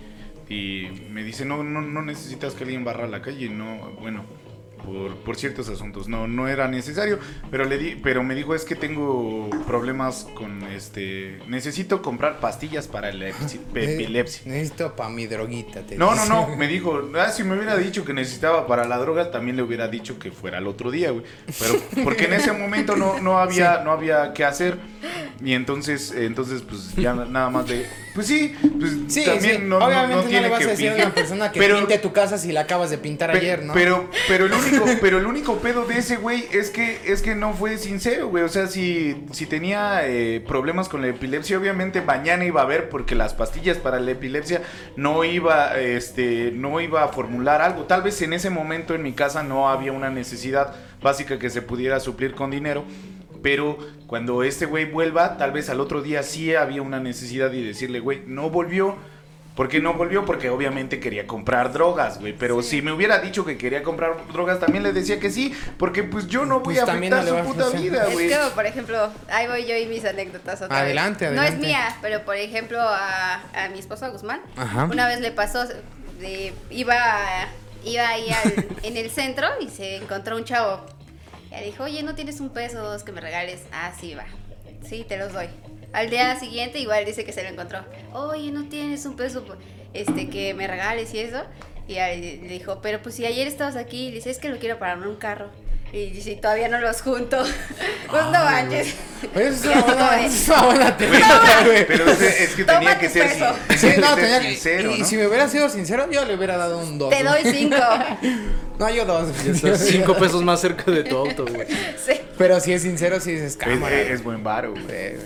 Y 0.48 0.88
me 1.10 1.24
dice, 1.24 1.44
no, 1.44 1.64
no, 1.64 1.80
no 1.82 2.02
necesitas 2.02 2.54
que 2.54 2.64
alguien 2.64 2.84
barra 2.84 3.08
la 3.08 3.20
calle. 3.20 3.48
No, 3.48 3.90
bueno, 4.00 4.24
por, 4.84 5.16
por 5.16 5.34
ciertos 5.36 5.68
asuntos. 5.68 6.06
No, 6.06 6.28
no 6.28 6.46
era 6.46 6.68
necesario, 6.68 7.18
pero 7.50 7.64
le 7.64 7.76
di, 7.78 7.96
pero 7.96 8.22
me 8.22 8.36
dijo 8.36 8.54
es 8.54 8.64
que 8.64 8.76
tengo 8.76 9.50
problemas 9.66 10.28
con 10.34 10.62
este, 10.64 11.40
necesito 11.48 12.00
comprar 12.00 12.38
pastillas 12.38 12.86
para 12.86 13.12
la 13.12 13.30
epilepsia. 13.30 13.60
Ne- 13.74 13.94
epilepsia. 13.94 14.42
Necesito 14.52 14.94
para 14.94 15.10
mi 15.10 15.26
droguita. 15.26 15.80
te 15.82 15.96
No, 15.96 16.14
no, 16.14 16.22
dice. 16.22 16.28
no, 16.28 16.56
me 16.56 16.68
dijo, 16.68 17.10
ah, 17.18 17.30
si 17.30 17.42
me 17.42 17.56
hubiera 17.56 17.76
dicho 17.76 18.04
que 18.04 18.12
necesitaba 18.14 18.68
para 18.68 18.86
la 18.86 18.98
droga, 18.98 19.32
también 19.32 19.56
le 19.56 19.62
hubiera 19.64 19.88
dicho 19.88 20.18
que 20.20 20.30
fuera 20.30 20.58
el 20.58 20.68
otro 20.68 20.92
día, 20.92 21.10
güey. 21.10 21.24
Pero 21.58 21.74
porque 22.04 22.26
en 22.26 22.34
ese 22.34 22.52
momento 22.52 22.94
no, 22.94 23.18
no 23.20 23.38
había, 23.40 23.80
no 23.84 23.90
había 23.90 24.32
qué 24.32 24.44
hacer. 24.44 24.78
Y 25.44 25.52
entonces, 25.52 26.12
entonces, 26.16 26.62
pues 26.62 26.94
ya 26.96 27.12
nada 27.12 27.50
más 27.50 27.68
de, 27.68 27.86
pues 28.14 28.26
sí, 28.26 28.54
pues 28.80 28.92
Sí, 29.08 29.22
también 29.26 29.56
sí. 29.58 29.62
no, 29.66 29.76
Obviamente 29.76 30.14
no 30.16 30.22
no, 30.22 30.28
tiene 30.28 30.42
le 30.44 30.48
vas 30.48 30.58
que 30.60 30.64
a 30.64 30.68
decir 30.68 30.90
a 30.90 30.94
una 30.94 31.14
persona 31.14 31.52
que 31.52 31.60
Pero- 31.60 31.76
pinte 31.76 31.98
tu 31.98 32.12
casa 32.14 32.38
si 32.38 32.52
la 32.52 32.62
acabas 32.62 32.88
de 32.88 32.96
pintar 32.96 33.32
Pe- 33.32 33.38
ayer, 33.38 33.62
¿no? 33.62 33.74
Pero, 33.74 34.08
pero 34.28 34.46
el 34.46 34.52
único, 34.54 34.84
pero 35.02 35.18
el 35.18 35.26
único 35.26 35.58
pedo 35.58 35.84
de 35.84 35.98
ese 35.98 36.16
güey 36.16 36.46
es 36.52 36.70
que, 36.70 37.00
es 37.04 37.20
que 37.20 37.34
no 37.34 37.52
fue 37.52 37.76
sincero, 37.76 38.28
güey. 38.28 38.44
O 38.44 38.48
sea, 38.48 38.66
si, 38.66 39.26
si 39.32 39.44
tenía 39.44 40.06
eh, 40.08 40.42
problemas 40.48 40.88
con 40.88 41.02
la 41.02 41.08
epilepsia, 41.08 41.58
obviamente 41.58 42.00
mañana 42.00 42.46
iba 42.46 42.62
a 42.62 42.66
ver, 42.66 42.88
porque 42.88 43.14
las 43.14 43.34
pastillas 43.34 43.76
para 43.76 44.00
la 44.00 44.12
epilepsia 44.12 44.62
no 44.96 45.22
iba, 45.22 45.78
este, 45.78 46.50
no 46.54 46.80
iba 46.80 47.04
a 47.04 47.08
formular 47.08 47.60
algo. 47.60 47.82
Tal 47.84 48.00
vez 48.02 48.22
en 48.22 48.32
ese 48.32 48.48
momento 48.48 48.94
en 48.94 49.02
mi 49.02 49.12
casa 49.12 49.42
no 49.42 49.68
había 49.68 49.92
una 49.92 50.08
necesidad 50.08 50.74
básica 51.02 51.38
que 51.38 51.50
se 51.50 51.60
pudiera 51.60 52.00
suplir 52.00 52.32
con 52.34 52.50
dinero. 52.50 52.84
Pero 53.42 53.78
cuando 54.06 54.42
este 54.42 54.66
güey 54.66 54.84
vuelva, 54.84 55.36
tal 55.36 55.52
vez 55.52 55.68
al 55.70 55.80
otro 55.80 56.02
día 56.02 56.22
sí 56.22 56.54
había 56.54 56.82
una 56.82 57.00
necesidad 57.00 57.52
y 57.52 57.62
decirle, 57.62 58.00
güey, 58.00 58.22
no 58.26 58.50
volvió. 58.50 58.96
¿Por 59.56 59.68
qué 59.68 59.80
no 59.80 59.94
volvió? 59.94 60.26
Porque 60.26 60.50
obviamente 60.50 61.00
quería 61.00 61.26
comprar 61.26 61.72
drogas, 61.72 62.20
güey. 62.20 62.34
Pero 62.38 62.62
si 62.62 62.82
me 62.82 62.92
hubiera 62.92 63.20
dicho 63.20 63.42
que 63.46 63.56
quería 63.56 63.82
comprar 63.82 64.14
drogas, 64.30 64.60
también 64.60 64.82
le 64.82 64.92
decía 64.92 65.18
que 65.18 65.30
sí. 65.30 65.54
Porque 65.78 66.02
pues 66.02 66.26
yo 66.26 66.44
no 66.44 66.56
voy 66.60 66.74
Pues 66.74 66.80
a 66.80 66.92
afectar 66.92 67.24
no 67.24 67.30
su 67.30 67.36
a 67.36 67.42
puta 67.42 67.70
vida, 67.70 68.06
Es 68.06 68.12
güey. 68.12 68.28
que, 68.28 68.36
por 68.54 68.66
ejemplo, 68.66 69.08
ahí 69.32 69.46
voy 69.48 69.64
yo 69.64 69.74
y 69.74 69.86
mis 69.86 70.04
anécdotas 70.04 70.60
otra 70.60 70.80
Adelante, 70.80 71.24
vez. 71.24 71.38
adelante. 71.38 71.56
No 71.56 71.56
es 71.62 71.66
mía, 71.66 71.96
pero 72.02 72.22
por 72.26 72.36
ejemplo 72.36 72.78
a, 72.82 73.40
a 73.54 73.68
mi 73.72 73.78
esposo 73.78 74.12
Guzmán, 74.12 74.42
Ajá. 74.56 74.84
una 74.84 75.08
vez 75.08 75.20
le 75.20 75.30
pasó, 75.32 75.64
de- 76.20 76.52
iba, 76.68 76.98
iba 77.82 78.08
ahí 78.10 78.28
al- 78.30 78.66
en 78.82 78.96
el 78.98 79.10
centro 79.10 79.46
y 79.62 79.70
se 79.70 79.96
encontró 79.96 80.36
un 80.36 80.44
chavo. 80.44 80.84
Dijo, 81.64 81.84
oye, 81.84 82.02
¿no 82.02 82.14
tienes 82.14 82.40
un 82.40 82.50
peso 82.50 82.78
dos 82.82 83.02
que 83.02 83.12
me 83.12 83.20
regales? 83.20 83.60
Ah, 83.72 83.92
sí, 83.98 84.14
va. 84.14 84.24
Sí, 84.88 85.04
te 85.08 85.16
los 85.16 85.32
doy. 85.32 85.48
Al 85.92 86.10
día 86.10 86.38
siguiente 86.38 86.78
igual 86.78 87.04
dice 87.04 87.24
que 87.24 87.32
se 87.32 87.42
lo 87.42 87.48
encontró. 87.48 87.80
Oye, 88.12 88.50
¿no 88.52 88.68
tienes 88.68 89.04
un 89.06 89.16
peso 89.16 89.44
este, 89.94 90.28
que 90.28 90.52
me 90.54 90.66
regales 90.66 91.12
y 91.14 91.20
eso? 91.20 91.42
Y 91.88 91.94
le 91.94 92.38
dijo, 92.48 92.80
pero 92.82 93.00
pues 93.00 93.14
si 93.14 93.24
ayer 93.26 93.46
estabas 93.46 93.76
aquí, 93.76 94.08
le 94.10 94.16
dice, 94.16 94.30
es 94.30 94.38
que 94.38 94.48
lo 94.48 94.58
quiero 94.58 94.78
para 94.78 94.94
un 94.96 95.16
carro. 95.16 95.50
Y 95.92 96.10
dice, 96.10 96.34
todavía 96.36 96.68
no 96.68 96.78
los 96.80 97.00
junto. 97.00 97.38
pues 98.10 98.24
no 98.24 98.30
manches. 98.32 98.94
Es 99.34 99.64
una 99.64 99.80
buena, 99.82 100.26
eso 100.26 100.36
es 100.36 100.48
una 100.48 100.62
buena 100.66 100.96
güey. 101.64 101.86
pero 101.86 102.10
es, 102.10 102.20
es 102.20 102.54
que 102.56 102.64
Toma 102.64 102.78
tenía 102.80 102.98
que 102.98 103.08
ser, 103.08 103.28
peso. 103.28 103.54
sin- 103.70 103.78
Sí, 103.78 103.86
tenía 103.94 104.10
no, 104.10 104.16
que 104.16 104.20
ser 104.22 104.30
tenía 104.30 104.40
que- 104.40 104.48
sincero, 104.54 104.94
y, 104.94 104.98
¿no? 104.98 105.04
si 105.06 105.16
me 105.16 105.26
hubiera 105.28 105.48
sido 105.48 105.68
sincero, 105.68 106.10
yo 106.10 106.24
le 106.24 106.34
hubiera 106.34 106.56
dado 106.56 106.78
un 106.78 106.98
2. 106.98 107.10
Te 107.10 107.22
doy 107.22 107.40
cinco. 107.44 107.76
No, 108.78 108.90
yo 108.90 109.04
dos. 109.04 109.28
Ya 109.44 109.52
estás 109.52 109.80
cinco 109.86 110.14
pesos 110.16 110.42
más 110.42 110.60
cerca 110.60 110.90
de 110.90 111.04
tu 111.04 111.16
auto, 111.16 111.44
güey. 111.46 111.66
Sí. 111.96 112.12
Pero 112.36 112.60
si 112.60 112.72
es 112.72 112.82
sincero, 112.82 113.20
si 113.20 113.32
dices 113.32 113.52
Es, 113.52 113.56
cámara. 113.56 114.00
es 114.00 114.22
buen 114.22 114.42
varo, 114.44 114.72
güey. 114.72 115.16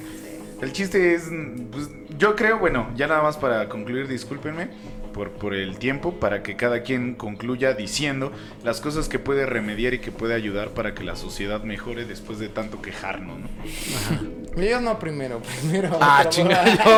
El 0.63 0.73
chiste 0.73 1.15
es, 1.15 1.25
pues, 1.73 1.89
yo 2.19 2.37
creo, 2.37 2.59
bueno, 2.59 2.91
ya 2.95 3.07
nada 3.07 3.23
más 3.23 3.39
para 3.39 3.69
concluir, 3.71 4.07
discúlpenme 4.09 4.69
por, 5.15 5.31
por 5.31 5.55
el 5.55 5.79
tiempo, 5.79 6.13
para 6.21 6.43
que 6.43 6.55
cada 6.55 6.83
quien 6.83 7.15
concluya 7.15 7.73
diciendo 7.73 8.31
las 8.63 8.81
cosas 8.83 9.09
que 9.09 9.19
puede 9.19 9.47
remediar 9.47 9.95
y 9.95 10.01
que 10.01 10.13
puede 10.13 10.35
ayudar 10.35 10.69
para 10.71 10.95
que 10.95 11.03
la 11.03 11.17
sociedad 11.17 11.63
mejore 11.65 12.05
después 12.05 12.39
de 12.39 12.49
tanto 12.51 12.83
quejarnos, 12.83 13.39
¿no? 13.41 14.63
Yo 14.63 14.81
no 14.83 14.99
primero, 14.99 15.41
primero. 15.63 15.97
Ah, 16.01 16.29
yo, 16.31 16.45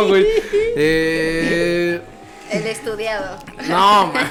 güey. 0.09 0.27
Eh, 0.75 2.01
El 2.53 2.67
estudiado. 2.67 3.39
no, 3.69 4.13
man. 4.13 4.31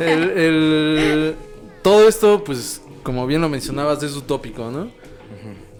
El, 0.00 0.30
el- 0.30 1.36
todo 1.82 2.08
esto, 2.08 2.42
pues, 2.44 2.80
como 3.02 3.26
bien 3.26 3.40
lo 3.40 3.48
mencionabas, 3.48 4.02
es 4.02 4.14
utópico, 4.16 4.70
¿no? 4.70 4.90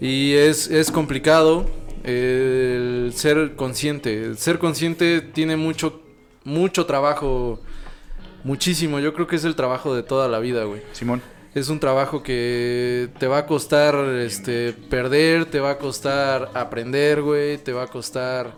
Y 0.01 0.33
es, 0.33 0.67
es 0.69 0.91
complicado 0.91 1.65
el 2.03 3.11
ser 3.15 3.55
consciente. 3.55 4.23
El 4.25 4.37
ser 4.37 4.59
consciente 4.59 5.21
tiene 5.21 5.55
mucho, 5.55 6.01
mucho 6.43 6.85
trabajo, 6.85 7.61
muchísimo. 8.43 8.99
Yo 8.99 9.13
creo 9.13 9.27
que 9.27 9.37
es 9.37 9.45
el 9.45 9.55
trabajo 9.55 9.95
de 9.95 10.03
toda 10.03 10.27
la 10.27 10.39
vida, 10.39 10.65
güey. 10.65 10.81
Simón. 10.91 11.21
Es 11.55 11.69
un 11.69 11.79
trabajo 11.79 12.23
que 12.23 13.09
te 13.19 13.27
va 13.27 13.37
a 13.39 13.45
costar 13.45 13.95
este 14.19 14.73
perder, 14.73 15.45
te 15.45 15.59
va 15.59 15.71
a 15.71 15.77
costar 15.77 16.49
aprender, 16.55 17.21
güey, 17.21 17.59
te 17.59 17.71
va 17.71 17.83
a 17.83 17.87
costar 17.87 18.53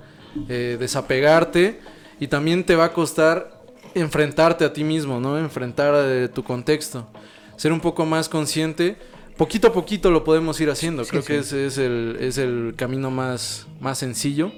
eh, 0.50 0.78
desapegarte 0.80 1.80
y 2.26 2.28
también 2.28 2.64
te 2.64 2.76
va 2.76 2.86
a 2.86 2.92
costar 2.92 3.62
enfrentarte 3.94 4.66
a 4.66 4.74
ti 4.74 4.84
mismo, 4.84 5.20
¿no? 5.20 5.38
Enfrentar 5.38 5.94
eh, 5.96 6.28
tu 6.28 6.44
contexto. 6.44 7.08
Ser 7.56 7.72
un 7.72 7.80
poco 7.80 8.04
más 8.04 8.30
consciente. 8.30 8.98
Poquito 9.38 9.68
a 9.68 9.74
poquito 9.74 10.10
lo 10.10 10.24
podemos 10.24 10.60
ir 10.60 10.72
haciendo. 10.72 11.06
Creo 11.06 11.24
que 11.24 11.38
ese 11.38 11.68
es 11.68 11.78
el, 11.78 12.18
es 12.20 12.40
el 12.40 12.74
camino 12.76 13.12
más, 13.12 13.68
más 13.80 14.00
sencillo. 14.00 14.52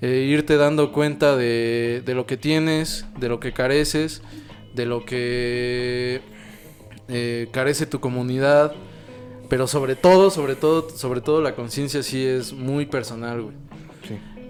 Eh, 0.00 0.28
irte 0.30 0.56
dando 0.56 0.92
cuenta 0.92 1.36
de, 1.36 2.04
de 2.06 2.14
lo 2.14 2.24
que 2.24 2.36
tienes, 2.36 3.04
de 3.18 3.28
lo 3.28 3.40
que 3.40 3.52
careces, 3.52 4.22
de 4.72 4.86
lo 4.86 5.04
que 5.04 6.20
eh, 7.08 7.48
carece 7.50 7.86
tu 7.86 7.98
comunidad, 7.98 8.74
pero 9.48 9.66
sobre 9.66 9.96
todo, 9.96 10.30
sobre 10.30 10.54
todo, 10.54 10.88
sobre 10.88 11.20
todo 11.20 11.42
la 11.42 11.56
conciencia 11.56 12.04
sí 12.04 12.24
es 12.24 12.52
muy 12.52 12.86
personal, 12.86 13.42
güey. 13.42 13.71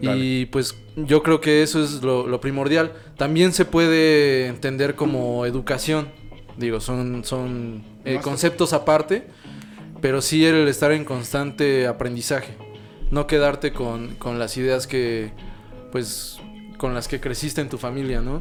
Y 0.03 0.47
pues 0.47 0.77
yo 0.97 1.23
creo 1.23 1.41
que 1.41 1.63
eso 1.63 1.83
es 1.83 2.03
lo, 2.03 2.27
lo 2.27 2.41
primordial. 2.41 2.93
También 3.17 3.53
se 3.53 3.65
puede 3.65 4.49
entender 4.49 4.97
como 4.97 5.47
educación. 5.47 6.09
Digo, 6.57 6.81
son, 6.81 7.25
son 7.25 7.85
eh, 8.05 8.19
conceptos 8.23 8.73
aparte, 8.73 9.25
pero 10.01 10.21
sí 10.21 10.45
el 10.45 10.67
estar 10.69 10.93
en 10.93 11.05
constante 11.05 11.87
aprendizaje. 11.87 12.57
No 13.11 13.27
quedarte 13.27 13.73
con, 13.73 14.17
con 14.17 14.39
las 14.39 14.57
ideas 14.57 14.87
que, 14.87 15.33
pues, 15.93 16.39
con 16.79 16.95
las 16.95 17.07
que 17.09 17.21
creciste 17.21 17.61
en 17.61 17.69
tu 17.69 17.79
familia, 17.79 18.21
¿no? 18.21 18.41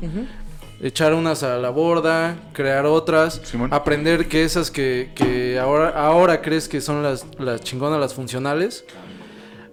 Echar 0.82 1.14
unas 1.14 1.43
a 1.43 1.57
la 1.57 1.70
borda, 1.70 2.38
crear 2.53 2.88
otras, 2.88 3.39
Simón. 3.43 3.72
aprender 3.72 4.28
que 4.28 4.43
esas 4.43 4.72
que, 4.72 5.12
que 5.14 5.59
ahora, 5.59 5.89
ahora 5.89 6.41
crees 6.41 6.68
que 6.68 6.82
son 6.82 7.03
las, 7.03 7.26
las 7.38 7.62
chingonas, 7.62 7.99
las 7.99 8.16
funcionales, 8.16 8.84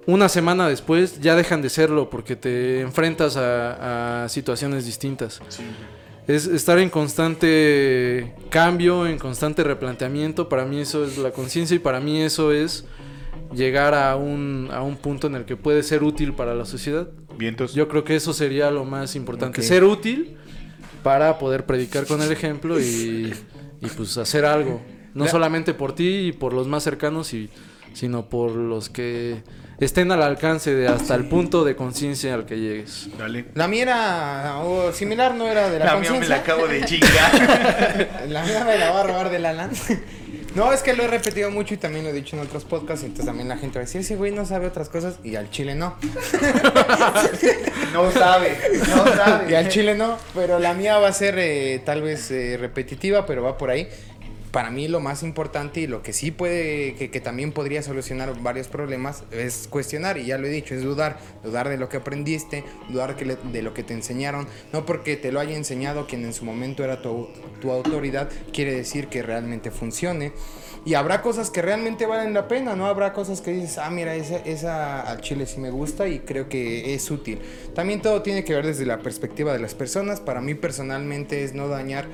una 0.09 0.31
semana 0.31 0.67
después 0.69 1.21
ya 1.21 1.37
dejan 1.37 1.61
de 1.61 1.69
serlo 1.69 2.09
porque 2.09 2.35
te 2.35 2.81
enfrentas 2.81 3.37
a, 3.37 4.25
a 4.25 4.29
situaciones 4.31 4.87
distintas. 4.87 5.41
Es 6.27 6.47
estar 6.47 6.79
en 6.79 6.89
constante 6.89 8.33
cambio, 8.49 9.07
en 9.07 9.19
constante 9.19 9.63
replanteamiento. 9.65 10.49
Para 10.49 10.65
mí 10.65 10.81
eso 10.81 11.05
es 11.05 11.19
la 11.19 11.31
conciencia 11.31 11.75
y 11.75 11.79
para 11.79 12.01
mí 12.01 12.23
eso 12.23 12.53
es 12.53 12.87
llegar 13.55 13.93
a 13.93 14.17
un, 14.17 14.71
a 14.73 14.81
un 14.83 14.97
punto 14.97 15.27
en 15.27 15.35
el 15.35 15.45
que 15.45 15.57
puede 15.57 15.83
ser 15.83 16.03
útil 16.03 16.33
para 16.33 16.55
la 16.55 16.65
sociedad. 16.65 17.09
Vientos. 17.37 17.75
Yo 17.75 17.87
creo 17.89 18.03
que 18.03 18.17
eso 18.17 18.33
sería 18.33 18.71
lo 18.71 18.87
más 18.87 19.15
importante. 19.15 19.61
Ser 19.63 19.85
útil 19.85 20.37
para 21.03 21.39
poder 21.39 21.67
predicar 21.67 22.07
con 22.07 22.23
el 22.23 22.33
ejemplo 22.33 22.81
y, 22.81 23.33
y, 23.83 23.87
pues 23.95 24.17
hacer 24.17 24.47
algo. 24.47 24.81
No 25.13 25.25
La- 25.27 25.31
solamente 25.31 25.75
por 25.75 25.95
ti 25.95 26.29
y 26.29 26.33
por 26.33 26.55
los 26.55 26.67
más 26.67 26.83
cercanos, 26.83 27.33
y, 27.35 27.51
sino 27.93 28.29
por 28.31 28.53
los 28.53 28.89
que 28.89 29.43
estén 29.87 30.11
al 30.13 30.23
alcance 30.23 30.75
de 30.75 30.89
hasta 30.89 31.15
el 31.15 31.29
punto 31.29 31.65
de 31.65 31.77
conciencia 31.77 32.35
al 32.35 32.47
que 32.47 32.57
llegues. 32.59 33.09
Dale. 33.19 33.47
La 33.55 33.69
mía 33.69 33.83
era 33.83 34.57
o 34.65 34.93
similar, 34.93 35.35
no 35.35 35.49
era 35.49 35.71
de 35.71 35.79
la, 35.79 35.85
La 35.85 35.91
mía 35.97 36.01
me 36.13 36.19
conciencia. 36.19 36.37
la 36.37 36.43
acabo 36.43 36.67
de 36.67 36.85
chingar. 36.85 38.27
La 38.29 38.45
mía 38.45 38.65
me 38.65 38.77
la 38.79 38.91
va 38.91 39.01
a 39.01 39.03
robar 39.05 39.31
de 39.31 39.39
la 39.39 39.53
lana. 39.53 39.73
No, 40.55 40.73
es 40.73 40.83
que 40.83 40.95
lo 40.95 41.05
he 41.05 41.09
repetido 41.09 41.51
mucho 41.51 41.75
y 41.75 41.77
también 41.77 42.05
lo 42.05 42.11
he 42.11 42.13
dicho 42.13 42.35
en 42.35 42.43
otros 42.43 42.65
podcasts, 42.65 43.05
entonces 43.05 43.27
también 43.27 43.49
la 43.49 43.59
gente 43.59 43.79
va 43.79 43.83
a 43.83 43.87
decir, 43.87 44.01
ese 44.01 44.17
güey 44.17 44.33
no 44.33 44.47
sabe 44.47 44.67
otras 44.67 44.89
cosas 44.89 45.17
y 45.23 45.37
al 45.37 45.51
chile 45.51 45.75
no. 45.75 45.95
No 47.93 48.11
sabe, 48.13 48.57
no 48.73 49.05
Y 49.09 49.17
sabe. 49.17 49.57
al 49.57 49.69
chile 49.69 49.95
no, 49.95 50.17
pero 50.35 50.59
la 50.59 50.75
mía 50.75 50.99
va 50.99 51.09
a 51.09 51.13
ser 51.13 51.37
eh, 51.39 51.81
tal 51.85 52.03
vez 52.03 52.31
eh, 52.31 52.57
repetitiva, 52.59 53.25
pero 53.27 53.43
va 53.43 53.57
por 53.57 53.71
ahí. 53.71 53.89
Para 54.53 54.71
mí 54.71 54.89
lo 54.89 55.01
más 55.01 55.23
importante 55.23 55.81
y 55.81 55.87
lo 55.87 56.03
que 56.03 56.15
sí 56.15 56.31
puede, 56.31 56.95
que, 56.95 57.11
que 57.11 57.21
también 57.21 57.53
podría 57.53 57.83
solucionar 57.83 58.41
varios 58.41 58.67
problemas 58.69 59.25
es 59.31 59.69
cuestionar, 59.69 60.17
y 60.17 60.25
ya 60.25 60.39
lo 60.39 60.47
he 60.47 60.51
dicho, 60.51 60.75
es 60.75 60.83
dudar, 60.83 61.19
dudar 61.45 61.69
de 61.69 61.77
lo 61.77 61.91
que 61.91 61.99
aprendiste, 61.99 62.65
dudar 62.89 63.15
que 63.17 63.27
le- 63.27 63.37
de 63.37 63.61
lo 63.63 63.75
que 63.75 63.83
te 63.83 63.93
enseñaron, 63.93 64.47
no 64.73 64.87
porque 64.87 65.17
te 65.17 65.33
lo 65.33 65.41
haya 65.41 65.55
enseñado 65.55 66.07
quien 66.07 66.25
en 66.25 66.33
su 66.33 66.47
momento 66.47 66.83
era 66.83 67.03
tu, 67.03 67.29
tu 67.61 67.71
autoridad, 67.71 68.31
quiere 68.53 68.73
decir 68.75 69.09
que 69.09 69.23
realmente 69.23 69.71
funcione. 69.71 70.33
Y 70.85 70.95
habrá 70.95 71.21
cosas 71.21 71.51
que 71.51 71.61
realmente 71.61 72.07
valen 72.07 72.33
la 72.33 72.49
pena, 72.49 72.75
¿no? 72.75 72.87
Habrá 72.87 73.13
cosas 73.13 73.43
que 73.43 73.51
dices, 73.51 73.77
ah, 73.77 73.91
mira, 73.91 74.15
esa, 74.15 74.39
esa 74.39 75.01
al 75.03 75.21
chile 75.21 75.45
sí 75.45 75.61
me 75.61 75.71
gusta 75.71 76.09
y 76.09 76.21
creo 76.21 76.49
que 76.49 76.95
es 76.95 77.11
útil. 77.11 77.41
También 77.75 78.01
todo 78.01 78.23
tiene 78.23 78.45
que 78.45 78.55
ver 78.55 78.65
desde 78.65 78.87
la 78.87 79.01
perspectiva 79.01 79.53
de 79.53 79.59
las 79.59 79.75
personas. 79.75 80.21
Para 80.21 80.41
mí 80.41 80.55
personalmente 80.55 81.45
es 81.45 81.53
no 81.53 81.69
dañar 81.69 82.07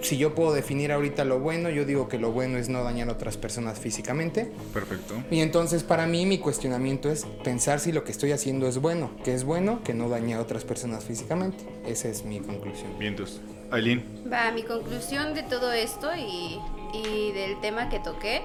si 0.00 0.18
yo 0.18 0.34
puedo 0.34 0.52
definir 0.52 0.92
ahorita 0.92 1.24
lo 1.24 1.38
bueno, 1.40 1.70
yo 1.70 1.84
digo 1.84 2.08
que 2.08 2.18
lo 2.18 2.32
bueno 2.32 2.58
es 2.58 2.68
no 2.68 2.82
dañar 2.84 3.08
a 3.08 3.12
otras 3.12 3.36
personas 3.36 3.78
físicamente. 3.78 4.50
Perfecto. 4.72 5.14
Y 5.30 5.40
entonces 5.40 5.82
para 5.82 6.06
mí 6.06 6.26
mi 6.26 6.38
cuestionamiento 6.38 7.10
es 7.10 7.26
pensar 7.42 7.80
si 7.80 7.92
lo 7.92 8.04
que 8.04 8.12
estoy 8.12 8.32
haciendo 8.32 8.66
es 8.68 8.78
bueno, 8.78 9.10
que 9.24 9.34
es 9.34 9.44
bueno, 9.44 9.82
que 9.84 9.94
no 9.94 10.08
dañe 10.08 10.34
a 10.34 10.40
otras 10.40 10.64
personas 10.64 11.04
físicamente. 11.04 11.64
Esa 11.86 12.08
es 12.08 12.24
mi 12.24 12.40
conclusión. 12.40 12.98
Bien, 12.98 13.12
entonces. 13.12 13.40
Aileen. 13.70 14.04
Va, 14.32 14.50
mi 14.52 14.62
conclusión 14.62 15.34
de 15.34 15.42
todo 15.42 15.72
esto 15.72 16.08
y, 16.14 16.58
y 16.96 17.32
del 17.32 17.60
tema 17.60 17.88
que 17.88 17.98
toqué, 18.00 18.42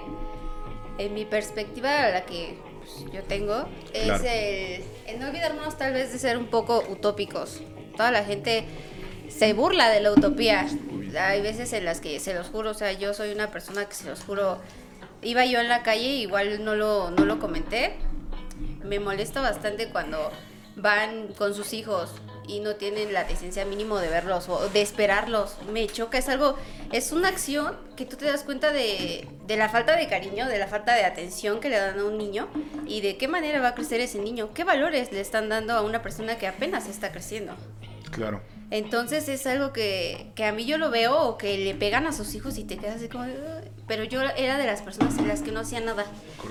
en 0.98 1.14
mi 1.14 1.24
perspectiva, 1.24 2.08
la 2.10 2.24
que 2.24 2.56
pues, 2.80 3.12
yo 3.12 3.22
tengo, 3.24 3.64
es 3.92 4.04
Claro. 4.04 4.24
el, 4.24 4.82
el 5.06 5.20
no 5.20 5.28
olvidarnos 5.28 5.76
tal 5.78 5.92
vez 5.92 6.12
de 6.12 6.18
ser 6.18 6.36
un 6.36 6.46
poco 6.46 6.82
utópicos. 6.90 7.60
Toda 7.96 8.10
la 8.10 8.24
gente 8.24 8.64
se 9.40 9.54
burla 9.54 9.88
de 9.88 10.00
la 10.00 10.12
utopía. 10.12 10.66
Hay 11.18 11.40
veces 11.40 11.72
en 11.72 11.86
las 11.86 12.02
que, 12.02 12.20
se 12.20 12.34
los 12.34 12.48
juro, 12.48 12.72
o 12.72 12.74
sea, 12.74 12.92
yo 12.92 13.14
soy 13.14 13.32
una 13.32 13.50
persona 13.50 13.86
que 13.86 13.94
se 13.94 14.06
los 14.06 14.22
juro, 14.22 14.58
iba 15.22 15.46
yo 15.46 15.60
en 15.60 15.68
la 15.70 15.82
calle, 15.82 16.08
igual 16.08 16.62
no 16.62 16.74
lo, 16.74 17.10
no 17.10 17.24
lo 17.24 17.38
comenté, 17.38 17.94
me 18.84 19.00
molesta 19.00 19.40
bastante 19.40 19.88
cuando 19.88 20.30
van 20.76 21.28
con 21.38 21.54
sus 21.54 21.72
hijos 21.72 22.12
y 22.46 22.60
no 22.60 22.76
tienen 22.76 23.14
la 23.14 23.24
decencia 23.24 23.64
mínimo 23.64 23.98
de 23.98 24.08
verlos 24.08 24.46
o 24.50 24.68
de 24.68 24.82
esperarlos. 24.82 25.56
Me 25.72 25.86
choca, 25.86 26.18
es 26.18 26.28
algo, 26.28 26.58
es 26.92 27.10
una 27.10 27.28
acción 27.28 27.78
que 27.96 28.04
tú 28.04 28.18
te 28.18 28.26
das 28.26 28.42
cuenta 28.42 28.72
de, 28.72 29.26
de 29.46 29.56
la 29.56 29.70
falta 29.70 29.96
de 29.96 30.06
cariño, 30.06 30.48
de 30.48 30.58
la 30.58 30.66
falta 30.66 30.94
de 30.94 31.04
atención 31.06 31.60
que 31.60 31.70
le 31.70 31.78
dan 31.78 31.98
a 31.98 32.04
un 32.04 32.18
niño 32.18 32.46
y 32.86 33.00
de 33.00 33.16
qué 33.16 33.26
manera 33.26 33.62
va 33.62 33.68
a 33.68 33.74
crecer 33.74 34.02
ese 34.02 34.18
niño, 34.18 34.50
qué 34.52 34.64
valores 34.64 35.10
le 35.12 35.20
están 35.22 35.48
dando 35.48 35.72
a 35.72 35.80
una 35.80 36.02
persona 36.02 36.36
que 36.36 36.46
apenas 36.46 36.88
está 36.88 37.10
creciendo. 37.10 37.56
Claro. 38.10 38.42
Entonces 38.70 39.28
es 39.28 39.46
algo 39.46 39.72
que, 39.72 40.30
que 40.34 40.44
a 40.44 40.52
mí 40.52 40.64
yo 40.64 40.78
lo 40.78 40.90
veo 40.90 41.20
o 41.22 41.36
que 41.36 41.58
le 41.58 41.74
pegan 41.74 42.06
a 42.06 42.12
sus 42.12 42.34
hijos 42.34 42.56
y 42.58 42.64
te 42.64 42.76
quedas 42.76 42.96
así 42.96 43.08
como... 43.08 43.24
Pero 43.88 44.04
yo 44.04 44.22
era 44.22 44.58
de 44.58 44.66
las 44.66 44.82
personas 44.82 45.18
en 45.18 45.26
las 45.26 45.42
que 45.42 45.50
no 45.50 45.60
hacía 45.60 45.80
nada. 45.80 46.04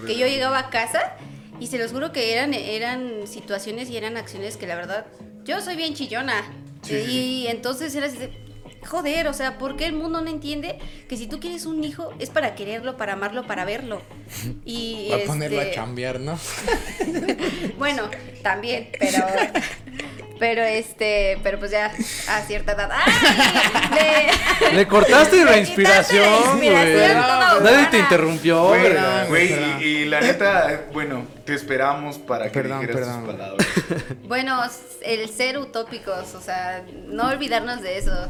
Que 0.05 0.17
yo 0.17 0.27
llegaba 0.27 0.59
a 0.59 0.69
casa 0.69 1.13
y 1.59 1.67
se 1.67 1.77
los 1.77 1.91
juro 1.91 2.11
que 2.11 2.33
eran, 2.33 2.53
eran 2.53 3.25
situaciones 3.25 3.89
y 3.89 3.97
eran 3.97 4.17
acciones 4.17 4.57
que 4.57 4.67
la 4.67 4.75
verdad... 4.75 5.05
Yo 5.45 5.61
soy 5.61 5.77
bien 5.77 5.93
chillona. 5.93 6.43
Sí, 6.81 6.95
y, 6.95 7.47
entonces 7.47 7.95
era 7.95 8.07
así 8.07 8.17
de, 8.17 8.49
Joder, 8.85 9.27
o 9.27 9.33
sea, 9.33 9.57
¿por 9.57 9.75
qué 9.75 9.85
el 9.85 9.93
mundo 9.93 10.21
no 10.21 10.29
entiende 10.29 10.79
que 11.07 11.17
si 11.17 11.27
tú 11.27 11.39
quieres 11.39 11.65
un 11.65 11.83
hijo 11.83 12.13
es 12.19 12.29
para 12.29 12.55
quererlo, 12.55 12.95
para 12.97 13.13
amarlo, 13.13 13.45
para 13.45 13.65
verlo? 13.65 14.01
Y 14.65 15.11
A 15.11 15.25
ponerlo 15.25 15.59
a 15.59 15.63
este, 15.63 15.75
chambear, 15.75 16.19
¿no? 16.19 16.39
bueno, 17.77 18.03
también, 18.41 18.89
pero. 18.97 19.25
Pero 20.39 20.63
este. 20.63 21.37
Pero 21.43 21.59
pues 21.59 21.71
ya 21.71 21.91
a 22.29 22.41
cierta 22.41 22.71
edad. 22.71 22.89
¡Ay! 22.91 24.27
Le, 24.71 24.73
Le 24.77 24.87
cortaste 24.87 25.43
la 25.45 25.57
inspiración, 25.57 26.57
güey. 26.57 26.69
Nadie 26.69 27.87
te 27.91 27.99
interrumpió, 27.99 28.73
Güey, 29.27 29.83
y 29.83 30.05
la 30.05 30.21
neta, 30.21 30.81
bueno, 30.93 31.25
te 31.49 31.55
esperamos 31.55 32.17
para 32.19 32.45
que 32.51 32.61
Perdón, 32.61 32.81
dijeras 32.81 32.99
perdón. 33.07 33.25
tus 33.25 33.33
palabras. 33.35 33.67
Bueno, 34.27 34.61
el 35.01 35.27
ser 35.29 35.57
utópicos, 35.57 36.35
o 36.35 36.41
sea, 36.41 36.85
no 37.07 37.27
olvidarnos 37.29 37.81
de 37.81 37.97
eso. 37.97 38.27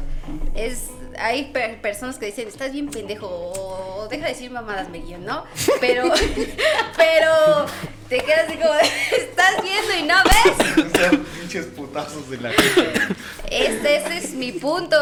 Es. 0.54 0.86
Hay 1.18 1.50
per- 1.52 1.80
personas 1.82 2.16
que 2.18 2.26
dicen, 2.26 2.48
estás 2.48 2.72
bien 2.72 2.88
pendejo, 2.88 3.26
o 3.28 4.08
deja 4.08 4.24
de 4.26 4.32
decir 4.32 4.50
mamadas, 4.50 4.88
Miguel, 4.88 5.24
¿no? 5.24 5.44
Pero. 5.80 6.04
pero. 6.96 7.66
Te 8.08 8.18
quedas 8.24 8.48
así 8.48 8.56
como, 8.58 8.72
estás 8.74 9.62
viendo 9.62 9.94
y 9.96 10.02
no 10.02 10.16
ves. 10.24 10.86
O 10.92 10.96
sea, 10.98 11.10
pinches 11.10 11.66
putazos 11.66 12.28
de 12.28 12.38
la 12.38 12.50
gente. 12.50 13.14
Este, 13.50 13.96
ese 13.98 14.18
es 14.18 14.30
mi 14.32 14.50
punto. 14.50 14.96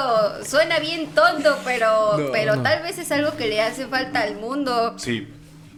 Suena 0.44 0.78
bien 0.78 1.06
tonto, 1.14 1.56
pero, 1.64 2.18
No, 2.18 2.32
pero 2.32 2.56
no. 2.56 2.62
tal 2.62 2.82
vez 2.82 2.98
es 2.98 3.10
algo 3.12 3.34
que 3.36 3.46
le 3.46 3.62
hace 3.62 3.86
falta 3.86 4.20
al 4.20 4.34
mundo. 4.36 4.98
Sí, 4.98 5.26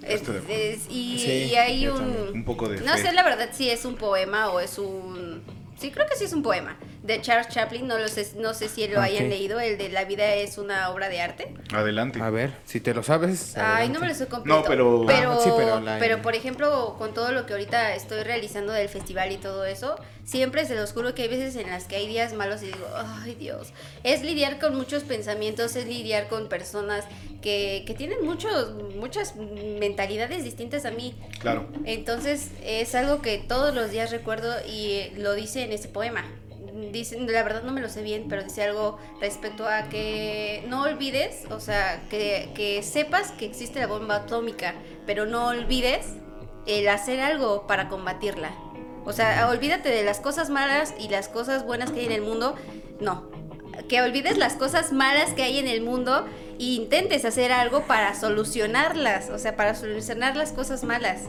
Es- 0.07 0.23
acuerdo. 0.23 0.43
es- 0.49 0.87
y, 0.89 1.19
Sí, 1.19 1.31
y 1.53 1.55
hay 1.57 1.87
un... 1.89 1.97
también. 1.97 2.29
Un 2.35 2.45
poco 2.45 2.69
de 2.69 2.81
No 2.81 2.93
fe. 2.95 3.03
sé 3.03 3.13
la 3.13 3.23
verdad 3.23 3.51
si 3.53 3.71
es 3.71 3.85
un 3.85 3.97
poema 3.97 4.51
o 4.51 4.61
es 4.61 4.79
un... 4.79 5.43
Sí, 5.79 5.91
creo 5.91 6.07
que 6.07 6.17
sí 6.17 6.25
es 6.25 6.33
un 6.33 6.43
poema. 6.43 6.77
De 7.03 7.21
Charles 7.23 7.49
Chaplin, 7.49 7.87
no, 7.87 7.99
lo 7.99 8.09
sé, 8.09 8.31
no 8.37 8.53
sé 8.53 8.69
si 8.69 8.87
lo 8.87 9.01
hayan 9.01 9.25
Ok. 9.25 9.31
leído, 9.31 9.59
el 9.59 9.79
de 9.79 9.89
La 9.89 10.05
vida 10.05 10.35
es 10.35 10.59
una 10.59 10.91
obra 10.91 11.09
de 11.09 11.21
arte. 11.23 11.55
Adelante. 11.73 12.21
A 12.21 12.29
ver, 12.29 12.53
si 12.67 12.79
te 12.81 12.93
lo 12.93 13.03
sabes. 13.03 13.57
Ay, 13.57 13.89
no 13.89 14.01
me 14.01 14.09
lo 14.09 14.15
sé 14.15 14.27
completo. 14.27 14.61
No, 14.61 14.65
pero- 14.67 15.05
Pero, 15.07 15.33
Ah, 15.33 15.41
sí, 15.43 15.51
pero 15.57 15.81
la- 15.81 15.99
pero, 15.99 16.21
por 16.21 16.35
ejemplo, 16.35 16.97
con 16.99 17.15
todo 17.15 17.33
lo 17.33 17.47
que 17.47 17.55
ahorita 17.55 17.95
estoy 17.95 18.23
realizando 18.23 18.73
del 18.75 18.89
festival 18.91 19.33
y 19.33 19.39
todo 19.39 19.65
eso, 19.65 19.97
siempre 20.25 20.67
se 20.67 20.75
los 20.75 20.93
juro 20.93 21.15
que 21.15 21.23
hay 21.23 21.29
veces 21.29 21.57
en 21.57 21.71
las 21.71 21.85
que 21.85 21.97
hay 21.97 22.07
días 22.07 22.35
malos 22.35 22.63
y 22.63 22.67
digo, 22.67 22.87
ay 22.95 23.35
Dios. 23.35 23.73
Es 24.05 24.23
lidiar 24.23 24.59
con 24.61 24.77
muchos 24.77 25.03
pensamientos, 25.03 25.77
es 25.77 25.87
lidiar 25.87 26.29
con 26.29 26.49
personas 26.51 27.07
que, 27.41 27.83
que 27.87 27.95
tienen 27.95 28.23
muchos, 28.25 28.75
muchas 28.95 29.35
mentalidades 29.37 30.45
distintas 30.45 30.85
a 30.85 30.91
mí. 30.91 31.15
Claro. 31.41 31.67
Entonces 31.87 32.51
es 32.63 32.95
algo 32.95 33.23
que 33.23 33.39
todos 33.39 33.75
los 33.75 33.91
días 33.91 34.11
recuerdo 34.11 34.55
y 34.69 34.93
eh, 34.93 35.13
lo 35.17 35.35
dice 35.35 35.63
en 35.63 35.73
ese 35.73 35.89
poema. 35.89 36.25
Dicen, 36.93 37.31
la 37.31 37.43
verdad 37.43 37.63
no 37.63 37.73
me 37.73 37.81
lo 37.81 37.89
sé 37.89 38.03
bien, 38.03 38.27
pero 38.29 38.43
dice 38.43 38.63
algo 38.65 38.99
respecto 39.21 39.67
a 39.67 39.89
que 39.89 40.65
no 40.69 40.83
olvides, 40.83 41.45
o 41.51 41.61
sea, 41.61 42.03
que, 42.11 42.51
que 42.55 42.83
sepas 42.83 43.33
que 43.33 43.45
existe 43.45 43.81
la 43.81 43.87
bomba 43.87 44.17
atómica, 44.17 44.75
pero 45.07 45.27
no 45.27 45.49
olvides 45.49 46.07
el 46.67 46.89
hacer 46.89 47.21
algo 47.21 47.67
para 47.67 47.89
combatirla. 47.89 48.51
O 49.05 49.13
sea, 49.13 49.49
olvídate 49.49 49.89
de 49.89 50.05
las 50.05 50.21
cosas 50.21 50.51
malas 50.51 50.95
y 50.99 51.09
las 51.09 51.29
cosas 51.29 51.65
buenas 51.65 51.91
que 51.91 52.01
hay 52.01 52.07
en 52.07 52.13
el 52.13 52.23
mundo. 52.23 52.55
No. 53.01 53.31
Que 53.89 54.03
olvides 54.03 54.37
las 54.37 54.55
cosas 54.55 54.93
malas 54.93 55.33
que 55.33 55.43
hay 55.43 55.59
en 55.59 55.67
el 55.67 55.81
mundo 55.81 56.27
e 56.59 56.65
intentes 56.65 57.25
hacer 57.25 57.51
algo 57.51 57.83
para 57.83 58.15
solucionarlas. 58.15 59.31
O 59.31 59.39
sea, 59.39 59.57
para 59.57 59.75
solucionar 59.75 60.37
las 60.37 60.53
cosas 60.53 60.85
malas. 60.85 61.23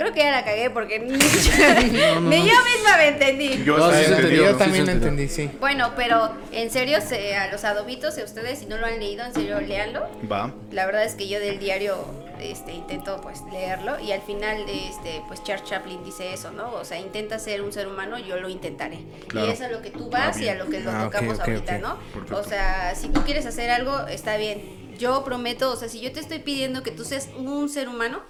Creo 0.00 0.14
que 0.14 0.20
ya 0.20 0.30
la 0.30 0.44
cagué 0.46 0.70
porque 0.70 0.98
ni, 0.98 1.12
no, 1.18 2.20
ni 2.22 2.38
no. 2.38 2.46
yo 2.46 2.52
misma 2.64 2.96
me 2.96 3.08
entendí. 3.08 3.62
Yo 3.64 3.76
No, 3.76 3.90
sí 3.92 3.98
se 4.04 4.14
entendió. 4.14 4.44
Yo 4.44 4.56
también 4.56 4.86
sí, 4.86 4.92
entendí, 4.92 5.28
sí. 5.28 5.50
Bueno, 5.60 5.92
pero 5.94 6.32
en 6.52 6.70
serio, 6.70 7.00
se- 7.02 7.36
a 7.36 7.52
los 7.52 7.64
adobitos, 7.64 8.16
a 8.16 8.24
ustedes, 8.24 8.60
si 8.60 8.66
no 8.66 8.78
lo 8.78 8.86
han 8.86 8.98
leído, 8.98 9.26
en 9.26 9.34
serio, 9.34 9.60
leanlo. 9.60 10.08
Va. 10.30 10.54
La 10.70 10.86
verdad 10.86 11.04
es 11.04 11.14
que 11.16 11.28
yo 11.28 11.38
del 11.38 11.58
diario 11.58 11.98
este, 12.40 12.72
intento 12.72 13.20
pues 13.20 13.42
leerlo 13.52 14.00
y 14.00 14.12
al 14.12 14.22
final 14.22 14.64
este, 14.66 15.20
pues 15.28 15.44
Charles 15.44 15.68
Chaplin 15.68 16.02
dice 16.02 16.32
eso, 16.32 16.50
¿no? 16.50 16.72
O 16.72 16.84
sea, 16.86 16.98
intenta 16.98 17.38
ser 17.38 17.60
un 17.60 17.70
ser 17.70 17.86
humano, 17.86 18.18
yo 18.18 18.36
lo 18.38 18.48
intentaré. 18.48 19.00
Claro. 19.28 19.48
Y 19.48 19.50
es 19.50 19.60
a 19.60 19.68
lo 19.68 19.82
que 19.82 19.90
tú 19.90 20.08
vas 20.08 20.38
Ah, 20.38 20.42
y 20.42 20.48
a 20.48 20.54
lo 20.54 20.64
que 20.70 20.80
lo 20.80 20.90
Ah, 20.90 21.02
tocamos 21.04 21.38
ahorita. 21.38 21.76
¿no? 21.76 21.98
Perfecto. 22.14 22.38
O 22.38 22.44
sea, 22.44 22.94
si 22.94 23.08
tú 23.08 23.20
quieres 23.24 23.44
hacer 23.44 23.68
algo, 23.70 24.06
está 24.06 24.38
bien. 24.38 24.80
Yo 24.98 25.22
prometo, 25.24 25.70
o 25.72 25.76
sea, 25.76 25.88
si 25.90 26.00
yo 26.00 26.10
te 26.12 26.20
estoy 26.20 26.38
pidiendo 26.38 26.82
que 26.82 26.90
tú 26.90 27.04
seas 27.04 27.28
un 27.36 27.68
ser 27.68 27.88
humano, 27.88 28.20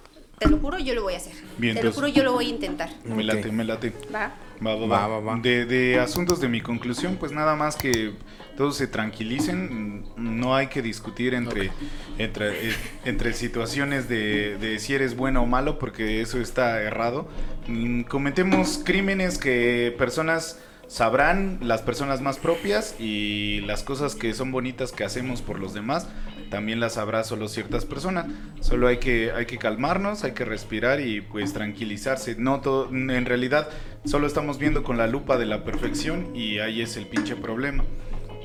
te 0.41 0.49
lo 0.49 0.57
juro, 0.57 0.79
yo 0.79 0.95
lo 0.95 1.03
voy 1.03 1.13
a 1.13 1.17
hacer. 1.17 1.33
Bien, 1.59 1.75
te 1.75 1.83
lo 1.83 1.89
entonces- 1.89 1.95
juro, 1.95 2.07
yo 2.07 2.23
lo 2.23 2.33
voy 2.33 2.45
a 2.47 2.49
intentar. 2.49 2.89
Me 3.05 3.23
late, 3.23 3.51
me 3.51 3.63
late. 3.63 3.93
¿Va? 4.13 4.33
Va, 4.65 4.75
va, 4.75 4.87
Va, 4.87 4.87
va. 4.87 5.07
va, 5.07 5.19
va. 5.19 5.39
De, 5.39 5.65
de 5.65 5.99
asuntos 5.99 6.41
de 6.41 6.47
mi 6.49 6.61
conclusión, 6.61 7.17
pues 7.19 7.31
nada 7.31 7.55
más 7.55 7.75
que 7.75 8.13
todos 8.57 8.75
se 8.75 8.87
tranquilicen. 8.87 10.03
No 10.17 10.55
hay 10.55 10.67
que 10.67 10.81
discutir 10.81 11.35
entre, 11.35 11.69
entre, 12.17 12.69
eh, 12.69 12.75
entre 13.05 13.33
situaciones 13.33 14.09
de, 14.09 14.57
de 14.57 14.79
si 14.79 14.95
eres 14.95 15.15
bueno 15.15 15.43
o 15.43 15.45
malo, 15.45 15.77
porque 15.77 16.21
eso 16.21 16.39
está 16.41 16.81
errado. 16.81 17.27
Mm, 17.67 18.01
Cometemos 18.03 18.81
crímenes 18.83 19.37
que 19.37 19.93
personas 19.97 20.59
sabrán, 20.87 21.59
las 21.61 21.81
personas 21.83 22.19
más 22.19 22.37
propias, 22.37 22.95
y 22.99 23.61
las 23.61 23.81
cosas 23.83 24.15
que 24.15 24.33
son 24.33 24.51
bonitas 24.51 24.91
que 24.91 25.03
hacemos 25.05 25.41
por 25.41 25.57
los 25.59 25.73
demás, 25.73 26.07
también 26.51 26.81
las 26.81 26.93
sabrá 26.93 27.23
solo 27.23 27.47
ciertas 27.47 27.85
personas. 27.85 28.27
Solo 28.59 28.87
hay 28.87 28.97
que, 28.97 29.31
hay 29.31 29.47
que 29.47 29.57
calmarnos, 29.57 30.23
hay 30.23 30.33
que 30.33 30.45
respirar 30.45 30.99
y 30.99 31.21
pues 31.21 31.53
tranquilizarse. 31.53 32.35
No 32.35 32.59
todo, 32.59 32.89
en 32.89 33.25
realidad 33.25 33.69
solo 34.05 34.27
estamos 34.27 34.59
viendo 34.59 34.83
con 34.83 34.97
la 34.97 35.07
lupa 35.07 35.37
de 35.37 35.45
la 35.45 35.63
perfección 35.63 36.35
y 36.35 36.59
ahí 36.59 36.81
es 36.81 36.97
el 36.97 37.07
pinche 37.07 37.35
problema. 37.37 37.85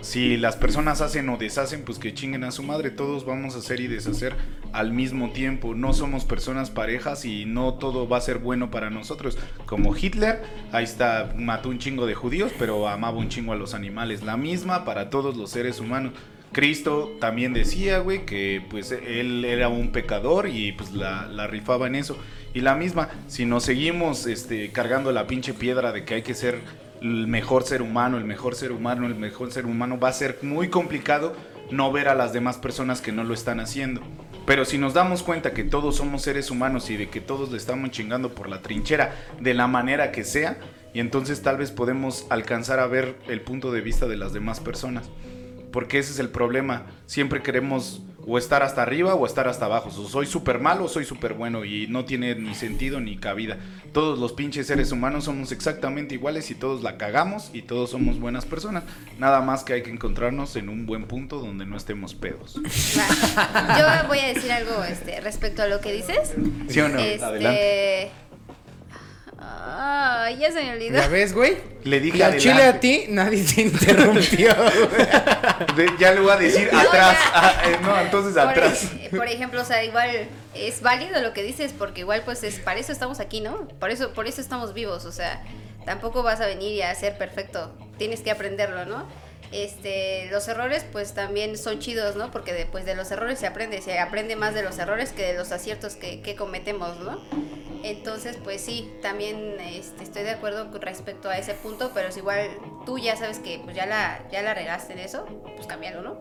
Si 0.02 0.36
las 0.36 0.54
personas 0.54 1.00
hacen 1.00 1.28
o 1.30 1.36
deshacen, 1.36 1.82
pues 1.82 1.98
que 1.98 2.14
chinguen 2.14 2.44
a 2.44 2.52
su 2.52 2.62
madre. 2.62 2.90
Todos 2.90 3.26
vamos 3.26 3.56
a 3.56 3.58
hacer 3.58 3.80
y 3.80 3.88
deshacer 3.88 4.36
al 4.72 4.92
mismo 4.92 5.32
tiempo. 5.32 5.74
No 5.74 5.92
somos 5.92 6.24
personas 6.24 6.70
parejas 6.70 7.24
y 7.24 7.44
no 7.44 7.74
todo 7.74 8.08
va 8.08 8.18
a 8.18 8.20
ser 8.20 8.38
bueno 8.38 8.70
para 8.70 8.88
nosotros. 8.88 9.36
Como 9.64 9.96
Hitler, 9.96 10.44
ahí 10.70 10.84
está, 10.84 11.34
mató 11.36 11.70
un 11.70 11.80
chingo 11.80 12.06
de 12.06 12.14
judíos, 12.14 12.52
pero 12.56 12.86
amaba 12.86 13.18
un 13.18 13.30
chingo 13.30 13.52
a 13.52 13.56
los 13.56 13.74
animales. 13.74 14.22
La 14.22 14.36
misma 14.36 14.84
para 14.84 15.10
todos 15.10 15.36
los 15.36 15.50
seres 15.50 15.80
humanos. 15.80 16.12
Cristo 16.56 17.14
también 17.20 17.52
decía, 17.52 17.98
güey, 17.98 18.24
que 18.24 18.62
pues 18.70 18.90
él 18.90 19.44
era 19.44 19.68
un 19.68 19.92
pecador 19.92 20.48
y 20.48 20.72
pues 20.72 20.90
la, 20.92 21.46
rifaba 21.46 21.86
en 21.86 21.96
eso. 21.96 22.16
Y 22.54 22.62
la 22.62 22.74
misma, 22.74 23.10
si 23.26 23.44
nos 23.44 23.64
seguimos 23.64 24.26
este, 24.26 24.72
cargando 24.72 25.12
la 25.12 25.26
pinche 25.26 25.52
piedra 25.52 25.92
de 25.92 26.06
que 26.06 26.14
hay 26.14 26.22
que 26.22 26.32
ser 26.32 26.60
el 27.02 27.26
mejor 27.26 27.64
ser 27.64 27.82
humano, 27.82 28.16
el 28.16 28.24
mejor 28.24 28.54
ser 28.54 28.72
humano, 28.72 29.06
el 29.06 29.16
mejor 29.16 29.52
ser 29.52 29.66
humano, 29.66 30.00
va 30.00 30.08
a 30.08 30.14
ser 30.14 30.38
muy 30.40 30.70
complicado 30.70 31.36
no 31.70 31.92
ver 31.92 32.08
a 32.08 32.14
las 32.14 32.32
demás 32.32 32.56
personas 32.56 33.02
que 33.02 33.12
no 33.12 33.22
lo 33.22 33.34
están 33.34 33.60
haciendo. 33.60 34.00
Pero 34.46 34.64
si 34.64 34.78
nos 34.78 34.94
damos 34.94 35.22
cuenta 35.22 35.52
que 35.52 35.62
todos 35.62 35.96
somos 35.96 36.22
seres 36.22 36.50
humanos 36.50 36.88
y 36.88 36.96
de 36.96 37.10
que 37.10 37.20
todos 37.20 37.50
le 37.50 37.58
estamos 37.58 37.90
chingando 37.90 38.34
por 38.34 38.48
la 38.48 38.62
trinchera 38.62 39.14
de 39.42 39.52
la 39.52 39.66
manera 39.66 40.10
que 40.10 40.24
sea, 40.24 40.56
y 40.94 41.00
entonces 41.00 41.42
tal 41.42 41.58
vez 41.58 41.70
podemos 41.70 42.26
alcanzar 42.30 42.80
a 42.80 42.86
ver 42.86 43.14
el 43.28 43.42
punto 43.42 43.72
de 43.72 43.82
vista 43.82 44.06
de 44.06 44.16
las 44.16 44.32
demás 44.32 44.60
personas. 44.60 45.10
Porque 45.72 45.98
ese 45.98 46.12
es 46.12 46.18
el 46.18 46.30
problema. 46.30 46.86
Siempre 47.06 47.42
queremos 47.42 48.02
o 48.26 48.38
estar 48.38 48.62
hasta 48.62 48.82
arriba 48.82 49.14
o 49.14 49.24
estar 49.24 49.46
hasta 49.46 49.66
abajo. 49.66 49.88
O 49.88 50.08
soy 50.08 50.26
súper 50.26 50.58
malo 50.58 50.84
o 50.84 50.88
soy 50.88 51.04
súper 51.04 51.34
bueno 51.34 51.64
y 51.64 51.86
no 51.86 52.04
tiene 52.04 52.34
ni 52.34 52.54
sentido 52.54 53.00
ni 53.00 53.16
cabida. 53.16 53.58
Todos 53.92 54.18
los 54.18 54.32
pinches 54.32 54.66
seres 54.66 54.90
humanos 54.90 55.24
somos 55.24 55.52
exactamente 55.52 56.14
iguales 56.16 56.50
y 56.50 56.56
todos 56.56 56.82
la 56.82 56.98
cagamos 56.98 57.50
y 57.52 57.62
todos 57.62 57.90
somos 57.90 58.18
buenas 58.18 58.44
personas. 58.44 58.82
Nada 59.18 59.40
más 59.40 59.62
que 59.62 59.74
hay 59.74 59.82
que 59.82 59.90
encontrarnos 59.90 60.56
en 60.56 60.68
un 60.68 60.86
buen 60.86 61.04
punto 61.04 61.38
donde 61.38 61.66
no 61.66 61.76
estemos 61.76 62.14
pedos. 62.14 62.54
Yo 62.54 64.08
voy 64.08 64.18
a 64.18 64.34
decir 64.34 64.50
algo 64.50 64.82
este, 64.84 65.20
respecto 65.20 65.62
a 65.62 65.68
lo 65.68 65.80
que 65.80 65.92
dices. 65.92 66.34
¿Sí 66.68 66.80
o 66.80 66.88
no? 66.88 66.98
Adelante. 66.98 68.10
Ah, 69.38 70.30
ya 70.38 70.50
se 70.50 70.62
me 70.62 70.72
olvidó. 70.72 70.98
¿Ya 70.98 71.08
ves, 71.08 71.34
güey? 71.34 71.58
Le 71.84 72.00
dije 72.00 72.18
Y 72.18 72.22
al 72.22 72.36
chile 72.38 72.62
a 72.62 72.80
ti 72.80 73.04
nadie 73.08 73.44
te 73.44 73.62
interrumpió, 73.62 74.54
güey. 75.74 75.88
Ya 75.98 76.12
le 76.12 76.20
voy 76.20 76.30
a 76.30 76.36
decir 76.36 76.68
No, 76.72 76.78
atrás. 76.78 77.16
ya. 77.18 77.30
Ah, 77.34 77.62
eh, 77.66 77.76
no, 77.82 78.00
entonces 78.00 78.32
Por, 78.32 78.42
atrás. 78.50 78.90
por 79.14 79.28
ejemplo, 79.28 79.60
o 79.60 79.64
sea, 79.64 79.84
igual 79.84 80.10
es 80.54 80.80
válido 80.80 81.20
lo 81.20 81.32
que 81.32 81.42
dices 81.42 81.74
porque 81.76 82.00
igual 82.00 82.22
pues 82.24 82.42
es 82.44 82.58
para 82.60 82.80
eso 82.80 82.92
estamos 82.92 83.20
aquí, 83.20 83.40
¿no? 83.40 83.68
Por 83.78 83.90
eso 83.90 84.12
por 84.14 84.26
eso 84.26 84.40
estamos 84.40 84.72
vivos, 84.72 85.04
o 85.04 85.12
sea, 85.12 85.42
tampoco 85.84 86.22
vas 86.22 86.40
a 86.40 86.46
venir 86.46 86.72
y 86.72 86.82
a 86.82 86.94
ser 86.94 87.18
perfecto, 87.18 87.76
tienes 87.98 88.20
que 88.20 88.30
aprenderlo, 88.30 88.86
¿no? 88.86 89.06
Este, 89.52 90.28
los 90.32 90.48
errores 90.48 90.84
pues 90.90 91.12
también 91.14 91.56
son 91.56 91.78
chidos, 91.78 92.16
¿no? 92.16 92.30
Porque 92.32 92.52
después 92.52 92.84
de 92.84 92.96
los 92.96 93.10
errores 93.12 93.38
se 93.38 93.46
aprende, 93.46 93.80
se 93.80 93.98
aprende 93.98 94.34
más 94.34 94.54
de 94.54 94.62
los 94.62 94.78
errores 94.78 95.12
que 95.12 95.22
de 95.22 95.34
los 95.34 95.52
aciertos 95.52 95.94
que, 95.94 96.20
que 96.20 96.34
cometemos, 96.34 96.98
¿no? 97.00 97.22
Entonces, 97.90 98.36
pues 98.42 98.60
sí, 98.60 98.90
también 99.00 99.56
este, 99.60 100.02
estoy 100.02 100.22
de 100.24 100.30
acuerdo 100.30 100.70
con 100.72 100.80
respecto 100.80 101.28
a 101.28 101.38
ese 101.38 101.54
punto, 101.54 101.92
pero 101.94 102.08
es 102.08 102.16
igual 102.16 102.48
tú 102.84 102.98
ya 102.98 103.14
sabes 103.16 103.38
que 103.38 103.60
pues 103.62 103.76
ya 103.76 103.86
la, 103.86 104.26
ya 104.30 104.42
la 104.42 104.54
regaste 104.54 104.92
en 104.94 104.98
eso, 104.98 105.24
pues 105.54 105.66
cámbialo, 105.68 106.02
¿no? 106.02 106.18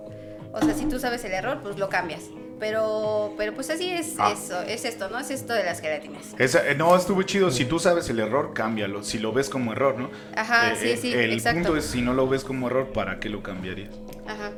O 0.54 0.62
sea, 0.64 0.74
si 0.76 0.86
tú 0.86 1.00
sabes 1.00 1.24
el 1.26 1.34
error, 1.34 1.62
pues 1.64 1.78
lo 1.78 1.90
cambias. 1.90 2.22
Pero, 2.60 3.34
pero 3.36 3.54
pues 3.54 3.70
así 3.70 3.92
es 3.92 4.14
Ah. 4.18 4.32
eso, 4.32 4.62
es 4.62 4.86
esto, 4.86 5.10
¿no? 5.10 5.20
Es 5.20 5.30
esto 5.30 5.52
de 5.54 5.66
las 5.66 5.82
gelatinas. 5.82 6.34
Esa- 6.40 6.66
eh, 6.70 6.74
no, 6.76 6.96
estuvo 6.96 7.22
chido. 7.24 7.52
Si 7.52 7.66
tú 7.66 7.80
sabes 7.80 8.10
el 8.10 8.20
error, 8.20 8.54
cámbialo. 8.54 9.04
Si 9.04 9.18
lo 9.20 9.34
ves 9.34 9.50
como 9.50 9.74
error, 9.74 9.98
¿no? 10.00 10.10
Ajá, 10.38 10.72
Eh, 10.72 10.76
sí, 10.78 10.90
eh, 10.92 10.98
sí, 10.98 11.14
El 11.14 11.34
exacto. 11.34 11.58
punto 11.64 11.76
es, 11.78 11.86
si 11.86 12.02
no 12.02 12.14
lo 12.14 12.30
ves 12.30 12.46
como 12.46 12.68
error, 12.68 12.94
¿para 12.94 13.20
qué 13.20 13.28
lo 13.28 13.44
cambiarías? 13.44 13.94
Ajá. 14.26 14.52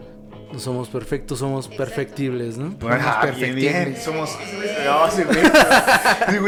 No 0.51 0.59
somos 0.59 0.87
perfectos, 0.89 1.39
somos 1.39 1.65
Exacto. 1.65 1.83
perfectibles, 1.83 2.57
¿no? 2.57 2.75
Ah, 2.89 3.19
bien, 3.21 3.35
perfectibles. 3.35 3.55
bien. 3.55 3.97
Somos... 3.97 4.37
No, 4.85 5.07
ese 5.07 5.23
güey. 5.25 5.39
Ese 6.27 6.39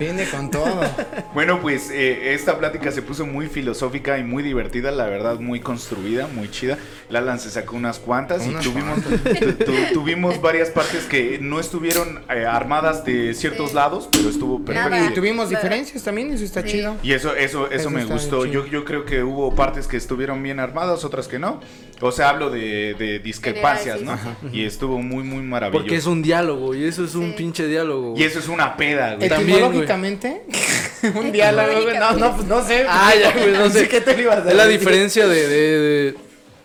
Viene 0.00 0.24
con 0.28 0.50
todo. 0.50 0.80
Bueno, 1.34 1.60
pues 1.60 1.90
eh, 1.92 2.34
esta 2.34 2.58
plática 2.58 2.90
se 2.90 3.02
puso 3.02 3.24
muy 3.24 3.46
filosófica 3.46 4.18
y 4.18 4.24
muy 4.24 4.42
divertida, 4.42 4.90
la 4.90 5.04
verdad, 5.06 5.38
muy 5.38 5.60
construida, 5.60 6.26
muy 6.26 6.50
chida. 6.50 6.76
Lalan 7.08 7.38
se 7.38 7.50
sacó 7.50 7.76
unas 7.76 8.00
cuantas 8.00 8.44
Unas 8.46 8.66
y 8.66 8.68
tuvimos, 8.70 8.98
tu- 9.02 9.64
tu- 9.64 9.92
tuvimos 9.94 10.40
varias 10.40 10.70
partes 10.70 11.04
que 11.04 11.38
no 11.40 11.60
estuvieron 11.60 12.20
eh, 12.28 12.46
armadas 12.46 13.04
de 13.04 13.32
ciertos 13.34 13.70
Sí. 13.70 13.76
lados, 13.76 14.08
pero 14.10 14.28
estuvo 14.28 14.64
perfecto. 14.64 14.90
Nada. 14.90 15.06
Y 15.08 15.14
tuvimos 15.14 15.50
diferencias 15.50 16.02
también, 16.02 16.32
eso 16.32 16.42
está 16.44 16.62
Sí. 16.62 16.68
chido. 16.72 16.96
Y 17.02 17.12
eso, 17.12 17.36
eso, 17.36 17.66
eso, 17.66 17.74
Eso 17.80 17.90
me 17.90 18.04
gustó. 18.04 18.44
Yo, 18.46 18.66
yo 18.66 18.84
creo 18.84 19.04
que 19.04 19.22
hubo 19.22 19.54
partes 19.54 19.86
que 19.86 19.96
estuvieron 19.96 20.42
bien 20.42 20.58
armadas, 20.58 21.04
otras 21.04 21.28
que 21.28 21.38
no. 21.38 21.60
O 22.00 22.10
sea, 22.12 22.30
hablo 22.30 22.50
de, 22.50 22.94
de 22.98 23.18
discrepancias, 23.18 24.00
¿no? 24.00 24.18
Y 24.52 24.64
estuvo 24.64 25.00
muy, 25.02 25.22
muy 25.22 25.42
maravilloso. 25.42 25.82
Porque 25.84 25.96
es 25.96 26.06
un 26.06 26.22
diálogo 26.22 26.74
y 26.74 26.84
eso 26.84 27.04
es 27.04 27.14
un 27.14 27.30
Sí. 27.30 27.34
pinche 27.36 27.66
diálogo. 27.68 28.14
Y 28.16 28.22
eso 28.24 28.38
es 28.38 28.48
una 28.48 28.76
peda, 28.76 29.16
güey. 29.16 29.28
También, 29.28 29.86
Un 31.14 31.32
diálogo, 31.32 31.82
güey. 31.82 31.98
No, 31.98 32.12
no, 32.12 32.36
pues 32.36 32.46
no 32.48 32.64
sé. 32.64 32.84
Ah, 32.88 33.12
ya, 33.20 33.32
güey, 33.32 33.52
no 33.52 33.68
sé. 33.70 33.88
¿Qué 33.88 34.00
te 34.00 34.14
lo 34.16 34.22
ibas 34.22 34.44
a 34.46 34.50
Es 34.50 34.54
la 34.56 34.64
decir? 34.66 34.80
diferencia 34.80 35.26
de, 35.26 35.48
de- 35.48 36.14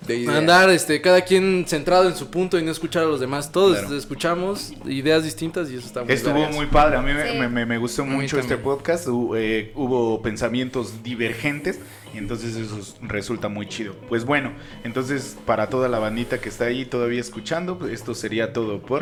de 0.08 0.28
andar, 0.32 0.70
este, 0.70 1.02
cada 1.02 1.22
quien 1.22 1.66
centrado 1.68 2.08
en 2.08 2.16
su 2.16 2.30
punto 2.30 2.60
y 2.60 2.64
no 2.64 2.70
escuchar 2.72 3.02
a 3.04 3.06
los 3.08 3.20
demás. 3.20 3.52
Todos 3.52 3.80
Claro. 3.80 3.98
escuchamos 3.98 4.72
ideas 4.86 5.24
distintas 5.24 5.72
y 5.72 5.78
eso 5.78 5.88
está 5.88 6.04
muy 6.04 6.14
Estuvo 6.14 6.48
muy 6.52 6.68
padre, 6.68 6.98
a 6.98 7.02
mí 7.02 7.12
me, 7.12 7.32
Sí. 7.32 7.38
me- 7.40 7.50
me- 7.50 7.66
me 7.66 7.78
gustó 7.80 8.04
A 8.04 8.06
mucho 8.06 8.38
este 8.40 8.56
podcast, 8.58 9.08
eh, 9.36 9.72
hubo 9.74 10.22
pensamientos 10.22 11.02
divergentes 11.02 11.80
y 12.14 12.20
entonces 12.20 12.56
eso 12.56 12.78
es- 12.78 12.96
resulta 13.02 13.48
muy 13.48 13.68
chido. 13.68 13.96
Pues 14.08 14.26
bueno, 14.26 14.52
entonces 14.84 15.38
para 15.44 15.70
toda 15.70 15.90
la 15.90 15.98
bandita 15.98 16.38
que 16.40 16.50
está 16.50 16.66
ahí 16.66 16.86
todavía 16.86 17.20
escuchando, 17.22 17.80
pues 17.80 17.92
esto 17.92 18.14
sería 18.14 18.54
todo 18.54 18.82
por 18.82 19.02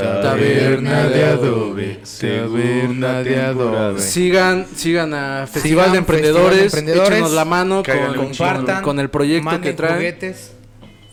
Taberna 0.00 1.06
de 1.08 1.24
Adobe, 1.24 2.00
segunda 2.02 3.22
temporada. 3.22 3.98
Sigan, 3.98 4.66
sigan 4.74 5.12
a 5.14 5.46
Festival 5.46 5.84
Sigan 5.86 5.92
de 5.92 5.98
Emprendedores, 5.98 6.58
Festival 6.72 6.84
de 6.86 6.92
Emprendedores. 6.92 7.12
échenos 7.18 7.32
la 7.32 7.44
mano 7.44 7.82
con. 7.82 8.14
Compartan. 8.26 8.82
con 8.82 8.98
el 9.00 9.10
proyecto 9.10 9.60
que 9.60 9.72
traen. 9.74 9.94
juguetes, 9.96 10.52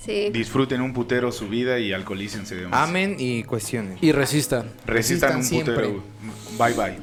Sí. 0.06 0.30
Disfruten 0.32 0.80
un 0.82 0.94
putero 0.94 1.32
su 1.32 1.50
vida 1.50 1.78
y 1.78 1.92
alcoholícense 1.92 2.56
de 2.56 2.68
más. 2.68 2.88
amen 2.90 3.18
y 3.20 3.44
cuestionen. 3.44 3.98
Y 4.02 4.12
resistan. 4.14 4.64
Resistan 4.86 5.42
un 5.42 5.50
putero. 5.50 6.04
Bye 6.58 6.74
bye. 6.74 6.98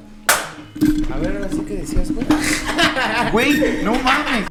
A 1.15 1.19
ver, 1.19 1.37
ahora 1.37 1.49
sí 1.51 1.61
que 1.69 1.75
decías, 1.75 2.11
güey. 2.13 2.27
Güey, 3.33 3.83
no 3.85 3.95
mames. 4.03 4.47